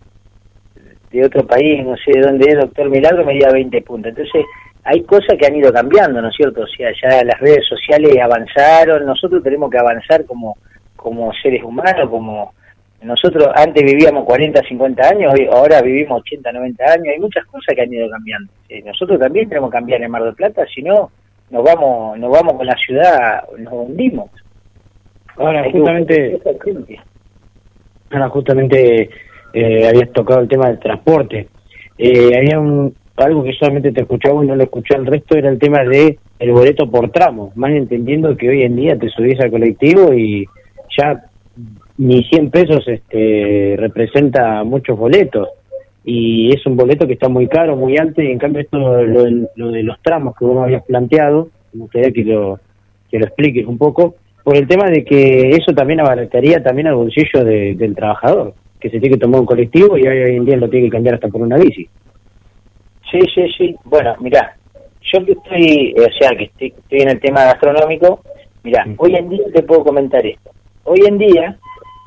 de 1.10 1.24
otro 1.24 1.46
país, 1.46 1.84
no 1.84 1.96
sé 1.96 2.12
de 2.12 2.20
dónde 2.20 2.50
es, 2.50 2.58
doctor 2.58 2.90
Milagro, 2.90 3.24
medía 3.24 3.50
20 3.50 3.80
puntos. 3.82 4.10
Entonces, 4.10 4.44
hay 4.84 5.02
cosas 5.02 5.36
que 5.38 5.46
han 5.46 5.56
ido 5.56 5.72
cambiando, 5.72 6.20
¿no 6.20 6.28
es 6.28 6.36
cierto? 6.36 6.62
O 6.62 6.66
sea, 6.66 6.90
ya 7.02 7.24
las 7.24 7.38
redes 7.40 7.66
sociales 7.68 8.16
avanzaron, 8.22 9.06
nosotros 9.06 9.42
tenemos 9.42 9.70
que 9.70 9.78
avanzar 9.78 10.24
como, 10.24 10.56
como 10.96 11.32
seres 11.42 11.62
humanos, 11.62 12.08
como 12.08 12.52
nosotros 13.02 13.48
antes 13.54 13.82
vivíamos 13.82 14.24
40, 14.24 14.62
50 14.62 15.08
años, 15.08 15.32
ahora 15.52 15.80
vivimos 15.80 16.20
80, 16.20 16.52
90 16.52 16.84
años, 16.84 17.06
hay 17.14 17.18
muchas 17.18 17.46
cosas 17.46 17.74
que 17.74 17.82
han 17.82 17.92
ido 17.92 18.08
cambiando. 18.10 18.52
Eh, 18.68 18.82
nosotros 18.82 19.18
también 19.18 19.48
tenemos 19.48 19.70
que 19.70 19.78
cambiar 19.78 20.02
en 20.02 20.10
Mar 20.10 20.22
del 20.22 20.34
Plata, 20.34 20.64
si 20.74 20.82
no, 20.82 21.10
nos 21.50 21.64
vamos, 21.64 22.18
nos 22.18 22.30
vamos 22.30 22.54
con 22.54 22.66
la 22.66 22.76
ciudad, 22.76 23.42
nos 23.58 23.72
hundimos. 23.72 24.30
Ahora, 25.36 25.62
Hay 25.62 25.72
justamente, 25.72 26.38
ahora 28.10 28.28
justamente 28.28 29.10
eh, 29.54 29.88
habías 29.88 30.12
tocado 30.12 30.40
el 30.40 30.48
tema 30.48 30.68
del 30.68 30.78
transporte. 30.78 31.48
Eh, 31.96 32.36
había 32.36 32.58
un, 32.58 32.94
algo 33.22 33.42
que 33.44 33.52
solamente 33.52 33.92
te 33.92 34.02
escuchaba 34.02 34.42
y 34.44 34.48
no 34.48 34.56
lo 34.56 34.62
escuché 34.64 34.94
al 34.94 35.06
resto, 35.06 35.36
era 35.36 35.48
el 35.50 35.58
tema 35.58 35.84
de 35.84 36.18
el 36.38 36.52
boleto 36.52 36.90
por 36.90 37.10
tramo, 37.10 37.52
más 37.54 37.70
entendiendo 37.72 38.36
que 38.36 38.48
hoy 38.48 38.62
en 38.62 38.76
día 38.76 38.98
te 38.98 39.08
subís 39.10 39.38
al 39.40 39.50
colectivo 39.50 40.12
y 40.14 40.46
ya 40.98 41.24
ni 41.98 42.22
100 42.24 42.50
pesos 42.50 42.86
este, 42.88 43.74
representa 43.78 44.64
muchos 44.64 44.98
boletos 44.98 45.48
y 46.02 46.48
es 46.54 46.64
un 46.66 46.76
boleto 46.76 47.06
que 47.06 47.12
está 47.12 47.28
muy 47.28 47.46
caro, 47.46 47.76
muy 47.76 47.98
alto 47.98 48.22
y 48.22 48.30
en 48.30 48.38
cambio 48.38 48.62
esto 48.62 48.78
lo, 48.78 49.26
lo- 49.54 49.70
de 49.70 49.82
los 49.82 50.00
tramos 50.02 50.34
que 50.36 50.44
vos 50.46 50.56
me 50.56 50.62
habías 50.62 50.82
planteado, 50.84 51.48
me 51.74 51.80
gustaría 51.82 52.10
que 52.10 52.24
lo, 52.24 52.58
que 53.10 53.18
lo 53.18 53.26
expliques 53.26 53.66
un 53.66 53.76
poco, 53.76 54.14
por 54.42 54.56
el 54.56 54.66
tema 54.66 54.88
de 54.88 55.04
que 55.04 55.50
eso 55.50 55.74
también 55.74 56.00
abarataría 56.00 56.62
también 56.62 56.86
al 56.86 56.94
bolsillo 56.94 57.44
de- 57.44 57.74
del 57.74 57.94
trabajador, 57.94 58.54
que 58.80 58.88
se 58.88 58.98
tiene 58.98 59.16
que 59.16 59.20
tomar 59.20 59.40
un 59.40 59.46
colectivo 59.46 59.98
y 59.98 60.06
hoy 60.06 60.36
en 60.36 60.46
día 60.46 60.56
lo 60.56 60.70
tiene 60.70 60.86
que 60.86 60.92
cambiar 60.92 61.16
hasta 61.16 61.28
por 61.28 61.42
una 61.42 61.58
bici. 61.58 61.86
Sí, 63.10 63.20
sí, 63.34 63.48
sí. 63.56 63.76
Bueno, 63.84 64.14
mirá, 64.20 64.56
yo 65.12 65.24
que 65.24 65.32
estoy, 65.32 65.94
eh, 65.96 66.06
o 66.08 66.18
sea, 66.18 66.30
que 66.36 66.44
estoy, 66.44 66.74
estoy 66.76 67.00
en 67.00 67.08
el 67.08 67.20
tema 67.20 67.44
gastronómico, 67.44 68.20
mirá, 68.62 68.86
hoy 68.98 69.16
en 69.16 69.28
día 69.28 69.44
te 69.52 69.62
puedo 69.62 69.84
comentar 69.84 70.24
esto. 70.24 70.50
Hoy 70.84 71.00
en 71.06 71.18
día 71.18 71.56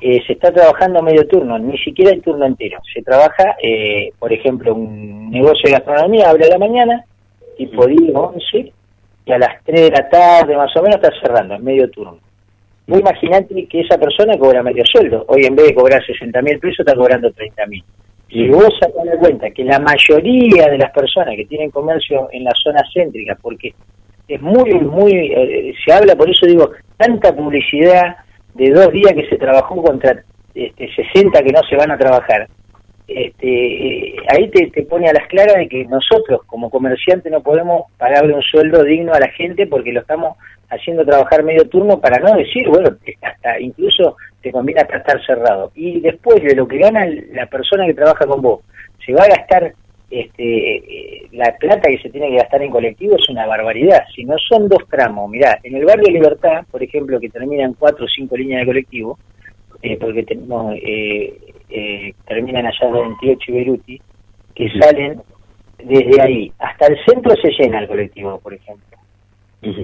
eh, 0.01 0.21
se 0.25 0.33
está 0.33 0.51
trabajando 0.51 1.01
medio 1.01 1.27
turno, 1.27 1.57
ni 1.59 1.77
siquiera 1.77 2.11
el 2.11 2.21
turno 2.21 2.45
entero. 2.45 2.79
Se 2.93 3.01
trabaja, 3.01 3.55
eh, 3.61 4.11
por 4.19 4.31
ejemplo, 4.31 4.73
un 4.73 5.29
negocio 5.29 5.63
de 5.65 5.71
gastronomía 5.71 6.29
abre 6.29 6.45
a 6.45 6.49
la 6.49 6.57
mañana, 6.57 7.03
tipo 7.57 7.85
10, 7.85 8.11
11, 8.13 8.73
y 9.25 9.31
a 9.31 9.37
las 9.37 9.63
3 9.63 9.81
de 9.81 9.91
la 9.91 10.09
tarde 10.09 10.55
más 10.55 10.75
o 10.75 10.81
menos 10.81 10.97
está 10.97 11.09
cerrando, 11.21 11.55
es 11.55 11.61
medio 11.61 11.89
turno. 11.89 12.17
Vos 12.85 12.99
imaginate 12.99 13.65
que 13.67 13.79
esa 13.79 13.97
persona 13.97 14.37
cobra 14.37 14.61
medio 14.61 14.83
sueldo. 14.85 15.23
Hoy 15.29 15.45
en 15.45 15.55
vez 15.55 15.67
de 15.67 15.75
cobrar 15.75 16.05
60 16.05 16.41
mil 16.41 16.59
pesos 16.59 16.79
está 16.79 16.95
cobrando 16.95 17.31
30 17.31 17.65
mil. 17.67 17.83
Si 18.33 18.47
vos 18.49 18.69
sacás 18.79 19.03
de 19.03 19.17
cuenta 19.19 19.51
que 19.51 19.63
la 19.63 19.77
mayoría 19.77 20.67
de 20.67 20.79
las 20.79 20.91
personas 20.91 21.35
que 21.35 21.45
tienen 21.45 21.69
comercio 21.69 22.29
en 22.31 22.43
la 22.43 22.51
zona 22.63 22.81
céntrica, 22.91 23.37
porque 23.39 23.75
es 24.27 24.41
muy, 24.41 24.73
muy, 24.73 25.11
eh, 25.13 25.73
se 25.85 25.93
habla, 25.93 26.15
por 26.15 26.27
eso 26.27 26.47
digo, 26.47 26.71
tanta 26.97 27.35
publicidad 27.35 28.15
de 28.55 28.71
dos 28.71 28.91
días 28.91 29.13
que 29.13 29.29
se 29.29 29.37
trabajó 29.37 29.83
contra 29.83 30.23
este, 30.55 30.89
60 30.95 31.43
que 31.43 31.51
no 31.51 31.61
se 31.69 31.75
van 31.75 31.91
a 31.91 31.97
trabajar, 31.97 32.47
este, 33.07 34.07
eh, 34.07 34.15
ahí 34.29 34.49
te, 34.49 34.83
pone 34.83 35.09
a 35.09 35.13
las 35.13 35.27
claras 35.27 35.55
de 35.55 35.67
que 35.67 35.85
nosotros 35.85 36.41
como 36.45 36.69
comerciantes 36.69 37.31
no 37.31 37.41
podemos 37.41 37.83
pagarle 37.97 38.33
un 38.33 38.41
sueldo 38.41 38.83
digno 38.83 39.13
a 39.13 39.19
la 39.19 39.29
gente 39.29 39.67
porque 39.67 39.91
lo 39.91 40.01
estamos 40.01 40.37
haciendo 40.69 41.05
trabajar 41.05 41.43
medio 41.43 41.67
turno 41.67 41.99
para 41.99 42.19
no 42.19 42.35
decir, 42.35 42.67
bueno, 42.67 42.95
hasta 43.21 43.59
incluso 43.59 44.17
te 44.41 44.51
conviene 44.51 44.81
hasta 44.81 44.97
estar 44.97 45.25
cerrado. 45.25 45.71
Y 45.75 45.99
después 46.01 46.41
de 46.43 46.55
lo 46.55 46.67
que 46.67 46.77
gana 46.77 47.05
la 47.31 47.45
persona 47.45 47.85
que 47.85 47.93
trabaja 47.93 48.25
con 48.25 48.41
vos, 48.41 48.61
se 49.05 49.13
va 49.13 49.23
a 49.23 49.27
gastar 49.27 49.73
este, 50.13 50.77
eh, 50.77 51.27
la 51.31 51.55
plata 51.57 51.89
que 51.89 51.97
se 51.97 52.09
tiene 52.09 52.29
que 52.29 52.37
gastar 52.37 52.61
en 52.61 52.69
colectivo 52.69 53.15
es 53.15 53.27
una 53.29 53.47
barbaridad. 53.47 54.03
Si 54.15 54.23
no 54.25 54.35
son 54.37 54.69
dos 54.69 54.87
tramos, 54.87 55.29
mirá, 55.29 55.59
en 55.63 55.75
el 55.75 55.85
barrio 55.85 56.11
Libertad, 56.11 56.65
por 56.69 56.83
ejemplo, 56.83 57.19
que 57.19 57.29
terminan 57.29 57.73
cuatro 57.73 58.05
o 58.05 58.07
cinco 58.07 58.37
líneas 58.37 58.61
de 58.61 58.67
colectivo, 58.67 59.17
eh, 59.81 59.97
porque 59.99 60.23
tenemos, 60.23 60.75
eh, 60.75 61.33
eh, 61.75 62.13
terminan 62.27 62.67
allá 62.67 62.91
de 62.91 63.01
28 63.01 63.39
y 63.47 63.51
Beruti, 63.51 64.01
que 64.53 64.69
salen 64.79 65.21
desde 65.79 66.21
ahí 66.21 66.53
hasta 66.59 66.85
el 66.85 66.97
centro 67.05 67.35
se 67.35 67.49
llena 67.51 67.79
el 67.79 67.87
colectivo, 67.87 68.39
por 68.39 68.53
ejemplo. 68.53 68.97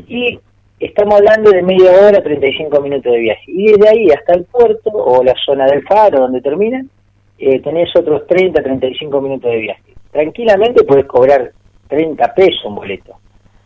Y 0.08 0.40
estamos 0.80 1.16
hablando 1.16 1.52
de 1.52 1.64
media 1.64 1.92
hora, 1.92 2.22
35 2.22 2.80
minutos 2.82 3.12
de 3.12 3.20
viaje. 3.20 3.44
Y 3.48 3.72
desde 3.72 3.90
ahí 3.90 4.08
hasta 4.12 4.34
el 4.34 4.46
puerto 4.46 4.92
o 4.92 5.24
la 5.24 5.34
zona 5.46 5.66
del 5.66 5.84
faro 5.88 6.20
donde 6.20 6.42
terminan, 6.42 6.90
eh, 7.38 7.60
tenés 7.62 7.90
otros 7.96 8.28
30, 8.28 8.62
35 8.62 9.22
minutos 9.22 9.52
de 9.52 9.58
viaje. 9.58 9.94
Tranquilamente 10.12 10.84
puedes 10.84 11.06
cobrar 11.06 11.52
30 11.88 12.34
pesos 12.36 12.66
un 12.66 12.76
boleto, 12.76 13.16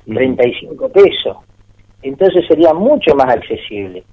35 0.05 0.89
pesos. 0.89 1.37
Entonces 2.01 2.45
sería 2.47 2.73
mucho 2.73 3.15
más 3.15 3.35
accesible. 3.35 4.03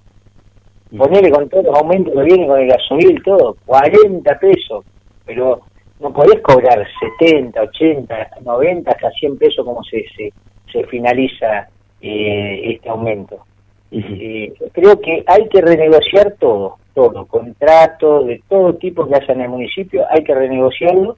Ponerle 0.96 1.30
con 1.30 1.48
todos 1.48 1.64
los 1.66 1.78
aumentos 1.78 2.12
que 2.14 2.22
vienen 2.22 2.48
con 2.48 2.60
el 2.60 2.68
gasoil, 2.68 3.22
todo, 3.22 3.56
40 3.66 4.38
pesos. 4.38 4.84
Pero 5.24 5.60
no 6.00 6.12
podés 6.12 6.40
cobrar 6.42 6.84
70, 7.18 7.60
80, 7.60 8.30
90, 8.42 8.90
hasta 8.90 9.10
100 9.10 9.38
pesos 9.38 9.64
como 9.64 9.82
se, 9.84 10.04
se, 10.16 10.32
se 10.72 10.84
finaliza 10.86 11.68
eh, 12.00 12.74
este 12.74 12.88
aumento. 12.88 13.44
Eh, 13.92 14.52
creo 14.72 15.00
que 15.00 15.24
hay 15.26 15.48
que 15.48 15.60
renegociar 15.60 16.36
todo, 16.38 16.76
todo, 16.94 17.26
contratos 17.26 18.26
de 18.26 18.40
todo 18.48 18.74
tipo 18.76 19.06
que 19.06 19.16
haya 19.16 19.34
en 19.34 19.40
el 19.42 19.48
municipio, 19.48 20.04
hay 20.08 20.24
que 20.24 20.34
renegociarlo. 20.34 21.16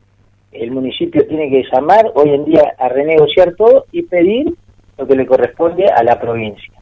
El 0.52 0.70
municipio 0.70 1.26
tiene 1.26 1.48
que 1.50 1.64
llamar 1.72 2.10
hoy 2.14 2.30
en 2.30 2.44
día 2.44 2.74
a 2.78 2.88
renegociar 2.88 3.54
todo 3.54 3.86
y 3.92 4.02
pedir 4.02 4.52
lo 4.98 5.06
que 5.06 5.16
le 5.16 5.26
corresponde 5.26 5.86
a 5.86 6.02
la 6.02 6.18
provincia. 6.18 6.72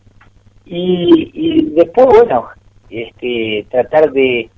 Y, 0.64 1.30
y 1.34 1.70
después, 1.74 2.06
bueno, 2.06 2.48
este, 2.90 3.66
tratar 3.70 4.12
de, 4.12 4.50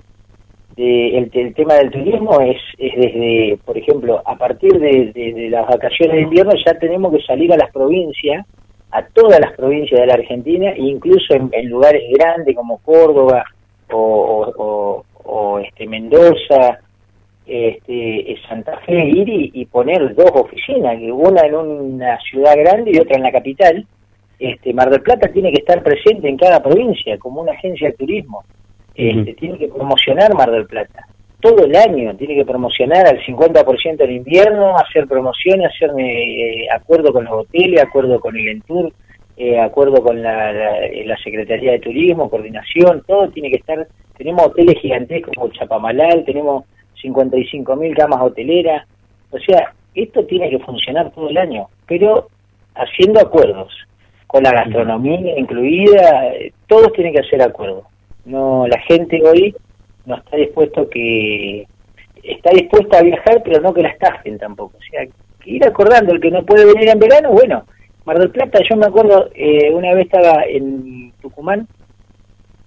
de 0.75 1.17
el, 1.17 1.53
tema 1.53 1.75
del 1.75 1.91
turismo 1.91 2.41
es, 2.41 2.57
es 2.77 2.95
desde, 2.95 3.57
por 3.65 3.77
ejemplo, 3.77 4.21
a 4.25 4.35
partir 4.35 4.79
de, 4.79 5.11
de- 5.13 5.49
las 5.49 5.67
vacaciones 5.67 6.15
de 6.15 6.21
invierno 6.21 6.53
ya 6.65 6.73
tenemos 6.79 7.13
que 7.13 7.23
salir 7.23 7.53
a 7.53 7.57
las 7.57 7.71
provincias, 7.71 8.45
a 8.91 9.03
todas 9.07 9.39
las 9.39 9.53
provincias 9.53 9.99
de 9.99 10.07
la 10.07 10.13
Argentina, 10.15 10.71
e 10.71 10.81
incluso 10.81 11.33
en, 11.33 11.69
lugares 11.69 12.03
grandes 12.11 12.55
como 12.55 12.79
Córdoba 12.79 13.43
o, 13.91 15.03
este 15.63 15.87
Mendoza, 15.87 16.79
este 17.45 18.31
eh, 18.31 18.37
Santa 18.47 18.77
Fe, 18.79 19.09
ir 19.09 19.51
y, 19.53 19.65
poner 19.65 20.15
dos 20.15 20.31
oficinas, 20.33 20.97
una 21.11 21.41
en 21.41 21.55
una 21.55 22.19
ciudad 22.19 22.55
grande 22.57 22.91
y 22.93 22.99
otra 22.99 23.17
en 23.17 23.23
la 23.23 23.31
capital. 23.31 23.85
Este, 24.39 24.73
Mar 24.73 24.89
del 24.89 25.01
Plata 25.01 25.31
tiene 25.31 25.51
que 25.51 25.59
estar 25.59 25.81
presente 25.83 26.27
en 26.27 26.37
cada 26.37 26.61
provincia 26.61 27.17
como 27.17 27.41
una 27.41 27.53
agencia 27.53 27.89
de 27.89 27.97
turismo. 27.97 28.43
Este, 28.95 29.33
Tiene 29.33 29.57
que 29.57 29.67
promocionar 29.69 30.33
Mar 30.35 30.51
del 30.51 30.65
Plata 30.65 31.07
todo 31.43 31.65
el 31.65 31.75
año, 31.75 32.15
tiene 32.15 32.35
que 32.35 32.45
promocionar 32.45 33.05
al 33.05 33.19
50% 33.19 34.01
en 34.01 34.11
invierno, 34.11 34.77
hacer 34.77 35.05
promociones, 35.07 35.71
hacer 35.75 35.91
eh, 35.99 36.67
acuerdo 36.73 37.11
con 37.11 37.25
los 37.25 37.33
hoteles, 37.33 37.81
acuerdo 37.81 38.17
con 38.21 38.37
el 38.37 38.47
Entur, 38.47 38.93
eh, 39.35 39.59
acuerdo 39.59 40.01
con 40.01 40.23
la, 40.23 40.53
la, 40.53 40.71
la 41.03 41.17
Secretaría 41.17 41.73
de 41.73 41.79
Turismo, 41.79 42.29
coordinación, 42.29 43.03
todo 43.05 43.27
tiene 43.27 43.49
que 43.49 43.57
estar. 43.57 43.85
Tenemos 44.17 44.45
hoteles 44.47 44.79
gigantescos 44.79 45.33
como 45.35 45.51
Chapamalal, 45.51 46.23
tenemos 46.23 46.63
55.000 47.03 47.93
camas 47.93 48.21
hoteleras, 48.21 48.87
o 49.29 49.39
sea, 49.39 49.73
esto 49.95 50.25
tiene 50.25 50.49
que 50.49 50.59
funcionar 50.59 51.11
todo 51.11 51.29
el 51.29 51.37
año, 51.37 51.67
pero 51.85 52.29
haciendo 52.73 53.19
acuerdos, 53.19 53.73
con 54.33 54.41
la 54.41 54.51
gastronomía 54.51 55.37
incluida, 55.37 56.33
eh, 56.33 56.53
todos 56.65 56.91
tienen 56.93 57.13
que 57.13 57.19
hacer 57.19 57.39
acuerdos. 57.39 57.83
No, 58.25 58.65
la 58.65 58.79
gente 58.79 59.21
hoy 59.23 59.55
no 60.07 60.15
está 60.15 60.37
dispuesto 60.37 60.89
que 60.89 61.67
está 62.23 62.49
dispuesta 62.49 62.97
a 62.97 63.03
viajar, 63.03 63.43
pero 63.45 63.61
no 63.61 63.71
que 63.75 63.83
la 63.83 63.89
estafen 63.89 64.39
tampoco. 64.39 64.75
O 64.79 64.81
sea, 64.89 65.05
que 65.39 65.51
ir 65.51 65.63
acordando 65.63 66.13
el 66.13 66.19
que 66.19 66.31
no 66.31 66.43
puede 66.43 66.65
venir 66.65 66.89
en 66.89 66.97
verano, 66.97 67.29
bueno, 67.29 67.63
Mar 68.05 68.17
del 68.17 68.31
Plata, 68.31 68.59
yo 68.67 68.75
me 68.75 68.87
acuerdo, 68.87 69.29
eh, 69.35 69.69
una 69.71 69.93
vez 69.93 70.07
estaba 70.07 70.45
en 70.45 71.13
Tucumán 71.21 71.67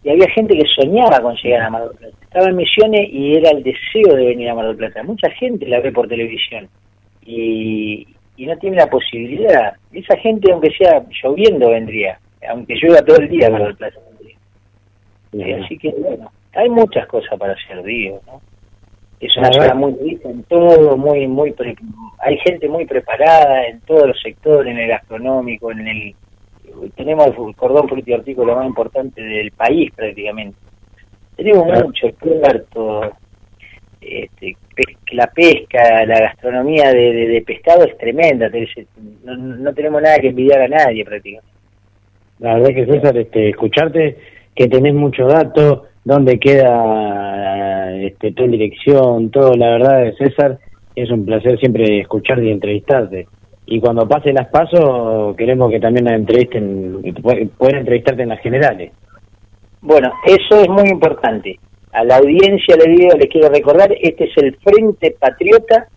y 0.04 0.10
había 0.10 0.28
gente 0.28 0.56
que 0.56 0.68
soñaba 0.68 1.20
con 1.20 1.34
llegar 1.34 1.62
a 1.62 1.70
Mar 1.70 1.88
del 1.88 1.96
Plata. 1.96 2.16
Estaba 2.22 2.46
en 2.46 2.56
Misiones 2.56 3.08
y 3.10 3.34
era 3.34 3.50
el 3.50 3.64
deseo 3.64 4.14
de 4.14 4.24
venir 4.24 4.50
a 4.50 4.54
Mar 4.54 4.68
del 4.68 4.76
Plata. 4.76 5.02
Mucha 5.02 5.30
gente 5.30 5.66
la 5.66 5.80
ve 5.80 5.90
por 5.90 6.06
televisión 6.06 6.68
y, 7.24 8.06
y 8.36 8.46
no 8.46 8.56
tiene 8.58 8.76
la 8.76 8.86
posibilidad. 8.88 9.74
Esa 9.92 10.16
gente, 10.18 10.52
aunque 10.52 10.70
sea 10.70 11.02
lloviendo, 11.22 11.70
vendría. 11.70 12.18
Aunque 12.48 12.74
llueva 12.74 13.02
todo 13.02 13.16
el 13.18 13.28
día, 13.28 13.48
a 13.48 13.50
Mar 13.50 13.64
del 13.64 13.76
Plata 13.76 13.98
vendría. 14.08 14.36
Eh, 15.32 15.62
así 15.64 15.78
que, 15.78 15.90
bueno, 15.90 16.30
hay 16.54 16.68
muchas 16.68 17.06
cosas 17.06 17.38
para 17.38 17.54
hacer, 17.54 17.82
digo, 17.82 18.20
¿no? 18.26 18.40
Es 19.18 19.34
una 19.38 19.50
zona 19.50 19.74
muy 19.74 19.94
rica 19.94 20.28
en 20.28 20.42
todo, 20.44 20.96
muy, 20.96 21.26
muy, 21.26 21.50
pre- 21.52 21.74
hay 22.18 22.36
gente 22.38 22.68
muy 22.68 22.84
preparada 22.84 23.66
en 23.66 23.80
todos 23.80 24.08
los 24.08 24.20
sectores, 24.20 24.70
en 24.70 24.78
el 24.78 24.88
gastronómico, 24.88 25.72
en 25.72 25.88
el, 25.88 26.14
tenemos 26.96 27.28
el 27.28 27.56
cordón 27.56 27.88
frutihortícola 27.88 28.54
más 28.54 28.66
importante 28.66 29.22
del 29.22 29.50
país 29.52 29.90
prácticamente. 29.94 30.58
Tenemos 31.34 31.66
mucho, 31.66 32.08
puerto, 32.18 33.10
este, 34.02 34.56
la 35.12 35.26
pesca, 35.28 36.04
la 36.06 36.18
gastronomía 36.20 36.92
de, 36.92 37.12
de- 37.12 37.28
de 37.28 37.42
pescado 37.42 37.84
es 37.84 37.96
tremenda. 37.98 38.50
No, 39.24 39.36
no 39.36 39.72
tenemos 39.74 40.02
nada 40.02 40.18
que 40.18 40.28
envidiar 40.28 40.62
a 40.62 40.68
nadie 40.68 41.04
prácticamente. 41.04 41.52
La 42.38 42.54
verdad 42.54 42.74
que 42.74 42.86
César, 42.86 43.16
este, 43.16 43.48
escucharte, 43.50 44.16
que 44.54 44.68
tenés 44.68 44.94
muchos 44.94 45.32
datos, 45.32 45.82
dónde 46.04 46.38
queda 46.38 47.94
este, 47.96 48.32
tu 48.32 48.46
dirección, 48.48 49.30
todo, 49.30 49.54
la 49.54 49.70
verdad, 49.70 50.12
César, 50.18 50.58
es 50.94 51.10
un 51.10 51.24
placer 51.24 51.58
siempre 51.58 52.00
escucharte 52.00 52.44
y 52.44 52.50
entrevistarte. 52.50 53.26
Y 53.66 53.80
cuando 53.80 54.06
pase 54.06 54.32
las 54.32 54.48
pasos, 54.48 55.34
queremos 55.36 55.70
que 55.70 55.80
también 55.80 56.04
nos 56.04 56.14
entrevisten, 56.14 57.02
poder 57.58 57.76
entrevistarte 57.76 58.22
en 58.22 58.28
las 58.28 58.40
generales. 58.40 58.92
Bueno, 59.80 60.12
eso 60.26 60.60
es 60.60 60.68
muy 60.68 60.88
importante. 60.88 61.58
A 61.96 62.04
la 62.04 62.16
audiencia 62.18 62.76
le 62.76 62.92
digo, 62.92 63.16
les 63.16 63.30
quiero 63.30 63.48
recordar, 63.48 63.90
este 63.98 64.24
es 64.24 64.36
el 64.36 64.54
Frente 64.58 65.16
Patriota. 65.18 65.88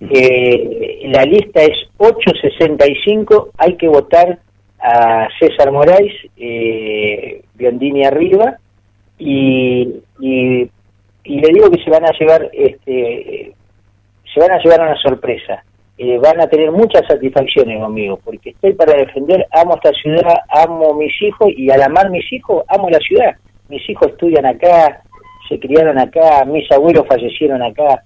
Eh, 0.00 1.02
la 1.12 1.22
lista 1.24 1.60
es 1.60 1.76
865. 1.98 3.50
Hay 3.58 3.76
que 3.76 3.88
votar 3.88 4.38
a 4.80 5.28
César 5.38 5.70
Moraes, 5.70 6.14
eh, 6.38 7.42
Biondini 7.56 8.06
arriba, 8.06 8.56
y, 9.18 10.00
y, 10.18 10.70
y 11.24 11.40
le 11.40 11.52
digo 11.52 11.70
que 11.70 11.84
se 11.84 11.90
van 11.90 12.06
a 12.06 12.12
llevar, 12.18 12.48
este, 12.54 13.52
se 14.32 14.40
van 14.40 14.52
a 14.52 14.62
llevar 14.62 14.80
una 14.80 14.96
sorpresa. 14.96 15.62
Eh, 15.98 16.16
van 16.16 16.40
a 16.40 16.46
tener 16.46 16.72
muchas 16.72 17.02
satisfacciones 17.06 17.78
conmigo, 17.82 18.18
porque 18.24 18.50
estoy 18.50 18.72
para 18.72 18.94
defender, 18.94 19.46
amo 19.50 19.74
esta 19.74 19.92
ciudad, 19.92 20.38
amo 20.48 20.94
mis 20.94 21.12
hijos, 21.20 21.50
y 21.54 21.70
al 21.70 21.82
amar 21.82 22.08
mis 22.08 22.32
hijos, 22.32 22.64
amo 22.68 22.88
la 22.88 23.00
ciudad. 23.00 23.36
Mis 23.68 23.86
hijos 23.90 24.08
estudian 24.12 24.46
acá, 24.46 25.02
se 25.48 25.58
criaron 25.58 25.98
acá, 25.98 26.44
mis 26.44 26.70
abuelos 26.70 27.06
fallecieron 27.06 27.62
acá. 27.62 28.02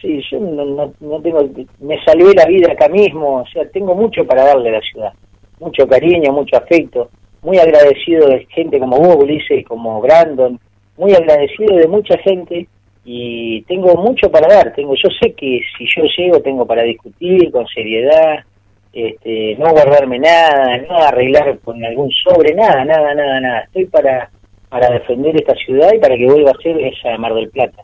Sí, 0.00 0.22
yo 0.30 0.40
no, 0.40 0.64
no, 0.64 0.92
no 1.00 1.20
tengo, 1.20 1.46
me 1.80 2.02
salvé 2.04 2.32
la 2.34 2.46
vida 2.46 2.72
acá 2.72 2.88
mismo, 2.88 3.42
o 3.42 3.46
sea, 3.46 3.68
tengo 3.70 3.94
mucho 3.94 4.24
para 4.26 4.44
darle 4.44 4.70
a 4.70 4.72
la 4.72 4.80
ciudad, 4.80 5.12
mucho 5.60 5.86
cariño, 5.86 6.32
mucho 6.32 6.56
afecto, 6.56 7.10
muy 7.42 7.58
agradecido 7.58 8.26
de 8.26 8.46
gente 8.46 8.78
como 8.78 8.96
vos, 8.96 9.16
Ulises, 9.16 9.66
como 9.66 10.00
Brandon, 10.00 10.58
muy 10.96 11.12
agradecido 11.12 11.76
de 11.76 11.88
mucha 11.88 12.16
gente 12.18 12.66
y 13.04 13.62
tengo 13.62 13.94
mucho 13.96 14.30
para 14.30 14.48
dar, 14.48 14.74
tengo, 14.74 14.94
yo 14.94 15.10
sé 15.20 15.32
que 15.34 15.60
si 15.76 15.86
yo 15.94 16.04
llego 16.16 16.40
tengo 16.40 16.66
para 16.66 16.82
discutir 16.82 17.50
con 17.52 17.66
seriedad, 17.66 18.44
este, 18.92 19.56
no 19.58 19.72
guardarme 19.72 20.18
nada, 20.18 20.78
no 20.88 20.96
arreglar 20.96 21.58
con 21.58 21.84
algún 21.84 22.10
sobre, 22.10 22.54
nada, 22.54 22.82
nada, 22.84 23.14
nada, 23.14 23.40
nada, 23.40 23.60
estoy 23.60 23.84
para, 23.84 24.30
para 24.68 24.90
defender 24.90 25.36
esta 25.36 25.54
ciudad 25.54 25.90
y 25.94 25.98
para 25.98 26.16
que 26.16 26.26
vuelva 26.26 26.50
a 26.50 26.62
ser 26.62 26.78
esa 26.80 27.16
Mar 27.18 27.34
del 27.34 27.48
Plata. 27.50 27.82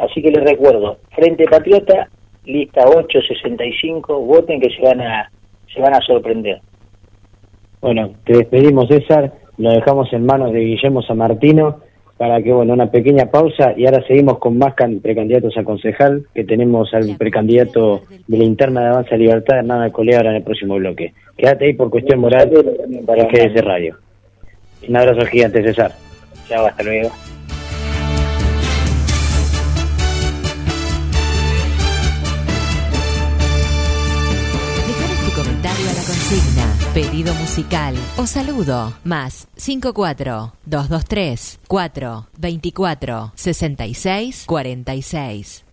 Así 0.00 0.20
que 0.22 0.30
les 0.30 0.44
recuerdo, 0.44 0.98
Frente 1.14 1.44
Patriota, 1.44 2.08
lista 2.44 2.86
865, 2.86 4.20
voten 4.20 4.60
que 4.60 4.70
se 4.70 4.82
van 4.82 5.00
a, 5.00 5.30
se 5.72 5.80
van 5.80 5.94
a 5.94 6.00
sorprender. 6.00 6.60
Bueno, 7.80 8.10
te 8.24 8.38
despedimos, 8.38 8.88
César, 8.88 9.32
lo 9.58 9.70
dejamos 9.70 10.12
en 10.12 10.26
manos 10.26 10.52
de 10.52 10.60
Guillermo 10.60 11.02
San 11.02 11.18
Martino 11.18 11.80
para 12.16 12.42
que, 12.42 12.50
bueno, 12.52 12.72
una 12.72 12.90
pequeña 12.90 13.26
pausa 13.30 13.74
y 13.76 13.84
ahora 13.84 14.02
seguimos 14.06 14.38
con 14.38 14.56
más 14.56 14.74
can- 14.74 15.00
precandidatos 15.00 15.56
a 15.58 15.64
concejal, 15.64 16.24
que 16.34 16.44
tenemos 16.44 16.92
al 16.94 17.14
precandidato 17.18 18.02
de 18.26 18.38
la 18.38 18.44
interna 18.44 18.80
de 18.82 18.86
Avanza 18.88 19.16
Libertad, 19.16 19.58
Hernán 19.58 19.82
Alcolea, 19.82 20.18
ahora 20.18 20.30
en 20.30 20.36
el 20.36 20.42
próximo 20.42 20.76
bloque. 20.76 21.12
Quédate 21.36 21.66
ahí 21.66 21.74
por 21.74 21.90
cuestión 21.90 22.20
moral 22.20 22.50
para 23.06 23.24
GDS 23.24 23.62
Radio. 23.62 23.96
Un 24.88 24.96
abrazo 24.96 25.26
gigante, 25.26 25.62
César. 25.62 25.94
Chao, 26.48 26.66
hasta 26.66 26.82
luego. 26.82 27.10
Déjanos 34.86 35.18
tu 35.24 35.40
comentario 35.40 35.90
a 35.90 35.92
la 35.92 36.02
consigna, 36.02 36.74
pedido 36.94 37.34
musical 37.34 37.94
o 38.16 38.26
saludo. 38.26 38.92
Más 39.04 39.48
54 39.56 40.52
223 40.64 41.60
4 41.66 42.26
24 42.38 43.32
66 43.34 44.44
46. 44.46 45.65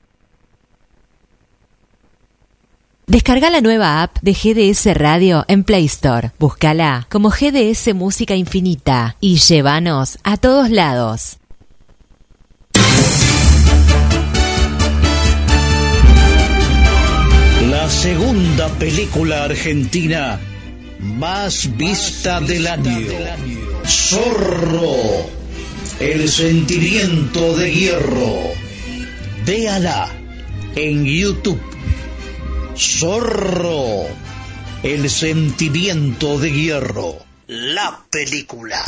Descarga 3.05 3.49
la 3.49 3.59
nueva 3.59 4.01
app 4.01 4.17
de 4.21 4.31
GDS 4.31 4.95
Radio 4.95 5.43
en 5.49 5.65
Play 5.65 5.85
Store. 5.85 6.31
Búscala 6.39 7.05
como 7.11 7.31
GDS 7.31 7.93
Música 7.93 8.33
Infinita 8.33 9.17
y 9.19 9.39
llévanos 9.39 10.17
a 10.23 10.37
todos 10.37 10.69
lados. 10.69 11.37
La 17.69 17.89
segunda 17.89 18.69
película 18.79 19.43
argentina 19.43 20.39
más 21.01 21.75
vista 21.75 22.39
del 22.39 22.65
año. 22.67 23.09
Zorro. 23.85 25.27
El 25.99 26.29
sentimiento 26.29 27.57
de 27.57 27.69
hierro. 27.69 28.39
Véala 29.45 30.09
en 30.77 31.03
YouTube. 31.03 31.72
Zorro. 32.75 34.05
El 34.81 35.09
sentimiento 35.09 36.39
de 36.39 36.51
hierro. 36.51 37.17
La 37.47 37.99
película. 38.09 38.83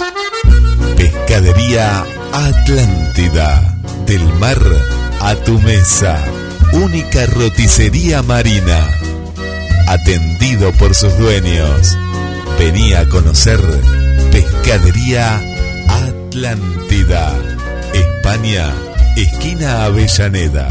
Pescadería 0.98 2.04
Atlántida. 2.34 3.78
Del 4.06 4.24
mar 4.40 4.60
a 5.22 5.36
tu 5.36 5.60
mesa. 5.60 6.24
Única 6.74 7.26
roticería 7.28 8.22
marina. 8.22 8.88
Atendido 9.88 10.72
por 10.74 10.94
sus 10.96 11.18
dueños. 11.18 11.96
Venía 12.60 13.02
a 13.02 13.10
conocer 13.10 13.60
Pescadería 14.32 15.42
Atlántida. 15.88 17.34
España, 17.94 18.74
esquina 19.16 19.86
Avellaneda. 19.86 20.68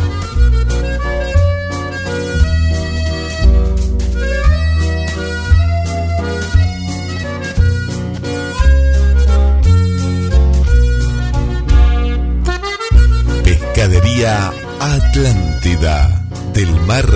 Pescadería 13.85 14.51
Atlántida. 14.81 16.27
Del 16.55 16.70
mar 16.86 17.06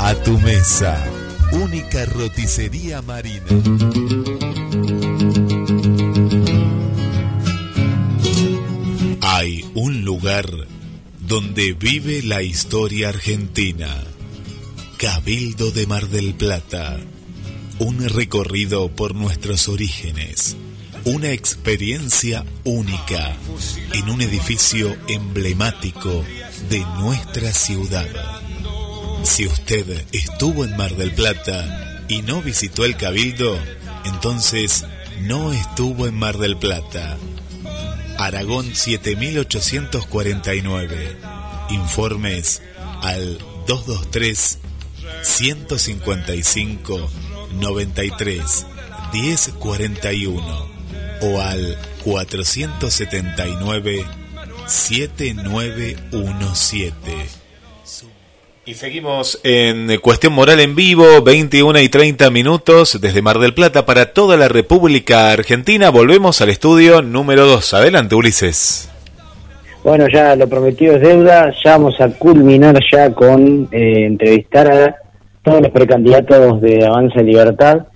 a 0.00 0.14
tu 0.14 0.38
mesa. 0.38 1.04
Única 1.52 2.06
roticería 2.06 3.02
marina. 3.02 3.44
Hay 9.20 9.70
un 9.74 10.06
lugar 10.06 10.46
donde 11.20 11.74
vive 11.74 12.22
la 12.22 12.40
historia 12.40 13.10
argentina. 13.10 13.94
Cabildo 14.96 15.70
de 15.70 15.86
Mar 15.86 16.08
del 16.08 16.32
Plata. 16.32 16.98
Un 17.78 18.08
recorrido 18.08 18.88
por 18.88 19.14
nuestros 19.14 19.68
orígenes. 19.68 20.56
Una 21.06 21.30
experiencia 21.30 22.44
única 22.64 23.36
en 23.92 24.10
un 24.10 24.20
edificio 24.22 24.96
emblemático 25.06 26.24
de 26.68 26.80
nuestra 26.98 27.52
ciudad. 27.52 28.08
Si 29.22 29.46
usted 29.46 30.04
estuvo 30.10 30.64
en 30.64 30.76
Mar 30.76 30.96
del 30.96 31.14
Plata 31.14 32.02
y 32.08 32.22
no 32.22 32.42
visitó 32.42 32.84
el 32.84 32.96
Cabildo, 32.96 33.56
entonces 34.04 34.84
no 35.20 35.52
estuvo 35.52 36.08
en 36.08 36.16
Mar 36.16 36.38
del 36.38 36.56
Plata. 36.56 37.16
Aragón 38.18 38.74
7849. 38.74 41.18
Informes 41.70 42.62
al 43.02 43.38
223 43.68 44.58
155 45.22 47.10
93 47.60 48.66
1041 49.12 50.75
o 51.22 51.40
al 51.40 51.78
479 52.04 54.04
7917. 54.66 57.46
Y 58.68 58.74
seguimos 58.74 59.38
en 59.44 59.96
Cuestión 60.00 60.32
Moral 60.32 60.58
en 60.58 60.74
vivo, 60.74 61.22
21 61.22 61.78
y 61.78 61.88
30 61.88 62.30
minutos 62.30 63.00
desde 63.00 63.22
Mar 63.22 63.38
del 63.38 63.54
Plata 63.54 63.86
para 63.86 64.12
toda 64.12 64.36
la 64.36 64.48
República 64.48 65.30
Argentina. 65.30 65.88
Volvemos 65.90 66.40
al 66.40 66.48
estudio 66.48 67.00
número 67.00 67.46
2. 67.46 67.74
Adelante, 67.74 68.16
Ulises. 68.16 68.90
Bueno, 69.84 70.08
ya 70.12 70.34
lo 70.34 70.48
prometido 70.48 70.96
es 70.96 71.00
deuda, 71.00 71.54
ya 71.62 71.76
vamos 71.76 71.94
a 72.00 72.08
culminar 72.08 72.76
ya 72.90 73.14
con 73.14 73.68
eh, 73.70 74.06
entrevistar 74.06 74.68
a 74.68 74.96
todos 75.44 75.62
los 75.62 75.70
precandidatos 75.70 76.60
de 76.60 76.84
Avanza 76.84 77.20
en 77.20 77.26
Libertad. 77.26 77.86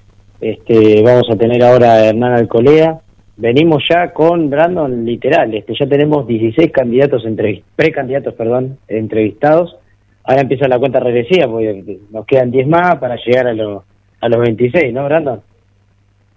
Este, 0.41 1.03
vamos 1.03 1.27
a 1.33 1.37
tener 1.37 1.65
ahora 1.65 1.95
a 1.95 2.07
Hernán 2.07 2.35
Alcolea. 2.35 3.01
Venimos 3.41 3.83
ya 3.89 4.13
con 4.13 4.51
Brandon 4.51 5.05
literal, 5.05 5.55
este, 5.55 5.73
ya 5.79 5.87
tenemos 5.87 6.27
16 6.27 6.71
candidatos 6.73 7.25
entrevi- 7.25 7.63
precandidatos, 7.75 8.35
perdón, 8.35 8.79
entrevistados. 8.87 9.77
ahora 10.25 10.43
empieza 10.43 10.69
la 10.69 10.79
cuenta 10.79 11.01
regresiva, 11.01 11.49
porque 11.51 11.99
nos 12.13 12.27
quedan 12.27 12.51
10 12.51 12.69
más 12.69 12.97
para 12.99 13.17
llegar 13.17 13.47
a, 13.49 13.55
los 13.55 13.83
a 14.21 14.29
los 14.29 14.39
26, 14.41 14.93
¿no, 14.93 15.05
Brandon? 15.07 15.41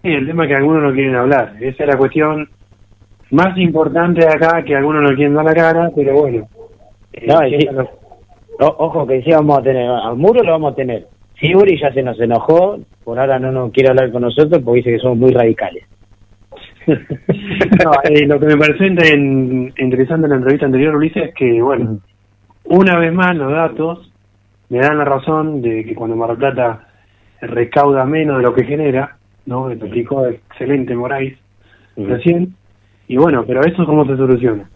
Sí, 0.02 0.10
el 0.14 0.26
tema 0.26 0.44
es 0.46 0.50
que 0.50 0.56
algunos 0.56 0.82
no 0.84 0.94
quieren 0.94 1.16
hablar. 1.16 1.56
Esa 1.60 1.84
es 1.84 1.90
la 1.90 1.98
cuestión 1.98 2.50
más 3.32 3.58
importante 3.58 4.22
de 4.22 4.32
acá, 4.32 4.64
que 4.64 4.74
algunos 4.76 5.04
no 5.04 5.16
quieren 5.16 5.34
dar 5.36 5.44
la 5.46 5.54
cara, 5.54 5.92
pero 5.94 6.14
bueno. 6.14 6.48
No, 7.28 7.42
Eh, 7.44 7.50
y 7.50 7.62
sí, 7.62 7.68
o- 8.60 8.76
ojo 8.86 9.06
que 9.06 9.22
sí 9.22 9.32
vamos 9.32 9.60
a 9.60 9.62
tener, 9.62 9.90
al 9.90 10.16
muro 10.16 10.42
lo 10.42 10.52
vamos 10.54 10.72
a 10.72 10.76
tener. 10.76 11.08
Fiburi 11.36 11.80
ya 11.80 11.92
se 11.94 12.02
nos 12.02 12.20
enojó, 12.20 12.78
por 13.04 13.20
ahora 13.20 13.38
no 13.40 13.52
nos 13.52 13.72
quiere 13.72 13.90
hablar 13.90 14.12
con 14.12 14.22
nosotros 14.22 14.62
porque 14.64 14.78
dice 14.78 14.92
que 14.92 15.00
somos 15.00 15.18
muy 15.18 15.32
radicales. 15.32 15.84
No, 16.88 17.92
eh, 18.04 18.26
lo 18.28 18.40
que 18.40 18.46
me 18.48 18.58
pareció 18.58 18.86
en- 18.88 19.74
interesante 19.78 20.26
en 20.26 20.30
la 20.32 20.36
entrevista 20.38 20.66
anterior, 20.66 20.96
Ulises, 20.96 21.30
es 21.30 21.34
que, 21.36 21.62
bueno, 21.62 22.00
una 22.66 22.98
vez 22.98 23.14
más 23.14 23.36
los 23.36 23.52
datos 23.52 24.12
me 24.70 24.80
dan 24.80 24.98
la 24.98 25.06
razón 25.06 25.62
de 25.62 25.84
que 25.86 25.96
cuando 25.96 26.16
Mar 26.16 26.30
del 26.30 26.38
Plata 26.38 26.88
recauda 27.42 28.06
menos 28.06 28.38
de 28.38 28.44
lo 28.44 28.54
que 28.54 28.64
genera, 28.66 29.18
¿no? 29.46 29.66
Me 29.66 29.74
explicó 29.74 30.26
excelente 30.28 30.96
Moraes 30.96 31.38
recién. 31.98 32.56
Y 33.08 33.18
bueno, 33.18 33.44
pero 33.46 33.62
eso 33.62 33.86
cómo 33.86 34.06
se 34.06 34.16
soluciona. 34.16 34.70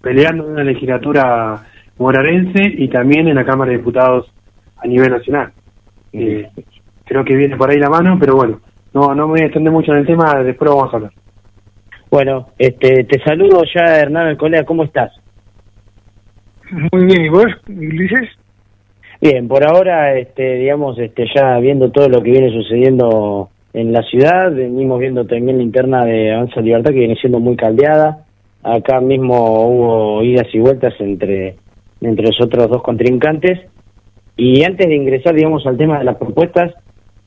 Peleando 0.00 0.44
en 0.46 0.52
una 0.52 0.64
legislatura 0.64 1.62
morarense 1.98 2.62
y 2.64 2.88
también 2.88 3.28
en 3.28 3.34
la 3.36 3.44
Cámara 3.44 3.70
de 3.70 3.78
Diputados 3.78 4.32
a 4.78 4.86
nivel 4.86 5.10
nacional. 5.10 5.52
Eh, 6.12 6.48
creo 7.04 7.24
que 7.24 7.36
viene 7.36 7.56
por 7.56 7.70
ahí 7.70 7.78
la 7.78 7.90
mano, 7.90 8.16
pero 8.18 8.34
bueno, 8.36 8.60
no 8.98 9.14
no 9.14 9.26
me 9.26 9.32
voy 9.32 9.40
a 9.42 9.44
extender 9.44 9.72
mucho 9.72 9.92
en 9.92 9.98
el 9.98 10.06
tema, 10.06 10.34
después 10.42 10.70
lo 10.70 10.76
vamos 10.76 10.92
a 10.92 10.96
hablar. 10.96 11.12
Bueno, 12.10 12.48
este, 12.58 13.04
te 13.04 13.22
saludo 13.22 13.62
ya, 13.74 13.98
Hernán 13.98 14.28
Alcolea, 14.28 14.64
¿cómo 14.64 14.84
estás? 14.84 15.12
Muy 16.70 17.04
bien, 17.06 17.24
¿y 17.26 17.28
vos, 17.28 17.46
Ulises? 17.68 18.28
Bien, 19.20 19.48
por 19.48 19.66
ahora, 19.66 20.16
este, 20.18 20.54
digamos, 20.54 20.98
este, 20.98 21.26
ya 21.34 21.58
viendo 21.58 21.90
todo 21.90 22.08
lo 22.08 22.22
que 22.22 22.30
viene 22.30 22.50
sucediendo 22.50 23.50
en 23.72 23.92
la 23.92 24.02
ciudad, 24.02 24.52
venimos 24.52 25.00
viendo 25.00 25.26
también 25.26 25.58
la 25.58 25.62
interna 25.62 26.04
de 26.04 26.32
Avanza 26.32 26.60
Libertad 26.60 26.92
que 26.92 27.00
viene 27.00 27.16
siendo 27.16 27.40
muy 27.40 27.56
caldeada. 27.56 28.24
Acá 28.62 29.00
mismo 29.00 29.68
hubo 29.68 30.22
idas 30.22 30.46
y 30.52 30.58
vueltas 30.58 30.94
entre, 31.00 31.56
entre 32.00 32.26
los 32.26 32.40
otros 32.40 32.68
dos 32.68 32.82
contrincantes. 32.82 33.60
Y 34.36 34.62
antes 34.62 34.86
de 34.86 34.94
ingresar, 34.94 35.34
digamos, 35.34 35.66
al 35.66 35.76
tema 35.76 35.98
de 35.98 36.04
las 36.04 36.16
propuestas, 36.16 36.74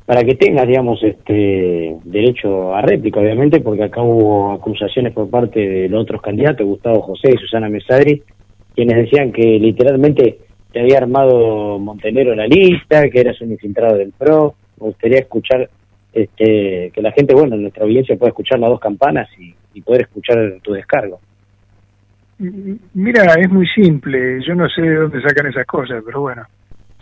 para 0.05 0.23
que 0.23 0.35
tengas, 0.35 0.67
digamos, 0.67 1.01
este 1.03 1.95
derecho 2.03 2.75
a 2.75 2.81
réplica, 2.81 3.19
obviamente, 3.19 3.61
porque 3.61 3.83
acá 3.83 4.01
hubo 4.01 4.51
acusaciones 4.51 5.13
por 5.13 5.29
parte 5.29 5.59
de 5.59 5.89
los 5.89 6.03
otros 6.03 6.21
candidatos, 6.21 6.65
Gustavo 6.65 7.01
José 7.01 7.31
y 7.33 7.37
Susana 7.37 7.69
Mesadri, 7.69 8.21
quienes 8.75 8.97
decían 8.97 9.31
que 9.31 9.59
literalmente 9.59 10.39
te 10.71 10.79
había 10.79 10.97
armado 10.97 11.77
Montenegro 11.79 12.35
la 12.35 12.47
lista, 12.47 13.09
que 13.09 13.19
eras 13.19 13.39
un 13.41 13.51
infiltrado 13.51 13.97
del 13.97 14.11
PRO. 14.11 14.55
Me 14.79 14.87
gustaría 14.87 15.19
escuchar, 15.19 15.69
este, 16.13 16.91
que 16.93 17.01
la 17.01 17.11
gente, 17.11 17.33
bueno, 17.33 17.55
nuestra 17.55 17.83
audiencia 17.83 18.17
pueda 18.17 18.29
escuchar 18.29 18.59
las 18.59 18.69
dos 18.69 18.79
campanas 18.79 19.29
y, 19.37 19.53
y 19.73 19.81
poder 19.81 20.01
escuchar 20.01 20.57
tu 20.61 20.73
descargo. 20.73 21.19
Mira, 22.93 23.35
es 23.39 23.49
muy 23.51 23.67
simple, 23.67 24.41
yo 24.43 24.55
no 24.55 24.67
sé 24.67 24.81
de 24.81 24.95
dónde 24.95 25.21
sacan 25.21 25.45
esas 25.45 25.65
cosas, 25.67 26.01
pero 26.03 26.21
bueno, 26.21 26.43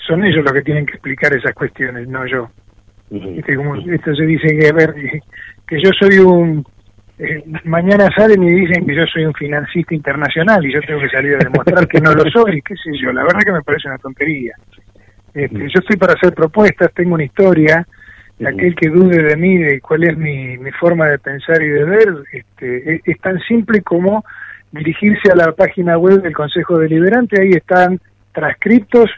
son 0.05 0.25
ellos 0.25 0.43
los 0.43 0.51
que 0.51 0.63
tienen 0.63 0.85
que 0.85 0.93
explicar 0.93 1.33
esas 1.33 1.53
cuestiones, 1.53 2.07
no 2.09 2.25
yo. 2.27 2.49
Viste, 3.09 3.55
como 3.55 3.75
esto 3.75 4.15
se 4.15 4.25
dice 4.25 4.47
que, 4.57 4.67
a 4.67 4.73
ver, 4.73 4.93
que- 4.93 5.19
que 5.67 5.81
yo 5.81 5.91
soy 5.99 6.19
un... 6.19 6.63
eh, 7.17 7.43
mañana 7.65 8.09
salen 8.15 8.43
y 8.43 8.51
dicen 8.51 8.85
que 8.85 8.95
yo 8.95 9.05
soy 9.07 9.25
un 9.25 9.33
financista 9.33 9.93
internacional 9.95 10.65
y 10.65 10.73
yo 10.73 10.79
tengo 10.81 11.01
que 11.01 11.09
salir 11.09 11.35
a 11.35 11.39
demostrar 11.39 11.87
que 11.87 11.99
no 11.99 12.13
lo 12.13 12.23
soy, 12.31 12.61
qué 12.61 12.75
sé 12.75 12.91
yo, 13.01 13.11
la 13.11 13.23
verdad 13.23 13.41
que 13.45 13.51
me 13.51 13.61
parece 13.61 13.87
una 13.87 13.97
tontería. 13.97 14.53
Este, 15.33 15.59
yo 15.59 15.79
estoy 15.79 15.97
para 15.97 16.13
hacer 16.13 16.33
propuestas, 16.33 16.91
tengo 16.93 17.13
una 17.15 17.23
historia, 17.25 17.85
aquel 18.45 18.73
que 18.75 18.89
dude 18.89 19.21
de 19.21 19.35
mí, 19.35 19.57
de 19.57 19.79
cuál 19.81 20.03
es 20.05 20.17
mi, 20.17 20.57
mi 20.57 20.71
forma 20.71 21.07
de 21.07 21.19
pensar 21.19 21.61
y 21.61 21.67
de 21.67 21.83
ver, 21.83 22.07
este, 22.31 22.95
es, 22.95 23.01
es 23.05 23.19
tan 23.19 23.37
simple 23.41 23.81
como 23.81 24.23
dirigirse 24.71 25.31
a 25.31 25.35
la 25.35 25.51
página 25.51 25.97
web 25.97 26.21
del 26.21 26.33
Consejo 26.33 26.77
Deliberante, 26.79 27.41
ahí 27.41 27.51
están 27.51 27.99
transcriptos, 28.33 29.09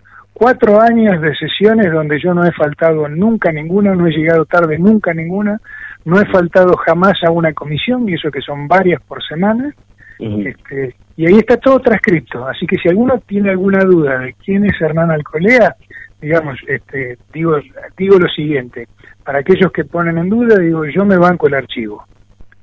cuatro 0.42 0.82
años 0.82 1.22
de 1.22 1.36
sesiones 1.36 1.92
donde 1.92 2.20
yo 2.20 2.34
no 2.34 2.44
he 2.44 2.52
faltado 2.52 3.08
nunca 3.08 3.52
ninguna, 3.52 3.94
no 3.94 4.08
he 4.08 4.12
llegado 4.12 4.44
tarde 4.46 4.80
nunca 4.80 5.14
ninguna, 5.14 5.62
no 6.04 6.20
he 6.20 6.26
faltado 6.26 6.76
jamás 6.78 7.14
a 7.24 7.30
una 7.30 7.54
comisión, 7.54 8.10
y 8.10 8.16
eso 8.16 8.32
que 8.32 8.42
son 8.42 8.68
varias 8.68 9.00
por 9.04 9.24
semana, 9.24 9.72
este, 10.18 10.96
y 11.16 11.28
ahí 11.28 11.38
está 11.38 11.58
todo 11.58 11.78
transcripto, 11.78 12.48
así 12.48 12.66
que 12.66 12.78
si 12.78 12.90
alguno 12.90 13.20
tiene 13.20 13.52
alguna 13.52 13.84
duda 13.84 14.18
de 14.18 14.34
quién 14.44 14.66
es 14.66 14.82
Hernán 14.82 15.12
Alcolea, 15.12 15.76
digamos, 16.20 16.58
este, 16.68 17.20
digo, 17.32 17.58
digo 17.96 18.18
lo 18.18 18.28
siguiente, 18.28 18.88
para 19.24 19.42
aquellos 19.42 19.72
que 19.72 19.86
ponen 19.86 20.18
en 20.18 20.30
duda, 20.30 20.58
digo, 20.58 20.86
yo 20.86 21.06
me 21.06 21.18
banco 21.18 21.46
el 21.46 21.54
archivo. 21.54 22.04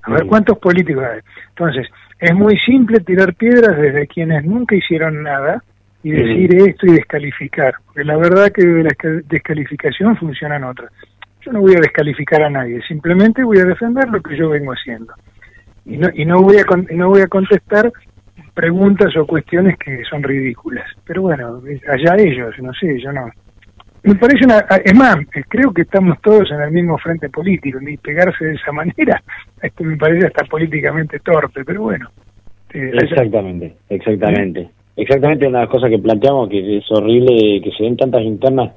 A 0.02 0.10
ver 0.10 0.26
cuántos 0.26 0.58
políticos 0.58 1.04
hay. 1.04 1.20
Entonces, 1.50 1.86
es 2.18 2.34
muy 2.34 2.58
simple 2.58 2.98
tirar 2.98 3.34
piedras 3.34 3.76
desde 3.76 4.08
quienes 4.08 4.44
nunca 4.44 4.74
hicieron 4.74 5.22
nada 5.22 5.62
y 6.02 6.10
decir 6.12 6.54
esto 6.68 6.86
y 6.86 6.92
descalificar, 6.92 7.74
porque 7.86 8.04
la 8.04 8.16
verdad 8.16 8.52
que 8.52 8.64
de 8.66 8.82
la 8.84 8.90
esca- 8.90 9.22
descalificación 9.28 10.16
funcionan 10.16 10.64
otras. 10.64 10.92
Yo 11.40 11.52
no 11.52 11.60
voy 11.60 11.74
a 11.74 11.80
descalificar 11.80 12.42
a 12.42 12.50
nadie, 12.50 12.80
simplemente 12.86 13.42
voy 13.42 13.58
a 13.58 13.64
defender 13.64 14.08
lo 14.08 14.20
que 14.22 14.36
yo 14.36 14.50
vengo 14.50 14.72
haciendo. 14.72 15.12
Y 15.84 15.96
no, 15.96 16.08
y 16.14 16.24
no 16.24 16.42
voy 16.42 16.56
a 16.58 16.64
no 16.94 17.08
voy 17.08 17.22
a 17.22 17.26
contestar 17.28 17.90
preguntas 18.54 19.16
o 19.16 19.26
cuestiones 19.26 19.76
que 19.78 20.02
son 20.04 20.22
ridículas. 20.22 20.84
Pero 21.06 21.22
bueno, 21.22 21.62
allá 21.88 22.16
ellos, 22.18 22.54
no 22.60 22.72
sé, 22.74 23.00
yo 23.00 23.12
no. 23.12 23.30
Me 24.02 24.14
parece 24.14 24.44
una. 24.44 24.58
Es 24.84 24.94
más, 24.94 25.16
creo 25.48 25.72
que 25.72 25.82
estamos 25.82 26.20
todos 26.22 26.50
en 26.50 26.60
el 26.60 26.70
mismo 26.70 26.98
frente 26.98 27.28
político, 27.28 27.80
ni 27.80 27.96
pegarse 27.96 28.44
de 28.44 28.54
esa 28.54 28.72
manera, 28.80 29.22
esto 29.62 29.84
me 29.84 29.96
parece 29.96 30.26
hasta 30.26 30.44
políticamente 30.44 31.18
torpe, 31.20 31.64
pero 31.64 31.82
bueno. 31.82 32.08
eh, 32.74 32.90
allá- 32.92 33.02
Exactamente, 33.02 33.76
exactamente. 33.88 34.70
Exactamente 34.98 35.46
una 35.46 35.60
de 35.60 35.64
las 35.66 35.72
cosas 35.72 35.90
que 35.90 35.98
planteamos, 35.98 36.48
que 36.48 36.78
es 36.78 36.84
horrible 36.90 37.60
que 37.62 37.70
se 37.76 37.84
den 37.84 37.96
tantas 37.96 38.22
internas 38.22 38.72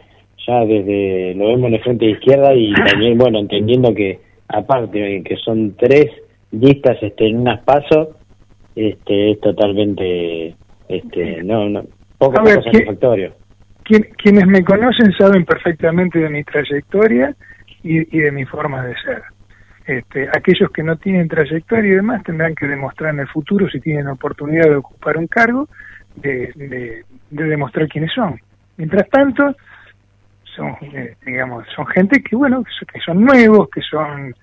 ya 0.48 0.64
desde, 0.66 1.34
lo 1.36 1.48
vemos 1.48 1.68
en 1.70 1.74
el 1.76 1.82
frente 1.82 2.06
de 2.06 2.12
izquierda 2.12 2.54
y 2.54 2.74
también, 2.74 3.18
bueno, 3.18 3.40
entendiendo 3.40 3.94
que 3.94 4.20
aparte 4.48 5.22
que 5.24 5.36
son 5.38 5.76
tres 5.78 6.08
listas 6.52 6.98
este, 7.02 7.28
en 7.28 7.40
unas 7.42 7.62
pasos, 7.64 8.10
este, 8.76 9.32
es 9.32 9.40
totalmente, 9.42 10.56
este, 10.90 11.44
no, 11.44 11.70
no, 11.70 11.84
poco, 12.18 12.44
ver, 12.44 12.56
poco 12.56 12.66
¿qué- 12.66 12.72
satisfactorio. 12.72 13.34
Quien- 13.84 14.08
quienes 14.18 14.46
me 14.48 14.64
conocen 14.64 15.12
saben 15.14 15.44
perfectamente 15.44 16.20
de 16.20 16.30
mi 16.30 16.44
trayectoria 16.44 17.36
y, 17.84 18.16
y 18.16 18.20
de 18.22 18.32
mi 18.32 18.46
forma 18.46 18.86
de 18.86 18.94
ser. 19.04 19.22
Este, 19.88 20.28
aquellos 20.30 20.70
que 20.72 20.84
no 20.84 20.96
tienen 20.98 21.28
trayectoria 21.28 21.92
y 21.92 21.96
demás 21.96 22.24
tendrán 22.24 22.54
que 22.56 22.68
demostrar 22.68 23.14
en 23.14 23.22
el 23.22 23.28
futuro, 23.28 23.68
si 23.70 23.80
tienen 23.80 24.08
oportunidad 24.08 24.70
de 24.70 24.76
ocupar 24.76 25.18
un 25.18 25.28
cargo, 25.28 25.68
de, 26.16 26.52
de- 26.56 27.04
de 27.30 27.44
demostrar 27.46 27.88
quiénes 27.88 28.12
son. 28.14 28.40
Mientras 28.78 29.08
tanto, 29.10 29.56
son, 30.56 30.76
eh, 30.82 31.16
digamos, 31.26 31.66
son 31.76 31.86
gente 31.88 32.22
que, 32.22 32.36
bueno, 32.36 32.64
que 32.64 33.00
son- 33.00 33.24
nuevos, 33.24 33.70
que 33.70 33.82
son 33.82 34.34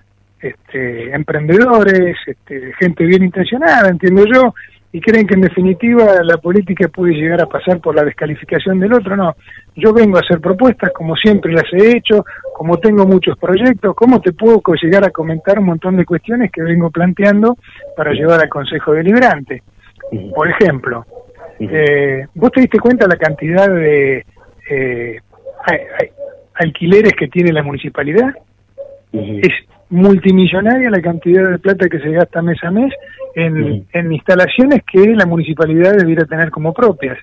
este, 0.40 1.12
emprendedores, 1.15 2.16
este, 2.27 2.73
gente 2.78 3.05
bien 3.05 3.24
intencionada, 3.24 3.89
entiendo 3.89 4.24
yo, 4.32 4.55
y 4.93 5.01
creen 5.01 5.27
que 5.27 5.35
en 5.35 5.43
definitiva 5.43 6.23
la 6.23 6.39
política 6.39 6.89
puede 6.89 7.12
llegar 7.12 7.43
a 7.43 7.47
pasar 7.47 7.78
por 7.81 7.95
la 7.95 8.05
descalificación 8.05 8.78
del 8.81 8.95
otro. 8.95 9.16
No, 9.16 9.35
yo 9.77 9.93
vengo 9.93 10.16
a 10.16 10.20
hacer 10.20 10.40
propuestas 10.40 10.93
como 10.95 11.15
siempre 11.16 11.53
las 11.53 11.65
he 11.73 11.97
hecho, 11.97 12.24
como 12.55 12.78
tengo 12.78 13.05
muchos 13.05 13.36
proyectos, 13.36 13.95
cómo 13.95 14.20
te 14.20 14.32
puedo 14.32 14.62
llegar 14.81 15.05
a 15.05 15.11
comentar 15.11 15.59
un 15.59 15.66
montón 15.66 15.97
de 15.97 16.07
cuestiones 16.07 16.51
que 16.51 16.62
vengo 16.62 16.90
planteando 16.90 17.57
para 17.97 18.12
llevar 18.12 18.40
al 18.40 18.49
Consejo 18.49 18.93
Deliberante. 18.95 19.62
Por 20.35 20.49
ejemplo, 20.49 21.05
eh, 21.60 22.26
¿vos 22.35 22.52
te 22.52 22.60
diste 22.60 22.78
cuenta 22.78 23.06
la 23.06 23.16
cantidad 23.16 23.68
de 23.68 24.24
eh, 24.70 25.20
alquileres 26.55 27.12
que 27.12 27.28
tiene 27.28 27.52
la 27.52 27.62
municipalidad? 27.62 28.35
Es 29.12 29.52
multimillonaria 29.90 30.90
la 30.90 31.01
cantidad 31.01 31.51
de 31.51 31.59
plata 31.59 31.89
que 31.89 31.98
se 31.98 32.10
gasta 32.10 32.43
mes 32.43 32.62
a 32.62 32.70
mes 32.70 32.93
en, 33.35 33.86
en 33.93 34.12
instalaciones 34.12 34.82
que 34.90 35.01
la 35.14 35.26
municipalidad 35.26 35.94
debiera 35.97 36.24
tener 36.26 36.51
como 36.51 36.72
propias. 36.72 37.18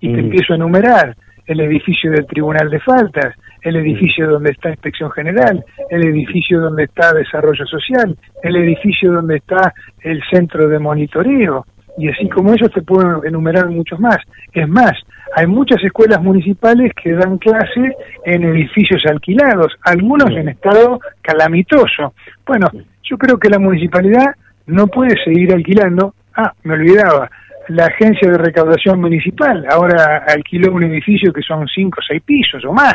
Y 0.00 0.12
te 0.12 0.20
empiezo 0.20 0.52
a 0.52 0.56
enumerar 0.56 1.16
el 1.46 1.60
edificio 1.60 2.10
del 2.10 2.26
Tribunal 2.26 2.70
de 2.70 2.78
Faltas, 2.80 3.34
el 3.62 3.76
edificio 3.76 4.28
donde 4.28 4.50
está 4.50 4.70
Inspección 4.70 5.10
General, 5.10 5.64
el 5.90 6.06
edificio 6.06 6.60
donde 6.60 6.84
está 6.84 7.12
Desarrollo 7.12 7.66
Social, 7.66 8.16
el 8.42 8.56
edificio 8.56 9.12
donde 9.12 9.36
está 9.36 9.74
el 10.02 10.22
Centro 10.30 10.68
de 10.68 10.78
Monitoreo, 10.78 11.66
y 11.98 12.08
así 12.08 12.28
como 12.28 12.52
ellos 12.52 12.70
te 12.72 12.82
puedo 12.82 13.24
enumerar 13.24 13.68
muchos 13.68 13.98
más. 13.98 14.18
Es 14.52 14.68
más, 14.68 14.92
hay 15.34 15.46
muchas 15.46 15.82
escuelas 15.82 16.22
municipales 16.22 16.92
que 17.00 17.12
dan 17.12 17.38
clase 17.38 17.96
en 18.24 18.44
edificios 18.44 19.02
alquilados, 19.10 19.74
algunos 19.82 20.30
en 20.30 20.48
estado 20.48 21.00
calamitoso. 21.20 22.14
Bueno, 22.46 22.68
yo 23.02 23.18
creo 23.18 23.38
que 23.38 23.50
la 23.50 23.58
municipalidad 23.58 24.26
no 24.66 24.86
puede 24.86 25.16
seguir 25.24 25.52
alquilando. 25.52 26.14
Ah, 26.34 26.52
me 26.62 26.74
olvidaba, 26.74 27.28
la 27.68 27.86
agencia 27.86 28.30
de 28.30 28.38
recaudación 28.38 29.00
municipal. 29.00 29.66
Ahora 29.70 30.24
alquiló 30.26 30.72
un 30.72 30.84
edificio 30.84 31.32
que 31.32 31.42
son 31.42 31.66
cinco 31.66 31.98
o 32.00 32.04
seis 32.06 32.22
pisos 32.22 32.64
o 32.64 32.72
más. 32.72 32.94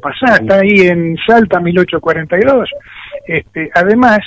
Pasá, 0.00 0.36
está 0.42 0.56
ahí 0.56 0.88
en 0.88 1.16
Salta 1.26 1.60
1842. 1.60 2.68
Este, 3.26 3.70
además, 3.74 4.18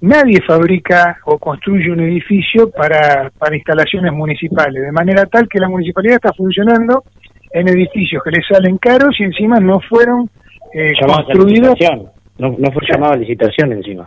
nadie 0.00 0.40
fabrica 0.42 1.18
o 1.24 1.38
construye 1.38 1.90
un 1.90 2.00
edificio 2.00 2.70
para, 2.70 3.30
para 3.30 3.56
instalaciones 3.56 4.12
municipales, 4.12 4.82
de 4.82 4.92
manera 4.92 5.26
tal 5.26 5.48
que 5.48 5.58
la 5.58 5.68
municipalidad 5.68 6.16
está 6.16 6.32
funcionando 6.32 7.04
en 7.50 7.68
edificios 7.68 8.22
que 8.22 8.30
le 8.30 8.42
salen 8.42 8.78
caros 8.78 9.18
y 9.18 9.24
encima 9.24 9.58
no 9.60 9.80
fueron 9.80 10.28
eh, 10.74 10.92
construidos. 11.00 11.74
licitación. 11.78 12.06
No, 12.38 12.54
no 12.58 12.70
fue 12.70 12.82
llamado 12.86 13.14
a 13.14 13.16
licitación 13.16 13.72
encima. 13.72 14.06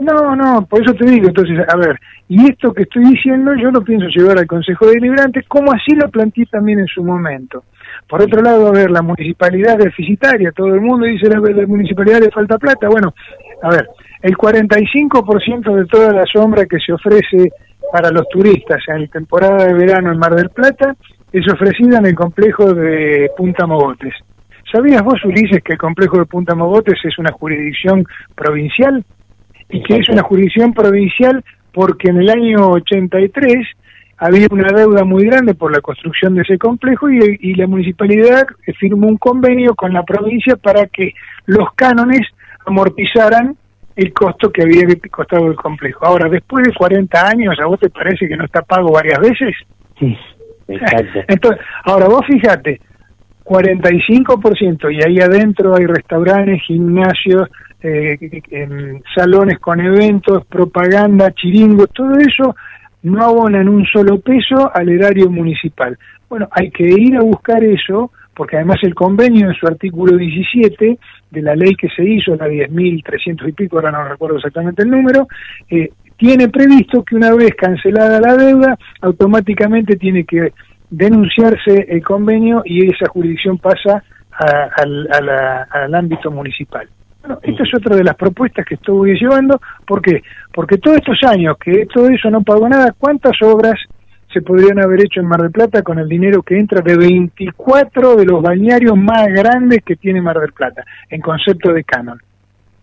No, 0.00 0.34
no, 0.34 0.66
por 0.66 0.82
eso 0.82 0.94
te 0.94 1.04
digo, 1.04 1.28
entonces, 1.28 1.58
a 1.68 1.76
ver, 1.76 1.98
y 2.26 2.50
esto 2.50 2.72
que 2.72 2.84
estoy 2.84 3.04
diciendo 3.04 3.52
yo 3.54 3.70
lo 3.70 3.82
pienso 3.82 4.06
llevar 4.08 4.38
al 4.38 4.46
Consejo 4.46 4.86
Deliberante, 4.86 5.42
como 5.46 5.72
así 5.72 5.94
lo 5.94 6.08
planteé 6.08 6.46
también 6.46 6.78
en 6.78 6.86
su 6.86 7.04
momento. 7.04 7.64
Por 8.08 8.22
otro 8.22 8.40
lado, 8.40 8.68
a 8.68 8.70
ver, 8.70 8.90
la 8.90 9.02
municipalidad 9.02 9.76
deficitaria, 9.76 10.52
todo 10.52 10.74
el 10.74 10.80
mundo 10.80 11.04
dice 11.04 11.28
la, 11.28 11.38
la 11.38 11.66
municipalidad 11.66 12.20
le 12.20 12.30
falta 12.30 12.56
plata, 12.56 12.88
bueno, 12.88 13.12
a 13.62 13.70
ver, 13.70 13.88
el 14.22 14.36
45% 14.36 15.74
de 15.74 15.86
toda 15.86 16.12
la 16.12 16.24
sombra 16.26 16.66
que 16.66 16.78
se 16.78 16.92
ofrece 16.92 17.52
para 17.92 18.10
los 18.10 18.28
turistas 18.28 18.82
en 18.88 19.08
temporada 19.08 19.66
de 19.66 19.74
verano 19.74 20.12
en 20.12 20.18
Mar 20.18 20.34
del 20.34 20.50
Plata 20.50 20.94
es 21.32 21.50
ofrecida 21.52 21.98
en 21.98 22.06
el 22.06 22.14
complejo 22.14 22.72
de 22.74 23.30
Punta 23.36 23.66
Mogotes. 23.66 24.14
¿Sabías 24.70 25.02
vos, 25.02 25.24
Ulises, 25.24 25.62
que 25.64 25.72
el 25.72 25.78
complejo 25.78 26.18
de 26.18 26.26
Punta 26.26 26.54
Mogotes 26.54 26.98
es 27.02 27.18
una 27.18 27.32
jurisdicción 27.32 28.04
provincial? 28.34 29.04
Y 29.68 29.82
que 29.82 29.96
es 29.96 30.08
una 30.08 30.22
jurisdicción 30.22 30.72
provincial 30.72 31.44
porque 31.72 32.10
en 32.10 32.18
el 32.18 32.30
año 32.30 32.70
83 32.70 33.66
había 34.18 34.46
una 34.50 34.68
deuda 34.72 35.04
muy 35.04 35.24
grande 35.24 35.54
por 35.54 35.72
la 35.72 35.80
construcción 35.80 36.34
de 36.34 36.42
ese 36.42 36.58
complejo 36.58 37.08
y, 37.08 37.38
y 37.40 37.54
la 37.54 37.66
municipalidad 37.66 38.46
firmó 38.78 39.06
un 39.08 39.16
convenio 39.16 39.74
con 39.74 39.92
la 39.92 40.02
provincia 40.02 40.56
para 40.56 40.86
que 40.86 41.14
los 41.46 41.72
cánones 41.74 42.20
amortizaran 42.66 43.56
el 44.00 44.14
costo 44.14 44.50
que 44.50 44.62
había 44.62 44.86
costado 45.10 45.46
el 45.46 45.56
complejo. 45.56 46.06
Ahora, 46.06 46.28
después 46.28 46.66
de 46.66 46.72
40 46.72 47.28
años, 47.28 47.54
¿a 47.60 47.66
vos 47.66 47.78
te 47.78 47.90
parece 47.90 48.26
que 48.26 48.36
no 48.36 48.44
está 48.44 48.62
pago 48.62 48.92
varias 48.92 49.18
veces? 49.20 49.54
Exacto. 50.68 51.20
Entonces, 51.28 51.60
ahora 51.84 52.06
vos 52.08 52.22
fíjate, 52.26 52.80
45% 53.44 54.90
y 54.90 55.06
ahí 55.06 55.18
adentro 55.18 55.74
hay 55.76 55.84
restaurantes, 55.84 56.62
gimnasios, 56.62 57.48
eh, 57.82 58.16
em, 58.50 59.00
salones 59.14 59.58
con 59.58 59.80
eventos, 59.80 60.46
propaganda, 60.46 61.32
chiringos, 61.32 61.90
todo 61.92 62.14
eso 62.18 62.54
no 63.02 63.22
abonan 63.22 63.68
un 63.68 63.84
solo 63.84 64.18
peso 64.20 64.70
al 64.74 64.88
erario 64.88 65.28
municipal. 65.28 65.98
Bueno, 66.28 66.48
hay 66.52 66.70
que 66.70 66.84
ir 66.84 67.16
a 67.16 67.22
buscar 67.22 67.62
eso, 67.64 68.12
porque 68.34 68.56
además 68.56 68.78
el 68.82 68.94
convenio 68.94 69.48
en 69.48 69.54
su 69.54 69.66
artículo 69.66 70.16
17 70.16 70.98
de 71.30 71.42
la 71.42 71.54
ley 71.54 71.74
que 71.76 71.88
se 71.88 72.04
hizo, 72.04 72.34
la 72.36 72.48
10.300 72.48 73.48
y 73.48 73.52
pico, 73.52 73.76
ahora 73.76 73.92
no 73.92 74.04
recuerdo 74.08 74.36
exactamente 74.38 74.82
el 74.82 74.90
número, 74.90 75.28
eh, 75.68 75.90
tiene 76.16 76.48
previsto 76.48 77.02
que 77.04 77.16
una 77.16 77.32
vez 77.34 77.54
cancelada 77.56 78.20
la 78.20 78.36
deuda, 78.36 78.76
automáticamente 79.00 79.96
tiene 79.96 80.24
que 80.24 80.52
denunciarse 80.90 81.86
el 81.88 82.02
convenio 82.02 82.62
y 82.64 82.86
esa 82.92 83.08
jurisdicción 83.08 83.58
pasa 83.58 84.02
a- 84.32 84.68
al, 84.82 85.08
a 85.12 85.20
la- 85.20 85.62
al 85.70 85.94
ámbito 85.94 86.30
municipal. 86.30 86.88
Bueno, 87.22 87.38
esta 87.42 87.62
es 87.62 87.74
otra 87.74 87.96
de 87.96 88.04
las 88.04 88.16
propuestas 88.16 88.64
que 88.66 88.74
estuve 88.74 89.14
llevando. 89.14 89.60
¿Por 89.86 90.00
qué? 90.02 90.22
Porque 90.52 90.78
todos 90.78 90.96
estos 90.98 91.18
años 91.30 91.56
que 91.58 91.86
todo 91.86 92.08
eso 92.08 92.30
no 92.30 92.42
pagó 92.42 92.68
nada, 92.68 92.94
¿cuántas 92.98 93.32
obras 93.42 93.74
se 94.32 94.42
podrían 94.42 94.78
haber 94.78 95.00
hecho 95.02 95.20
en 95.20 95.26
Mar 95.26 95.42
del 95.42 95.50
Plata 95.50 95.82
con 95.82 95.98
el 95.98 96.08
dinero 96.08 96.42
que 96.42 96.58
entra 96.58 96.80
de 96.82 96.96
24 96.96 98.16
de 98.16 98.24
los 98.24 98.42
balnearios 98.42 98.96
más 98.96 99.26
grandes 99.28 99.80
que 99.84 99.96
tiene 99.96 100.22
Mar 100.22 100.38
del 100.38 100.52
Plata, 100.52 100.84
en 101.08 101.20
concepto 101.20 101.72
de 101.72 101.84
canon? 101.84 102.20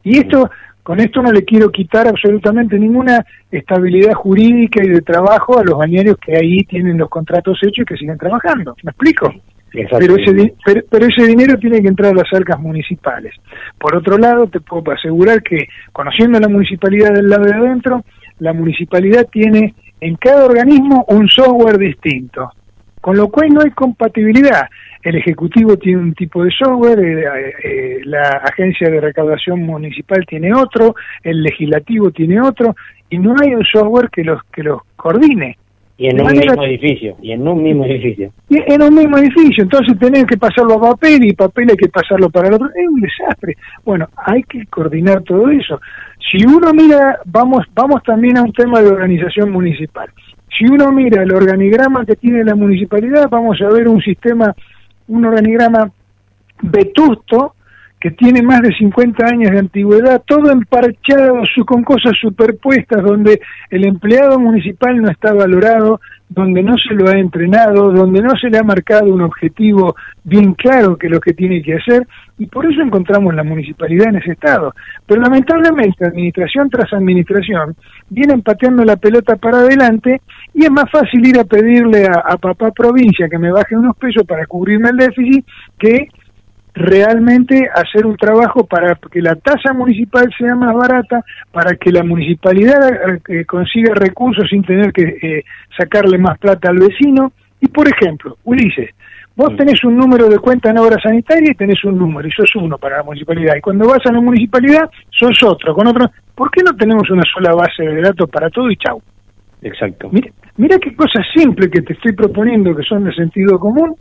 Y 0.04 0.20
esto, 0.20 0.50
con 0.84 1.00
esto 1.00 1.22
no 1.22 1.32
le 1.32 1.44
quiero 1.44 1.70
quitar 1.70 2.08
absolutamente 2.08 2.78
ninguna 2.78 3.26
estabilidad 3.52 4.14
jurídica 4.14 4.84
y 4.84 4.90
de 4.90 5.02
trabajo 5.02 5.58
a 5.60 5.64
los 5.64 5.78
balnearios 5.78 6.18
que 6.18 6.36
ahí 6.36 6.64
tienen 6.64 6.98
los 6.98 7.10
contratos 7.10 7.58
hechos 7.62 7.80
y 7.80 7.86
que 7.86 7.98
siguen 7.98 8.18
trabajando. 8.18 8.76
¿Me 8.84 8.92
explico? 8.92 9.34
Pero 9.72 10.16
ese, 10.16 10.54
pero, 10.66 10.82
pero 10.90 11.06
ese 11.06 11.28
dinero 11.28 11.58
tiene 11.60 11.82
que 11.82 11.90
entrar 11.90 12.14
a 12.14 12.16
las 12.16 12.34
arcas 12.34 12.60
municipales. 12.60 13.34
Por 13.78 13.96
otro 13.96 14.18
lado, 14.18 14.48
te 14.48 14.62
puedo 14.62 14.92
asegurar 14.92 15.44
que, 15.44 15.68
conociendo 15.92 16.40
la 16.40 16.48
municipalidad 16.48 17.14
del 17.14 17.30
lado 17.30 17.44
de 17.44 17.54
adentro, 17.54 18.04
la 18.40 18.54
municipalidad 18.54 19.28
tiene 19.32 19.76
en 20.00 20.16
cada 20.16 20.46
organismo 20.46 21.06
un 21.10 21.28
software 21.28 21.78
distinto, 21.78 22.52
con 23.02 23.18
lo 23.18 23.30
cual 23.30 23.50
no 23.50 23.62
hay 23.62 23.72
compatibilidad. 23.72 24.68
El 25.02 25.16
Ejecutivo 25.16 25.78
tiene 25.78 26.00
un 26.00 26.14
tipo 26.14 26.44
de 26.44 26.52
software, 26.52 27.00
eh, 27.00 27.54
eh, 27.64 28.00
la 28.04 28.42
Agencia 28.44 28.90
de 28.90 29.00
Recaudación 29.00 29.62
Municipal 29.62 30.26
tiene 30.28 30.54
otro, 30.54 30.96
el 31.24 31.42
Legislativo 31.44 32.12
tiene 32.12 32.42
otro, 32.42 32.76
y 33.10 33.18
no 33.18 33.36
hay 33.42 33.54
un 33.54 33.64
software 33.64 34.10
que 34.10 34.24
los, 34.24 34.44
que 34.52 34.64
los 34.64 34.82
coordine. 34.96 35.58
Y 36.00 36.08
en 36.08 36.18
De 36.18 36.24
un 36.24 36.32
mismo 36.32 36.64
edificio. 36.64 37.18
Y 37.22 37.32
en 37.32 37.48
un 37.48 37.64
mismo 37.64 37.86
edificio. 37.86 38.32
y 38.50 38.58
en 38.72 38.84
un 38.84 38.94
mismo 38.94 39.18
edificio, 39.18 39.64
entonces 39.64 39.98
tenés 39.98 40.26
que 40.26 40.38
pasarlo 40.38 40.76
a 40.76 40.92
papel 40.92 41.26
y 41.26 41.34
papel 41.34 41.70
hay 41.72 41.76
que 41.78 41.90
pasarlo 41.90 42.30
para 42.30 42.50
el 42.50 42.54
otro, 42.54 42.68
es 42.68 42.88
un 42.88 43.02
desastre. 43.02 43.56
Bueno, 43.84 44.08
hay 44.16 44.44
que 44.44 44.66
coordinar 44.68 45.24
todo 45.24 45.50
eso. 45.50 45.80
Si 46.20 46.46
uno 46.46 46.74
mira, 46.74 47.20
vamos, 47.26 47.66
vamos 47.74 48.04
también 48.04 48.38
a 48.38 48.44
un 48.44 48.52
tema 48.54 48.82
de 48.82 48.90
organización 48.90 49.52
municipal. 49.52 50.10
Si 50.58 50.66
uno 50.66 50.92
mira 50.92 51.24
el 51.24 51.34
organigrama 51.34 52.06
que 52.06 52.16
tiene 52.16 52.44
la 52.44 52.56
municipalidad, 52.56 53.30
vamos 53.30 53.62
a 53.62 53.70
ver 53.70 53.88
un 53.88 54.02
sistema, 54.02 54.54
un 55.08 55.26
organigrama 55.26 55.90
vetusto 56.62 57.54
que 58.00 58.12
tiene 58.12 58.42
más 58.44 58.62
de 58.62 58.76
50 58.76 59.26
años 59.26 59.52
de 59.52 59.60
antigüedad, 59.60 60.22
todo 60.26 60.52
emparchado 60.52 61.42
su- 61.54 61.66
con 61.66 61.84
cosas 61.84 62.16
superpuestas, 62.20 63.04
donde 63.04 63.42
el 63.72 63.88
empleado 63.88 64.40
municipal 64.40 65.02
no 65.02 65.10
está 65.10 65.34
valorado, 65.34 66.00
donde 66.30 66.62
no 66.62 66.76
se 66.78 66.94
lo 66.94 67.10
ha 67.10 67.18
entrenado, 67.18 67.92
donde 67.92 68.22
no 68.22 68.32
se 68.40 68.50
le 68.50 68.60
ha 68.60 68.64
marcado 68.64 69.12
un 69.12 69.22
objetivo 69.22 69.96
bien 70.24 70.54
claro 70.54 70.96
que 70.98 71.08
es 71.08 71.12
lo 71.14 71.20
que 71.20 71.34
tiene 71.34 71.62
que 71.64 71.76
hacer, 71.76 72.06
y 72.40 72.46
por 72.46 72.66
eso 72.72 72.82
encontramos 72.82 73.34
la 73.34 73.44
municipalidad 73.44 74.10
en 74.10 74.18
ese 74.18 74.32
estado. 74.34 74.74
Pero 75.06 75.22
lamentablemente, 75.22 76.06
administración 76.06 76.70
tras 76.70 76.94
administración, 76.94 77.76
vienen 78.10 78.42
pateando 78.42 78.84
la 78.84 78.96
pelota 78.96 79.36
para 79.36 79.60
adelante 79.60 80.22
y 80.54 80.64
es 80.64 80.72
más 80.72 80.90
fácil 80.92 81.26
ir 81.28 81.40
a 81.40 81.44
pedirle 81.44 82.06
a, 82.06 82.38
papá 82.38 82.72
provincia 82.72 83.28
que 83.30 83.40
me 83.40 83.52
baje 83.52 83.76
unos 83.76 83.98
pesos 83.98 84.24
para 84.26 84.46
cubrirme 84.46 84.90
el 84.90 84.98
déficit 84.98 85.46
que 85.80 86.10
realmente 86.74 87.68
hacer 87.74 88.06
un 88.06 88.16
trabajo 88.16 88.68
para 88.68 88.96
que 89.12 89.20
la 89.20 89.36
tasa 89.36 89.74
municipal 89.74 90.32
sea 90.38 90.54
más 90.54 90.76
barata, 90.76 91.24
para 91.52 91.76
que 91.76 91.92
la 91.92 92.04
municipalidad 92.04 92.80
eh, 93.30 93.46
consiga 93.46 93.96
recursos 93.96 94.48
sin 94.48 94.64
tener 94.64 94.94
que 94.94 95.18
eh, 95.22 95.44
sacarle 95.76 96.20
más 96.20 96.38
plata 96.38 96.70
al 96.70 96.78
vecino. 96.78 97.34
Y 97.60 97.68
por 97.70 97.88
ejemplo, 97.88 98.38
Ulises, 98.44 98.92
vos 99.38 99.56
tenés 99.56 99.82
un 99.86 99.96
número 99.96 100.28
de 100.28 100.40
cuenta 100.40 100.72
en 100.72 100.80
obra 100.80 101.00
sanitaria 101.02 101.52
y 101.52 101.56
tenés 101.56 101.82
un 101.86 101.98
número, 101.98 102.28
y 102.28 102.32
sos 102.32 102.54
uno 102.56 102.78
para 102.78 102.98
la 102.98 103.04
municipalidad. 103.04 103.56
Y 103.56 103.62
cuando 103.62 103.88
vas 103.88 104.06
a 104.06 104.12
la 104.12 104.20
municipalidad, 104.20 104.90
sos 105.12 105.42
otro, 105.44 105.74
con 105.74 105.88
otro. 105.88 106.10
¿Por 106.36 106.52
qué 106.52 106.62
no 106.64 106.76
tenemos 106.76 107.10
una 107.10 107.24
sola 107.34 107.54
base 107.54 107.84
de 107.84 108.02
datos 108.02 108.30
para 108.30 108.50
todo 108.50 108.70
y 108.70 108.76
chau? 108.76 109.02
Exacto. 109.62 110.10
Mira, 110.12 110.30
mira 110.58 110.78
qué 110.80 110.96
cosas 110.96 111.26
simples 111.34 111.70
que 111.72 111.82
te 111.82 111.94
estoy 111.94 112.12
proponiendo 112.14 112.76
que 112.76 112.84
son 112.84 113.04
de 113.06 113.14
sentido 113.14 113.58
común 113.60 113.96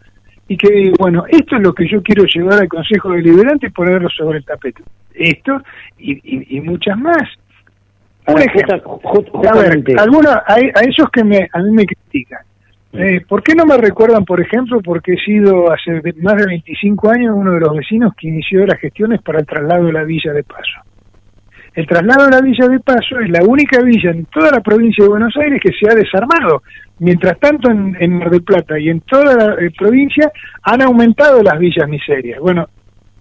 y 0.48 0.56
que, 0.56 0.92
bueno, 0.98 1.24
esto 1.28 1.56
es 1.56 1.62
lo 1.62 1.72
que 1.72 1.88
yo 1.88 2.02
quiero 2.02 2.24
llevar 2.24 2.60
al 2.60 2.68
Consejo 2.68 3.10
Deliberante 3.12 3.66
y 3.66 3.70
ponerlo 3.70 4.08
sobre 4.10 4.38
el 4.38 4.44
tapete. 4.44 4.82
Esto 5.14 5.60
y, 5.98 6.12
y- 6.12 6.58
y 6.58 6.60
muchas 6.60 6.98
más. 6.98 7.16
Un 8.28 8.34
Ahora, 8.34 8.44
ejemplo. 8.44 9.00
A 9.48 9.58
ver, 9.58 9.82
algunos, 9.98 10.32
a, 10.34 10.44
a 10.54 10.80
esos 10.82 11.08
que 11.12 11.24
me, 11.24 11.48
a 11.52 11.58
mí 11.60 11.70
me 11.72 11.84
critican. 11.86 12.40
Eh, 12.92 13.20
¿Por 13.28 13.42
qué 13.42 13.54
no 13.54 13.66
me 13.66 13.76
recuerdan, 13.76 14.24
por 14.24 14.40
ejemplo, 14.40 14.80
porque 14.80 15.14
he 15.14 15.18
sido 15.18 15.70
hace 15.70 16.00
más 16.22 16.36
de 16.36 16.46
25 16.46 17.10
años 17.10 17.34
uno 17.36 17.52
de 17.52 17.60
los 17.60 17.76
vecinos 17.76 18.14
que 18.16 18.28
inició 18.28 18.64
las 18.64 18.80
gestiones 18.80 19.20
para 19.22 19.40
el 19.40 19.46
traslado 19.46 19.84
de 19.86 19.92
la 19.92 20.04
Villa 20.04 20.32
de 20.32 20.44
Paso? 20.44 20.80
El 21.74 21.86
traslado 21.86 22.24
de 22.24 22.30
la 22.30 22.40
Villa 22.40 22.68
de 22.68 22.80
Paso 22.80 23.20
es 23.20 23.28
la 23.28 23.44
única 23.44 23.82
villa 23.82 24.10
en 24.10 24.24
toda 24.26 24.50
la 24.50 24.60
provincia 24.60 25.04
de 25.04 25.10
Buenos 25.10 25.36
Aires 25.36 25.60
que 25.62 25.72
se 25.72 25.90
ha 25.90 25.94
desarmado. 25.94 26.62
Mientras 27.00 27.38
tanto, 27.38 27.70
en, 27.70 27.94
en 28.00 28.18
Mar 28.18 28.30
del 28.30 28.42
Plata 28.42 28.78
y 28.78 28.88
en 28.88 29.00
toda 29.02 29.36
la 29.36 29.54
eh, 29.62 29.70
provincia 29.76 30.32
han 30.62 30.80
aumentado 30.80 31.42
las 31.42 31.58
villas 31.58 31.86
miserias. 31.86 32.40
Bueno, 32.40 32.68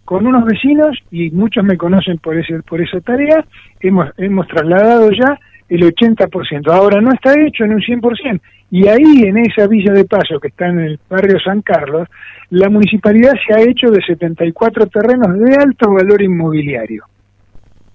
con 0.06 0.26
unos 0.26 0.46
vecinos, 0.46 0.98
y 1.12 1.32
muchos 1.32 1.66
me 1.66 1.76
conocen 1.76 2.20
por, 2.20 2.38
ese, 2.38 2.62
por 2.62 2.80
esa 2.80 3.02
tarea, 3.02 3.44
hemos, 3.82 4.08
hemos 4.18 4.48
trasladado 4.48 5.12
ya 5.12 5.38
el 5.68 5.82
80%. 5.82 6.72
Ahora 6.72 7.02
no 7.02 7.12
está 7.12 7.34
hecho 7.42 7.66
en 7.66 7.74
un 7.74 7.82
100%. 7.82 8.40
Y 8.72 8.88
ahí, 8.88 9.24
en 9.24 9.38
esa 9.38 9.68
villa 9.68 9.94
de 9.94 10.06
paso 10.06 10.40
que 10.40 10.50
está 10.50 10.68
en 10.68 10.80
el 10.80 11.00
barrio 11.10 11.40
San 11.40 11.62
Carlos, 11.62 12.08
la 12.50 12.70
municipalidad 12.70 13.34
se 13.48 13.54
ha 13.54 13.62
hecho 13.62 13.90
de 13.92 14.04
74 14.04 14.88
terrenos 14.88 15.40
de 15.40 15.56
alto 15.56 15.92
valor 15.92 16.22
inmobiliario. 16.22 17.04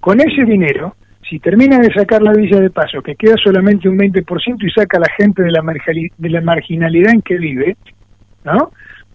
Con 0.01 0.21
ese 0.21 0.45
dinero 0.45 0.95
si 1.31 1.39
termina 1.39 1.79
de 1.79 1.93
sacar 1.93 2.23
la 2.23 2.33
villa 2.33 2.61
de 2.61 2.71
paso, 2.71 3.01
que 3.03 3.15
queda 3.15 3.37
solamente 3.43 3.89
un 3.89 3.97
20% 3.97 4.57
y 4.65 4.71
saca 4.71 4.99
a 4.99 5.01
la 5.01 5.13
gente 5.17 5.45
de 5.45 5.53
la, 5.53 5.63
de 6.19 6.29
la 6.29 6.41
marginalidad 6.41 7.15
en 7.15 7.23
que 7.23 7.39
vive, 7.39 7.77
¿no? 8.45 8.73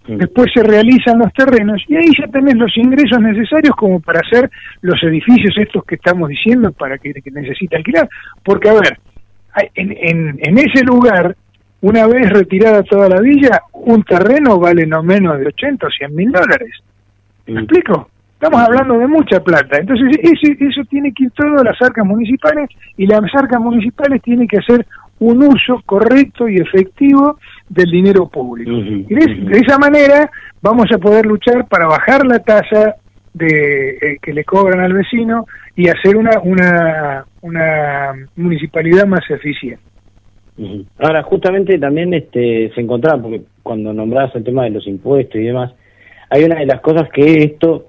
Después 0.07 0.51
se 0.53 0.61
realizan 0.61 1.17
los 1.17 1.33
terrenos 1.33 1.81
y 1.87 1.95
ahí 1.95 2.11
ya 2.17 2.27
tenés 2.27 2.55
los 2.55 2.71
ingresos 2.77 3.19
necesarios 3.19 3.75
como 3.75 3.99
para 3.99 4.19
hacer 4.19 4.51
los 4.81 5.01
edificios 5.01 5.57
estos 5.57 5.83
que 5.83 5.95
estamos 5.95 6.29
diciendo 6.29 6.71
para 6.71 6.99
que, 6.99 7.11
que 7.11 7.31
necesita 7.31 7.77
alquilar. 7.77 8.07
Porque, 8.43 8.69
a 8.69 8.73
ver, 8.73 8.99
en, 9.73 9.91
en, 9.91 10.39
en 10.43 10.57
ese 10.59 10.85
lugar, 10.85 11.35
una 11.81 12.07
vez 12.07 12.29
retirada 12.29 12.83
toda 12.83 13.09
la 13.09 13.21
villa, 13.21 13.61
un 13.73 14.03
terreno 14.03 14.59
vale 14.59 14.85
no 14.85 15.03
menos 15.03 15.39
de 15.39 15.47
80 15.47 15.87
o 15.87 15.89
100 15.89 16.15
mil 16.15 16.31
dólares. 16.31 16.71
¿Me 17.47 17.61
explico? 17.61 18.09
Estamos 18.33 18.59
hablando 18.61 18.97
de 18.97 19.07
mucha 19.07 19.39
plata. 19.39 19.77
Entonces, 19.77 20.17
ese, 20.21 20.57
eso 20.59 20.81
tiene 20.89 21.13
que 21.13 21.25
ir 21.25 21.31
todo 21.31 21.59
a 21.59 21.63
las 21.63 21.81
arcas 21.81 22.05
municipales 22.05 22.69
y 22.97 23.07
las 23.07 23.21
arcas 23.33 23.59
municipales 23.61 24.21
tienen 24.21 24.47
que 24.47 24.57
hacer 24.57 24.85
un 25.19 25.43
uso 25.43 25.81
correcto 25.85 26.49
y 26.49 26.57
efectivo 26.57 27.39
del 27.69 27.89
dinero 27.89 28.27
público. 28.27 28.71
Y 28.71 29.13
de, 29.13 29.49
de 29.49 29.59
esa 29.59 29.77
manera 29.77 30.29
vamos 30.61 30.87
a 30.93 30.97
poder 30.97 31.25
luchar 31.25 31.67
para 31.67 31.87
bajar 31.87 32.25
la 32.25 32.39
tasa 32.39 32.95
de 33.33 33.89
eh, 34.01 34.17
que 34.21 34.33
le 34.33 34.43
cobran 34.43 34.79
al 34.79 34.93
vecino 34.93 35.45
y 35.75 35.89
hacer 35.89 36.15
una, 36.15 36.39
una, 36.41 37.25
una 37.41 38.13
municipalidad 38.35 39.05
más 39.05 39.29
eficiente. 39.29 39.83
Ahora, 40.99 41.23
justamente 41.23 41.77
también 41.77 42.13
este, 42.13 42.71
se 42.73 42.81
encontraba, 42.81 43.21
porque 43.21 43.41
cuando 43.61 43.93
nombrabas 43.93 44.35
el 44.35 44.43
tema 44.43 44.63
de 44.63 44.69
los 44.69 44.87
impuestos 44.87 45.35
y 45.35 45.45
demás, 45.45 45.73
hay 46.29 46.43
una 46.43 46.59
de 46.59 46.65
las 46.65 46.81
cosas 46.81 47.09
que 47.09 47.43
esto, 47.43 47.87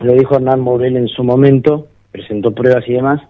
lo 0.00 0.14
dijo 0.14 0.36
Hernán 0.36 0.60
Morel 0.60 0.96
en 0.96 1.08
su 1.08 1.22
momento, 1.22 1.88
presentó 2.10 2.52
pruebas 2.52 2.84
y 2.88 2.94
demás, 2.94 3.20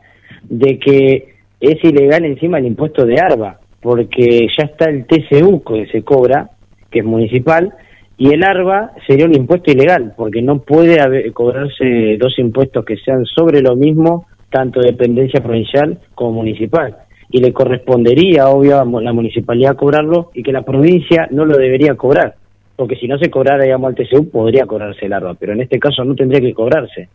de 0.48 0.78
que 0.78 1.34
es 1.60 1.84
ilegal 1.84 2.24
encima 2.24 2.59
el 2.59 2.66
impuesto 2.66 3.05
de 3.05 3.20
ARBA, 3.20 3.59
porque 3.80 4.47
ya 4.56 4.64
está 4.64 4.88
el 4.88 5.05
TCU 5.06 5.62
que 5.62 5.86
se 5.86 6.02
cobra, 6.02 6.51
que 6.90 7.01
es 7.01 7.05
municipal, 7.05 7.72
y 8.16 8.32
el 8.32 8.44
ARBA 8.44 8.92
sería 9.06 9.26
un 9.26 9.34
impuesto 9.34 9.70
ilegal, 9.72 10.12
porque 10.16 10.42
no 10.42 10.60
puede 10.60 11.01
haber- 11.01 11.32
cobrarse 11.32 12.16
dos 12.18 12.38
impuestos 12.38 12.84
que 12.84 12.97
sean 12.98 13.24
sobre 13.24 13.62
lo 13.62 13.74
mismo, 13.76 14.26
tanto 14.51 14.80
dependencia 14.80 15.42
provincial 15.42 15.98
como 16.14 16.32
municipal. 16.32 16.97
Y 17.31 17.40
le 17.40 17.52
correspondería, 17.52 18.48
obvio, 18.48 18.81
a 18.81 18.85
la 18.85 19.12
municipalidad 19.12 19.77
cobrarlo 19.77 20.31
y 20.35 20.43
que 20.43 20.52
la 20.52 20.62
provincia 20.62 21.28
no 21.31 21.44
lo 21.44 21.57
debería 21.57 21.94
cobrar. 21.94 22.35
Porque 22.74 22.97
si 22.97 23.07
no 23.07 23.19
se 23.19 23.31
cobrara, 23.31 23.65
digamos, 23.65 23.89
al 23.89 23.94
TCU, 23.94 24.31
podría 24.31 24.66
cobrarse 24.66 25.07
el 25.07 25.12
ARBA, 25.12 25.35
pero 25.35 25.52
en 25.52 25.61
este 25.61 25.78
caso 25.78 26.05
no 26.05 26.15
tendría 26.15 26.40
que 26.40 26.55
cobrarse. 26.55 27.09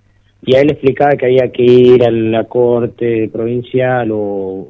Y 0.44 0.56
a 0.56 0.62
él 0.62 0.72
explicaba 0.72 1.16
que 1.16 1.26
había 1.26 1.52
que 1.52 1.64
ir 1.64 2.04
a 2.04 2.12
la 2.12 2.44
corte 2.44 3.30
provincial 3.34 4.10
o, 4.12 4.68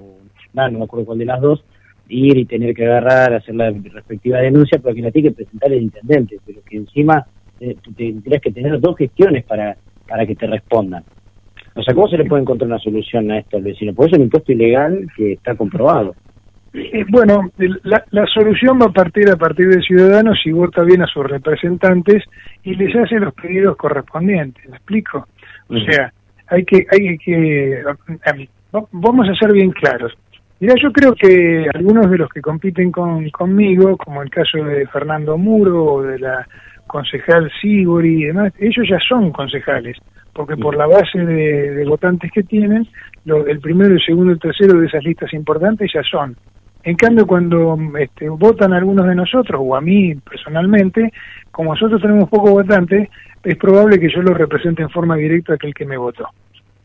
no, 0.54 0.70
no 0.70 0.80
me 0.80 0.86
acuerdo 0.86 1.06
cuál 1.06 1.20
de 1.20 1.26
las 1.26 1.42
dos, 1.42 1.64
ir 2.08 2.38
y 2.38 2.46
tener 2.46 2.74
que 2.74 2.86
agarrar, 2.86 3.34
hacer 3.34 3.56
la 3.56 3.72
respectiva 3.72 4.40
denuncia, 4.40 4.80
pero 4.82 4.96
que 4.96 5.02
la 5.02 5.12
tiene 5.12 5.30
que 5.30 5.36
presentar 5.36 5.72
el 5.72 5.84
intendente, 5.84 6.38
pero 6.46 6.62
que 6.64 6.78
encima 6.78 7.26
eh, 7.60 7.76
tendrías 7.96 8.42
que 8.42 8.52
tener 8.52 8.80
dos 8.80 8.96
gestiones 8.98 9.44
para, 9.46 9.76
para 10.08 10.26
que 10.26 10.36
te 10.36 10.48
respondan. 10.48 11.04
O 11.76 11.84
sea, 11.84 11.94
¿cómo 11.94 12.08
se 12.08 12.18
le 12.18 12.26
puede 12.26 12.42
encontrar 12.42 12.68
una 12.70 12.80
solución 12.80 13.30
a 13.32 13.40
esto 13.40 13.58
al 13.58 13.64
vecino? 13.64 13.94
Porque 13.94 14.12
es 14.12 14.18
un 14.18 14.24
impuesto 14.24 14.52
ilegal 14.52 15.08
que 15.16 15.34
está 15.34 15.56
comprobado. 15.56 16.16
Eh, 16.74 17.06
bueno, 17.10 17.52
la, 17.84 18.04
la 18.12 18.26
solución 18.28 18.80
va 18.82 18.86
a 18.88 18.92
partir 18.94 19.30
a 19.30 19.38
partir 19.38 19.68
del 19.70 19.82
ciudadano 19.84 20.34
si 20.36 20.52
vota 20.52 20.84
bien 20.84 21.02
a 21.02 21.08
sus 21.08 21.26
representantes 21.26 22.24
y 22.64 22.76
les 22.76 22.96
hace 22.96 23.20
los 23.20 23.34
pedidos 23.34 23.78
correspondientes. 23.78 24.68
¿Me 24.70 24.78
explico? 24.78 25.28
O 25.70 25.78
sea, 25.80 26.12
hay 26.48 26.64
que, 26.66 26.86
hay 26.92 27.18
que, 27.18 27.82
va- 28.74 28.86
vamos 28.92 29.28
a 29.30 29.36
ser 29.36 29.52
bien 29.54 29.72
claros. 29.72 30.14
Mira, 30.60 30.76
yo 30.82 30.92
creo 30.92 31.14
que 31.14 31.66
algunos 31.74 32.10
de 32.10 32.18
los 32.18 32.30
que 32.30 32.42
compiten 32.42 32.92
con, 32.92 33.30
conmigo, 33.30 33.98
como 33.98 34.22
el 34.22 34.30
caso 34.30 34.58
de 34.64 34.88
Fernando 34.88 35.38
Muro 35.38 35.84
o 35.86 36.02
de 36.04 36.20
la 36.20 36.48
concejal 36.88 37.52
Sigori 37.62 38.22
y 38.22 38.26
demás, 38.28 38.54
ellos 38.60 38.86
ya 38.90 39.00
son 39.00 39.32
concejales, 39.32 39.98
porque 40.36 40.58
por 40.58 40.76
la 40.76 40.86
base 40.86 41.18
de, 41.18 41.72
de 41.72 41.86
votantes 41.86 42.30
que 42.32 42.44
tienen, 42.44 42.86
lo- 43.24 43.48
el 43.48 43.60
primero, 43.62 43.94
el 43.94 44.02
segundo 44.06 44.32
y 44.32 44.34
el 44.34 44.40
tercero 44.40 44.80
de 44.80 44.88
esas 44.88 45.04
listas 45.04 45.34
importantes 45.34 45.90
ya 45.94 46.04
son. 46.04 46.36
En 46.84 46.96
cambio, 46.98 47.26
cuando 47.26 47.76
este, 47.98 48.30
votan 48.30 48.74
algunos 48.74 49.08
de 49.08 49.16
nosotros, 49.16 49.60
o 49.64 49.76
a 49.76 49.82
mí 49.82 50.14
personalmente, 50.16 51.12
como 51.52 51.74
nosotros 51.74 52.02
tenemos 52.02 52.30
pocos 52.30 52.52
votantes, 52.52 53.10
es 53.44 53.56
probable 53.56 53.98
que 54.00 54.10
yo 54.14 54.22
lo 54.22 54.34
represente 54.34 54.84
en 54.84 54.90
forma 54.90 55.16
directa 55.16 55.54
a 55.54 55.56
aquel 55.56 55.74
que 55.74 55.86
me 55.86 55.98
votó. 55.98 56.28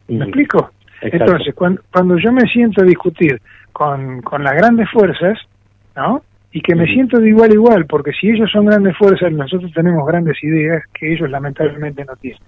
¿Me 0.09 0.25
explico? 0.25 0.71
Exacto. 1.03 1.17
Entonces, 1.25 1.55
cuando, 1.55 1.83
cuando 1.93 2.19
yo 2.19 2.33
me 2.33 2.43
siento 2.43 2.83
a 2.83 2.87
discutir 2.87 3.41
con, 3.73 4.23
con 4.23 4.43
las 4.45 4.55
grandes 4.55 4.89
fuerzas, 4.91 5.39
¿no? 5.97 6.23
Y 6.53 6.61
que 6.63 6.75
me 6.75 6.87
siento 6.87 7.19
de 7.19 7.29
igual 7.29 7.51
a 7.51 7.55
igual, 7.55 7.87
porque 7.87 8.13
si 8.13 8.29
ellos 8.31 8.51
son 8.51 8.67
grandes 8.67 8.97
fuerzas, 8.97 9.33
nosotros 9.33 9.71
tenemos 9.73 10.07
grandes 10.07 10.43
ideas 10.43 10.83
que 10.95 11.13
ellos 11.15 11.29
lamentablemente 11.31 12.05
no 12.05 12.17
tienen. 12.17 12.41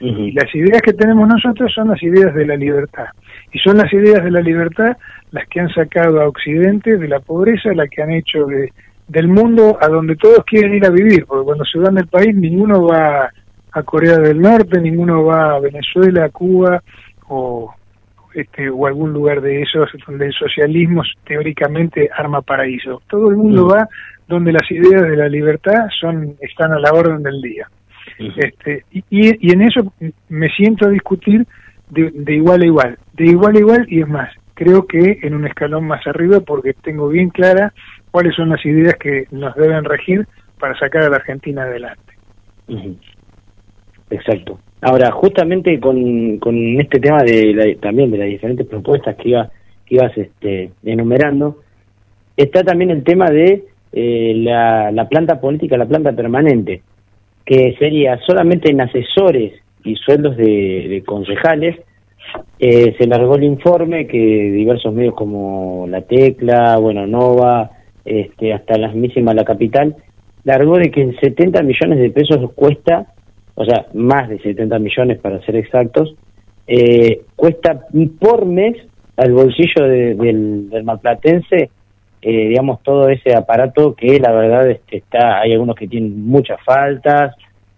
Y 0.00 0.32
las 0.32 0.54
ideas 0.54 0.82
que 0.82 0.92
tenemos 0.92 1.26
nosotros 1.26 1.72
son 1.74 1.88
las 1.88 2.02
ideas 2.02 2.34
de 2.34 2.46
la 2.46 2.56
libertad. 2.56 3.06
Y 3.52 3.58
son 3.60 3.78
las 3.78 3.90
ideas 3.92 4.22
de 4.22 4.30
la 4.30 4.40
libertad 4.40 4.96
las 5.30 5.48
que 5.48 5.60
han 5.60 5.70
sacado 5.70 6.20
a 6.20 6.28
Occidente 6.28 6.96
de 6.98 7.08
la 7.08 7.20
pobreza, 7.20 7.72
las 7.74 7.88
que 7.88 8.02
han 8.02 8.10
hecho 8.10 8.44
de, 8.46 8.72
del 9.08 9.28
mundo 9.28 9.78
a 9.80 9.88
donde 9.88 10.16
todos 10.16 10.44
quieren 10.44 10.74
ir 10.74 10.86
a 10.86 10.90
vivir, 10.90 11.24
porque 11.26 11.44
cuando 11.44 11.64
se 11.64 11.78
van 11.78 11.94
del 11.94 12.08
país 12.08 12.34
ninguno 12.34 12.84
va 12.86 13.30
a 13.72 13.82
Corea 13.82 14.18
del 14.18 14.40
Norte, 14.40 14.80
ninguno 14.80 15.24
va 15.24 15.56
a 15.56 15.60
Venezuela, 15.60 16.24
a 16.24 16.30
Cuba 16.30 16.82
o 17.28 17.74
este 18.34 18.68
o 18.68 18.86
algún 18.86 19.12
lugar 19.12 19.40
de 19.40 19.62
esos 19.62 19.88
donde 20.06 20.26
el 20.26 20.32
socialismo 20.32 21.02
teóricamente 21.26 22.10
arma 22.14 22.42
paraíso. 22.42 23.02
Todo 23.08 23.30
el 23.30 23.36
mundo 23.36 23.66
Mm. 23.66 23.72
va 23.72 23.88
donde 24.28 24.52
las 24.52 24.70
ideas 24.70 25.02
de 25.02 25.16
la 25.16 25.28
libertad 25.28 25.86
son 26.00 26.36
están 26.40 26.72
a 26.72 26.78
la 26.78 26.90
orden 26.92 27.22
del 27.22 27.40
día. 27.40 27.68
Este, 28.18 28.84
y, 28.90 29.52
en 29.52 29.62
eso 29.62 29.92
me 30.28 30.48
siento 30.50 30.86
a 30.86 30.90
discutir 30.90 31.46
de, 31.90 32.10
de 32.10 32.34
igual 32.34 32.62
a 32.62 32.66
igual, 32.66 32.98
de 33.14 33.26
igual 33.26 33.56
a 33.56 33.58
igual 33.58 33.86
y 33.88 34.00
es 34.00 34.08
más, 34.08 34.30
creo 34.54 34.86
que 34.86 35.18
en 35.22 35.34
un 35.34 35.46
escalón 35.46 35.86
más 35.86 36.06
arriba 36.06 36.40
porque 36.40 36.72
tengo 36.72 37.08
bien 37.08 37.28
clara 37.28 37.72
cuáles 38.10 38.34
son 38.34 38.48
las 38.48 38.64
ideas 38.64 38.94
que 38.94 39.26
nos 39.30 39.54
deben 39.54 39.84
regir 39.84 40.26
para 40.58 40.78
sacar 40.78 41.02
a 41.02 41.10
la 41.10 41.16
Argentina 41.16 41.62
adelante. 41.62 42.14
Exacto. 44.10 44.58
Ahora, 44.80 45.10
justamente 45.10 45.78
con, 45.80 46.38
con 46.38 46.56
este 46.80 47.00
tema 47.00 47.22
de 47.22 47.52
la- 47.54 47.80
también 47.80 48.10
de 48.10 48.18
las 48.18 48.28
diferentes 48.28 48.66
propuestas 48.66 49.16
que, 49.16 49.30
iba, 49.30 49.50
que 49.84 49.96
ibas 49.96 50.16
este, 50.16 50.70
enumerando, 50.84 51.60
está 52.36 52.62
también 52.62 52.90
el 52.90 53.02
tema 53.04 53.30
de 53.30 53.64
eh, 53.92 54.32
la, 54.36 54.90
la 54.92 55.08
planta 55.08 55.40
política, 55.40 55.76
la 55.76 55.86
planta 55.86 56.12
permanente, 56.12 56.82
que 57.46 57.74
sería 57.78 58.18
solamente 58.26 58.70
en 58.70 58.80
asesores 58.82 59.54
y 59.84 59.94
sueldos 59.94 60.36
de, 60.36 61.02
concejales. 61.06 61.76
Eh, 62.58 62.94
se 62.98 63.06
largó 63.06 63.36
el 63.36 63.44
informe 63.44 64.06
que 64.08 64.18
diversos 64.18 64.92
medios 64.92 65.14
como 65.14 65.86
La 65.88 66.02
Tecla, 66.02 66.76
bueno, 66.78 67.06
Nova, 67.06 67.70
este, 68.04 68.52
hasta 68.52 68.76
la 68.78 68.88
mismísima 68.88 69.32
La 69.32 69.44
Capital, 69.44 69.94
largó 70.44 70.76
de 70.76 70.90
que 70.90 71.02
en 71.02 71.16
70 71.18 71.62
millones 71.62 72.00
de 72.00 72.10
pesos 72.10 72.50
cuesta, 72.54 73.06
o 73.54 73.64
sea, 73.64 73.86
más 73.94 74.28
de 74.28 74.38
70 74.40 74.78
millones 74.80 75.18
para 75.20 75.40
ser 75.46 75.54
exactos, 75.56 76.16
eh, 76.66 77.20
cuesta 77.36 77.82
por 78.18 78.44
mes 78.44 78.76
al 79.16 79.32
bolsillo 79.32 79.84
de- 79.86 80.14
del, 80.16 80.68
del 80.68 80.82
marplatense, 80.84 81.70
eh, 82.28 82.48
digamos, 82.48 82.82
todo 82.82 83.08
ese 83.08 83.36
aparato 83.36 83.94
que 83.94 84.18
la 84.18 84.32
verdad 84.32 84.68
este, 84.68 84.96
está, 84.96 85.38
hay 85.38 85.52
algunos 85.52 85.76
que 85.76 85.86
tienen 85.86 86.26
muchas 86.26 86.58
faltas, 86.64 87.36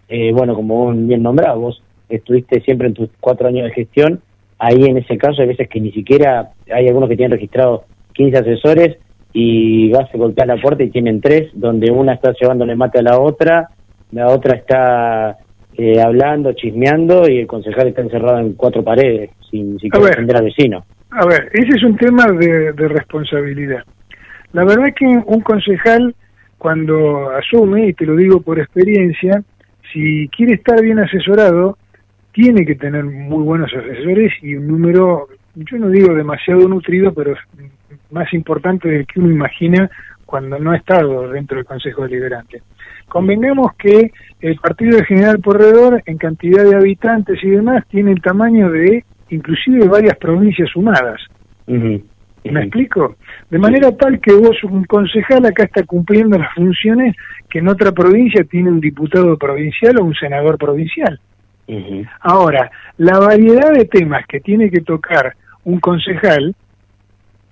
eh, 0.08 0.32
bueno, 0.32 0.54
como 0.54 0.86
vos 0.86 0.96
bien 0.96 1.22
nombrado, 1.22 1.60
vos 1.60 1.82
estuviste 2.08 2.62
siempre 2.62 2.88
en 2.88 2.94
tus 2.94 3.10
cuatro 3.20 3.48
años 3.48 3.64
de 3.64 3.74
gestión, 3.74 4.22
ahí 4.58 4.86
en 4.86 4.96
ese 4.96 5.18
caso 5.18 5.42
hay 5.42 5.48
veces 5.48 5.68
que 5.68 5.82
ni 5.82 5.92
siquiera, 5.92 6.52
hay 6.72 6.88
algunos 6.88 7.10
que 7.10 7.16
tienen 7.16 7.32
registrado 7.32 7.84
15 8.14 8.38
asesores 8.38 8.96
y 9.34 9.90
vas 9.90 10.08
a 10.14 10.16
golpear 10.16 10.48
la 10.48 10.56
puerta 10.56 10.82
y 10.82 10.88
tienen 10.88 11.20
tres, 11.20 11.50
donde 11.52 11.90
una 11.90 12.14
está 12.14 12.32
llevándole 12.32 12.74
mate 12.74 13.00
a 13.00 13.02
la 13.02 13.20
otra, 13.20 13.68
la 14.12 14.28
otra 14.28 14.56
está 14.56 15.36
eh, 15.76 16.00
hablando, 16.00 16.54
chismeando 16.54 17.28
y 17.28 17.40
el 17.40 17.46
concejal 17.46 17.88
está 17.88 18.00
encerrado 18.00 18.38
en 18.38 18.54
cuatro 18.54 18.82
paredes, 18.82 19.28
sin 19.50 19.78
siquiera 19.78 20.08
atender 20.08 20.38
al 20.38 20.44
vecino. 20.44 20.86
A 21.10 21.26
ver, 21.26 21.50
ese 21.52 21.76
es 21.76 21.84
un 21.84 21.98
tema 21.98 22.24
de, 22.32 22.72
de 22.72 22.88
responsabilidad. 22.88 23.84
La 24.52 24.64
verdad 24.64 24.88
es 24.88 24.94
que 24.94 25.06
un 25.06 25.40
concejal 25.40 26.14
cuando 26.56 27.30
asume, 27.30 27.88
y 27.88 27.92
te 27.92 28.04
lo 28.04 28.16
digo 28.16 28.40
por 28.40 28.58
experiencia, 28.58 29.42
si 29.92 30.28
quiere 30.28 30.54
estar 30.54 30.80
bien 30.82 30.98
asesorado, 30.98 31.78
tiene 32.32 32.66
que 32.66 32.74
tener 32.74 33.04
muy 33.04 33.42
buenos 33.42 33.72
asesores 33.72 34.32
y 34.42 34.54
un 34.54 34.66
número, 34.66 35.28
yo 35.54 35.78
no 35.78 35.88
digo 35.88 36.14
demasiado 36.14 36.68
nutrido, 36.68 37.12
pero 37.14 37.34
más 38.10 38.32
importante 38.32 38.88
del 38.88 39.06
que 39.06 39.20
uno 39.20 39.30
imagina 39.30 39.90
cuando 40.26 40.58
no 40.58 40.72
ha 40.72 40.76
estado 40.76 41.30
dentro 41.30 41.56
del 41.56 41.64
Consejo 41.64 42.02
Deliberante. 42.02 42.62
Convengamos 43.08 43.72
que 43.78 44.12
el 44.40 44.56
partido 44.56 44.98
de 44.98 45.04
General 45.04 45.38
Porredor, 45.40 46.02
en 46.04 46.18
cantidad 46.18 46.64
de 46.64 46.76
habitantes 46.76 47.42
y 47.42 47.48
demás, 47.48 47.84
tiene 47.88 48.12
el 48.12 48.20
tamaño 48.20 48.70
de 48.70 49.04
inclusive 49.30 49.88
varias 49.88 50.16
provincias 50.18 50.68
sumadas. 50.70 51.20
¿Me 52.44 52.60
explico? 52.60 53.16
De 53.50 53.58
manera 53.58 53.94
tal 53.96 54.20
que 54.20 54.32
vos, 54.32 54.56
un 54.64 54.84
concejal, 54.84 55.44
acá 55.46 55.64
está 55.64 55.82
cumpliendo 55.84 56.38
las 56.38 56.54
funciones 56.54 57.16
que 57.50 57.58
en 57.58 57.68
otra 57.68 57.92
provincia 57.92 58.44
tiene 58.44 58.70
un 58.70 58.80
diputado 58.80 59.36
provincial 59.36 59.98
o 59.98 60.04
un 60.04 60.14
senador 60.14 60.56
provincial. 60.56 61.20
Ahora, 62.20 62.70
la 62.96 63.18
variedad 63.18 63.72
de 63.72 63.84
temas 63.84 64.26
que 64.26 64.40
tiene 64.40 64.70
que 64.70 64.80
tocar 64.80 65.34
un 65.64 65.80
concejal 65.80 66.54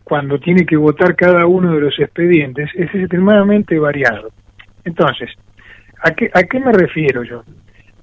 cuando 0.04 0.38
tiene 0.38 0.64
que 0.64 0.76
votar 0.76 1.14
cada 1.14 1.46
uno 1.46 1.74
de 1.74 1.80
los 1.80 1.98
expedientes 1.98 2.70
es 2.74 2.94
extremadamente 2.94 3.78
variado. 3.78 4.30
Entonces, 4.84 5.30
¿a 6.02 6.12
qué, 6.12 6.30
a 6.32 6.44
qué 6.44 6.60
me 6.60 6.72
refiero 6.72 7.24
yo? 7.24 7.42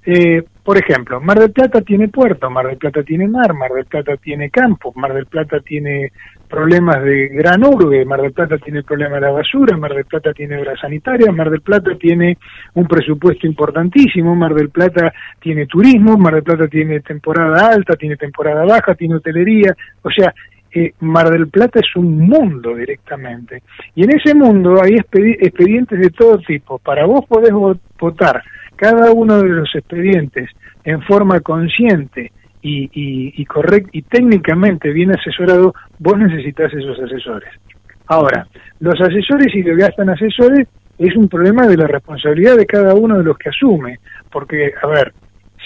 Eh, 0.05 0.43
por 0.63 0.77
ejemplo, 0.77 1.21
Mar 1.21 1.39
del 1.39 1.51
Plata 1.51 1.81
tiene 1.81 2.09
puerto, 2.09 2.49
Mar 2.49 2.67
del 2.67 2.77
Plata 2.77 3.03
tiene 3.03 3.27
mar, 3.27 3.53
Mar 3.53 3.71
del 3.71 3.85
Plata 3.85 4.17
tiene 4.17 4.49
campo, 4.49 4.91
Mar 4.95 5.13
del 5.13 5.27
Plata 5.27 5.61
tiene 5.61 6.11
problemas 6.53 7.03
de 7.03 7.29
gran 7.29 7.63
urbe, 7.63 8.05
Mar 8.05 8.21
del 8.21 8.31
Plata 8.31 8.59
tiene 8.59 8.79
el 8.79 8.85
problema 8.85 9.15
de 9.15 9.21
la 9.21 9.31
basura, 9.31 9.75
Mar 9.75 9.91
del 9.91 10.05
Plata 10.05 10.33
tiene 10.33 10.59
obras 10.59 10.79
sanitarias, 10.79 11.33
Mar 11.33 11.49
del 11.49 11.61
Plata 11.61 11.95
tiene 11.99 12.37
un 12.75 12.85
presupuesto 12.85 13.47
importantísimo, 13.47 14.35
Mar 14.35 14.53
del 14.53 14.69
Plata 14.69 15.11
tiene 15.39 15.65
turismo, 15.65 16.15
Mar 16.15 16.35
del 16.35 16.43
Plata 16.43 16.67
tiene 16.67 16.99
temporada 16.99 17.69
alta, 17.69 17.95
tiene 17.95 18.17
temporada 18.17 18.65
baja, 18.65 18.93
tiene 18.93 19.15
hotelería, 19.15 19.75
o 20.03 20.11
sea, 20.11 20.31
eh, 20.71 20.93
Mar 20.99 21.31
del 21.31 21.47
Plata 21.47 21.79
es 21.79 21.95
un 21.95 22.19
mundo 22.19 22.75
directamente. 22.75 23.63
Y 23.95 24.03
en 24.03 24.15
ese 24.15 24.35
mundo 24.35 24.79
hay 24.79 24.93
expedientes 24.93 25.99
de 25.99 26.11
todo 26.11 26.37
tipo. 26.37 26.77
Para 26.77 27.07
vos 27.07 27.25
podés 27.27 27.51
votar 27.99 28.43
cada 28.75 29.11
uno 29.11 29.41
de 29.41 29.49
los 29.49 29.73
expedientes 29.73 30.51
en 30.83 31.01
forma 31.01 31.39
consciente 31.39 32.31
y, 32.63 32.89
y, 32.93 33.33
y, 33.41 33.47
y 33.91 34.01
técnicamente 34.03 34.89
bien 34.91 35.11
asesorado, 35.11 35.75
vos 35.99 36.17
necesitas 36.17 36.73
esos 36.73 36.97
asesores. 36.99 37.49
Ahora, 38.07 38.47
los 38.79 38.99
asesores 38.99 39.53
y 39.53 39.63
que 39.63 39.75
gastan 39.75 40.09
asesores 40.09 40.67
es 40.97 41.15
un 41.15 41.27
problema 41.27 41.67
de 41.67 41.77
la 41.77 41.87
responsabilidad 41.87 42.57
de 42.57 42.65
cada 42.65 42.95
uno 42.95 43.17
de 43.17 43.23
los 43.23 43.37
que 43.37 43.49
asume, 43.49 43.99
porque, 44.31 44.73
a 44.81 44.87
ver, 44.87 45.13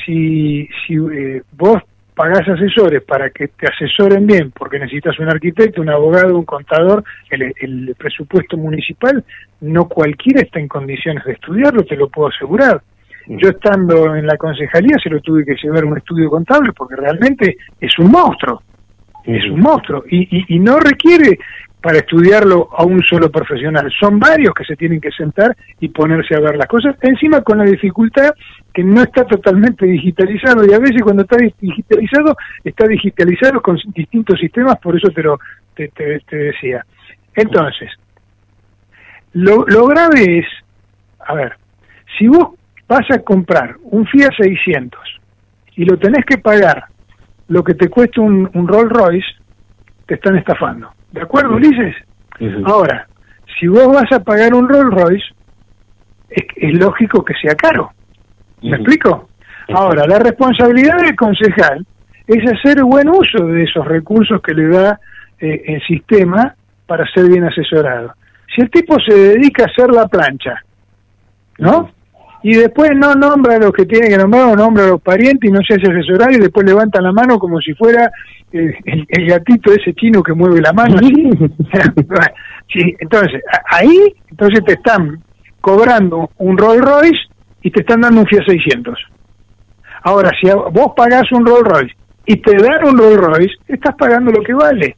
si, 0.06 0.68
si 0.86 0.96
eh, 0.96 1.44
vos 1.54 1.82
pagás 2.16 2.48
asesores 2.48 3.04
para 3.04 3.30
que 3.30 3.50
te 3.50 3.68
asesoren 3.68 4.26
bien, 4.26 4.52
porque 4.52 4.80
necesitas 4.80 5.20
un 5.20 5.30
arquitecto, 5.30 5.82
un 5.82 5.90
abogado, 5.90 6.36
un 6.36 6.46
contador, 6.46 7.04
el 7.30 7.96
presupuesto 7.96 8.58
municipal, 8.58 9.24
no 9.62 9.88
cualquiera 9.88 10.42
está 10.42 10.60
en 10.60 10.68
condiciones 10.68 11.24
de 11.26 11.34
estudiarlo, 11.34 11.84
te 11.84 11.96
lo 11.96 12.10
puedo 12.10 12.30
asegurar. 12.30 12.82
Yo 13.30 13.50
estando 13.50 14.16
en 14.16 14.26
la 14.26 14.38
concejalía 14.38 14.98
se 15.04 15.10
lo 15.10 15.20
tuve 15.20 15.44
que 15.44 15.56
llevar 15.62 15.84
un 15.84 15.98
estudio 15.98 16.30
contable 16.30 16.72
porque 16.72 16.96
realmente 16.96 17.58
es 17.80 18.00
un 18.00 18.10
monstruo, 18.10 18.62
es 19.26 19.44
un 19.52 19.60
monstruo 19.60 20.04
y, 20.10 20.56
y, 20.56 20.60
no 20.60 20.80
requiere 20.80 21.38
para 21.82 21.98
estudiarlo 21.98 22.70
a 22.72 22.86
un 22.86 23.04
solo 23.04 23.30
profesional, 23.30 23.92
son 24.00 24.18
varios 24.18 24.54
que 24.54 24.64
se 24.64 24.78
tienen 24.78 25.02
que 25.02 25.12
sentar 25.12 25.56
y 25.80 25.90
ponerse 25.90 26.36
a 26.36 26.40
ver 26.40 26.56
las 26.56 26.68
cosas, 26.68 26.96
encima 27.02 27.42
con 27.42 27.58
la 27.58 27.66
dificultad 27.66 28.32
que 28.74 28.84
no 28.84 29.02
está 29.02 29.26
totalmente 29.26 29.86
digitalizado 29.86 30.66
y 30.66 30.74
a 30.74 30.80
veces 30.80 31.02
cuando 31.04 31.24
está 31.24 31.38
digitalizado 31.38 32.36
está 32.64 32.88
digitalizado 32.88 33.62
con 33.62 33.78
distintos 33.94 34.40
sistemas, 34.40 34.78
por 34.80 34.96
eso 34.96 35.10
te 35.10 35.24
lo 35.24 35.38
te, 35.76 35.90
te, 35.90 36.36
decía. 36.36 36.86
Entonces, 37.36 37.92
lo, 39.34 39.66
lo 39.68 39.86
grave 39.86 40.40
es, 40.40 40.46
a 41.20 41.36
ver, 41.36 41.54
si 42.18 42.28
vos 42.28 42.57
vas 42.88 43.06
a 43.12 43.20
comprar 43.20 43.76
un 43.84 44.06
Fiat 44.08 44.32
600 44.38 45.00
y 45.76 45.86
lo 45.86 45.98
tenés 45.98 46.26
que 46.26 46.38
pagar 46.38 46.86
lo 47.48 47.64
que 47.64 47.74
te 47.74 47.90
cuesta 47.90 48.22
un, 48.22 48.50
un 48.54 48.68
Rolls 48.68 48.92
Royce, 48.92 49.28
te 50.06 50.16
están 50.16 50.38
estafando. 50.38 50.90
¿De 51.12 51.22
acuerdo, 51.22 51.56
Ulises? 51.56 51.96
Ahora, 52.66 53.08
si 53.60 53.68
vos 53.68 53.88
vas 53.88 54.12
a 54.12 54.24
pagar 54.24 54.54
un 54.54 54.68
Rolls 54.68 54.94
Royce, 54.94 55.26
es, 56.30 56.80
lógico 56.80 57.24
que 57.24 57.34
sea 57.42 57.56
caro. 57.56 57.92
¿Me 58.62 58.76
explico? 58.76 59.30
Ahora, 59.74 60.06
la 60.08 60.20
responsabilidad 60.20 60.98
del 60.98 61.16
concejal 61.16 61.86
es 62.28 62.52
hacer 62.52 62.84
buen 62.84 63.10
uso 63.10 63.46
de 63.46 63.64
esos 63.64 63.86
recursos 63.86 64.42
que 64.42 64.54
le 64.54 64.68
da 64.68 65.00
eh, 65.40 65.64
el 65.66 65.82
sistema 65.86 66.56
para 66.86 67.06
ser 67.12 67.28
bien 67.30 67.46
asesorado. 67.46 68.14
Si 68.54 68.62
el 68.62 68.70
tipo 68.70 68.98
se 69.00 69.14
dedica 69.14 69.64
a 69.64 69.68
hacer 69.68 69.94
la 69.94 70.08
plancha, 70.08 70.56
¿no? 71.60 71.92
Y 72.50 72.54
después 72.54 72.92
no 72.96 73.14
nombra 73.14 73.56
a 73.56 73.60
los 73.60 73.74
que 73.74 73.86
tiene 73.86 74.08
que 74.08 74.18
nombrar 74.18 74.46
o 74.46 74.56
nombra 74.56 74.86
a 74.86 74.88
los 74.88 75.02
parientes 75.02 75.50
y 75.50 75.52
no 75.52 75.60
se 75.68 75.74
hace 75.74 75.92
asesorar 75.92 76.32
y 76.32 76.38
después 76.38 76.66
levanta 76.66 77.02
la 77.02 77.12
mano 77.12 77.38
como 77.38 77.60
si 77.60 77.74
fuera 77.74 78.10
el, 78.54 78.74
gatito 79.28 79.74
ese 79.74 79.94
chino 79.94 80.24
que 80.24 80.32
mueve 80.32 80.62
la 80.62 80.72
mano. 80.72 80.96
sí, 82.72 82.96
entonces, 83.02 83.42
ahí 83.70 84.16
entonces 84.32 84.64
te 84.64 84.74
están 84.76 85.22
cobrando 85.60 86.30
un 86.38 86.58
Rolls 86.58 86.86
Royce 86.86 87.20
y 87.64 87.70
te 87.70 87.82
están 87.82 88.00
dando 88.00 88.22
un 88.22 88.28
Fiat 88.28 88.46
600. 88.48 88.98
Ahora, 90.04 90.32
si 90.42 90.50
vos 90.50 90.94
pagás 90.96 91.30
un 91.34 91.46
Rolls 91.46 91.68
Royce 91.68 91.98
y 92.28 92.38
te 92.38 92.56
dan 92.56 92.88
un 92.88 92.98
Rolls 92.98 93.18
Royce, 93.18 93.56
estás 93.68 93.94
pagando 93.98 94.32
lo 94.32 94.42
que 94.42 94.54
vale. 94.54 94.96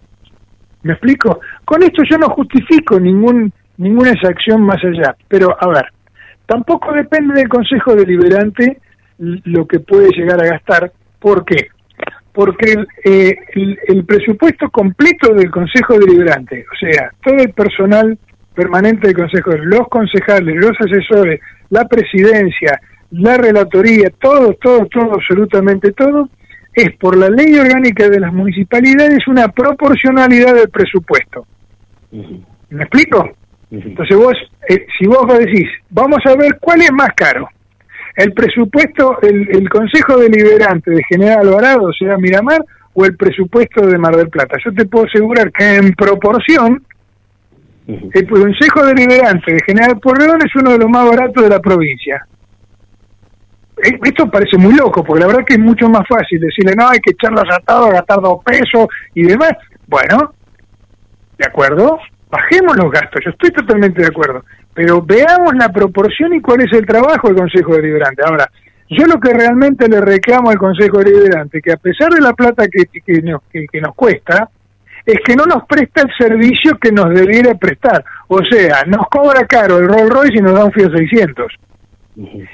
¿Me 0.83 0.93
explico? 0.93 1.39
Con 1.65 1.81
esto 1.81 2.03
yo 2.07 2.19
no 2.19 2.29
justifico 2.29 2.99
ningún 2.99 3.51
ninguna 3.77 4.11
exacción 4.11 4.61
más 4.61 4.77
allá, 4.83 5.15
pero 5.27 5.57
a 5.59 5.67
ver, 5.69 5.85
Tampoco 6.49 6.91
depende 6.93 7.35
del 7.35 7.47
Consejo 7.47 7.93
Deliberante 7.93 8.79
lo 9.19 9.67
que 9.67 9.81
puede 9.81 10.09
llegar 10.09 10.43
a 10.43 10.47
gastar. 10.47 10.91
¿Por 11.19 11.45
qué? 11.45 11.67
Porque 12.33 12.73
eh, 13.05 13.35
el, 13.87 14.03
presupuesto 14.03 14.67
completo 14.71 15.31
del 15.35 15.51
Consejo 15.51 15.99
Deliberante, 15.99 16.65
o 16.73 16.75
sea, 16.75 17.11
todo 17.23 17.35
el 17.35 17.53
personal 17.53 18.17
permanente 18.55 19.07
del 19.07 19.15
Consejo, 19.15 19.51
los 19.57 19.87
concejales, 19.89 20.55
los 20.55 20.71
asesores, 20.79 21.39
la 21.69 21.87
presidencia, 21.87 22.81
la 23.11 23.37
relatoría, 23.37 24.09
todo, 24.19 24.55
todo, 24.55 24.87
todo, 24.87 25.13
absolutamente 25.13 25.91
todo, 25.91 26.29
es 26.73 26.95
por 26.97 27.15
la 27.15 27.29
ley 27.29 27.59
orgánica 27.59 28.09
de 28.09 28.19
las 28.19 28.33
municipalidades 28.33 29.27
una 29.27 29.49
proporcionalidad 29.49 30.55
del 30.55 30.69
presupuesto. 30.69 31.45
¿Me 32.11 32.83
explico? 32.83 33.35
Entonces 33.71 34.17
vos, 34.17 34.33
eh, 34.67 34.85
si 34.97 35.05
vos 35.05 35.25
decís, 35.37 35.69
vamos 35.89 36.19
a 36.25 36.35
ver 36.35 36.57
cuál 36.59 36.81
es 36.81 36.91
más 36.91 37.09
caro, 37.15 37.47
el 38.15 38.33
presupuesto, 38.33 39.19
el, 39.21 39.47
el 39.49 39.69
Consejo 39.69 40.17
Deliberante 40.17 40.91
de 40.91 41.03
General 41.07 41.39
Alvarado, 41.39 41.83
o 41.83 41.93
sea, 41.93 42.17
Miramar, 42.17 42.61
o 42.93 43.05
el 43.05 43.15
presupuesto 43.15 43.85
de 43.85 43.97
Mar 43.97 44.15
del 44.15 44.29
Plata. 44.29 44.57
Yo 44.63 44.73
te 44.73 44.85
puedo 44.85 45.05
asegurar 45.05 45.51
que 45.51 45.75
en 45.75 45.93
proporción, 45.93 46.83
el 47.87 48.27
Consejo 48.27 48.85
Deliberante 48.85 49.53
de 49.53 49.59
General 49.65 49.99
Porredón 49.99 50.39
es 50.45 50.53
uno 50.55 50.71
de 50.71 50.79
los 50.79 50.89
más 50.89 51.07
baratos 51.07 51.43
de 51.43 51.49
la 51.49 51.59
provincia. 51.59 52.25
Eh, 53.83 53.97
esto 54.03 54.29
parece 54.29 54.57
muy 54.57 54.73
loco, 54.73 55.03
porque 55.03 55.21
la 55.21 55.27
verdad 55.27 55.45
que 55.45 55.53
es 55.53 55.59
mucho 55.59 55.87
más 55.87 56.03
fácil 56.07 56.39
decirle, 56.39 56.73
no, 56.75 56.89
hay 56.89 56.99
que 56.99 57.11
echarlos 57.11 57.45
atados, 57.49 57.91
gastar 57.91 58.21
dos 58.21 58.43
pesos 58.43 58.87
y 59.13 59.23
demás. 59.23 59.53
Bueno, 59.87 60.33
¿de 61.37 61.45
acuerdo? 61.45 61.99
Bajemos 62.29 62.77
los 62.77 62.91
gastos, 62.91 63.21
yo 63.25 63.31
estoy 63.31 63.51
totalmente 63.51 64.01
de 64.01 64.07
acuerdo, 64.07 64.43
pero 64.73 65.01
veamos 65.01 65.53
la 65.55 65.69
proporción 65.69 66.33
y 66.33 66.41
cuál 66.41 66.61
es 66.61 66.71
el 66.73 66.85
trabajo 66.85 67.27
del 67.27 67.37
Consejo 67.37 67.75
Deliberante. 67.75 68.21
Ahora, 68.25 68.49
yo 68.89 69.05
lo 69.05 69.19
que 69.19 69.33
realmente 69.33 69.87
le 69.87 70.01
reclamo 70.01 70.49
al 70.49 70.57
Consejo 70.57 70.99
Deliberante, 70.99 71.61
que 71.61 71.71
a 71.71 71.77
pesar 71.77 72.09
de 72.11 72.21
la 72.21 72.33
plata 72.33 72.67
que, 72.67 72.85
que, 72.85 73.21
nos, 73.21 73.41
que, 73.51 73.81
nos 73.81 73.95
cuesta, 73.95 74.49
es 75.05 75.19
que 75.25 75.35
no 75.35 75.45
nos 75.45 75.65
presta 75.65 76.01
el 76.01 76.11
servicio 76.17 76.77
que 76.79 76.91
nos 76.91 77.09
debiera 77.09 77.55
prestar. 77.55 78.03
O 78.27 78.39
sea, 78.43 78.83
nos 78.85 79.07
cobra 79.09 79.45
caro 79.45 79.79
el 79.79 79.87
Rolls 79.87 80.09
Royce 80.09 80.37
y 80.37 80.41
nos 80.41 80.53
da 80.53 80.65
un 80.65 80.71
Fiat 80.71 80.91
600. 80.91 81.53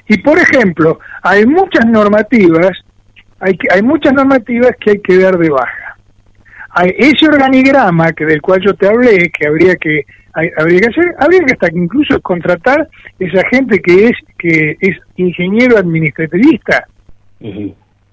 Y 0.08 0.18
por 0.20 0.38
ejemplo, 0.38 1.00
hay 1.24 1.46
muchas 1.46 1.86
normativas, 1.86 2.72
hay, 3.40 3.58
hay 3.74 3.82
muchas 3.82 4.14
normativas 4.14 4.72
que 4.80 4.92
hay 4.92 5.02
que 5.02 5.18
dar 5.18 5.38
de 5.38 5.50
baja 5.50 5.85
ese 6.84 7.28
organigrama 7.28 8.12
que 8.12 8.26
del 8.26 8.42
cual 8.42 8.62
yo 8.66 8.74
te 8.74 8.88
hablé, 8.88 9.30
que 9.30 9.48
habría 9.48 9.76
que 9.78 10.06
habría 10.34 10.80
que 10.80 10.88
hacer, 10.90 11.16
habría 11.18 11.40
que 11.46 11.54
hasta 11.54 11.70
incluso 11.74 12.20
contratar 12.22 12.90
esa 13.18 13.42
gente 13.50 13.80
que 13.80 14.08
es 14.08 14.12
que 14.38 14.76
es 14.82 14.98
ingeniero 15.16 15.78
administrativista 15.78 16.86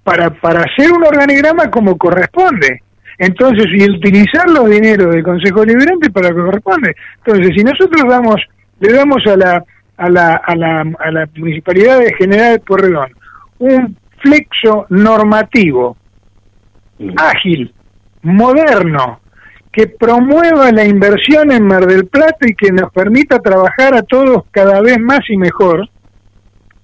para 0.04 0.30
para 0.30 0.60
hacer 0.60 0.92
un 0.92 1.04
organigrama 1.04 1.70
como 1.70 1.96
corresponde. 1.98 2.82
Entonces, 3.18 3.66
y 3.72 3.90
utilizar 3.90 4.48
los 4.48 4.68
dineros 4.68 5.12
del 5.14 5.22
Consejo 5.22 5.64
Liberante 5.64 6.10
para 6.10 6.30
lo 6.30 6.36
que 6.36 6.42
corresponde. 6.42 6.94
Entonces, 7.24 7.52
si 7.56 7.64
nosotros 7.64 8.02
damos 8.08 8.36
le 8.80 8.92
damos 8.92 9.26
a 9.26 9.36
la 9.36 9.64
a 9.96 10.08
la, 10.08 10.36
a 10.36 10.56
la, 10.56 10.80
a 10.98 11.10
la 11.10 11.28
Municipalidad 11.36 11.98
de 11.98 12.14
General 12.14 12.60
Porredón 12.60 13.12
un 13.58 13.96
flexo 14.20 14.86
normativo 14.88 15.96
ágil 17.16 17.72
moderno, 18.22 19.20
que 19.72 19.86
promueva 19.86 20.70
la 20.70 20.84
inversión 20.84 21.50
en 21.52 21.66
Mar 21.66 21.86
del 21.86 22.06
Plata 22.06 22.46
y 22.46 22.54
que 22.54 22.70
nos 22.72 22.92
permita 22.92 23.38
trabajar 23.38 23.94
a 23.94 24.02
todos 24.02 24.44
cada 24.50 24.80
vez 24.80 24.98
más 25.00 25.20
y 25.28 25.36
mejor, 25.36 25.88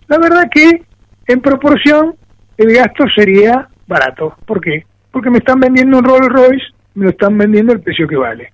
la 0.08 0.18
verdad 0.18 0.48
que 0.52 0.82
en 1.26 1.40
proporción 1.40 2.14
el 2.56 2.72
gasto 2.74 3.04
sería 3.14 3.68
barato. 3.86 4.34
¿Por 4.46 4.60
qué? 4.60 4.84
porque 5.10 5.30
me 5.30 5.38
están 5.38 5.58
vendiendo 5.58 5.98
un 5.98 6.04
Rolls 6.04 6.28
Royce, 6.28 6.66
me 6.94 7.04
lo 7.04 7.10
están 7.10 7.36
vendiendo 7.36 7.72
el 7.72 7.80
precio 7.80 8.06
que 8.06 8.16
vale. 8.16 8.52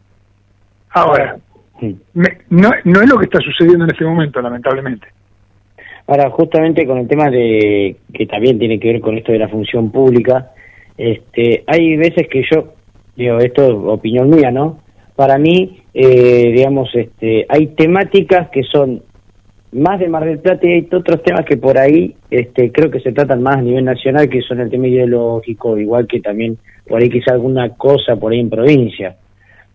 Ahora, 0.90 1.36
me- 2.14 2.38
no, 2.48 2.70
no 2.84 3.02
es 3.02 3.08
lo 3.08 3.18
que 3.18 3.24
está 3.24 3.40
sucediendo 3.40 3.84
en 3.84 3.90
este 3.90 4.04
momento, 4.04 4.40
lamentablemente. 4.40 5.08
Ahora, 6.06 6.30
justamente 6.30 6.86
con 6.86 6.98
el 6.98 7.08
tema 7.08 7.28
de 7.28 7.96
que 8.12 8.26
también 8.26 8.58
tiene 8.58 8.78
que 8.78 8.92
ver 8.92 9.00
con 9.00 9.18
esto 9.18 9.32
de 9.32 9.38
la 9.40 9.48
función 9.48 9.90
pública, 9.90 10.52
este, 10.96 11.64
hay 11.66 11.96
veces 11.96 12.28
que 12.30 12.44
yo, 12.50 12.73
digo, 13.16 13.38
esto 13.38 13.64
es 13.64 13.72
opinión 13.72 14.30
mía, 14.30 14.50
¿no? 14.50 14.78
Para 15.16 15.38
mí, 15.38 15.82
eh, 15.92 16.52
digamos, 16.54 16.90
este, 16.94 17.46
hay 17.48 17.68
temáticas 17.68 18.48
que 18.50 18.62
son 18.64 19.02
más 19.72 19.98
de 19.98 20.08
Mar 20.08 20.24
del 20.24 20.38
Plata 20.38 20.66
y 20.66 20.72
hay 20.72 20.88
otros 20.92 21.22
temas 21.22 21.44
que 21.44 21.56
por 21.56 21.78
ahí 21.78 22.14
este, 22.30 22.70
creo 22.70 22.90
que 22.90 23.00
se 23.00 23.12
tratan 23.12 23.42
más 23.42 23.56
a 23.56 23.62
nivel 23.62 23.84
nacional, 23.84 24.28
que 24.28 24.40
son 24.42 24.60
el 24.60 24.70
tema 24.70 24.86
ideológico, 24.86 25.76
igual 25.78 26.06
que 26.06 26.20
también 26.20 26.58
por 26.86 27.02
ahí 27.02 27.10
quizá 27.10 27.32
alguna 27.32 27.70
cosa 27.70 28.16
por 28.16 28.32
ahí 28.32 28.40
en 28.40 28.50
provincia. 28.50 29.16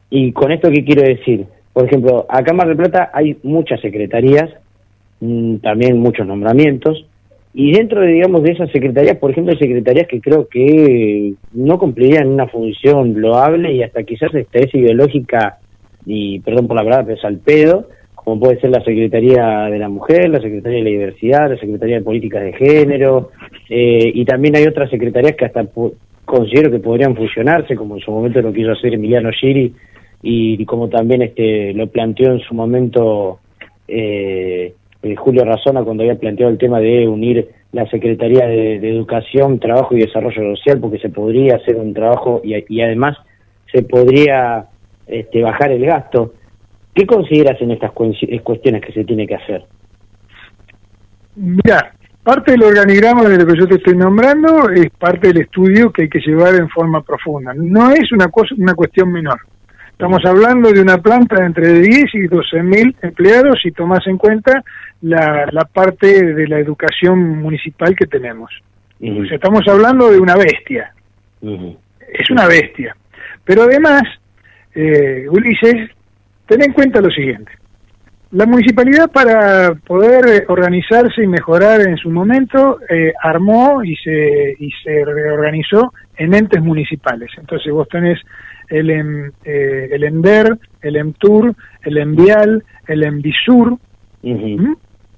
Y 0.10 0.32
con 0.32 0.52
esto, 0.52 0.70
¿qué 0.72 0.84
quiero 0.84 1.04
decir? 1.04 1.46
Por 1.74 1.86
ejemplo, 1.86 2.26
acá 2.30 2.52
en 2.52 2.58
Mar 2.58 2.68
del 2.68 2.78
Plata 2.78 3.12
hay 3.14 3.38
muchas 3.44 3.82
secretarías, 3.82 4.50
mm, 5.20 5.58
también 5.58 6.00
muchos 6.00 6.26
nombramientos, 6.26 7.06
y 7.54 7.72
dentro 7.72 8.02
de, 8.02 8.08
digamos, 8.08 8.44
de 8.44 8.52
esas 8.52 8.72
secretarías, 8.72 9.18
por 9.18 9.32
ejemplo, 9.32 9.54
hay 9.54 9.60
secretarías 9.60 10.08
que 10.08 10.22
creo 10.22 10.48
que 10.48 11.34
no 11.54 11.80
cumplirían 11.80 12.28
una 12.28 12.48
función 12.48 13.20
loable 13.20 13.74
y 13.74 13.82
hasta 13.82 14.04
quizás 14.04 14.32
es 14.34 14.76
ideológica, 14.76 15.58
y 16.06 16.40
perdón 16.42 16.68
por 16.68 16.78
la 16.78 16.84
palabra, 16.84 17.06
pero 17.06 17.18
es 17.18 17.26
al 17.26 17.40
pedo, 17.40 17.90
como 18.14 18.40
puede 18.40 18.60
ser 18.60 18.70
la 18.70 18.84
Secretaría 18.84 19.68
de 19.72 19.80
la 19.80 19.90
Mujer, 19.90 20.30
la 20.30 20.42
Secretaría 20.42 20.78
de 20.78 20.84
la 20.84 20.90
Diversidad, 20.92 21.50
la 21.50 21.58
Secretaría 21.58 21.96
de 21.96 22.04
Políticas 22.04 22.44
de 22.44 22.54
Género, 22.54 23.32
eh, 23.70 24.12
y 24.14 24.26
también 24.26 24.56
hay 24.56 24.66
otras 24.66 24.90
secretarías 24.92 25.36
que 25.36 25.46
hasta 25.46 25.66
considero 26.26 26.70
que 26.70 26.80
podrían 26.80 27.16
fusionarse, 27.16 27.76
como 27.76 27.96
en 27.96 28.02
su 28.02 28.12
momento 28.12 28.42
lo 28.42 28.54
quiso 28.54 28.72
hacer 28.72 28.94
Emiliano 28.94 29.32
Giri, 29.32 29.74
y, 30.22 30.62
y 30.62 30.66
como 30.66 30.90
también 30.90 31.24
este 31.24 31.74
lo 31.74 31.88
planteó 31.88 32.32
en 32.32 32.40
su 32.42 32.54
momento 32.54 33.40
eh, 33.88 34.74
eh, 35.02 35.16
Julio 35.16 35.46
Razona 35.46 35.84
cuando 35.84 36.04
había 36.04 36.20
planteado 36.20 36.52
el 36.52 36.58
tema 36.58 36.80
de 36.80 37.08
unir 37.08 37.50
la 37.72 37.88
Secretaría 37.90 38.48
de, 38.48 38.76
Educación, 38.90 39.60
Trabajo 39.60 39.96
y 39.96 40.02
Desarrollo 40.02 40.56
Social, 40.56 40.80
porque 40.80 41.00
se 41.00 41.10
podría 41.10 41.56
hacer 41.56 41.76
un 41.76 41.94
trabajo 41.94 42.42
y, 42.44 42.82
además 42.82 43.18
se 43.72 43.84
podría 43.84 44.66
este, 45.08 45.44
bajar 45.44 45.72
el 45.72 45.86
gasto. 45.86 46.34
¿Qué 46.94 47.06
consideras 47.06 47.62
en 47.62 47.72
estas 47.72 47.92
cuenci- 47.92 48.42
cuestiones 48.42 48.82
que 48.82 48.92
se 48.92 49.04
tiene 49.04 49.28
que 49.28 49.36
hacer? 49.36 49.64
Mira, 51.36 51.94
parte 52.24 52.52
del 52.52 52.64
organigrama 52.64 53.30
de 53.30 53.38
lo 53.38 53.46
que 53.46 53.58
yo 53.58 53.68
te 53.68 53.76
estoy 53.76 53.96
nombrando 53.96 54.70
es 54.72 54.90
parte 54.98 55.28
del 55.28 55.42
estudio 55.42 55.92
que 55.92 56.04
hay 56.04 56.10
que 56.10 56.20
llevar 56.20 56.56
en 56.56 56.68
forma 56.70 57.04
profunda. 57.04 57.54
No 57.56 57.92
es 57.92 58.12
una 58.12 58.30
una 58.58 58.74
cuestión 58.74 59.12
menor. 59.12 59.40
Estamos 60.00 60.24
hablando 60.26 60.72
de 60.72 60.82
una 60.82 60.98
planta 60.98 61.42
de 61.42 61.46
entre 61.46 61.74
10 61.82 62.16
y 62.16 62.28
12 62.28 62.64
mil 62.64 62.96
empleados 63.02 63.60
si 63.62 63.72
tomas 63.72 64.08
en 64.08 64.18
cuenta 64.18 64.64
la, 65.02 65.48
la 65.52 65.66
parte 65.66 66.34
de 66.34 66.48
la 66.48 66.60
educación 66.60 67.40
municipal 67.40 67.96
que 67.96 68.06
tenemos. 68.06 68.52
O 69.02 69.26
sea, 69.26 69.36
estamos 69.36 69.62
hablando 69.68 70.12
de 70.12 70.20
una 70.20 70.36
bestia. 70.36 70.94
Es 71.42 72.30
una 72.30 72.48
bestia. 72.48 72.96
Pero 73.46 73.64
además, 73.64 74.04
eh, 74.76 75.26
Ulises, 75.30 75.90
ten 76.48 76.64
en 76.64 76.74
cuenta 76.74 77.00
lo 77.02 77.10
siguiente. 77.10 77.52
La 78.32 78.46
municipalidad 78.46 79.10
para 79.10 79.74
poder 79.74 80.46
organizarse 80.50 81.24
y 81.24 81.28
mejorar 81.28 81.82
en 81.82 81.98
su 81.98 82.12
momento 82.12 82.80
eh, 82.88 83.12
armó 83.24 83.84
y 83.84 83.96
se, 83.96 84.56
y 84.60 84.70
se 84.84 85.04
reorganizó 85.04 85.94
en 86.18 86.36
entes 86.36 86.62
municipales. 86.62 87.32
Entonces 87.38 87.72
vos 87.74 87.88
tenés 87.88 88.20
el, 88.68 88.90
em- 88.92 89.32
eh, 89.46 89.90
el 89.92 90.04
ENDER, 90.04 90.60
el 90.82 90.96
EMTUR, 90.98 91.56
el 91.84 91.98
ENVIAL, 91.98 92.64
el 92.88 93.04
ENVISUR. 93.04 93.78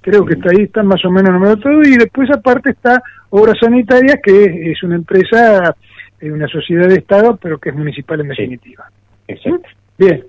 Creo 0.01 0.25
que 0.25 0.33
está 0.33 0.49
ahí, 0.51 0.63
está 0.63 0.83
más 0.83 1.03
o 1.05 1.11
menos 1.11 1.31
nombrado 1.31 1.57
todo, 1.57 1.81
y 1.83 1.95
después 1.95 2.29
aparte 2.31 2.71
está 2.71 3.01
Obras 3.29 3.57
Sanitarias, 3.59 4.17
que 4.21 4.71
es 4.71 4.83
una 4.83 4.95
empresa, 4.95 5.75
eh, 6.19 6.31
una 6.31 6.47
sociedad 6.47 6.87
de 6.87 6.95
Estado, 6.95 7.37
pero 7.41 7.59
que 7.59 7.69
es 7.69 7.75
municipal 7.75 8.19
en 8.21 8.29
definitiva. 8.29 8.89
Exacto. 9.27 9.69
Bien. 9.97 10.25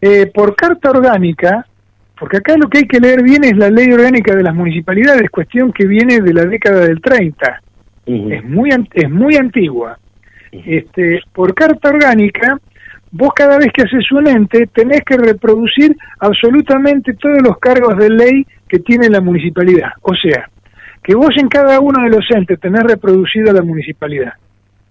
Eh, 0.00 0.26
por 0.34 0.56
carta 0.56 0.90
orgánica, 0.90 1.66
porque 2.18 2.38
acá 2.38 2.56
lo 2.56 2.68
que 2.68 2.78
hay 2.78 2.88
que 2.88 3.00
leer 3.00 3.22
bien 3.22 3.44
es 3.44 3.56
la 3.56 3.70
ley 3.70 3.92
orgánica 3.92 4.34
de 4.34 4.42
las 4.42 4.54
municipalidades, 4.54 5.30
cuestión 5.30 5.72
que 5.72 5.86
viene 5.86 6.20
de 6.20 6.34
la 6.34 6.44
década 6.44 6.80
del 6.80 7.00
30. 7.00 7.60
Es 8.06 8.44
muy 8.44 8.70
es 8.94 9.10
muy 9.10 9.36
antigua. 9.36 9.98
Este, 10.50 11.20
por 11.32 11.54
carta 11.54 11.88
orgánica, 11.88 12.58
vos 13.12 13.30
cada 13.34 13.58
vez 13.58 13.68
que 13.72 13.82
haces 13.82 14.10
un 14.12 14.26
ente 14.26 14.66
tenés 14.66 15.02
que 15.02 15.16
reproducir 15.16 15.96
absolutamente 16.18 17.14
todos 17.14 17.40
los 17.42 17.58
cargos 17.58 17.96
de 17.96 18.10
ley 18.10 18.46
que 18.72 18.78
tiene 18.78 19.10
la 19.10 19.20
municipalidad. 19.20 19.90
O 20.00 20.14
sea, 20.14 20.48
que 21.02 21.14
vos 21.14 21.28
en 21.36 21.48
cada 21.48 21.78
uno 21.78 22.02
de 22.04 22.08
los 22.08 22.24
entes 22.30 22.58
tenés 22.58 22.82
reproducida 22.84 23.52
la 23.52 23.60
municipalidad. 23.60 24.32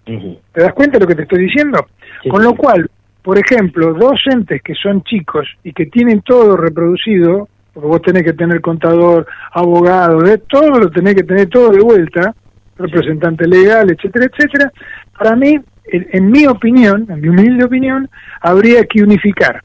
¿Te 0.04 0.62
das 0.62 0.72
cuenta 0.72 0.98
de 0.98 1.00
lo 1.00 1.08
que 1.08 1.16
te 1.16 1.22
estoy 1.22 1.46
diciendo? 1.46 1.84
Con 2.30 2.44
lo 2.44 2.54
cual, 2.54 2.88
por 3.22 3.36
ejemplo, 3.40 3.92
dos 3.94 4.20
entes 4.32 4.62
que 4.62 4.74
son 4.74 5.02
chicos 5.02 5.48
y 5.64 5.72
que 5.72 5.86
tienen 5.86 6.20
todo 6.20 6.56
reproducido, 6.56 7.48
porque 7.74 7.88
vos 7.88 8.02
tenés 8.02 8.22
que 8.22 8.34
tener 8.34 8.60
contador, 8.60 9.26
abogado, 9.50 10.20
de 10.20 10.38
todo 10.38 10.78
lo 10.78 10.88
tenés 10.88 11.16
que 11.16 11.24
tener 11.24 11.48
todo 11.48 11.70
de 11.70 11.80
vuelta, 11.80 12.36
representante 12.78 13.48
legal, 13.48 13.90
etcétera, 13.90 14.26
etcétera. 14.26 14.72
Para 15.18 15.34
mí, 15.34 15.58
en, 15.86 16.06
en 16.12 16.30
mi 16.30 16.46
opinión, 16.46 17.04
en 17.10 17.20
mi 17.20 17.30
humilde 17.30 17.64
opinión, 17.64 18.08
habría 18.40 18.84
que 18.84 19.02
unificar 19.02 19.60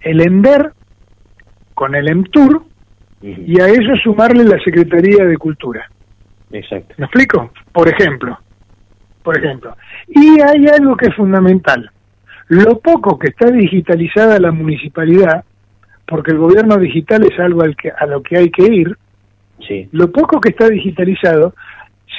el 0.00 0.20
ENDER 0.20 0.72
con 1.72 1.94
el 1.94 2.06
EMTUR 2.06 2.75
y 3.22 3.60
a 3.60 3.66
eso 3.66 3.96
sumarle 4.02 4.44
la 4.44 4.58
Secretaría 4.62 5.24
de 5.24 5.36
Cultura. 5.36 5.88
Exacto. 6.52 6.94
¿Me 6.98 7.06
explico? 7.06 7.50
Por 7.72 7.88
ejemplo, 7.88 8.38
por 9.22 9.36
ejemplo. 9.38 9.76
Y 10.08 10.40
hay 10.40 10.66
algo 10.68 10.96
que 10.96 11.08
es 11.08 11.14
fundamental. 11.14 11.90
Lo 12.48 12.78
poco 12.78 13.18
que 13.18 13.28
está 13.28 13.50
digitalizada 13.50 14.38
la 14.38 14.52
municipalidad, 14.52 15.44
porque 16.06 16.30
el 16.32 16.38
gobierno 16.38 16.76
digital 16.76 17.24
es 17.24 17.36
algo 17.40 17.62
al 17.62 17.74
que, 17.76 17.90
a 17.90 18.06
lo 18.06 18.22
que 18.22 18.38
hay 18.38 18.50
que 18.50 18.64
ir, 18.64 18.96
Sí. 19.66 19.88
lo 19.92 20.12
poco 20.12 20.38
que 20.40 20.50
está 20.50 20.68
digitalizado, 20.68 21.54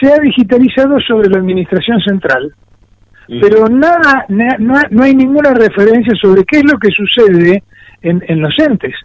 se 0.01 0.11
ha 0.11 0.17
digitalizado 0.19 0.99
sobre 0.99 1.29
la 1.29 1.37
administración 1.37 2.01
central, 2.01 2.51
pero 3.27 3.67
nada, 3.69 4.25
na- 4.29 4.57
no, 4.59 4.73
no 4.89 5.03
hay 5.03 5.13
ninguna 5.15 5.53
referencia 5.53 6.13
sobre 6.19 6.43
qué 6.45 6.57
es 6.57 6.63
lo 6.71 6.77
que 6.79 6.89
sucede 6.89 7.63
en, 8.01 8.23
en 8.27 8.41
los 8.41 8.57
entes. 8.59 8.95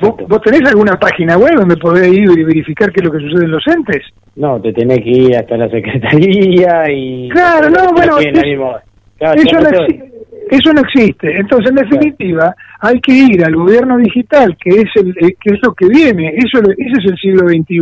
¿Vos, 0.00 0.14
vos 0.28 0.40
tenés 0.42 0.62
alguna 0.68 0.98
página 0.98 1.36
web 1.36 1.54
donde 1.56 1.76
podés 1.76 2.08
ir 2.08 2.30
y 2.38 2.44
verificar 2.44 2.90
qué 2.92 3.00
es 3.00 3.04
lo 3.06 3.12
que 3.12 3.18
sucede 3.20 3.44
en 3.44 3.50
los 3.50 3.66
entes? 3.66 4.02
No, 4.36 4.60
te 4.60 4.72
tenés 4.72 4.98
que 4.98 5.10
ir 5.10 5.36
hasta 5.36 5.56
la 5.56 5.68
secretaría 5.68 6.84
y... 6.90 7.28
Claro, 7.28 7.68
no, 7.70 7.92
bueno, 7.92 8.18
es- 8.18 8.32
Claro, 9.18 9.40
eso, 9.40 9.60
no 9.60 9.68
exi- 9.70 10.02
eso 10.50 10.72
no 10.72 10.80
existe. 10.80 11.36
Entonces, 11.38 11.70
en 11.70 11.76
definitiva, 11.76 12.54
hay 12.80 13.00
que 13.00 13.12
ir 13.12 13.44
al 13.44 13.54
gobierno 13.54 13.96
digital, 13.98 14.56
que 14.60 14.70
es 14.70 14.86
el 14.96 15.10
eh, 15.10 15.36
que 15.40 15.54
es 15.54 15.60
lo 15.62 15.72
que 15.74 15.86
viene. 15.86 16.34
Eso 16.36 16.58
ese 16.60 16.92
es 16.98 17.04
el 17.10 17.16
siglo 17.18 17.48
XXI. 17.48 17.78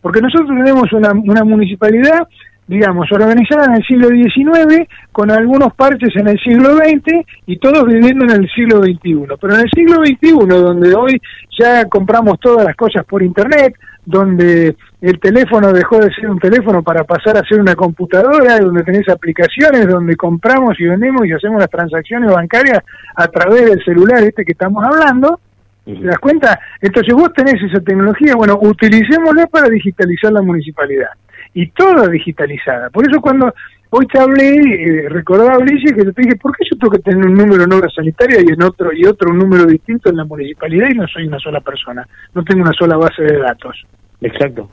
Porque 0.00 0.20
nosotros 0.20 0.48
tenemos 0.56 0.92
una, 0.92 1.10
una 1.12 1.42
municipalidad, 1.42 2.28
digamos, 2.68 3.10
organizada 3.10 3.64
en 3.64 3.76
el 3.76 3.84
siglo 3.84 4.08
XIX, 4.08 4.86
con 5.10 5.30
algunos 5.30 5.74
parches 5.74 6.14
en 6.16 6.28
el 6.28 6.38
siglo 6.38 6.76
XX 6.76 7.26
y 7.46 7.58
todos 7.58 7.86
viviendo 7.86 8.26
en 8.26 8.42
el 8.42 8.48
siglo 8.50 8.82
XXI. 8.82 9.24
Pero 9.40 9.54
en 9.54 9.60
el 9.60 9.70
siglo 9.74 9.96
XXI, 10.04 10.46
donde 10.46 10.94
hoy 10.94 11.20
ya 11.58 11.86
compramos 11.86 12.38
todas 12.38 12.66
las 12.66 12.76
cosas 12.76 13.04
por 13.06 13.22
Internet, 13.22 13.74
donde 14.04 14.76
el 15.00 15.18
teléfono 15.18 15.72
dejó 15.72 15.98
de 15.98 16.12
ser 16.14 16.30
un 16.30 16.38
teléfono 16.38 16.82
para 16.82 17.04
pasar 17.04 17.38
a 17.38 17.42
ser 17.42 17.60
una 17.60 17.74
computadora, 17.74 18.58
donde 18.58 18.82
tenés 18.82 19.08
aplicaciones, 19.08 19.86
donde 19.86 20.16
compramos 20.16 20.78
y 20.78 20.84
vendemos 20.84 21.26
y 21.26 21.32
hacemos 21.32 21.60
las 21.60 21.70
transacciones 21.70 22.30
bancarias 22.30 22.80
a 23.16 23.28
través 23.28 23.64
del 23.66 23.82
celular 23.84 24.22
este 24.22 24.44
que 24.44 24.52
estamos 24.52 24.84
hablando, 24.84 25.40
¿te 25.84 26.04
das 26.04 26.18
cuenta? 26.18 26.58
Entonces 26.82 27.14
vos 27.14 27.32
tenés 27.32 27.62
esa 27.62 27.80
tecnología, 27.80 28.34
bueno, 28.34 28.58
utilicémosla 28.60 29.46
para 29.46 29.68
digitalizar 29.68 30.32
la 30.32 30.42
municipalidad. 30.42 31.10
Y 31.54 31.70
toda 31.70 32.08
digitalizada. 32.08 32.90
Por 32.90 33.08
eso 33.08 33.20
cuando 33.20 33.52
hoy 33.90 34.06
te 34.06 34.20
hablé, 34.20 34.54
eh, 34.56 35.08
recordaba 35.08 35.58
Ulises 35.58 35.92
que 35.92 36.04
te 36.04 36.22
dije, 36.22 36.36
¿por 36.36 36.56
qué 36.56 36.64
yo 36.70 36.78
tengo 36.78 36.92
que 36.92 36.98
tener 36.98 37.26
un 37.26 37.34
número 37.34 37.64
en 37.64 37.72
obra 37.72 37.88
sanitaria 37.94 38.40
y 38.40 38.52
en 38.52 38.62
otro 38.62 38.90
y 38.92 39.06
otro 39.06 39.30
un 39.30 39.38
número 39.38 39.64
distinto 39.66 40.10
en 40.10 40.16
la 40.16 40.24
municipalidad 40.24 40.88
y 40.90 40.94
no 40.94 41.06
soy 41.08 41.26
una 41.26 41.38
sola 41.38 41.60
persona? 41.60 42.06
No 42.34 42.44
tengo 42.44 42.62
una 42.62 42.72
sola 42.72 42.96
base 42.96 43.22
de 43.22 43.38
datos. 43.38 43.76
Exacto. 44.20 44.70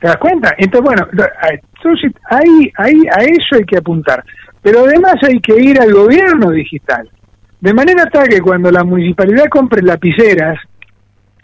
¿Te 0.00 0.06
das 0.06 0.16
cuenta? 0.18 0.54
Entonces, 0.56 0.84
bueno, 0.84 1.08
entonces 1.10 2.12
ahí, 2.30 2.70
ahí, 2.76 3.02
a 3.10 3.22
eso 3.24 3.56
hay 3.56 3.64
que 3.64 3.78
apuntar. 3.78 4.24
Pero 4.62 4.80
además 4.80 5.14
hay 5.22 5.40
que 5.40 5.60
ir 5.60 5.80
al 5.80 5.92
gobierno 5.92 6.50
digital. 6.50 7.10
De 7.60 7.74
manera 7.74 8.06
tal 8.06 8.28
que 8.28 8.40
cuando 8.40 8.70
la 8.70 8.84
municipalidad 8.84 9.46
compre 9.50 9.82
lapiceras 9.82 10.58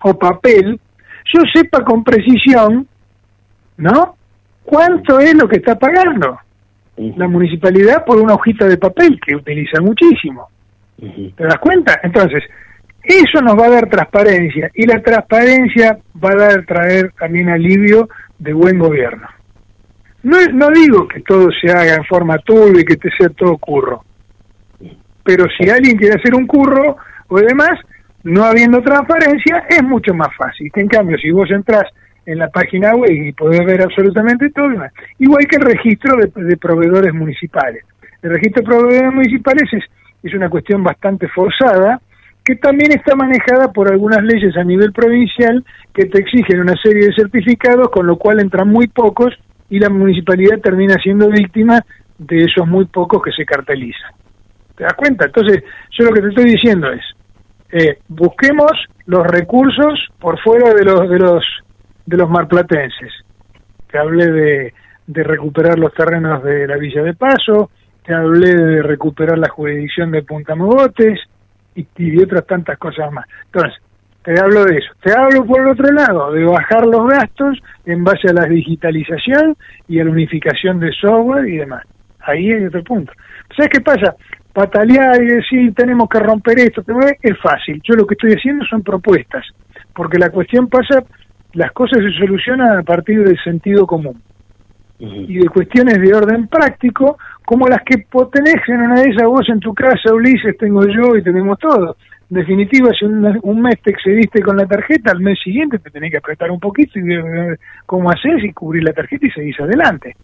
o 0.03 0.17
papel, 0.17 0.79
yo 1.33 1.41
sepa 1.53 1.83
con 1.83 2.05
precisión, 2.05 2.87
¿no? 3.77 4.17
¿Cuánto 4.65 5.21
es 5.21 5.35
lo 5.35 5.49
que 5.49 5.57
está 5.57 5.79
pagando? 5.79 6.39
la 6.97 7.27
municipalidad 7.27 8.05
por 8.05 8.21
una 8.21 8.35
hojita 8.35 8.67
de 8.67 8.79
papel 8.79 9.19
que 9.21 9.35
utiliza 9.35 9.81
muchísimo. 9.81 10.49
¿Te 10.97 11.45
das 11.45 11.59
cuenta? 11.59 11.99
Entonces, 12.03 12.45
eso 13.03 13.41
nos 13.43 13.59
va 13.59 13.67
a 13.67 13.71
dar 13.71 13.89
transparencia 13.89 14.71
y 14.75 14.87
la 14.87 15.03
transparencia 15.03 15.99
va 16.23 16.31
a 16.31 16.37
dar 16.37 16.65
traer 16.65 17.13
también 17.19 17.49
alivio 17.49 18.09
de 18.39 18.53
buen 18.53 18.79
gobierno. 18.79 19.27
No, 20.23 20.39
no 20.53 20.71
digo 20.71 21.07
que 21.09 21.21
todo 21.21 21.49
se 21.51 21.71
haga 21.71 21.95
en 21.95 22.05
forma 22.05 22.39
turbia 22.39 22.81
y 22.81 22.85
que 22.85 22.97
te 22.97 23.11
sea 23.11 23.29
todo 23.31 23.59
curro, 23.59 24.05
pero 25.23 25.47
si 25.59 25.69
alguien 25.69 25.99
quiere 25.99 26.15
hacer 26.15 26.35
un 26.35 26.47
curro 26.47 26.97
o 27.29 27.39
demás, 27.39 27.79
no 28.23 28.45
habiendo 28.45 28.81
transparencia, 28.83 29.67
es 29.69 29.83
mucho 29.83 30.15
más 30.15 30.29
fácil. 30.37 30.71
En 30.75 30.89
cambio, 30.89 31.19
si 31.19 31.31
vos 31.31 31.51
entras 31.51 31.85
en 32.27 32.39
la 32.39 32.49
página 32.49 32.95
web 32.95 33.11
y 33.11 33.33
podés 33.33 33.65
ver 33.65 33.83
absolutamente 33.83 34.51
todo, 34.51 34.69
igual 35.19 35.47
que 35.47 35.57
el 35.57 35.63
registro 35.63 36.17
de, 36.17 36.57
proveedores 36.57 37.13
municipales. 37.13 37.85
El 38.23 38.31
registro 38.31 38.63
de 38.63 38.69
proveedores 38.69 39.13
municipales 39.13 39.69
es, 39.73 39.85
es 40.23 40.35
una 40.35 40.49
cuestión 40.49 40.83
bastante 40.83 41.29
forzada, 41.29 42.01
que 42.45 42.57
también 42.57 42.93
está 42.93 43.15
manejada 43.17 43.73
por 43.73 43.91
algunas 43.91 44.23
leyes 44.23 44.57
a 44.57 44.65
nivel 44.65 44.93
provincial 44.93 45.65
que 45.95 46.07
te 46.07 46.21
exigen 46.21 46.61
una 46.61 46.75
serie 46.83 47.07
de 47.07 47.15
certificados, 47.15 47.89
con 47.91 48.07
lo 48.07 48.17
cual 48.17 48.41
entran 48.41 48.69
muy 48.69 48.87
pocos 48.87 49.35
y 49.71 49.79
la 49.79 49.89
municipalidad 49.89 50.61
termina 50.61 50.95
siendo 51.03 51.29
víctima 51.29 51.81
de 52.19 52.45
esos 52.45 52.67
muy 52.67 52.85
pocos 52.85 53.23
que 53.23 53.33
se 53.33 53.45
cartelizan. 53.45 54.13
¿Te 54.77 54.85
das 54.85 54.95
cuenta? 54.95 55.27
Entonces, 55.27 55.63
yo 55.91 56.05
lo 56.05 56.13
que 56.13 56.21
te 56.21 56.29
estoy 56.29 56.45
diciendo 56.45 56.93
es, 56.93 57.03
eh, 57.73 57.99
busquemos 58.09 58.73
los 59.07 59.27
recursos 59.27 60.09
por 60.21 60.39
fuera 60.41 60.75
de 60.75 60.85
los 60.85 61.09
de 61.09 61.19
los 61.19 61.45
de 62.07 62.17
los 62.17 62.29
marplatenses. 62.29 63.13
Te 63.91 63.99
hablé 63.99 64.31
de, 64.31 64.75
de 65.07 65.23
recuperar 65.23 65.79
los 65.79 65.93
terrenos 65.95 66.43
de 66.43 66.67
la 66.67 66.77
Villa 66.77 67.03
de 67.03 67.15
Paso, 67.15 67.71
te 68.05 68.15
hablé 68.15 68.55
de 68.55 68.83
recuperar 68.83 69.39
la 69.39 69.49
jurisdicción 69.49 70.11
de 70.11 70.23
Punta 70.23 70.55
Mogotes, 70.55 71.21
y, 71.75 72.11
de 72.11 72.25
otras 72.25 72.47
tantas 72.47 72.79
cosas 72.79 73.13
más. 73.13 73.27
Entonces, 73.47 73.81
te 74.23 74.39
hablo 74.41 74.65
de 74.65 74.77
eso. 74.77 74.93
Te 75.03 75.13
hablo 75.13 75.45
por 75.45 75.61
el 75.61 75.69
otro 75.69 75.93
lado, 75.93 76.33
de 76.33 76.45
bajar 76.45 76.87
los 76.87 77.09
gastos 77.09 77.59
en 77.85 78.05
base 78.05 78.29
a 78.29 78.33
la 78.33 78.47
digitalización 78.47 79.57
y 79.89 80.01
a 80.01 80.05
la 80.05 80.11
unificación 80.11 80.81
de 80.81 80.93
software 80.93 81.47
y 81.49 81.59
demás. 81.59 81.85
Ahí 82.21 82.53
hay 82.53 82.65
otro 82.65 82.83
punto. 82.85 83.13
¿Sabes 83.55 83.71
qué 83.71 83.81
pasa? 83.81 84.15
Patalear 84.53 85.23
y 85.23 85.27
decir 85.27 85.75
tenemos 85.75 86.09
que 86.09 86.21
romper 86.21 86.59
esto, 86.59 86.83
es 87.21 87.39
fácil. 87.43 87.83
Yo 87.85 87.97
lo 87.97 88.07
que 88.07 88.15
estoy 88.15 88.33
haciendo 88.33 88.65
son 88.65 88.83
propuestas, 88.83 89.45
porque 89.95 90.19
la 90.19 90.31
cuestión 90.31 90.69
pasa, 90.69 91.03
las 91.55 91.73
cosas 91.73 91.99
se 92.03 92.13
solucionan 92.19 92.79
a 92.79 92.83
partir 92.83 93.23
del 93.25 93.39
sentido 93.43 93.87
común 93.87 94.21
y 94.99 95.39
de 95.39 95.49
cuestiones 95.49 96.01
de 96.01 96.15
orden 96.15 96.47
práctico, 96.47 97.19
como 97.45 97.67
las 97.67 97.83
que 97.83 98.07
tenés 98.33 98.69
en 98.69 98.81
una 98.81 99.03
de 99.03 99.11
esas 99.11 99.27
vos 99.27 99.47
en 99.49 99.61
tu 99.61 99.75
casa, 99.75 100.15
Ulises, 100.15 100.57
tengo 100.57 100.87
yo 100.87 101.17
y 101.17 101.23
tenemos 101.23 101.59
todos. 101.59 101.97
En 102.31 102.39
definitiva, 102.39 102.91
si 102.99 103.05
un, 103.05 103.61
mes 103.61 103.81
te 103.83 103.91
excediste 103.91 104.41
con 104.41 104.57
la 104.57 104.67
tarjeta, 104.67 105.11
al 105.13 105.21
mes 105.21 105.39
siguiente 105.43 105.79
te 105.79 105.91
tenés 105.91 106.11
que 106.11 106.19
apretar 106.19 106.51
un 106.51 106.61
poquito 106.61 106.99
y 106.99 107.03
ver 107.03 107.59
cómo 107.87 108.11
haces 108.11 108.43
y 108.43 108.53
cubrir 108.53 108.85
la 108.85 108.93
tarjeta 108.93 109.27
y 109.27 109.31
seguís 109.31 109.61
adelante. 109.61 110.17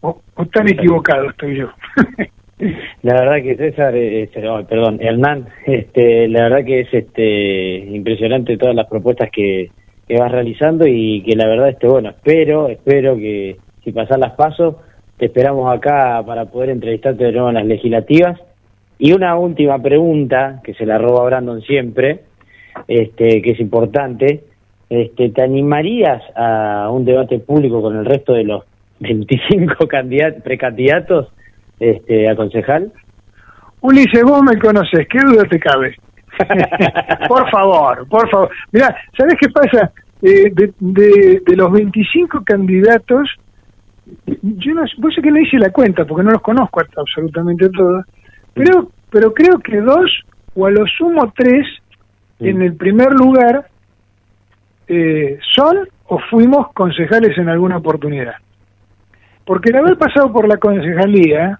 o, 0.00 0.20
tan 0.52 0.68
equivocado 0.68 1.30
estoy 1.30 1.56
yo. 1.56 1.70
La 3.02 3.14
verdad 3.14 3.42
que 3.42 3.56
César, 3.56 3.96
eh, 3.96 4.22
este, 4.22 4.40
perdón, 4.68 4.98
Hernán, 5.00 5.48
este, 5.66 6.28
la 6.28 6.44
verdad 6.44 6.64
que 6.64 6.80
es 6.80 6.94
este 6.94 7.78
impresionante 7.78 8.56
todas 8.56 8.76
las 8.76 8.86
propuestas 8.86 9.30
que, 9.32 9.70
que 10.12 10.20
vas 10.20 10.30
realizando 10.30 10.86
y 10.86 11.22
que 11.22 11.34
la 11.34 11.46
verdad, 11.46 11.70
este, 11.70 11.88
bueno, 11.88 12.10
espero, 12.10 12.68
espero 12.68 13.16
que 13.16 13.56
si 13.82 13.92
pasar 13.92 14.18
las 14.18 14.32
pasos, 14.32 14.76
te 15.16 15.24
esperamos 15.24 15.74
acá 15.74 16.22
para 16.26 16.44
poder 16.44 16.68
entrevistarte 16.68 17.24
de 17.24 17.32
nuevo 17.32 17.48
en 17.48 17.54
las 17.54 17.64
legislativas. 17.64 18.38
Y 18.98 19.14
una 19.14 19.34
última 19.36 19.80
pregunta, 19.80 20.60
que 20.64 20.74
se 20.74 20.84
la 20.84 20.98
roba 20.98 21.24
Brandon 21.24 21.62
siempre, 21.62 22.24
este, 22.88 23.40
que 23.40 23.52
es 23.52 23.60
importante, 23.60 24.44
este, 24.90 25.30
¿te 25.30 25.42
animarías 25.42 26.22
a 26.36 26.90
un 26.90 27.06
debate 27.06 27.38
público 27.38 27.80
con 27.80 27.96
el 27.96 28.04
resto 28.04 28.34
de 28.34 28.44
los 28.44 28.64
25 29.00 29.86
candidatos, 29.88 30.42
precandidatos 30.42 31.32
este, 31.80 32.28
a 32.28 32.36
concejal? 32.36 32.92
Ulises, 33.80 34.24
vos 34.24 34.42
me 34.42 34.58
conoces, 34.58 35.08
¿qué 35.08 35.20
duda 35.24 35.44
te 35.44 35.58
cabe? 35.58 35.96
por 37.28 37.50
favor, 37.50 38.06
por 38.08 38.28
favor. 38.28 38.50
Mira, 38.72 38.94
¿sabés 39.16 39.36
qué 39.40 39.48
pasa? 39.48 39.90
Eh, 40.22 40.52
de, 40.54 40.72
de, 40.78 41.42
de, 41.44 41.56
los 41.56 41.72
25 41.72 42.44
candidatos, 42.44 43.28
yo 44.26 44.74
no 44.74 44.84
vos 44.98 45.14
sé 45.14 45.20
que 45.20 45.32
le 45.32 45.42
hice 45.42 45.58
la 45.58 45.70
cuenta 45.70 46.04
porque 46.04 46.22
no 46.22 46.30
los 46.30 46.42
conozco 46.42 46.80
absolutamente 46.96 47.68
todos, 47.70 48.04
pero, 48.54 48.90
pero 49.10 49.34
creo 49.34 49.58
que 49.58 49.80
dos 49.80 50.10
o 50.54 50.66
a 50.66 50.70
lo 50.70 50.86
sumo 50.86 51.32
tres 51.36 51.66
en 52.38 52.62
el 52.62 52.76
primer 52.76 53.12
lugar 53.12 53.66
eh, 54.86 55.38
son 55.54 55.88
o 56.06 56.18
fuimos 56.30 56.72
concejales 56.72 57.36
en 57.38 57.48
alguna 57.48 57.78
oportunidad. 57.78 58.34
Porque 59.44 59.70
el 59.70 59.76
haber 59.76 59.96
pasado 59.96 60.32
por 60.32 60.46
la 60.46 60.58
concejalía 60.58 61.58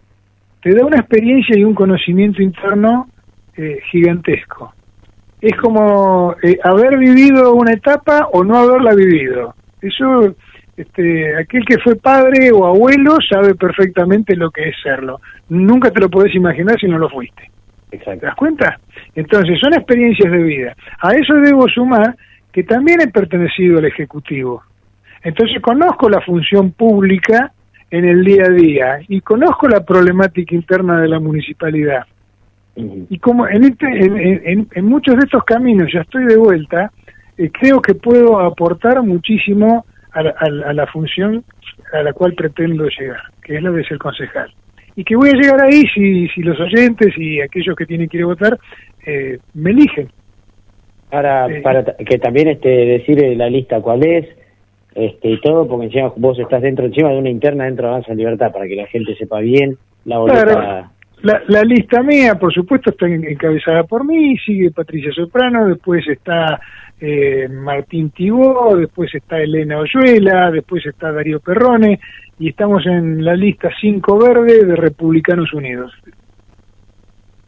te 0.60 0.74
da 0.74 0.86
una 0.86 0.98
experiencia 0.98 1.58
y 1.58 1.64
un 1.64 1.74
conocimiento 1.74 2.42
interno 2.42 3.08
eh, 3.56 3.80
gigantesco. 3.90 4.72
Es 5.42 5.54
como 5.56 6.34
eh, 6.42 6.58
haber 6.64 6.96
vivido 6.96 7.52
una 7.52 7.72
etapa 7.72 8.28
o 8.32 8.42
no 8.42 8.56
haberla 8.56 8.94
vivido. 8.94 9.54
Eso 9.82 10.34
este, 10.76 11.36
aquel 11.36 11.64
que 11.66 11.78
fue 11.78 11.96
padre 11.96 12.50
o 12.50 12.64
abuelo 12.64 13.18
sabe 13.28 13.54
perfectamente 13.54 14.34
lo 14.36 14.50
que 14.50 14.68
es 14.68 14.76
serlo. 14.82 15.20
Nunca 15.48 15.90
te 15.90 16.00
lo 16.00 16.08
podés 16.08 16.34
imaginar 16.34 16.78
si 16.80 16.86
no 16.86 16.98
lo 16.98 17.10
fuiste. 17.10 17.50
¿Te 17.90 18.16
das 18.16 18.34
cuenta? 18.36 18.80
Entonces, 19.14 19.58
son 19.60 19.74
experiencias 19.74 20.32
de 20.32 20.42
vida. 20.42 20.74
A 21.00 21.12
eso 21.12 21.34
debo 21.34 21.68
sumar 21.68 22.16
que 22.50 22.62
también 22.62 23.02
he 23.02 23.08
pertenecido 23.08 23.78
al 23.78 23.84
Ejecutivo. 23.84 24.62
Entonces, 25.22 25.60
conozco 25.60 26.08
la 26.08 26.22
función 26.22 26.72
pública 26.72 27.52
en 27.90 28.06
el 28.06 28.24
día 28.24 28.44
a 28.44 28.50
día 28.50 28.98
y 29.08 29.20
conozco 29.20 29.68
la 29.68 29.84
problemática 29.84 30.54
interna 30.54 31.02
de 31.02 31.08
la 31.08 31.20
municipalidad. 31.20 32.06
Y 32.74 33.18
como 33.18 33.46
en, 33.46 33.64
este, 33.64 33.86
en, 33.86 34.66
en, 34.70 34.84
muchos 34.86 35.16
de 35.16 35.24
estos 35.24 35.44
caminos 35.44 35.90
ya 35.92 36.00
estoy 36.00 36.24
de 36.24 36.36
vuelta, 36.36 36.90
eh, 37.36 37.50
creo 37.52 37.82
que 37.82 37.94
puedo 37.94 38.40
aportar 38.40 39.02
muchísimo 39.02 39.84
a 40.12 40.22
la, 40.74 40.86
función 40.88 41.42
a 41.92 42.02
la 42.02 42.12
cual 42.12 42.34
pretendo 42.34 42.86
llegar, 42.86 43.22
que 43.42 43.56
es 43.56 43.62
la 43.62 43.70
de 43.70 43.84
ser 43.84 43.98
concejal. 43.98 44.52
Y 44.94 45.04
que 45.04 45.16
voy 45.16 45.30
a 45.30 45.32
llegar 45.32 45.62
ahí 45.62 45.84
si, 45.94 46.28
si 46.28 46.42
los 46.42 46.58
oyentes 46.60 47.16
y 47.16 47.40
aquellos 47.40 47.74
que 47.76 47.86
tienen 47.86 48.08
que 48.08 48.18
ir 48.18 48.24
a 48.24 48.26
votar 48.26 48.58
eh, 49.06 49.38
me 49.54 49.70
eligen. 49.70 50.10
Para, 51.10 51.46
eh, 51.46 51.62
para 51.62 51.84
que 51.84 52.18
también 52.18 52.48
este 52.48 52.68
decir 52.68 53.36
la 53.36 53.48
lista 53.48 53.80
cuál 53.80 54.04
es 54.04 54.28
este 54.94 55.30
y 55.30 55.40
todo, 55.40 55.66
porque 55.66 55.86
encima 55.86 56.12
vos 56.16 56.38
estás 56.38 56.60
dentro 56.60 56.84
encima 56.84 57.10
de 57.10 57.18
una 57.18 57.30
interna 57.30 57.64
dentro 57.64 57.86
de 57.86 57.92
Avanza 57.92 58.14
Libertad, 58.14 58.52
para 58.52 58.66
que 58.66 58.76
la 58.76 58.86
gente 58.86 59.14
sepa 59.16 59.40
bien 59.40 59.78
la 60.04 60.18
boleta. 60.18 60.92
La, 61.22 61.40
la, 61.46 61.62
lista 61.62 62.02
mía, 62.02 62.34
por 62.34 62.52
supuesto, 62.52 62.90
está 62.90 63.06
encabezada 63.06 63.84
por 63.84 64.04
mí, 64.04 64.36
sigue 64.38 64.72
Patricia 64.72 65.12
Soprano, 65.12 65.66
después 65.66 66.06
está 66.08 66.60
eh, 67.00 67.48
Martín 67.48 68.10
Tibó, 68.10 68.76
después 68.76 69.12
está 69.14 69.38
Elena 69.38 69.78
Oyuela, 69.78 70.50
después 70.50 70.84
está 70.86 71.12
Darío 71.12 71.40
Perrone, 71.40 72.00
y 72.38 72.48
estamos 72.48 72.86
en 72.86 73.24
la 73.24 73.34
lista 73.34 73.70
5 73.80 74.18
verde 74.18 74.64
de 74.64 74.76
Republicanos 74.76 75.52
Unidos. 75.52 75.92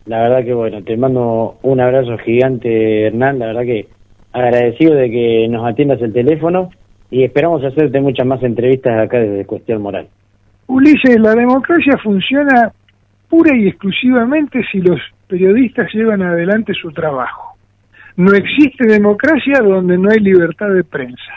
La 0.06 0.22
verdad 0.22 0.44
que 0.44 0.54
bueno, 0.54 0.82
te 0.82 0.96
mando 0.96 1.58
un 1.62 1.80
abrazo 1.80 2.18
gigante, 2.18 3.06
Hernán, 3.06 3.38
la 3.38 3.46
verdad 3.46 3.62
que 3.62 3.88
agradecido 4.32 4.94
de 4.94 5.10
que 5.10 5.48
nos 5.48 5.66
atiendas 5.66 6.02
el 6.02 6.12
teléfono 6.12 6.70
y 7.10 7.22
esperamos 7.22 7.64
hacerte 7.64 8.00
muchas 8.00 8.26
más 8.26 8.42
entrevistas 8.42 8.98
acá 8.98 9.18
desde 9.18 9.46
Cuestión 9.46 9.80
Moral. 9.80 10.08
Ulises, 10.66 11.18
la 11.20 11.34
democracia 11.34 11.96
funciona 12.02 12.72
pura 13.34 13.56
y 13.56 13.66
exclusivamente 13.66 14.62
si 14.70 14.80
los 14.80 15.00
periodistas 15.26 15.92
llevan 15.92 16.22
adelante 16.22 16.72
su 16.72 16.92
trabajo. 16.92 17.56
No 18.16 18.32
existe 18.32 18.86
democracia 18.86 19.58
donde 19.60 19.98
no 19.98 20.08
hay 20.08 20.20
libertad 20.20 20.68
de 20.68 20.84
prensa. 20.84 21.32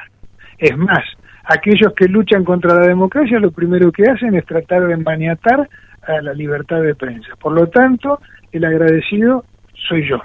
Es 0.59 0.77
más, 0.77 1.03
aquellos 1.43 1.93
que 1.95 2.07
luchan 2.07 2.43
contra 2.43 2.75
la 2.75 2.85
democracia 2.85 3.39
lo 3.39 3.49
primero 3.49 3.91
que 3.91 4.03
hacen 4.03 4.35
es 4.35 4.45
tratar 4.45 4.85
de 4.85 4.95
maniatar 4.97 5.67
a 6.03 6.21
la 6.21 6.33
libertad 6.33 6.83
de 6.83 6.93
prensa. 6.93 7.35
Por 7.41 7.53
lo 7.53 7.65
tanto, 7.65 8.19
el 8.51 8.63
agradecido 8.63 9.43
soy 9.89 10.07
yo. 10.07 10.21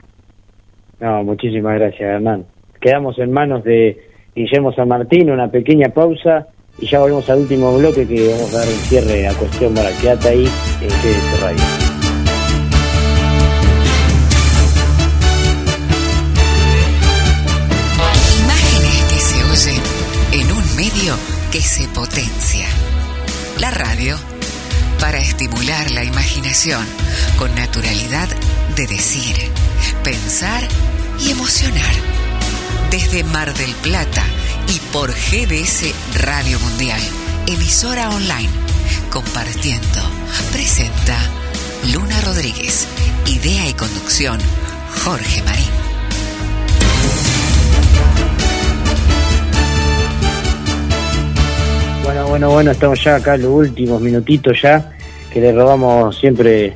No, 1.01 1.25
muchísimas 1.25 1.79
gracias, 1.79 2.03
Hernán. 2.03 2.45
Quedamos 2.83 3.19
en 3.19 3.33
manos 3.33 3.65
de 3.65 3.99
Guillermo 4.37 4.75
San 4.75 4.89
Martín, 4.89 5.31
una 5.31 5.51
pequeña 5.51 5.89
pausa 5.89 6.49
y 6.79 6.89
ya 6.89 6.99
volvemos 6.99 7.29
al 7.29 7.41
último 7.41 7.77
bloque 7.77 8.07
que 8.07 8.29
vamos 8.29 8.55
a 8.55 8.59
dar 8.59 8.69
un 8.69 8.81
cierre 8.89 9.29
a 9.29 9.35
cuestión 9.35 9.75
para 9.75 9.91
quedate 9.99 10.29
ahí 10.29 10.51
en 10.81 10.89
GDS 10.89 11.41
Radio. 11.41 11.65
Imágenes 18.45 19.05
que 19.13 19.21
se 19.21 19.45
oyen 19.45 19.83
en 20.33 20.53
un 20.53 20.77
medio 20.77 21.17
que 21.51 21.61
se 21.61 21.87
potencia. 21.89 22.67
La 23.61 23.71
radio 23.71 24.17
para 24.99 25.19
estimular 25.19 25.91
la 25.91 26.05
imaginación 26.05 26.85
con 27.39 27.55
naturalidad 27.55 28.29
de 28.77 28.87
decir, 28.87 29.37
pensar 30.03 30.63
y 31.21 31.31
emocionar. 31.31 31.95
Desde 32.91 33.25
Mar 33.25 33.53
del 33.55 33.73
Plata 33.77 34.25
y 34.75 34.79
por 34.91 35.11
GDS 35.11 35.93
Radio 36.25 36.59
Mundial, 36.61 37.01
emisora 37.47 38.09
online, 38.09 38.49
compartiendo, 39.11 40.01
presenta 40.51 41.15
Luna 41.93 42.19
Rodríguez, 42.23 42.89
idea 43.27 43.69
y 43.69 43.75
conducción, 43.75 44.39
Jorge 45.05 45.43
Marín. 45.43 45.67
Bueno, 52.05 52.29
bueno, 52.29 52.51
bueno, 52.51 52.71
estamos 52.71 53.05
ya 53.05 53.17
acá 53.17 53.37
los 53.37 53.51
últimos 53.51 54.01
minutitos 54.01 54.63
ya, 54.63 54.93
que 55.31 55.41
le 55.41 55.53
robamos 55.53 56.17
siempre 56.19 56.75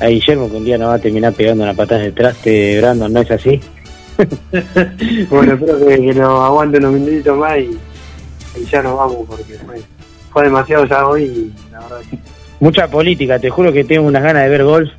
a 0.00 0.06
Guillermo, 0.06 0.48
que 0.48 0.56
un 0.56 0.64
día 0.64 0.78
nos 0.78 0.88
va 0.88 0.94
a 0.94 0.98
terminar 0.98 1.34
pegando 1.34 1.64
una 1.64 1.74
patada 1.74 2.00
de 2.00 2.12
traste, 2.12 2.80
Brandon, 2.80 3.12
¿no 3.12 3.20
es 3.20 3.30
así? 3.30 3.60
bueno, 5.30 5.54
espero 5.54 5.78
que, 5.78 5.96
que 5.96 6.14
nos 6.14 6.44
aguante 6.44 6.78
unos 6.78 6.92
minutitos 6.92 7.36
más 7.38 7.58
y, 7.58 7.78
y 8.56 8.64
ya 8.66 8.82
nos 8.82 8.96
vamos 8.96 9.26
porque 9.26 9.54
fue, 9.66 9.82
fue 10.32 10.44
demasiado 10.44 10.84
ya 10.84 11.06
hoy 11.06 11.22
y 11.24 11.72
la 11.72 11.80
verdad 11.80 12.00
que... 12.10 12.18
Mucha 12.60 12.88
política, 12.88 13.38
te 13.38 13.50
juro 13.50 13.72
que 13.72 13.84
tengo 13.84 14.06
unas 14.06 14.22
ganas 14.22 14.44
de 14.44 14.48
ver 14.48 14.64
golf. 14.64 14.90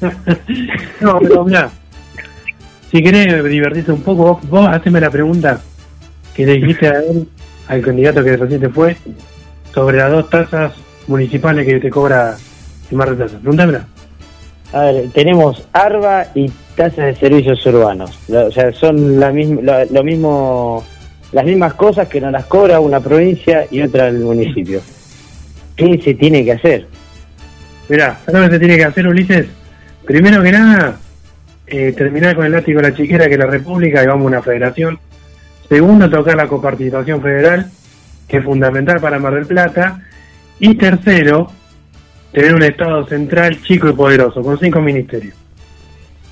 No, 1.00 1.18
pero 1.20 1.44
mirá, 1.44 1.70
si 2.90 3.02
querés 3.02 3.44
divertirte 3.44 3.92
un 3.92 4.02
poco, 4.02 4.24
vos, 4.24 4.48
vos 4.48 4.68
haceme 4.68 5.00
la 5.00 5.10
pregunta 5.10 5.60
que 6.34 6.46
le 6.46 6.54
dijiste 6.54 6.88
a 6.88 7.00
él, 7.00 7.28
al 7.68 7.82
candidato 7.82 8.22
que 8.22 8.36
recién 8.36 8.60
te 8.60 8.68
fue, 8.68 8.96
sobre 9.72 9.98
las 9.98 10.10
dos 10.10 10.30
tasas 10.30 10.72
municipales 11.06 11.66
que 11.66 11.80
te 11.80 11.90
cobra 11.90 12.36
el 12.90 12.96
Mar 12.96 13.08
del 13.08 13.16
Plata. 13.16 13.38
Pregúntamela. 13.38 13.86
A 14.72 14.80
ver, 14.82 15.10
tenemos 15.12 15.66
ARBA 15.72 16.26
y 16.34 16.50
tasas 16.76 17.06
de 17.06 17.14
servicios 17.16 17.64
urbanos. 17.66 18.18
O 18.28 18.50
sea, 18.50 18.72
son 18.72 19.20
la 19.20 19.30
misma, 19.30 19.60
la- 19.62 19.84
lo 19.84 20.02
mismo, 20.02 20.84
las 21.32 21.44
mismas 21.44 21.74
cosas 21.74 22.08
que 22.08 22.20
nos 22.20 22.32
las 22.32 22.46
cobra 22.46 22.80
una 22.80 23.00
provincia 23.00 23.66
y 23.70 23.80
otra 23.82 24.08
el 24.08 24.18
municipio. 24.20 24.80
¿Qué 25.76 26.00
se 26.02 26.14
tiene 26.14 26.44
que 26.44 26.52
hacer? 26.52 26.86
Mirá, 27.88 28.18
¿sabes 28.24 28.40
lo 28.40 28.46
que 28.48 28.54
se 28.54 28.58
tiene 28.58 28.76
que 28.76 28.84
hacer, 28.84 29.06
Ulises? 29.06 29.46
Primero 30.04 30.42
que 30.42 30.52
nada, 30.52 30.96
eh, 31.66 31.92
terminar 31.96 32.34
con 32.34 32.46
el 32.46 32.52
látigo 32.52 32.80
de 32.80 32.90
la 32.90 32.96
chiquera 32.96 33.26
que 33.26 33.34
es 33.34 33.38
la 33.38 33.46
República 33.46 34.02
y 34.02 34.06
vamos 34.06 34.24
a 34.24 34.28
una 34.28 34.42
federación. 34.42 34.98
Segundo, 35.68 36.10
tocar 36.10 36.36
la 36.36 36.46
coparticipación 36.46 37.22
federal, 37.22 37.70
que 38.28 38.38
es 38.38 38.44
fundamental 38.44 39.00
para 39.00 39.18
Mar 39.18 39.34
del 39.34 39.46
Plata. 39.46 40.00
Y 40.58 40.74
tercero, 40.76 41.50
tener 42.34 42.54
un 42.54 42.62
Estado 42.62 43.06
central 43.06 43.62
chico 43.62 43.88
y 43.88 43.92
poderoso, 43.92 44.42
con 44.42 44.58
cinco 44.58 44.80
ministerios. 44.80 45.34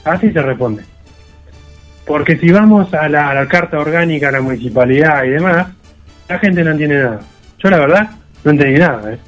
Así 0.05 0.31
se 0.33 0.43
responde. 0.43 0.83
Porque 2.05 2.37
si 2.37 2.51
vamos 2.51 2.93
a 2.93 3.09
la, 3.09 3.31
a 3.31 3.35
la 3.35 3.47
carta 3.47 3.79
orgánica, 3.79 4.29
a 4.29 4.33
la 4.33 4.41
municipalidad 4.41 5.23
y 5.25 5.31
demás, 5.31 5.69
la 6.29 6.39
gente 6.41 6.65
no 6.65 6.73
entiende 6.73 6.99
nada. 6.99 7.21
Yo 7.59 7.71
la 7.71 7.79
verdad 7.79 8.11
no 8.43 8.51
entendí 8.51 8.81
nada. 8.81 9.13
¿eh? 9.13 9.19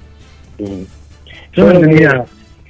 Yo 1.52 1.64
no 1.64 1.70
entendí 1.70 2.02
nada. 2.02 2.26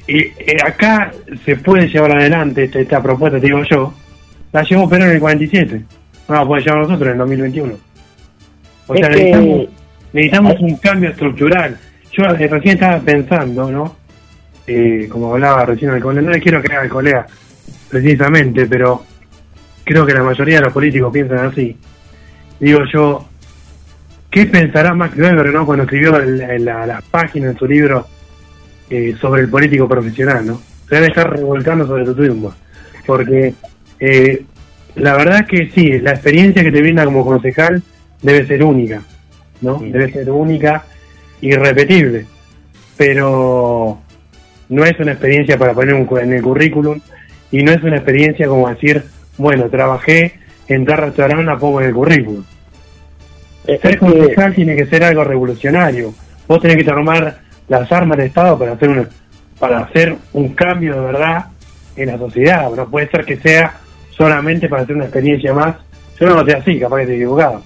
Y 0.06 0.18
eh, 0.18 0.56
acá 0.62 1.10
se 1.46 1.56
puede 1.56 1.88
llevar 1.88 2.14
adelante 2.18 2.64
esta, 2.64 2.80
esta 2.80 3.02
propuesta, 3.02 3.40
te 3.40 3.46
digo 3.46 3.62
yo. 3.64 3.94
La 4.52 4.62
llevó 4.62 4.88
Perón 4.88 5.08
en 5.08 5.14
el 5.14 5.20
47. 5.20 5.82
No 6.28 6.34
la 6.34 6.40
podemos 6.44 6.64
llevar 6.64 6.78
nosotros 6.82 7.06
en 7.06 7.12
el 7.12 7.18
2021. 7.18 7.74
O 8.86 8.94
Es 8.94 9.00
sea, 9.00 9.08
necesitamos, 9.08 9.68
necesitamos 10.12 10.60
un 10.60 10.76
cambio 10.76 11.10
estructural. 11.10 11.78
Yo 12.16 12.24
eh, 12.24 12.48
recién 12.48 12.74
estaba 12.74 12.98
pensando, 13.00 13.70
¿no? 13.70 13.96
Eh, 14.66 15.08
como 15.10 15.32
hablaba 15.34 15.66
recién 15.66 15.92
el 15.92 16.00
colega, 16.02 16.22
no 16.22 16.30
le 16.30 16.40
quiero 16.40 16.62
creer 16.62 16.80
al 16.82 16.88
colega 16.88 17.26
precisamente, 17.90 18.66
pero 18.66 19.04
creo 19.84 20.06
que 20.06 20.14
la 20.14 20.22
mayoría 20.22 20.56
de 20.58 20.64
los 20.64 20.72
políticos 20.72 21.12
piensan 21.12 21.38
así. 21.46 21.76
Digo 22.60 22.80
yo, 22.92 23.26
¿qué 24.30 24.46
pensará 24.46 24.94
Max 24.94 25.16
Weber, 25.18 25.52
¿no? 25.52 25.66
Cuando 25.66 25.84
escribió 25.84 26.16
el- 26.16 26.40
el- 26.40 26.64
la, 26.64 26.86
la 26.86 27.02
página 27.10 27.50
en 27.50 27.58
su 27.58 27.66
libro 27.66 28.06
eh, 28.90 29.14
sobre 29.20 29.42
el 29.42 29.48
político 29.48 29.88
profesional, 29.88 30.46
¿no? 30.46 30.60
Se 30.88 30.94
debe 30.96 31.08
estar 31.08 31.30
revolcando 31.30 31.86
sobre 31.86 32.04
tu 32.04 32.14
tumba. 32.14 32.54
Porque 33.06 33.54
eh, 34.00 34.44
la 34.96 35.16
verdad 35.16 35.40
es 35.40 35.46
que 35.46 35.70
sí, 35.74 35.98
la 36.00 36.12
experiencia 36.12 36.62
que 36.62 36.72
te 36.72 36.80
brinda 36.80 37.04
como 37.04 37.24
concejal 37.24 37.82
debe 38.22 38.46
ser 38.46 38.62
única, 38.62 39.02
¿no? 39.60 39.78
Debe 39.80 40.10
ser 40.12 40.30
única, 40.30 40.84
irrepetible. 41.40 42.26
Pero 42.96 44.00
no 44.68 44.84
es 44.84 44.98
una 44.98 45.12
experiencia 45.12 45.58
para 45.58 45.74
poner 45.74 45.94
un 45.94 46.08
en 46.18 46.32
el 46.32 46.42
currículum 46.42 47.00
y 47.50 47.62
no 47.62 47.72
es 47.72 47.82
una 47.82 47.96
experiencia 47.96 48.46
como 48.46 48.68
decir, 48.68 49.04
bueno, 49.36 49.68
trabajé 49.68 50.34
en 50.68 50.84
tal 50.84 50.98
restaurante, 50.98 51.44
la 51.44 51.58
pongo 51.58 51.80
en 51.80 51.88
el 51.88 51.94
currículum. 51.94 52.44
Ser 53.66 53.98
concejal 53.98 54.54
tiene 54.54 54.76
que 54.76 54.86
ser 54.86 55.04
algo 55.04 55.24
revolucionario. 55.24 56.14
Vos 56.46 56.60
tenés 56.60 56.76
que 56.76 56.84
tomar 56.84 57.38
las 57.68 57.90
armas 57.90 58.18
del 58.18 58.26
Estado 58.26 58.58
para 58.58 58.72
hacer 58.72 58.88
un, 58.90 59.08
para 59.58 59.78
hacer 59.78 60.16
un 60.32 60.50
cambio 60.50 60.94
de 60.94 61.00
verdad 61.00 61.46
en 61.96 62.08
la 62.08 62.18
sociedad. 62.18 62.70
No 62.74 62.88
puede 62.88 63.08
ser 63.08 63.24
que 63.24 63.36
sea 63.36 63.78
solamente 64.10 64.68
para 64.68 64.82
hacer 64.82 64.96
una 64.96 65.06
experiencia 65.06 65.54
más. 65.54 65.76
Yo 66.20 66.26
no 66.26 66.34
lo 66.34 66.44
sé 66.44 66.56
así, 66.56 66.78
capaz 66.78 66.96
que 66.96 67.02
estoy 67.02 67.16
equivocado. 67.16 67.62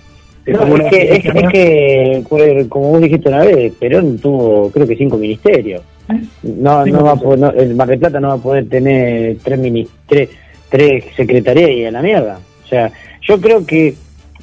Es 0.49 0.59
No, 0.59 0.75
que, 0.89 0.97
es, 0.97 1.11
experiencia 1.25 1.33
es 1.35 1.43
más. 1.45 1.53
que, 1.53 2.25
pues, 2.29 2.67
como 2.69 2.89
vos 2.91 3.01
dijiste 3.03 3.29
una 3.29 3.45
vez, 3.45 3.73
Perón 3.79 4.19
tuvo 4.19 4.71
creo 4.71 4.87
que 4.87 4.97
cinco 4.97 5.17
ministerios. 5.19 5.83
No, 6.43 6.87
no 6.87 7.05
va 7.05 7.13
a 7.13 7.17
poder- 7.17 7.39
no, 7.39 7.51
el 7.51 7.75
Mar 7.75 7.89
del 7.89 7.99
Plata 7.99 8.19
no 8.19 8.29
va 8.29 8.35
a 8.35 8.39
poder 8.39 8.67
tener 8.69 9.37
tres, 9.45 9.59
mini- 9.59 9.87
tres, 10.07 10.31
tres 10.71 11.05
secretarías 11.17 11.71
y 11.71 11.85
a 11.85 11.91
la 11.91 12.01
mierda. 12.01 12.39
O 12.65 12.67
sea, 12.69 12.91
yo 13.21 13.39
creo 13.41 13.67
que, 13.67 13.95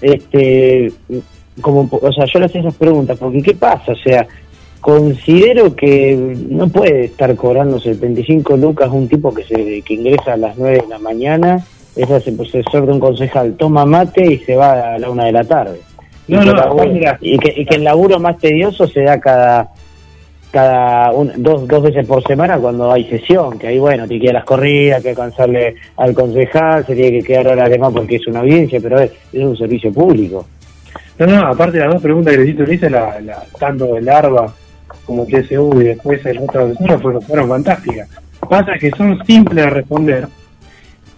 este, 0.01 0.91
como, 1.61 1.89
o 1.91 2.11
sea, 2.13 2.25
yo 2.25 2.39
le 2.39 2.45
hacía 2.45 2.61
esas 2.61 2.75
preguntas, 2.75 3.17
porque 3.17 3.41
¿qué 3.41 3.55
pasa? 3.55 3.93
O 3.93 3.95
sea, 3.95 4.27
considero 4.81 5.75
que 5.75 6.15
no 6.49 6.67
puede 6.67 7.05
estar 7.05 7.35
cobrando 7.35 7.79
75 7.79 8.55
lucas 8.57 8.91
un 8.91 9.07
tipo 9.07 9.33
que 9.33 9.43
se 9.43 9.81
que 9.81 9.93
ingresa 9.95 10.33
a 10.33 10.37
las 10.37 10.55
9 10.57 10.81
de 10.83 10.87
la 10.87 10.99
mañana, 10.99 11.65
es 11.95 12.11
asesor 12.11 12.85
de 12.85 12.91
un 12.91 12.99
concejal, 12.99 13.55
toma 13.55 13.85
mate 13.85 14.33
y 14.33 14.37
se 14.39 14.55
va 14.55 14.93
a 14.95 14.99
la 14.99 15.09
una 15.09 15.25
de 15.25 15.31
la 15.31 15.43
tarde. 15.45 15.79
No, 16.27 16.41
y, 16.43 16.45
no, 16.45 16.53
laburo- 16.53 16.91
mira. 16.91 17.17
y 17.21 17.37
que, 17.37 17.53
y 17.61 17.65
que 17.65 17.75
el 17.75 17.83
laburo 17.83 18.19
más 18.19 18.37
tedioso 18.39 18.87
se 18.87 19.01
da 19.03 19.19
cada 19.19 19.69
cada 20.51 21.11
un- 21.11 21.33
dos, 21.37 21.67
dos 21.67 21.83
veces 21.83 22.07
por 22.07 22.23
semana 22.25 22.57
cuando 22.57 22.89
hay 22.91 23.03
sesión, 23.09 23.59
que 23.59 23.67
ahí 23.67 23.77
bueno, 23.77 24.07
te 24.07 24.17
quedan 24.17 24.35
las 24.35 24.45
corridas, 24.45 25.03
que 25.03 25.09
alcanzarle 25.09 25.75
al 25.97 26.13
concejal, 26.13 26.85
se 26.85 26.95
tiene 26.95 27.19
que 27.19 27.23
quedar 27.27 27.47
horas 27.49 27.69
de 27.69 27.77
más 27.77 27.91
porque 27.91 28.15
es 28.15 28.27
una 28.27 28.39
audiencia, 28.39 28.79
pero 28.81 28.99
es, 29.01 29.11
es 29.33 29.43
un 29.43 29.57
servicio 29.57 29.91
público. 29.91 30.47
No, 31.19 31.27
no, 31.27 31.47
aparte 31.47 31.77
las 31.79 31.91
dos 31.91 32.01
preguntas 32.01 32.31
que 32.31 32.37
le 32.39 32.45
hiciste, 32.45 32.63
Ulises, 32.63 32.89
la, 32.91 33.19
la, 33.19 33.43
tanto 33.59 33.97
el 33.97 34.07
ARBA 34.07 34.53
como 35.05 35.25
TSU 35.25 35.81
y 35.81 35.83
después 35.85 36.25
el 36.25 36.37
otro 36.37 36.65
asesor 36.67 37.01
fueron, 37.01 37.21
fueron 37.21 37.49
fantásticas. 37.49 38.09
Pasa 38.49 38.73
que 38.79 38.91
son 38.91 39.23
simples 39.25 39.65
de 39.65 39.69
responder 39.69 40.27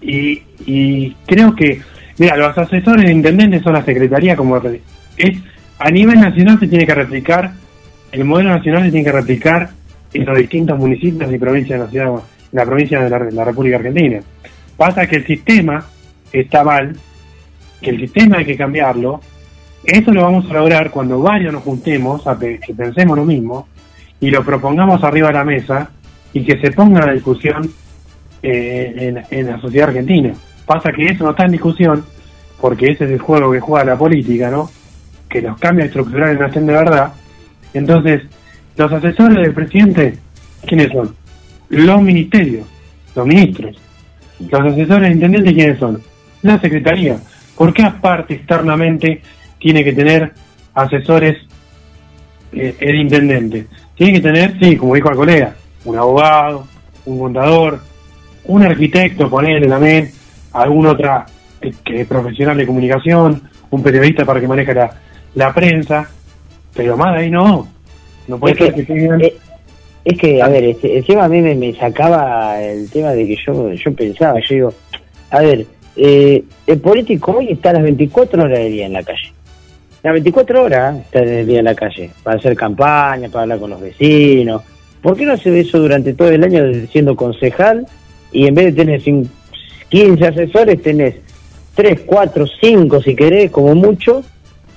y, 0.02 0.42
y 0.66 1.12
creo 1.28 1.54
que, 1.56 1.80
mira, 2.18 2.36
los 2.38 2.58
asesores 2.58 3.06
de 3.06 3.12
intendentes 3.12 3.62
son 3.62 3.74
la 3.74 3.84
secretaría 3.86 4.36
como 4.36 4.60
es 5.18 5.38
a 5.80 5.92
nivel 5.92 6.20
nacional 6.20 6.60
se 6.60 6.68
tiene 6.68 6.86
que 6.86 6.96
replicar, 6.96 7.52
el 8.12 8.26
modelo 8.26 8.50
nacional 8.50 8.84
se 8.84 8.92
tiene 8.92 9.06
que 9.06 9.12
replicar 9.12 9.70
en 10.14 10.26
los 10.26 10.38
distintos 10.38 10.78
municipios 10.80 11.32
y 11.32 11.38
provincias 11.38 11.80
de 11.80 11.86
la 11.86 11.92
ciudad, 11.92 12.08
en 12.52 12.58
la 12.58 12.66
provincia 12.66 13.00
de 13.02 13.10
la, 13.10 13.20
la 13.20 13.44
República 13.46 13.78
Argentina. 13.78 14.20
Pasa 14.76 15.08
que 15.08 15.18
el 15.18 15.26
sistema 15.26 15.86
está 16.32 16.64
mal, 16.64 16.96
que 17.82 17.92
el 17.92 18.00
sistema 18.00 18.38
hay 18.38 18.46
que 18.46 18.58
cambiarlo, 18.58 19.22
eso 19.84 20.12
lo 20.12 20.24
vamos 20.24 20.50
a 20.50 20.54
lograr 20.54 20.92
cuando 20.92 21.22
varios 21.22 21.54
nos 21.54 21.64
juntemos, 21.64 22.26
a 22.28 22.38
que 22.38 22.60
pensemos 22.76 23.18
lo 23.18 23.26
mismo 23.26 23.68
y 24.20 24.32
lo 24.32 24.44
propongamos 24.44 25.04
arriba 25.04 25.28
de 25.28 25.34
la 25.34 25.44
mesa 25.44 25.92
y 26.34 26.44
que 26.44 26.60
se 26.60 26.72
ponga 26.72 27.04
a 27.04 27.14
discusión 27.14 27.72
eh, 28.42 28.94
en, 29.30 29.38
en 29.38 29.48
la 29.48 29.62
sociedad 29.62 29.90
argentina. 29.90 30.34
Pasa 30.66 30.92
que 30.92 31.06
eso 31.06 31.24
no 31.24 31.32
está 31.32 31.46
en 31.46 31.52
discusión 31.52 32.04
porque 32.60 32.88
ese 32.88 33.06
es 33.06 33.12
el 33.12 33.20
juego 33.20 33.52
que 33.52 33.60
juega 33.60 33.86
la 33.86 33.98
política, 33.98 34.50
¿no? 34.50 34.70
Que 35.30 35.42
los 35.42 35.58
cambios 35.60 35.88
estructurales 35.88 36.40
no 36.40 36.46
estén 36.46 36.66
de 36.66 36.74
verdad. 36.74 37.14
Entonces, 37.74 38.24
los 38.76 38.92
asesores 38.92 39.38
del 39.38 39.54
presidente, 39.54 40.18
¿quiénes 40.66 40.92
son? 40.92 41.16
Los 41.70 42.02
ministerios, 42.02 42.68
los 43.16 43.26
ministros. 43.26 43.76
Los 44.40 44.62
asesores 44.62 45.02
del 45.02 45.14
intendente, 45.14 45.54
¿quiénes 45.54 45.80
son? 45.80 46.02
La 46.44 46.60
secretaría. 46.60 47.18
¿Por 47.56 47.74
qué 47.74 47.84
aparte 47.84 48.36
externamente 48.36 49.22
tiene 49.60 49.84
que 49.84 49.94
tener 49.94 50.32
asesores 50.76 51.38
eh, 52.54 52.76
el 52.80 52.96
intendente? 52.96 53.68
Tiene 53.96 54.14
que 54.14 54.22
tener, 54.22 54.58
sí, 54.62 54.76
como 54.78 54.94
dijo 54.94 55.10
el 55.10 55.16
colega, 55.16 55.56
un 55.84 55.98
abogado, 55.98 56.68
un 57.06 57.20
contador, 57.20 57.80
un 58.46 58.64
arquitecto, 58.64 59.30
ponerle 59.30 59.68
también, 59.68 60.12
algún 60.54 60.86
otra 60.86 61.26
eh, 61.62 61.74
que 61.84 62.06
profesional 62.06 62.58
de 62.58 62.68
comunicación, 62.68 63.42
un 63.72 63.84
periodista 63.84 64.24
para 64.24 64.40
que 64.40 64.48
maneje 64.48 64.74
la, 64.74 64.92
la 65.36 65.54
prensa, 65.54 66.10
pero 66.74 66.98
más 66.98 67.16
de 67.16 67.24
ahí 67.24 67.30
no. 67.32 67.68
No 68.28 68.38
puede 68.40 68.54
Es 68.54 68.60
ser 68.60 68.74
que- 68.74 68.86
que 68.86 68.94
tengan... 68.94 69.22
eh, 69.22 69.34
Es 70.06 70.18
que, 70.18 70.42
a 70.42 70.48
ver, 70.48 70.64
este, 70.64 70.98
encima 71.00 71.26
a 71.26 71.28
mí 71.28 71.42
me, 71.42 71.54
me 71.56 71.74
sacaba 71.74 72.62
el 72.62 72.90
tema 72.90 73.12
de 73.12 73.28
que 73.28 73.36
yo, 73.46 73.74
yo 73.74 73.94
pensaba, 73.94 74.40
yo 74.40 74.56
digo, 74.56 74.74
a 75.32 75.42
ver, 75.42 75.66
eh, 75.98 76.44
el 76.66 76.80
político 76.80 77.34
hoy 77.34 77.50
está 77.50 77.72
a 77.72 77.74
las 77.74 77.84
24 77.84 78.42
horas 78.44 78.58
del 78.58 78.72
día 78.72 78.86
en 78.86 78.94
la 78.94 79.04
calle. 79.04 79.34
Las 80.04 80.14
24 80.14 80.64
horas 80.64 80.98
está 81.00 81.20
del 81.22 81.46
día 81.46 81.60
en 81.60 81.66
la 81.66 81.76
calle, 81.76 82.10
para 82.24 82.38
hacer 82.38 82.56
campaña, 82.56 83.28
para 83.28 83.42
hablar 83.44 83.60
con 83.60 83.70
los 83.72 83.82
vecinos. 83.82 84.62
¿Por 85.02 85.18
qué 85.18 85.26
no 85.26 85.34
hace 85.34 85.60
eso 85.60 85.78
durante 85.80 86.14
todo 86.14 86.30
el 86.30 86.42
año 86.44 86.64
siendo 86.90 87.16
concejal 87.18 87.86
y 88.32 88.48
en 88.48 88.56
vez 88.56 88.66
de 88.68 88.84
tener 88.84 89.02
cin- 89.04 89.28
15 89.90 90.26
asesores 90.26 90.82
tenés 90.82 91.16
3, 91.76 92.02
4, 92.06 92.46
5 92.62 93.02
si 93.02 93.14
querés, 93.14 93.52
como 93.52 93.76
mucho, 93.76 94.24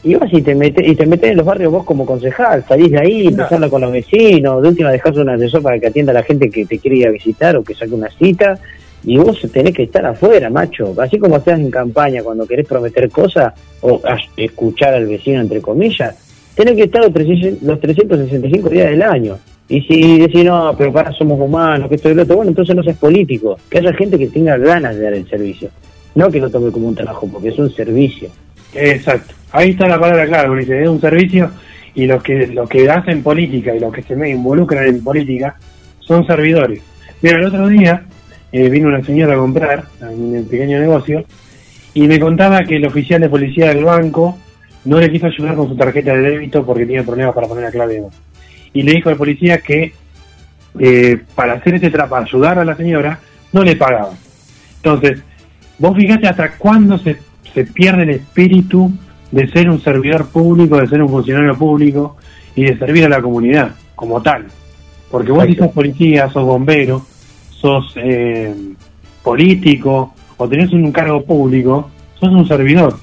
y 0.03 0.15
vas 0.15 0.33
y 0.33 0.43
te 0.43 0.55
metes 0.55 0.87
y 0.87 0.95
te 0.95 1.07
metes 1.07 1.31
en 1.31 1.37
los 1.37 1.47
barrios 1.47 1.73
vos 1.73 1.85
como 1.85 2.07
concejal, 2.07 2.65
salís 2.67 2.91
de 2.91 3.01
ahí, 3.01 3.27
empezás 3.27 3.53
hablar 3.53 3.71
con 3.71 3.83
los 3.83 3.93
vecinos, 3.93 4.63
de 4.63 4.69
última 4.69 4.91
dejás 4.91 5.17
un 5.17 5.29
asesor 5.29 5.63
para 5.63 5.79
que 5.79 5.89
atienda 5.89 6.13
a 6.13 6.15
la 6.15 6.23
gente 6.23 6.49
que 6.51 6.65
te 6.65 6.79
quiere 6.79 6.97
ir 6.99 7.07
a 7.07 7.11
visitar 7.11 7.57
o 7.57 7.63
que 7.63 7.75
saque 7.75 7.93
una 7.93 8.09
cita, 8.11 8.59
y 9.05 9.17
vos 9.17 9.41
tenés 9.53 9.75
que 9.75 9.85
estar 9.85 10.05
afuera, 10.05 10.51
macho, 10.51 10.95
así 10.99 11.19
como 11.19 11.37
estás 11.37 11.59
en 11.59 11.71
campaña 11.71 12.23
cuando 12.23 12.47
querés 12.47 12.67
prometer 12.67 13.11
cosas 13.11 13.53
o 13.81 14.01
escuchar 14.37 14.95
al 14.95 15.07
vecino 15.07 15.41
entre 15.41 15.61
comillas, 15.61 16.17
tenés 16.55 16.77
que 16.77 16.85
estar 16.85 17.03
los 17.03 17.13
300 17.13 17.63
los 17.63 17.81
365 17.81 18.69
días 18.69 18.91
del 18.91 19.03
año. 19.03 19.39
Y 19.69 19.83
si 19.83 20.19
decís, 20.19 20.45
no, 20.45 20.75
pero 20.77 20.93
para 20.93 21.13
somos 21.13 21.41
humanos, 21.41 21.89
que 21.89 21.95
esto 21.95 22.11
y 22.11 22.15
lo 22.15 22.25
otro, 22.25 22.37
bueno, 22.37 22.51
entonces 22.51 22.75
no 22.75 22.83
seas 22.83 22.97
político, 22.97 23.57
que 23.71 23.79
haya 23.79 23.93
gente 23.93 24.19
que 24.19 24.27
tenga 24.27 24.57
ganas 24.57 24.97
de 24.97 25.03
dar 25.03 25.15
el 25.15 25.29
servicio, 25.29 25.71
no 26.17 26.29
que 26.29 26.41
lo 26.41 26.51
tome 26.51 26.73
como 26.73 26.89
un 26.89 26.97
trabajo, 26.97 27.29
porque 27.33 27.51
es 27.51 27.59
un 27.59 27.71
servicio. 27.71 28.31
Exacto. 28.75 29.35
Ahí 29.53 29.71
está 29.71 29.89
la 29.89 29.99
palabra 29.99 30.27
clave, 30.27 30.51
Ulises. 30.51 30.83
Es 30.83 30.89
un 30.89 31.01
servicio 31.01 31.51
y 31.95 32.07
los 32.07 32.23
que 32.23 32.47
los 32.49 32.69
que 32.69 32.89
hacen 32.89 33.23
política 33.23 33.75
y 33.75 33.81
los 33.81 33.93
que 33.93 34.03
se 34.03 34.15
involucran 34.29 34.87
en 34.87 35.03
política 35.03 35.57
son 35.99 36.27
servidores. 36.27 36.83
Mira, 37.21 37.39
el 37.39 37.47
otro 37.47 37.67
día 37.69 38.05
eh, 38.53 38.69
vino 38.69 38.89
una 38.89 39.05
señora 39.05 39.35
a 39.35 39.39
comprar 39.39 39.85
en 40.01 40.37
el 40.37 40.45
pequeño 40.45 40.79
negocio 40.79 41.25
y 41.95 42.07
me 42.07 42.21
contaba 42.21 42.65
que 42.65 42.77
el 42.77 42.87
oficial 42.87 43.21
de 43.21 43.29
policía 43.29 43.69
del 43.69 43.85
banco 43.85 44.39
no 44.85 45.01
le 45.01 45.11
quiso 45.11 45.27
ayudar 45.27 45.57
con 45.57 45.69
su 45.69 45.77
tarjeta 45.77 46.15
de 46.15 46.31
débito 46.31 46.65
porque 46.65 46.87
tenía 46.87 47.03
problemas 47.03 47.35
para 47.35 47.49
poner 47.49 47.65
la 47.65 47.71
clave. 47.71 48.03
Y 48.73 48.83
le 48.83 48.93
dijo 48.93 49.09
al 49.09 49.17
policía 49.17 49.59
que 49.59 49.93
eh, 50.79 51.19
para 51.35 51.55
hacer 51.55 51.75
ese 51.75 51.91
trabajo, 51.91 52.11
para 52.11 52.25
ayudar 52.25 52.59
a 52.61 52.65
la 52.65 52.77
señora, 52.77 53.19
no 53.53 53.65
le 53.65 53.75
pagaban. 53.75 54.17
Entonces, 54.77 55.23
vos 55.79 55.97
fijate 55.97 56.29
hasta 56.29 56.53
cuándo 56.57 56.97
se, 56.99 57.17
se 57.53 57.65
pierde 57.65 58.05
el 58.05 58.11
espíritu 58.11 58.93
de 59.31 59.49
ser 59.49 59.69
un 59.71 59.81
servidor 59.81 60.27
público, 60.27 60.77
de 60.79 60.87
ser 60.89 61.03
un 61.03 61.09
funcionario 61.09 61.57
público 61.57 62.17
y 62.55 62.65
de 62.65 62.79
servir 62.79 63.05
a 63.05 63.09
la 63.09 63.23
comunidad 63.23 63.75
como 63.95 64.21
tal. 64.23 64.47
Porque 65.11 65.33
vos 65.33 65.45
si 65.47 65.55
sos 65.55 65.69
policía, 65.69 66.29
sos 66.31 66.45
bombero, 66.45 67.05
sos 67.51 67.93
eh, 67.97 68.55
político 69.23 70.15
o 70.37 70.49
tenés 70.49 70.73
un 70.73 70.91
cargo 70.93 71.23
público, 71.25 71.91
sos 72.19 72.31
un 72.31 72.47
servidor. 72.47 72.97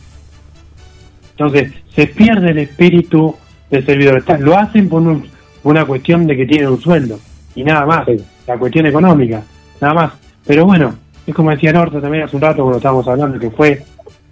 Entonces, 1.31 1.71
se 1.93 2.07
pierde 2.07 2.51
el 2.51 2.57
espíritu 2.59 3.35
del 3.69 3.85
servidor. 3.85 4.23
Lo 4.39 4.57
hacen 4.57 4.89
por, 4.89 5.01
un- 5.01 5.27
por 5.61 5.71
una 5.71 5.85
cuestión 5.85 6.25
de 6.25 6.35
que 6.35 6.45
tienen 6.45 6.69
un 6.69 6.81
sueldo 6.81 7.19
y 7.55 7.63
nada 7.63 7.85
más, 7.85 8.07
la 8.47 8.57
cuestión 8.57 8.85
económica, 8.85 9.43
nada 9.81 9.93
más. 9.93 10.11
Pero 10.45 10.65
bueno, 10.65 10.93
es 11.25 11.35
como 11.35 11.51
decía 11.51 11.73
Norte 11.73 11.99
también 11.99 12.23
hace 12.23 12.35
un 12.35 12.41
rato 12.41 12.61
cuando 12.61 12.77
estábamos 12.77 13.07
hablando, 13.07 13.39
que 13.39 13.49
fue 13.51 13.83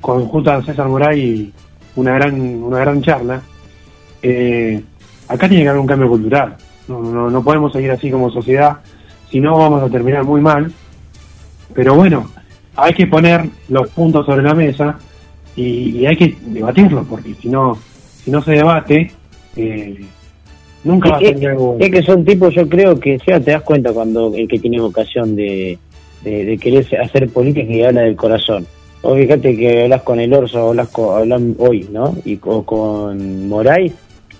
con 0.01 0.26
junto 0.27 0.51
a 0.51 0.63
César 0.63 0.88
Moray 0.88 1.51
una 1.95 2.13
gran, 2.13 2.39
una 2.63 2.80
gran 2.80 3.01
charla. 3.01 3.41
Eh, 4.22 4.81
acá 5.27 5.47
tiene 5.47 5.63
que 5.63 5.69
haber 5.69 5.81
un 5.81 5.88
cambio 5.88 6.09
cultural. 6.09 6.55
No, 6.88 7.01
no, 7.01 7.30
no 7.30 7.43
podemos 7.43 7.72
seguir 7.73 7.91
así 7.91 8.11
como 8.11 8.30
sociedad, 8.30 8.77
si 9.30 9.39
no 9.39 9.57
vamos 9.57 9.81
a 9.84 9.89
terminar 9.89 10.23
muy 10.23 10.41
mal. 10.41 10.72
Pero 11.73 11.95
bueno, 11.95 12.30
hay 12.76 12.93
que 12.93 13.07
poner 13.07 13.49
los 13.69 13.89
puntos 13.89 14.26
sobre 14.26 14.43
la 14.43 14.53
mesa 14.53 14.97
y, 15.55 15.99
y 15.99 16.05
hay 16.05 16.15
que 16.15 16.38
debatirlos, 16.41 17.05
porque 17.07 17.34
si 17.41 17.49
no, 17.49 17.77
si 18.23 18.31
no 18.31 18.41
se 18.41 18.51
debate, 18.51 19.11
eh, 19.55 20.05
nunca 20.84 21.09
va 21.09 21.17
a 21.17 21.22
Es 21.22 21.39
ser 21.39 21.49
algo. 21.51 21.77
que, 21.77 21.85
es 21.85 21.91
que 21.91 22.03
son 22.03 22.23
tipos, 22.23 22.53
yo 22.53 22.67
creo 22.69 22.99
que 22.99 23.17
ya 23.26 23.39
te 23.39 23.51
das 23.51 23.63
cuenta 23.63 23.91
cuando 23.93 24.34
el 24.35 24.47
que 24.47 24.59
tiene 24.59 24.80
vocación 24.80 25.35
de, 25.35 25.77
de, 26.23 26.45
de 26.45 26.57
querer 26.57 26.85
hacer 27.01 27.30
política 27.30 27.72
y 27.72 27.84
habla 27.84 28.01
del 28.01 28.15
corazón. 28.15 28.65
O 29.07 29.15
fíjate 29.15 29.56
que 29.56 29.84
hablas 29.84 30.02
con 30.02 30.19
el 30.19 30.34
Orso, 30.34 30.69
hablas 30.69 30.90
con, 30.90 31.15
hablan 31.18 31.56
hoy, 31.60 31.88
¿no? 31.91 32.15
Y 32.26 32.38
co- 32.38 32.64
con 32.65 33.48
Moray, 33.48 33.91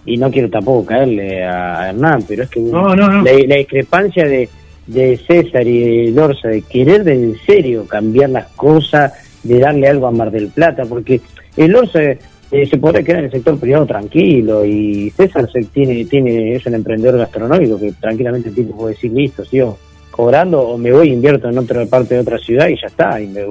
y 0.08 0.18
no 0.18 0.32
quiero 0.32 0.50
tampoco 0.50 0.86
caerle 0.88 1.44
a, 1.44 1.90
Hernán, 1.90 2.24
pero 2.28 2.44
es 2.44 2.50
que 2.50 2.60
No, 2.62 2.96
no, 2.96 3.08
no. 3.08 3.22
La, 3.24 3.32
la 3.48 3.56
discrepancia 3.58 4.26
de, 4.26 4.50
de 4.88 5.18
César 5.18 5.68
y 5.68 6.12
de 6.12 6.20
Orsa, 6.22 6.48
de 6.48 6.62
querer 6.64 7.04
de 7.04 7.14
en 7.14 7.36
serio 7.46 7.86
cambiar 7.88 8.32
las 8.32 8.48
cosas, 8.54 9.14
de 9.44 9.60
darle 9.60 9.88
algo 9.88 10.08
a 10.08 10.12
Mar 10.12 10.32
del 10.32 10.48
Plata, 10.48 10.84
porque 10.90 11.22
el 11.58 11.76
Orsa 11.76 12.02
eh, 12.02 12.18
se 12.68 12.78
podrá 12.78 13.04
quedar 13.04 13.20
en 13.20 13.26
el 13.26 13.32
sector 13.32 13.60
privado 13.60 13.86
tranquilo 13.86 14.66
y 14.66 15.12
César 15.12 15.48
se 15.52 15.64
tiene, 15.66 16.06
tiene 16.06 16.56
es 16.56 16.66
un 16.66 16.74
emprendedor 16.74 17.20
gastronómico 17.20 17.80
que 17.80 17.92
tranquilamente 17.94 18.50
el 18.50 18.56
tipo 18.56 18.76
puede 18.76 18.96
decir, 18.96 19.12
listo, 19.12 19.46
sigo 19.46 19.78
cobrando 20.10 20.62
o 20.62 20.78
me 20.78 20.92
voy, 20.92 21.10
invierto 21.12 21.50
en 21.50 21.58
otra 21.60 21.86
parte 21.86 22.16
de 22.16 22.22
otra 22.22 22.38
ciudad 22.40 22.68
y 22.68 22.80
ya 22.82 22.88
está, 22.88 23.22
y 23.22 23.28
me, 23.28 23.42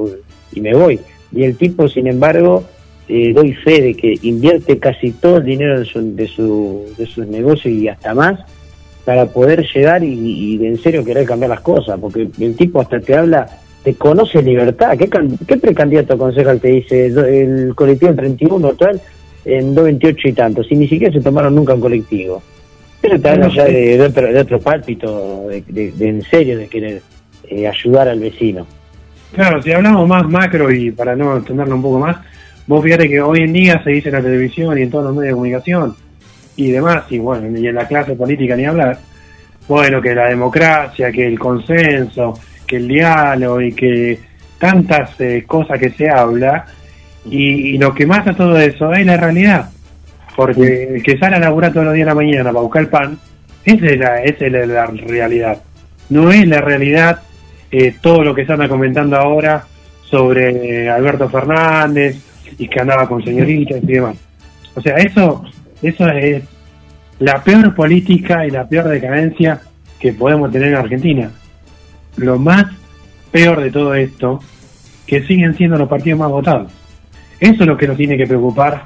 y 0.55 0.61
me 0.61 0.75
voy. 0.75 1.01
Y 1.33 1.43
el 1.45 1.57
tipo, 1.57 1.89
sin 1.89 2.07
embargo, 2.07 2.65
eh, 3.09 3.33
doy 3.35 3.53
fe 3.53 3.81
de 3.83 3.95
que 3.95 4.15
invierte 4.23 4.79
casi 4.79 5.11
todo 5.13 5.39
el 5.39 5.45
dinero 5.45 5.79
de 5.81 5.85
su, 5.85 6.15
de 6.15 6.27
su, 6.29 6.85
de 6.97 7.07
sus 7.07 7.27
negocios 7.27 7.75
y 7.75 7.89
hasta 7.89 8.15
más 8.15 8.41
para 9.05 9.27
poder 9.27 9.67
llegar 9.75 10.03
y, 10.03 10.15
y 10.55 10.57
de 10.59 10.69
en 10.69 10.79
serio 10.79 11.05
querer 11.05 11.27
cambiar 11.27 11.51
las 11.51 11.61
cosas, 11.61 11.99
porque 12.01 12.29
el 12.41 12.57
tipo 12.57 12.81
hasta 12.81 12.99
te 13.01 13.15
habla, 13.15 13.47
te 13.83 13.95
conoce 13.95 14.41
libertad. 14.43 14.97
¿Qué, 14.97 15.09
can- 15.09 15.37
qué 15.47 15.59
precandidato 15.59 16.17
concejal 16.17 16.59
te 16.61 16.69
dice 16.69 17.07
el 17.07 17.75
colectivo 17.75 18.15
31 18.15 18.73
tal 18.75 18.99
en 19.45 19.75
228 19.75 20.29
y 20.29 20.33
tanto? 20.33 20.65
Si 20.65 20.75
ni 20.75 20.89
siquiera 20.89 21.13
se 21.13 21.21
tomaron 21.21 21.55
nunca 21.55 21.75
un 21.75 21.81
colectivo. 21.83 22.43
Pero 23.03 23.21
te 23.21 23.29
habla 23.29 23.49
ya 23.55 23.65
de, 23.67 23.99
de 23.99 24.01
otro, 24.07 24.33
de 24.33 24.41
otro 24.41 24.59
pálpito, 24.61 25.49
de, 25.51 25.63
de- 25.69 25.93
de 25.93 26.09
en 26.09 26.23
serio, 26.23 26.57
de 26.57 26.69
querer 26.69 27.03
eh, 27.51 27.69
ayudar 27.69 28.09
al 28.09 28.21
vecino. 28.21 28.67
Claro, 29.35 29.61
si 29.61 29.73
hablamos 29.73 30.07
más 30.09 30.29
macro 30.29 30.71
y 30.71 30.93
para 30.93 31.17
no 31.17 31.37
extenderlo 31.37 31.75
un 31.75 31.83
poco 31.83 31.99
más, 31.99 32.17
vos 32.69 32.85
fíjate 32.85 33.09
que 33.09 33.21
hoy 33.21 33.41
en 33.41 33.53
día 33.53 33.83
se 33.83 33.91
dice 33.91 34.09
en 34.09 34.15
la 34.15 34.23
televisión 34.23 34.79
y 34.79 34.83
en 34.83 34.91
todos 34.91 35.07
los 35.07 35.15
medios 35.15 35.31
de 35.31 35.33
comunicación 35.33 35.97
y 36.55 36.71
demás, 36.71 37.05
y 37.11 37.19
bueno, 37.19 37.59
y 37.59 37.67
en 37.67 37.75
la 37.75 37.89
clase 37.89 38.15
política 38.15 38.55
ni 38.55 38.65
hablar, 38.65 38.97
bueno, 39.67 40.01
que 40.01 40.15
la 40.15 40.29
democracia, 40.29 41.11
que 41.11 41.27
el 41.27 41.37
consenso, 41.37 42.39
que 42.65 42.77
el 42.77 42.87
diálogo 42.87 43.61
y 43.61 43.73
que 43.73 44.21
tantas 44.59 45.21
eh, 45.21 45.43
cosas 45.45 45.81
que 45.81 45.91
se 45.91 46.09
habla, 46.09 46.67
y, 47.25 47.75
y 47.75 47.79
lo 47.79 47.93
que 47.93 48.07
mata 48.07 48.35
todo 48.35 48.57
eso 48.59 48.93
es 48.93 49.05
la 49.05 49.17
realidad. 49.17 49.69
Porque 50.37 50.95
el 50.95 51.03
que 51.03 51.19
sale 51.19 51.37
a 51.37 51.41
laburar 51.41 51.73
todos 51.73 51.87
los 51.87 51.95
días 51.95 52.07
de 52.07 52.11
la 52.11 52.15
mañana 52.15 52.51
para 52.51 52.63
buscar 52.63 52.83
el 52.83 52.89
pan, 52.89 53.19
esa 53.65 53.87
es 53.87 53.99
la, 53.99 54.23
esa 54.23 54.47
es 54.47 54.53
la, 54.53 54.67
la 54.67 54.87
realidad. 54.87 55.59
No 56.09 56.31
es 56.31 56.47
la 56.47 56.61
realidad 56.61 57.21
eh, 57.77 57.97
todo 58.01 58.23
lo 58.23 58.33
que 58.33 58.47
se 58.47 58.53
anda 58.53 58.69
comentando 58.69 59.17
ahora 59.17 59.65
sobre 60.09 60.89
Alberto 60.89 61.29
Fernández 61.29 62.23
y 62.57 62.69
que 62.69 62.81
andaba 62.81 63.09
con 63.09 63.25
señoritas 63.25 63.83
y 63.83 63.87
demás. 63.87 64.17
O 64.77 64.81
sea, 64.81 64.95
eso, 64.99 65.45
eso 65.83 66.09
es 66.09 66.45
la 67.19 67.43
peor 67.43 67.75
política 67.75 68.47
y 68.47 68.53
la 68.53 68.69
peor 68.69 68.89
decadencia 68.89 69.61
que 69.99 70.13
podemos 70.13 70.53
tener 70.53 70.69
en 70.69 70.77
Argentina. 70.77 71.33
Lo 72.17 72.39
más 72.39 72.67
peor 73.33 73.61
de 73.61 73.73
todo 73.73 73.93
esto, 73.95 74.39
que 75.05 75.27
siguen 75.27 75.57
siendo 75.57 75.77
los 75.77 75.89
partidos 75.89 76.21
más 76.21 76.31
votados. 76.31 76.71
Eso 77.41 77.65
es 77.65 77.67
lo 77.67 77.77
que 77.77 77.89
nos 77.89 77.97
tiene 77.97 78.17
que 78.17 78.29
preocupar 78.29 78.85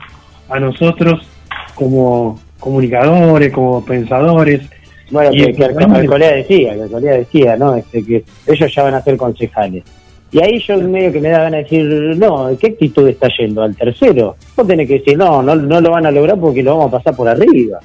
a 0.48 0.58
nosotros 0.58 1.28
como 1.74 2.40
comunicadores, 2.58 3.52
como 3.52 3.84
pensadores. 3.84 4.62
Bueno, 5.10 5.30
Y 5.32 5.46
que, 5.46 5.52
que 5.54 5.64
Alcolea 5.64 6.34
decía, 6.34 6.74
que 6.74 6.82
Alcolea 6.82 7.12
decía, 7.14 7.56
¿no? 7.56 7.74
Este, 7.74 8.04
que 8.04 8.24
ellos 8.46 8.74
ya 8.74 8.82
van 8.82 8.94
a 8.94 9.02
ser 9.02 9.16
concejales. 9.16 9.84
Y 10.30 10.40
ahí 10.42 10.58
yo 10.60 10.76
medio 10.78 11.10
que 11.12 11.20
me 11.20 11.30
da 11.30 11.44
ganas 11.44 11.52
de 11.52 11.62
decir, 11.62 12.16
no, 12.18 12.50
¿qué 12.58 12.66
actitud 12.66 13.08
está 13.08 13.28
yendo? 13.38 13.62
¿Al 13.62 13.74
tercero? 13.74 14.36
Vos 14.54 14.66
tenés 14.66 14.86
que 14.86 14.98
decir, 14.98 15.16
no, 15.16 15.42
no, 15.42 15.54
no 15.54 15.80
lo 15.80 15.90
van 15.90 16.04
a 16.04 16.10
lograr 16.10 16.38
porque 16.38 16.62
lo 16.62 16.76
vamos 16.76 16.92
a 16.92 16.98
pasar 16.98 17.16
por 17.16 17.28
arriba. 17.28 17.78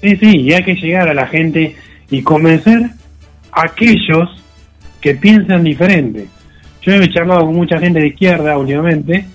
Sí, 0.00 0.16
sí, 0.16 0.40
y 0.40 0.52
hay 0.52 0.64
que 0.64 0.74
llegar 0.74 1.08
a 1.08 1.14
la 1.14 1.26
gente 1.26 1.76
y 2.10 2.22
convencer 2.22 2.82
a 3.52 3.62
aquellos 3.66 4.42
que 5.00 5.14
piensan 5.14 5.64
diferente. 5.64 6.26
Yo 6.80 6.94
he 6.94 7.12
charlado 7.12 7.46
con 7.46 7.54
mucha 7.54 7.78
gente 7.78 8.00
de 8.00 8.08
izquierda 8.08 8.56
últimamente, 8.56 9.26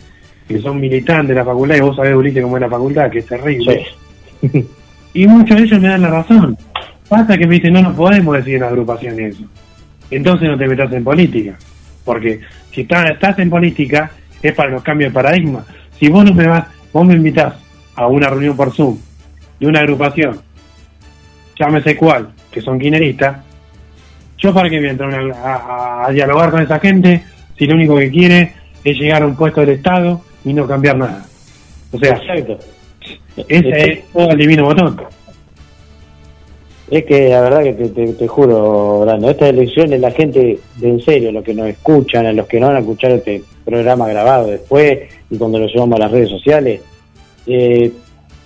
que 0.47 0.59
son 0.59 0.79
militantes 0.79 1.29
de 1.29 1.35
la 1.35 1.45
facultad, 1.45 1.75
y 1.75 1.81
vos 1.81 1.95
sabés, 1.95 2.15
Ulises, 2.15 2.41
cómo 2.41 2.57
es 2.57 2.61
la 2.61 2.69
facultad, 2.69 3.11
que 3.11 3.19
es 3.19 3.25
terrible. 3.27 3.85
y 5.13 5.27
muchos 5.27 5.57
de 5.57 5.63
ellos 5.63 5.79
me 5.81 5.87
dan 5.89 6.01
la 6.01 6.09
razón. 6.09 6.57
Pasa 7.07 7.37
que 7.37 7.45
me 7.47 7.55
dicen, 7.55 7.73
no 7.73 7.81
nos 7.81 7.95
podemos 7.95 8.35
decir 8.37 8.55
en 8.55 8.61
la 8.61 8.67
agrupación 8.67 9.19
eso. 9.19 9.43
Entonces 10.09 10.49
no 10.49 10.57
te 10.57 10.67
metas 10.67 10.91
en 10.93 11.03
política. 11.03 11.57
Porque 12.05 12.39
si 12.73 12.81
estás, 12.81 13.11
estás 13.11 13.37
en 13.39 13.49
política, 13.49 14.11
es 14.41 14.53
para 14.53 14.69
los 14.69 14.81
cambios 14.83 15.11
de 15.11 15.13
paradigma. 15.13 15.65
Si 15.99 16.07
vos 16.09 16.23
no 16.25 16.33
me 16.33 16.47
vas, 16.47 16.65
vos 16.93 17.05
me 17.05 17.13
invitás 17.15 17.53
a 17.95 18.07
una 18.07 18.29
reunión 18.29 18.55
por 18.55 18.71
Zoom 18.73 18.97
de 19.59 19.67
una 19.67 19.81
agrupación, 19.81 20.39
llámese 21.59 21.95
cuál, 21.95 22.29
que 22.51 22.61
son 22.61 22.79
kirchneristas, 22.79 23.37
yo 24.37 24.53
para 24.53 24.69
qué 24.69 24.79
voy 24.79 24.89
a, 24.89 25.35
a- 25.43 26.05
a 26.07 26.11
dialogar 26.11 26.49
con 26.49 26.61
esa 26.63 26.79
gente 26.79 27.23
si 27.57 27.67
lo 27.67 27.75
único 27.75 27.95
que 27.97 28.09
quiere 28.09 28.53
es 28.83 28.97
llegar 28.97 29.21
a 29.21 29.27
un 29.27 29.35
puesto 29.35 29.61
del 29.61 29.69
Estado 29.71 30.21
y 30.43 30.53
no 30.53 30.65
cambiar 30.67 30.97
nada. 30.97 31.23
O 31.91 31.99
sea, 31.99 32.15
Exacto. 32.15 32.57
Ese 33.47 33.91
es 33.91 34.11
todo 34.11 34.31
el 34.31 34.37
divino 34.37 34.65
botón. 34.65 35.01
Es 36.89 37.05
que 37.05 37.29
la 37.29 37.41
verdad 37.41 37.63
que 37.63 37.73
te, 37.73 37.89
te, 37.89 38.13
te 38.13 38.27
juro, 38.27 38.99
Brando, 39.01 39.29
estas 39.29 39.49
elecciones 39.49 39.99
la 40.01 40.11
gente 40.11 40.59
de 40.75 40.89
en 40.89 40.99
serio, 40.99 41.31
los 41.31 41.43
que 41.43 41.53
nos 41.53 41.67
escuchan, 41.67 42.25
a 42.25 42.33
los 42.33 42.47
que 42.47 42.59
no 42.59 42.67
van 42.67 42.75
a 42.75 42.79
escuchar 42.79 43.11
este 43.11 43.43
programa 43.63 44.09
grabado 44.09 44.47
después 44.47 44.99
y 45.29 45.37
cuando 45.37 45.59
lo 45.59 45.67
llevamos 45.67 45.95
a 45.97 46.03
las 46.03 46.11
redes 46.11 46.29
sociales, 46.29 46.81
eh, 47.47 47.91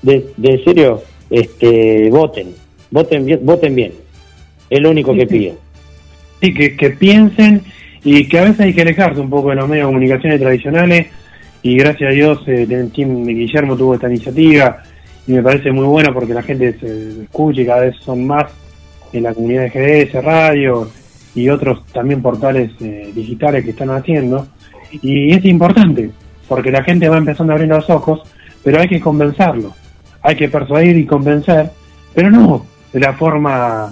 de, 0.04 0.26
de 0.38 0.52
en 0.52 0.64
serio, 0.64 1.02
este, 1.32 2.10
voten, 2.12 2.54
voten 2.92 3.26
bien, 3.26 3.40
voten 3.44 3.76
bien, 3.76 3.94
es 4.70 4.80
lo 4.80 4.92
único 4.92 5.16
que 5.16 5.26
pido. 5.26 5.56
Sí, 6.40 6.54
que, 6.54 6.78
que 6.78 6.92
piensen 6.92 7.64
y 8.04 8.28
que 8.28 8.38
a 8.38 8.44
veces 8.44 8.60
hay 8.60 8.74
que 8.74 8.82
alejarse 8.84 9.20
un 9.20 9.30
poco 9.32 9.50
de 9.50 9.56
los 9.56 9.68
medios 9.68 9.88
de 9.88 9.94
comunicaciones 9.94 10.40
tradicionales 10.40 11.08
y 11.66 11.78
gracias 11.78 12.12
a 12.12 12.14
Dios 12.14 12.44
eh, 12.46 12.68
el 12.70 12.92
team 12.92 13.24
de 13.24 13.34
Guillermo 13.34 13.76
tuvo 13.76 13.96
esta 13.96 14.08
iniciativa 14.08 14.84
y 15.26 15.32
me 15.32 15.42
parece 15.42 15.72
muy 15.72 15.86
buena 15.86 16.14
porque 16.14 16.36
la 16.36 16.44
gente 16.44 16.78
se 16.80 17.24
escucha 17.24 17.62
y 17.62 17.66
cada 17.66 17.82
vez 17.82 17.96
son 18.02 18.28
más 18.28 18.52
en 19.12 19.24
la 19.24 19.34
comunidad 19.34 19.64
de 19.64 20.06
GDS, 20.06 20.24
radio 20.24 20.88
y 21.34 21.50
otros 21.50 21.84
también 21.88 22.22
portales 22.22 22.70
eh, 22.82 23.12
digitales 23.16 23.64
que 23.64 23.72
están 23.72 23.90
haciendo. 23.90 24.46
Y 25.02 25.34
es 25.34 25.44
importante 25.46 26.12
porque 26.48 26.70
la 26.70 26.84
gente 26.84 27.10
va 27.10 27.18
empezando 27.18 27.54
a 27.54 27.56
abrir 27.56 27.70
los 27.70 27.90
ojos 27.90 28.22
pero 28.64 28.80
hay 28.80 28.88
que 28.88 29.00
convencerlo 29.00 29.74
hay 30.22 30.36
que 30.36 30.50
persuadir 30.50 30.96
y 30.96 31.08
convencer 31.08 31.72
pero 32.14 32.30
no 32.30 32.64
de 32.94 33.00
la 33.00 33.14
forma 33.14 33.92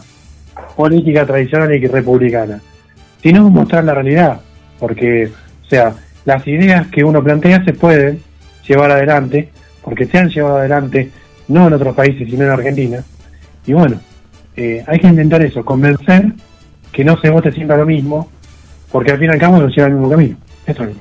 política 0.76 1.26
tradicional 1.26 1.74
y 1.74 1.88
republicana, 1.88 2.62
sino 3.22 3.50
mostrar 3.50 3.84
la 3.84 3.96
realidad, 3.96 4.42
porque, 4.80 5.32
o 5.66 5.68
sea, 5.68 5.96
las 6.26 6.48
ideas 6.48 6.88
que 6.88 7.04
uno 7.04 7.24
plantea 7.24 7.64
se 7.64 7.74
pueden 7.74 8.20
llevar 8.68 8.92
adelante, 8.92 9.50
porque 9.84 10.06
se 10.06 10.18
han 10.18 10.30
llevado 10.30 10.58
adelante 10.58 11.10
no 11.48 11.68
en 11.68 11.74
otros 11.74 11.96
países, 11.96 12.30
sino 12.30 12.46
en 12.46 12.52
Argentina, 12.52 13.04
y 13.66 13.74
bueno, 13.74 14.00
eh, 14.56 14.84
hay 14.88 15.00
que 15.00 15.08
intentar 15.08 15.42
eso, 15.42 15.64
convencer 15.64 16.26
que 16.92 17.04
no 17.04 17.20
se 17.20 17.30
vote 17.30 17.52
siempre 17.52 17.76
a 17.76 17.80
lo 17.80 17.86
mismo, 17.86 18.30
porque 18.92 19.12
al 19.12 19.18
fin 19.18 19.30
y 19.30 19.34
al 19.34 19.40
cabo 19.40 19.58
nos 19.58 19.76
lleva 19.76 19.88
al 19.88 19.94
mismo 19.94 20.10
camino. 20.10 20.38
Eso 20.68 20.84
es. 20.84 20.96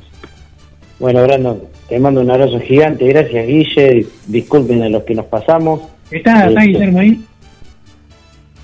Bueno, 0.99 1.23
Brandon, 1.25 1.61
te 1.89 1.99
mando 1.99 2.21
un 2.21 2.31
abrazo 2.31 2.61
gigante, 2.61 3.07
gracias 3.07 3.47
Guille, 3.47 4.07
disculpen 4.27 4.83
a 4.83 4.89
los 4.89 5.03
que 5.03 5.15
nos 5.15 5.27
pasamos. 5.27 5.83
¿Está, 6.11 6.49
está 6.49 6.63
Guillermo 6.63 7.01
ahí? 7.01 7.25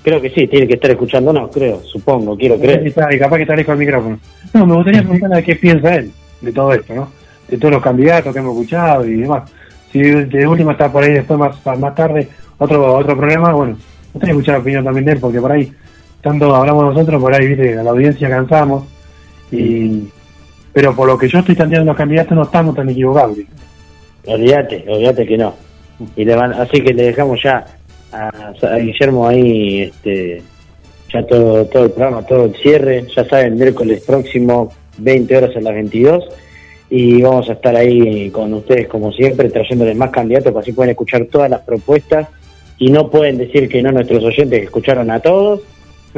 Creo 0.01 0.21
que 0.21 0.29
sí, 0.29 0.47
tiene 0.47 0.67
que 0.67 0.75
estar 0.75 0.89
escuchándonos, 0.91 1.51
creo, 1.51 1.81
supongo, 1.83 2.37
quiero 2.37 2.57
creer. 2.57 2.87
está 2.87 3.07
ahí, 3.09 3.19
capaz 3.19 3.35
que 3.35 3.43
está 3.43 3.55
lejos 3.55 3.77
del 3.77 3.85
micrófono. 3.85 4.19
No, 4.53 4.65
me 4.65 4.75
gustaría 4.75 5.01
preguntarle 5.01 5.43
qué 5.43 5.55
piensa 5.55 5.95
él 5.95 6.11
de 6.41 6.51
todo 6.51 6.73
esto, 6.73 6.93
¿no? 6.93 7.09
De 7.47 7.57
todos 7.57 7.73
los 7.73 7.83
candidatos 7.83 8.33
que 8.33 8.39
hemos 8.39 8.53
escuchado 8.53 9.05
y 9.05 9.21
demás. 9.21 9.49
Si 9.91 9.99
de 9.99 10.47
última 10.47 10.73
está 10.73 10.91
por 10.91 11.03
ahí 11.03 11.13
después 11.13 11.39
más 11.39 11.79
más 11.79 11.95
tarde 11.95 12.29
otro 12.57 12.95
otro 12.95 13.17
programa, 13.17 13.53
bueno, 13.53 13.73
me 13.73 14.13
gustaría 14.13 14.33
escuchar 14.33 14.55
la 14.55 14.61
opinión 14.61 14.83
también 14.83 15.05
de 15.05 15.11
él, 15.13 15.19
porque 15.19 15.41
por 15.41 15.51
ahí, 15.51 15.71
tanto 16.21 16.53
hablamos 16.55 16.93
nosotros, 16.93 17.21
por 17.21 17.33
ahí, 17.33 17.47
viste, 17.47 17.77
a 17.77 17.83
la 17.83 17.91
audiencia 17.91 18.29
cansamos, 18.29 18.83
y 19.51 20.09
pero 20.73 20.95
por 20.95 21.07
lo 21.07 21.17
que 21.17 21.27
yo 21.27 21.39
estoy 21.39 21.55
tanteando 21.55 21.87
los 21.87 21.97
candidatos 21.97 22.35
no 22.35 22.43
estamos 22.43 22.75
tan 22.75 22.89
equivocados. 22.89 23.37
Olvídate, 24.25 24.85
olvídate 24.87 25.25
que 25.25 25.37
no. 25.37 25.55
Y 26.15 26.23
le 26.23 26.35
van, 26.35 26.53
así 26.53 26.81
que 26.81 26.93
le 26.93 27.03
dejamos 27.03 27.41
ya 27.41 27.65
a, 28.11 28.29
a 28.29 28.77
Guillermo 28.77 29.27
ahí, 29.27 29.81
este, 29.81 30.41
ya 31.11 31.25
todo, 31.25 31.65
todo 31.65 31.85
el 31.85 31.91
programa, 31.91 32.21
todo 32.25 32.45
el 32.45 32.55
cierre, 32.55 33.05
ya 33.15 33.25
saben, 33.25 33.55
miércoles 33.55 34.03
próximo, 34.05 34.71
20 34.99 35.37
horas 35.37 35.55
a 35.55 35.61
las 35.61 35.73
22, 35.73 36.23
y 36.89 37.21
vamos 37.21 37.49
a 37.49 37.53
estar 37.53 37.75
ahí 37.75 38.29
con 38.31 38.53
ustedes 38.53 38.87
como 38.87 39.11
siempre, 39.11 39.49
trayéndoles 39.49 39.95
más 39.95 40.09
candidatos, 40.09 40.51
para 40.51 40.61
así 40.61 40.71
pueden 40.73 40.91
escuchar 40.91 41.25
todas 41.25 41.49
las 41.49 41.61
propuestas, 41.61 42.27
y 42.77 42.91
no 42.91 43.09
pueden 43.09 43.37
decir 43.37 43.67
que 43.69 43.81
no 43.81 43.91
nuestros 43.91 44.23
oyentes 44.23 44.59
que 44.59 44.65
escucharon 44.65 45.11
a 45.11 45.19
todos, 45.19 45.61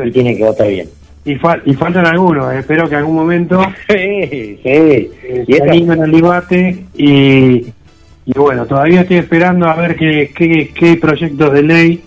y 0.04 0.12
tienen 0.12 0.38
que 0.38 0.44
votar 0.44 0.68
bien. 0.68 0.88
Y, 1.26 1.36
fal- 1.36 1.62
y 1.66 1.74
faltan 1.76 2.06
algunos, 2.08 2.52
eh, 2.54 2.60
espero 2.60 2.88
que 2.90 2.96
en 2.96 3.00
algún 3.02 3.16
momento 3.16 3.60
Sí, 3.88 4.22
sí. 4.24 4.60
eh, 4.64 5.46
Y 5.48 5.54
se 5.54 5.62
animen 5.64 6.02
al 6.02 6.12
debate 6.12 6.86
y, 6.96 7.68
y 8.26 8.34
bueno, 8.36 8.66
todavía 8.66 9.02
estoy 9.02 9.18
esperando 9.18 9.68
a 9.68 9.76
ver 9.76 9.96
qué, 9.96 10.32
qué, 10.36 10.72
qué 10.74 10.96
proyectos 10.98 11.54
de 11.54 11.62
ley 11.62 12.02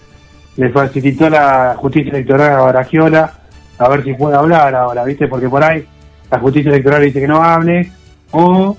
le 0.56 0.70
facilitó 0.70 1.28
la 1.30 1.76
justicia 1.78 2.10
electoral 2.10 2.52
a 2.54 2.62
Baragiola, 2.62 3.32
a 3.78 3.88
ver 3.88 4.02
si 4.02 4.14
puede 4.14 4.36
hablar 4.36 4.74
ahora, 4.74 5.04
¿viste? 5.04 5.28
Porque 5.28 5.48
por 5.48 5.62
ahí 5.62 5.84
la 6.30 6.38
justicia 6.38 6.70
electoral 6.70 7.02
dice 7.02 7.20
que 7.20 7.28
no 7.28 7.42
hable, 7.42 7.90
o 8.32 8.76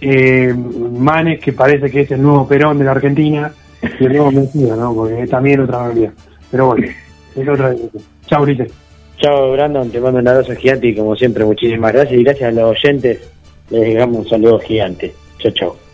eh, 0.00 0.54
Manes, 0.54 1.40
que 1.40 1.52
parece 1.52 1.90
que 1.90 2.02
es 2.02 2.10
el 2.10 2.22
nuevo 2.22 2.46
Perón 2.46 2.78
de 2.78 2.84
la 2.84 2.92
Argentina, 2.92 3.52
y 4.00 4.04
el 4.04 4.12
nuevo 4.12 4.30
Mesías, 4.30 4.76
¿no? 4.76 4.94
Porque 4.94 5.22
es 5.22 5.30
también 5.30 5.60
otra 5.60 5.86
realidad. 5.86 6.12
Pero 6.50 6.66
bueno, 6.66 6.86
es 7.34 7.48
otra. 7.48 7.74
Chao, 8.26 8.42
Ulises. 8.42 8.72
Chao, 9.18 9.52
Brandon, 9.52 9.90
te 9.90 10.00
mando 10.00 10.20
un 10.20 10.28
abrazo 10.28 10.54
gigante 10.54 10.88
y 10.88 10.94
como 10.94 11.16
siempre, 11.16 11.44
muchísimas 11.44 11.92
gracias. 11.92 12.20
Y 12.20 12.24
gracias 12.24 12.48
a 12.48 12.52
los 12.52 12.70
oyentes, 12.70 13.18
les 13.70 13.80
dejamos 13.80 14.18
un 14.18 14.28
saludo 14.28 14.58
gigante. 14.60 15.14
Chao, 15.38 15.52
chao. 15.52 15.85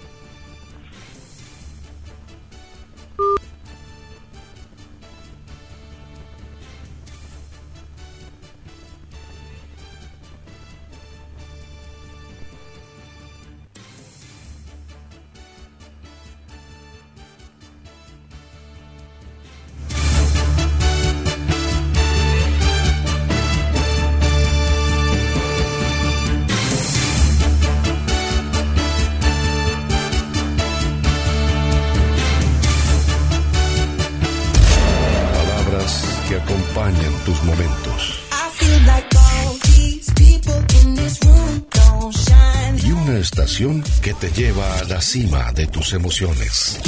Lleva 44.34 44.78
a 44.78 44.84
la 44.84 45.00
cima 45.00 45.52
de 45.52 45.66
tus 45.66 45.92
emociones. 45.92 46.80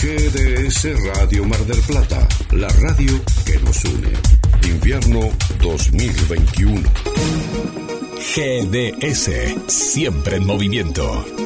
GDS 0.00 0.88
Radio 1.14 1.44
Mar 1.44 1.60
del 1.66 1.80
Plata, 1.82 2.26
la 2.52 2.68
radio 2.68 3.20
que 3.44 3.58
nos 3.60 3.84
une. 3.84 4.12
Invierno 4.68 5.30
2021. 5.60 6.82
GDS, 8.34 9.30
siempre 9.68 10.36
en 10.36 10.46
movimiento. 10.46 11.45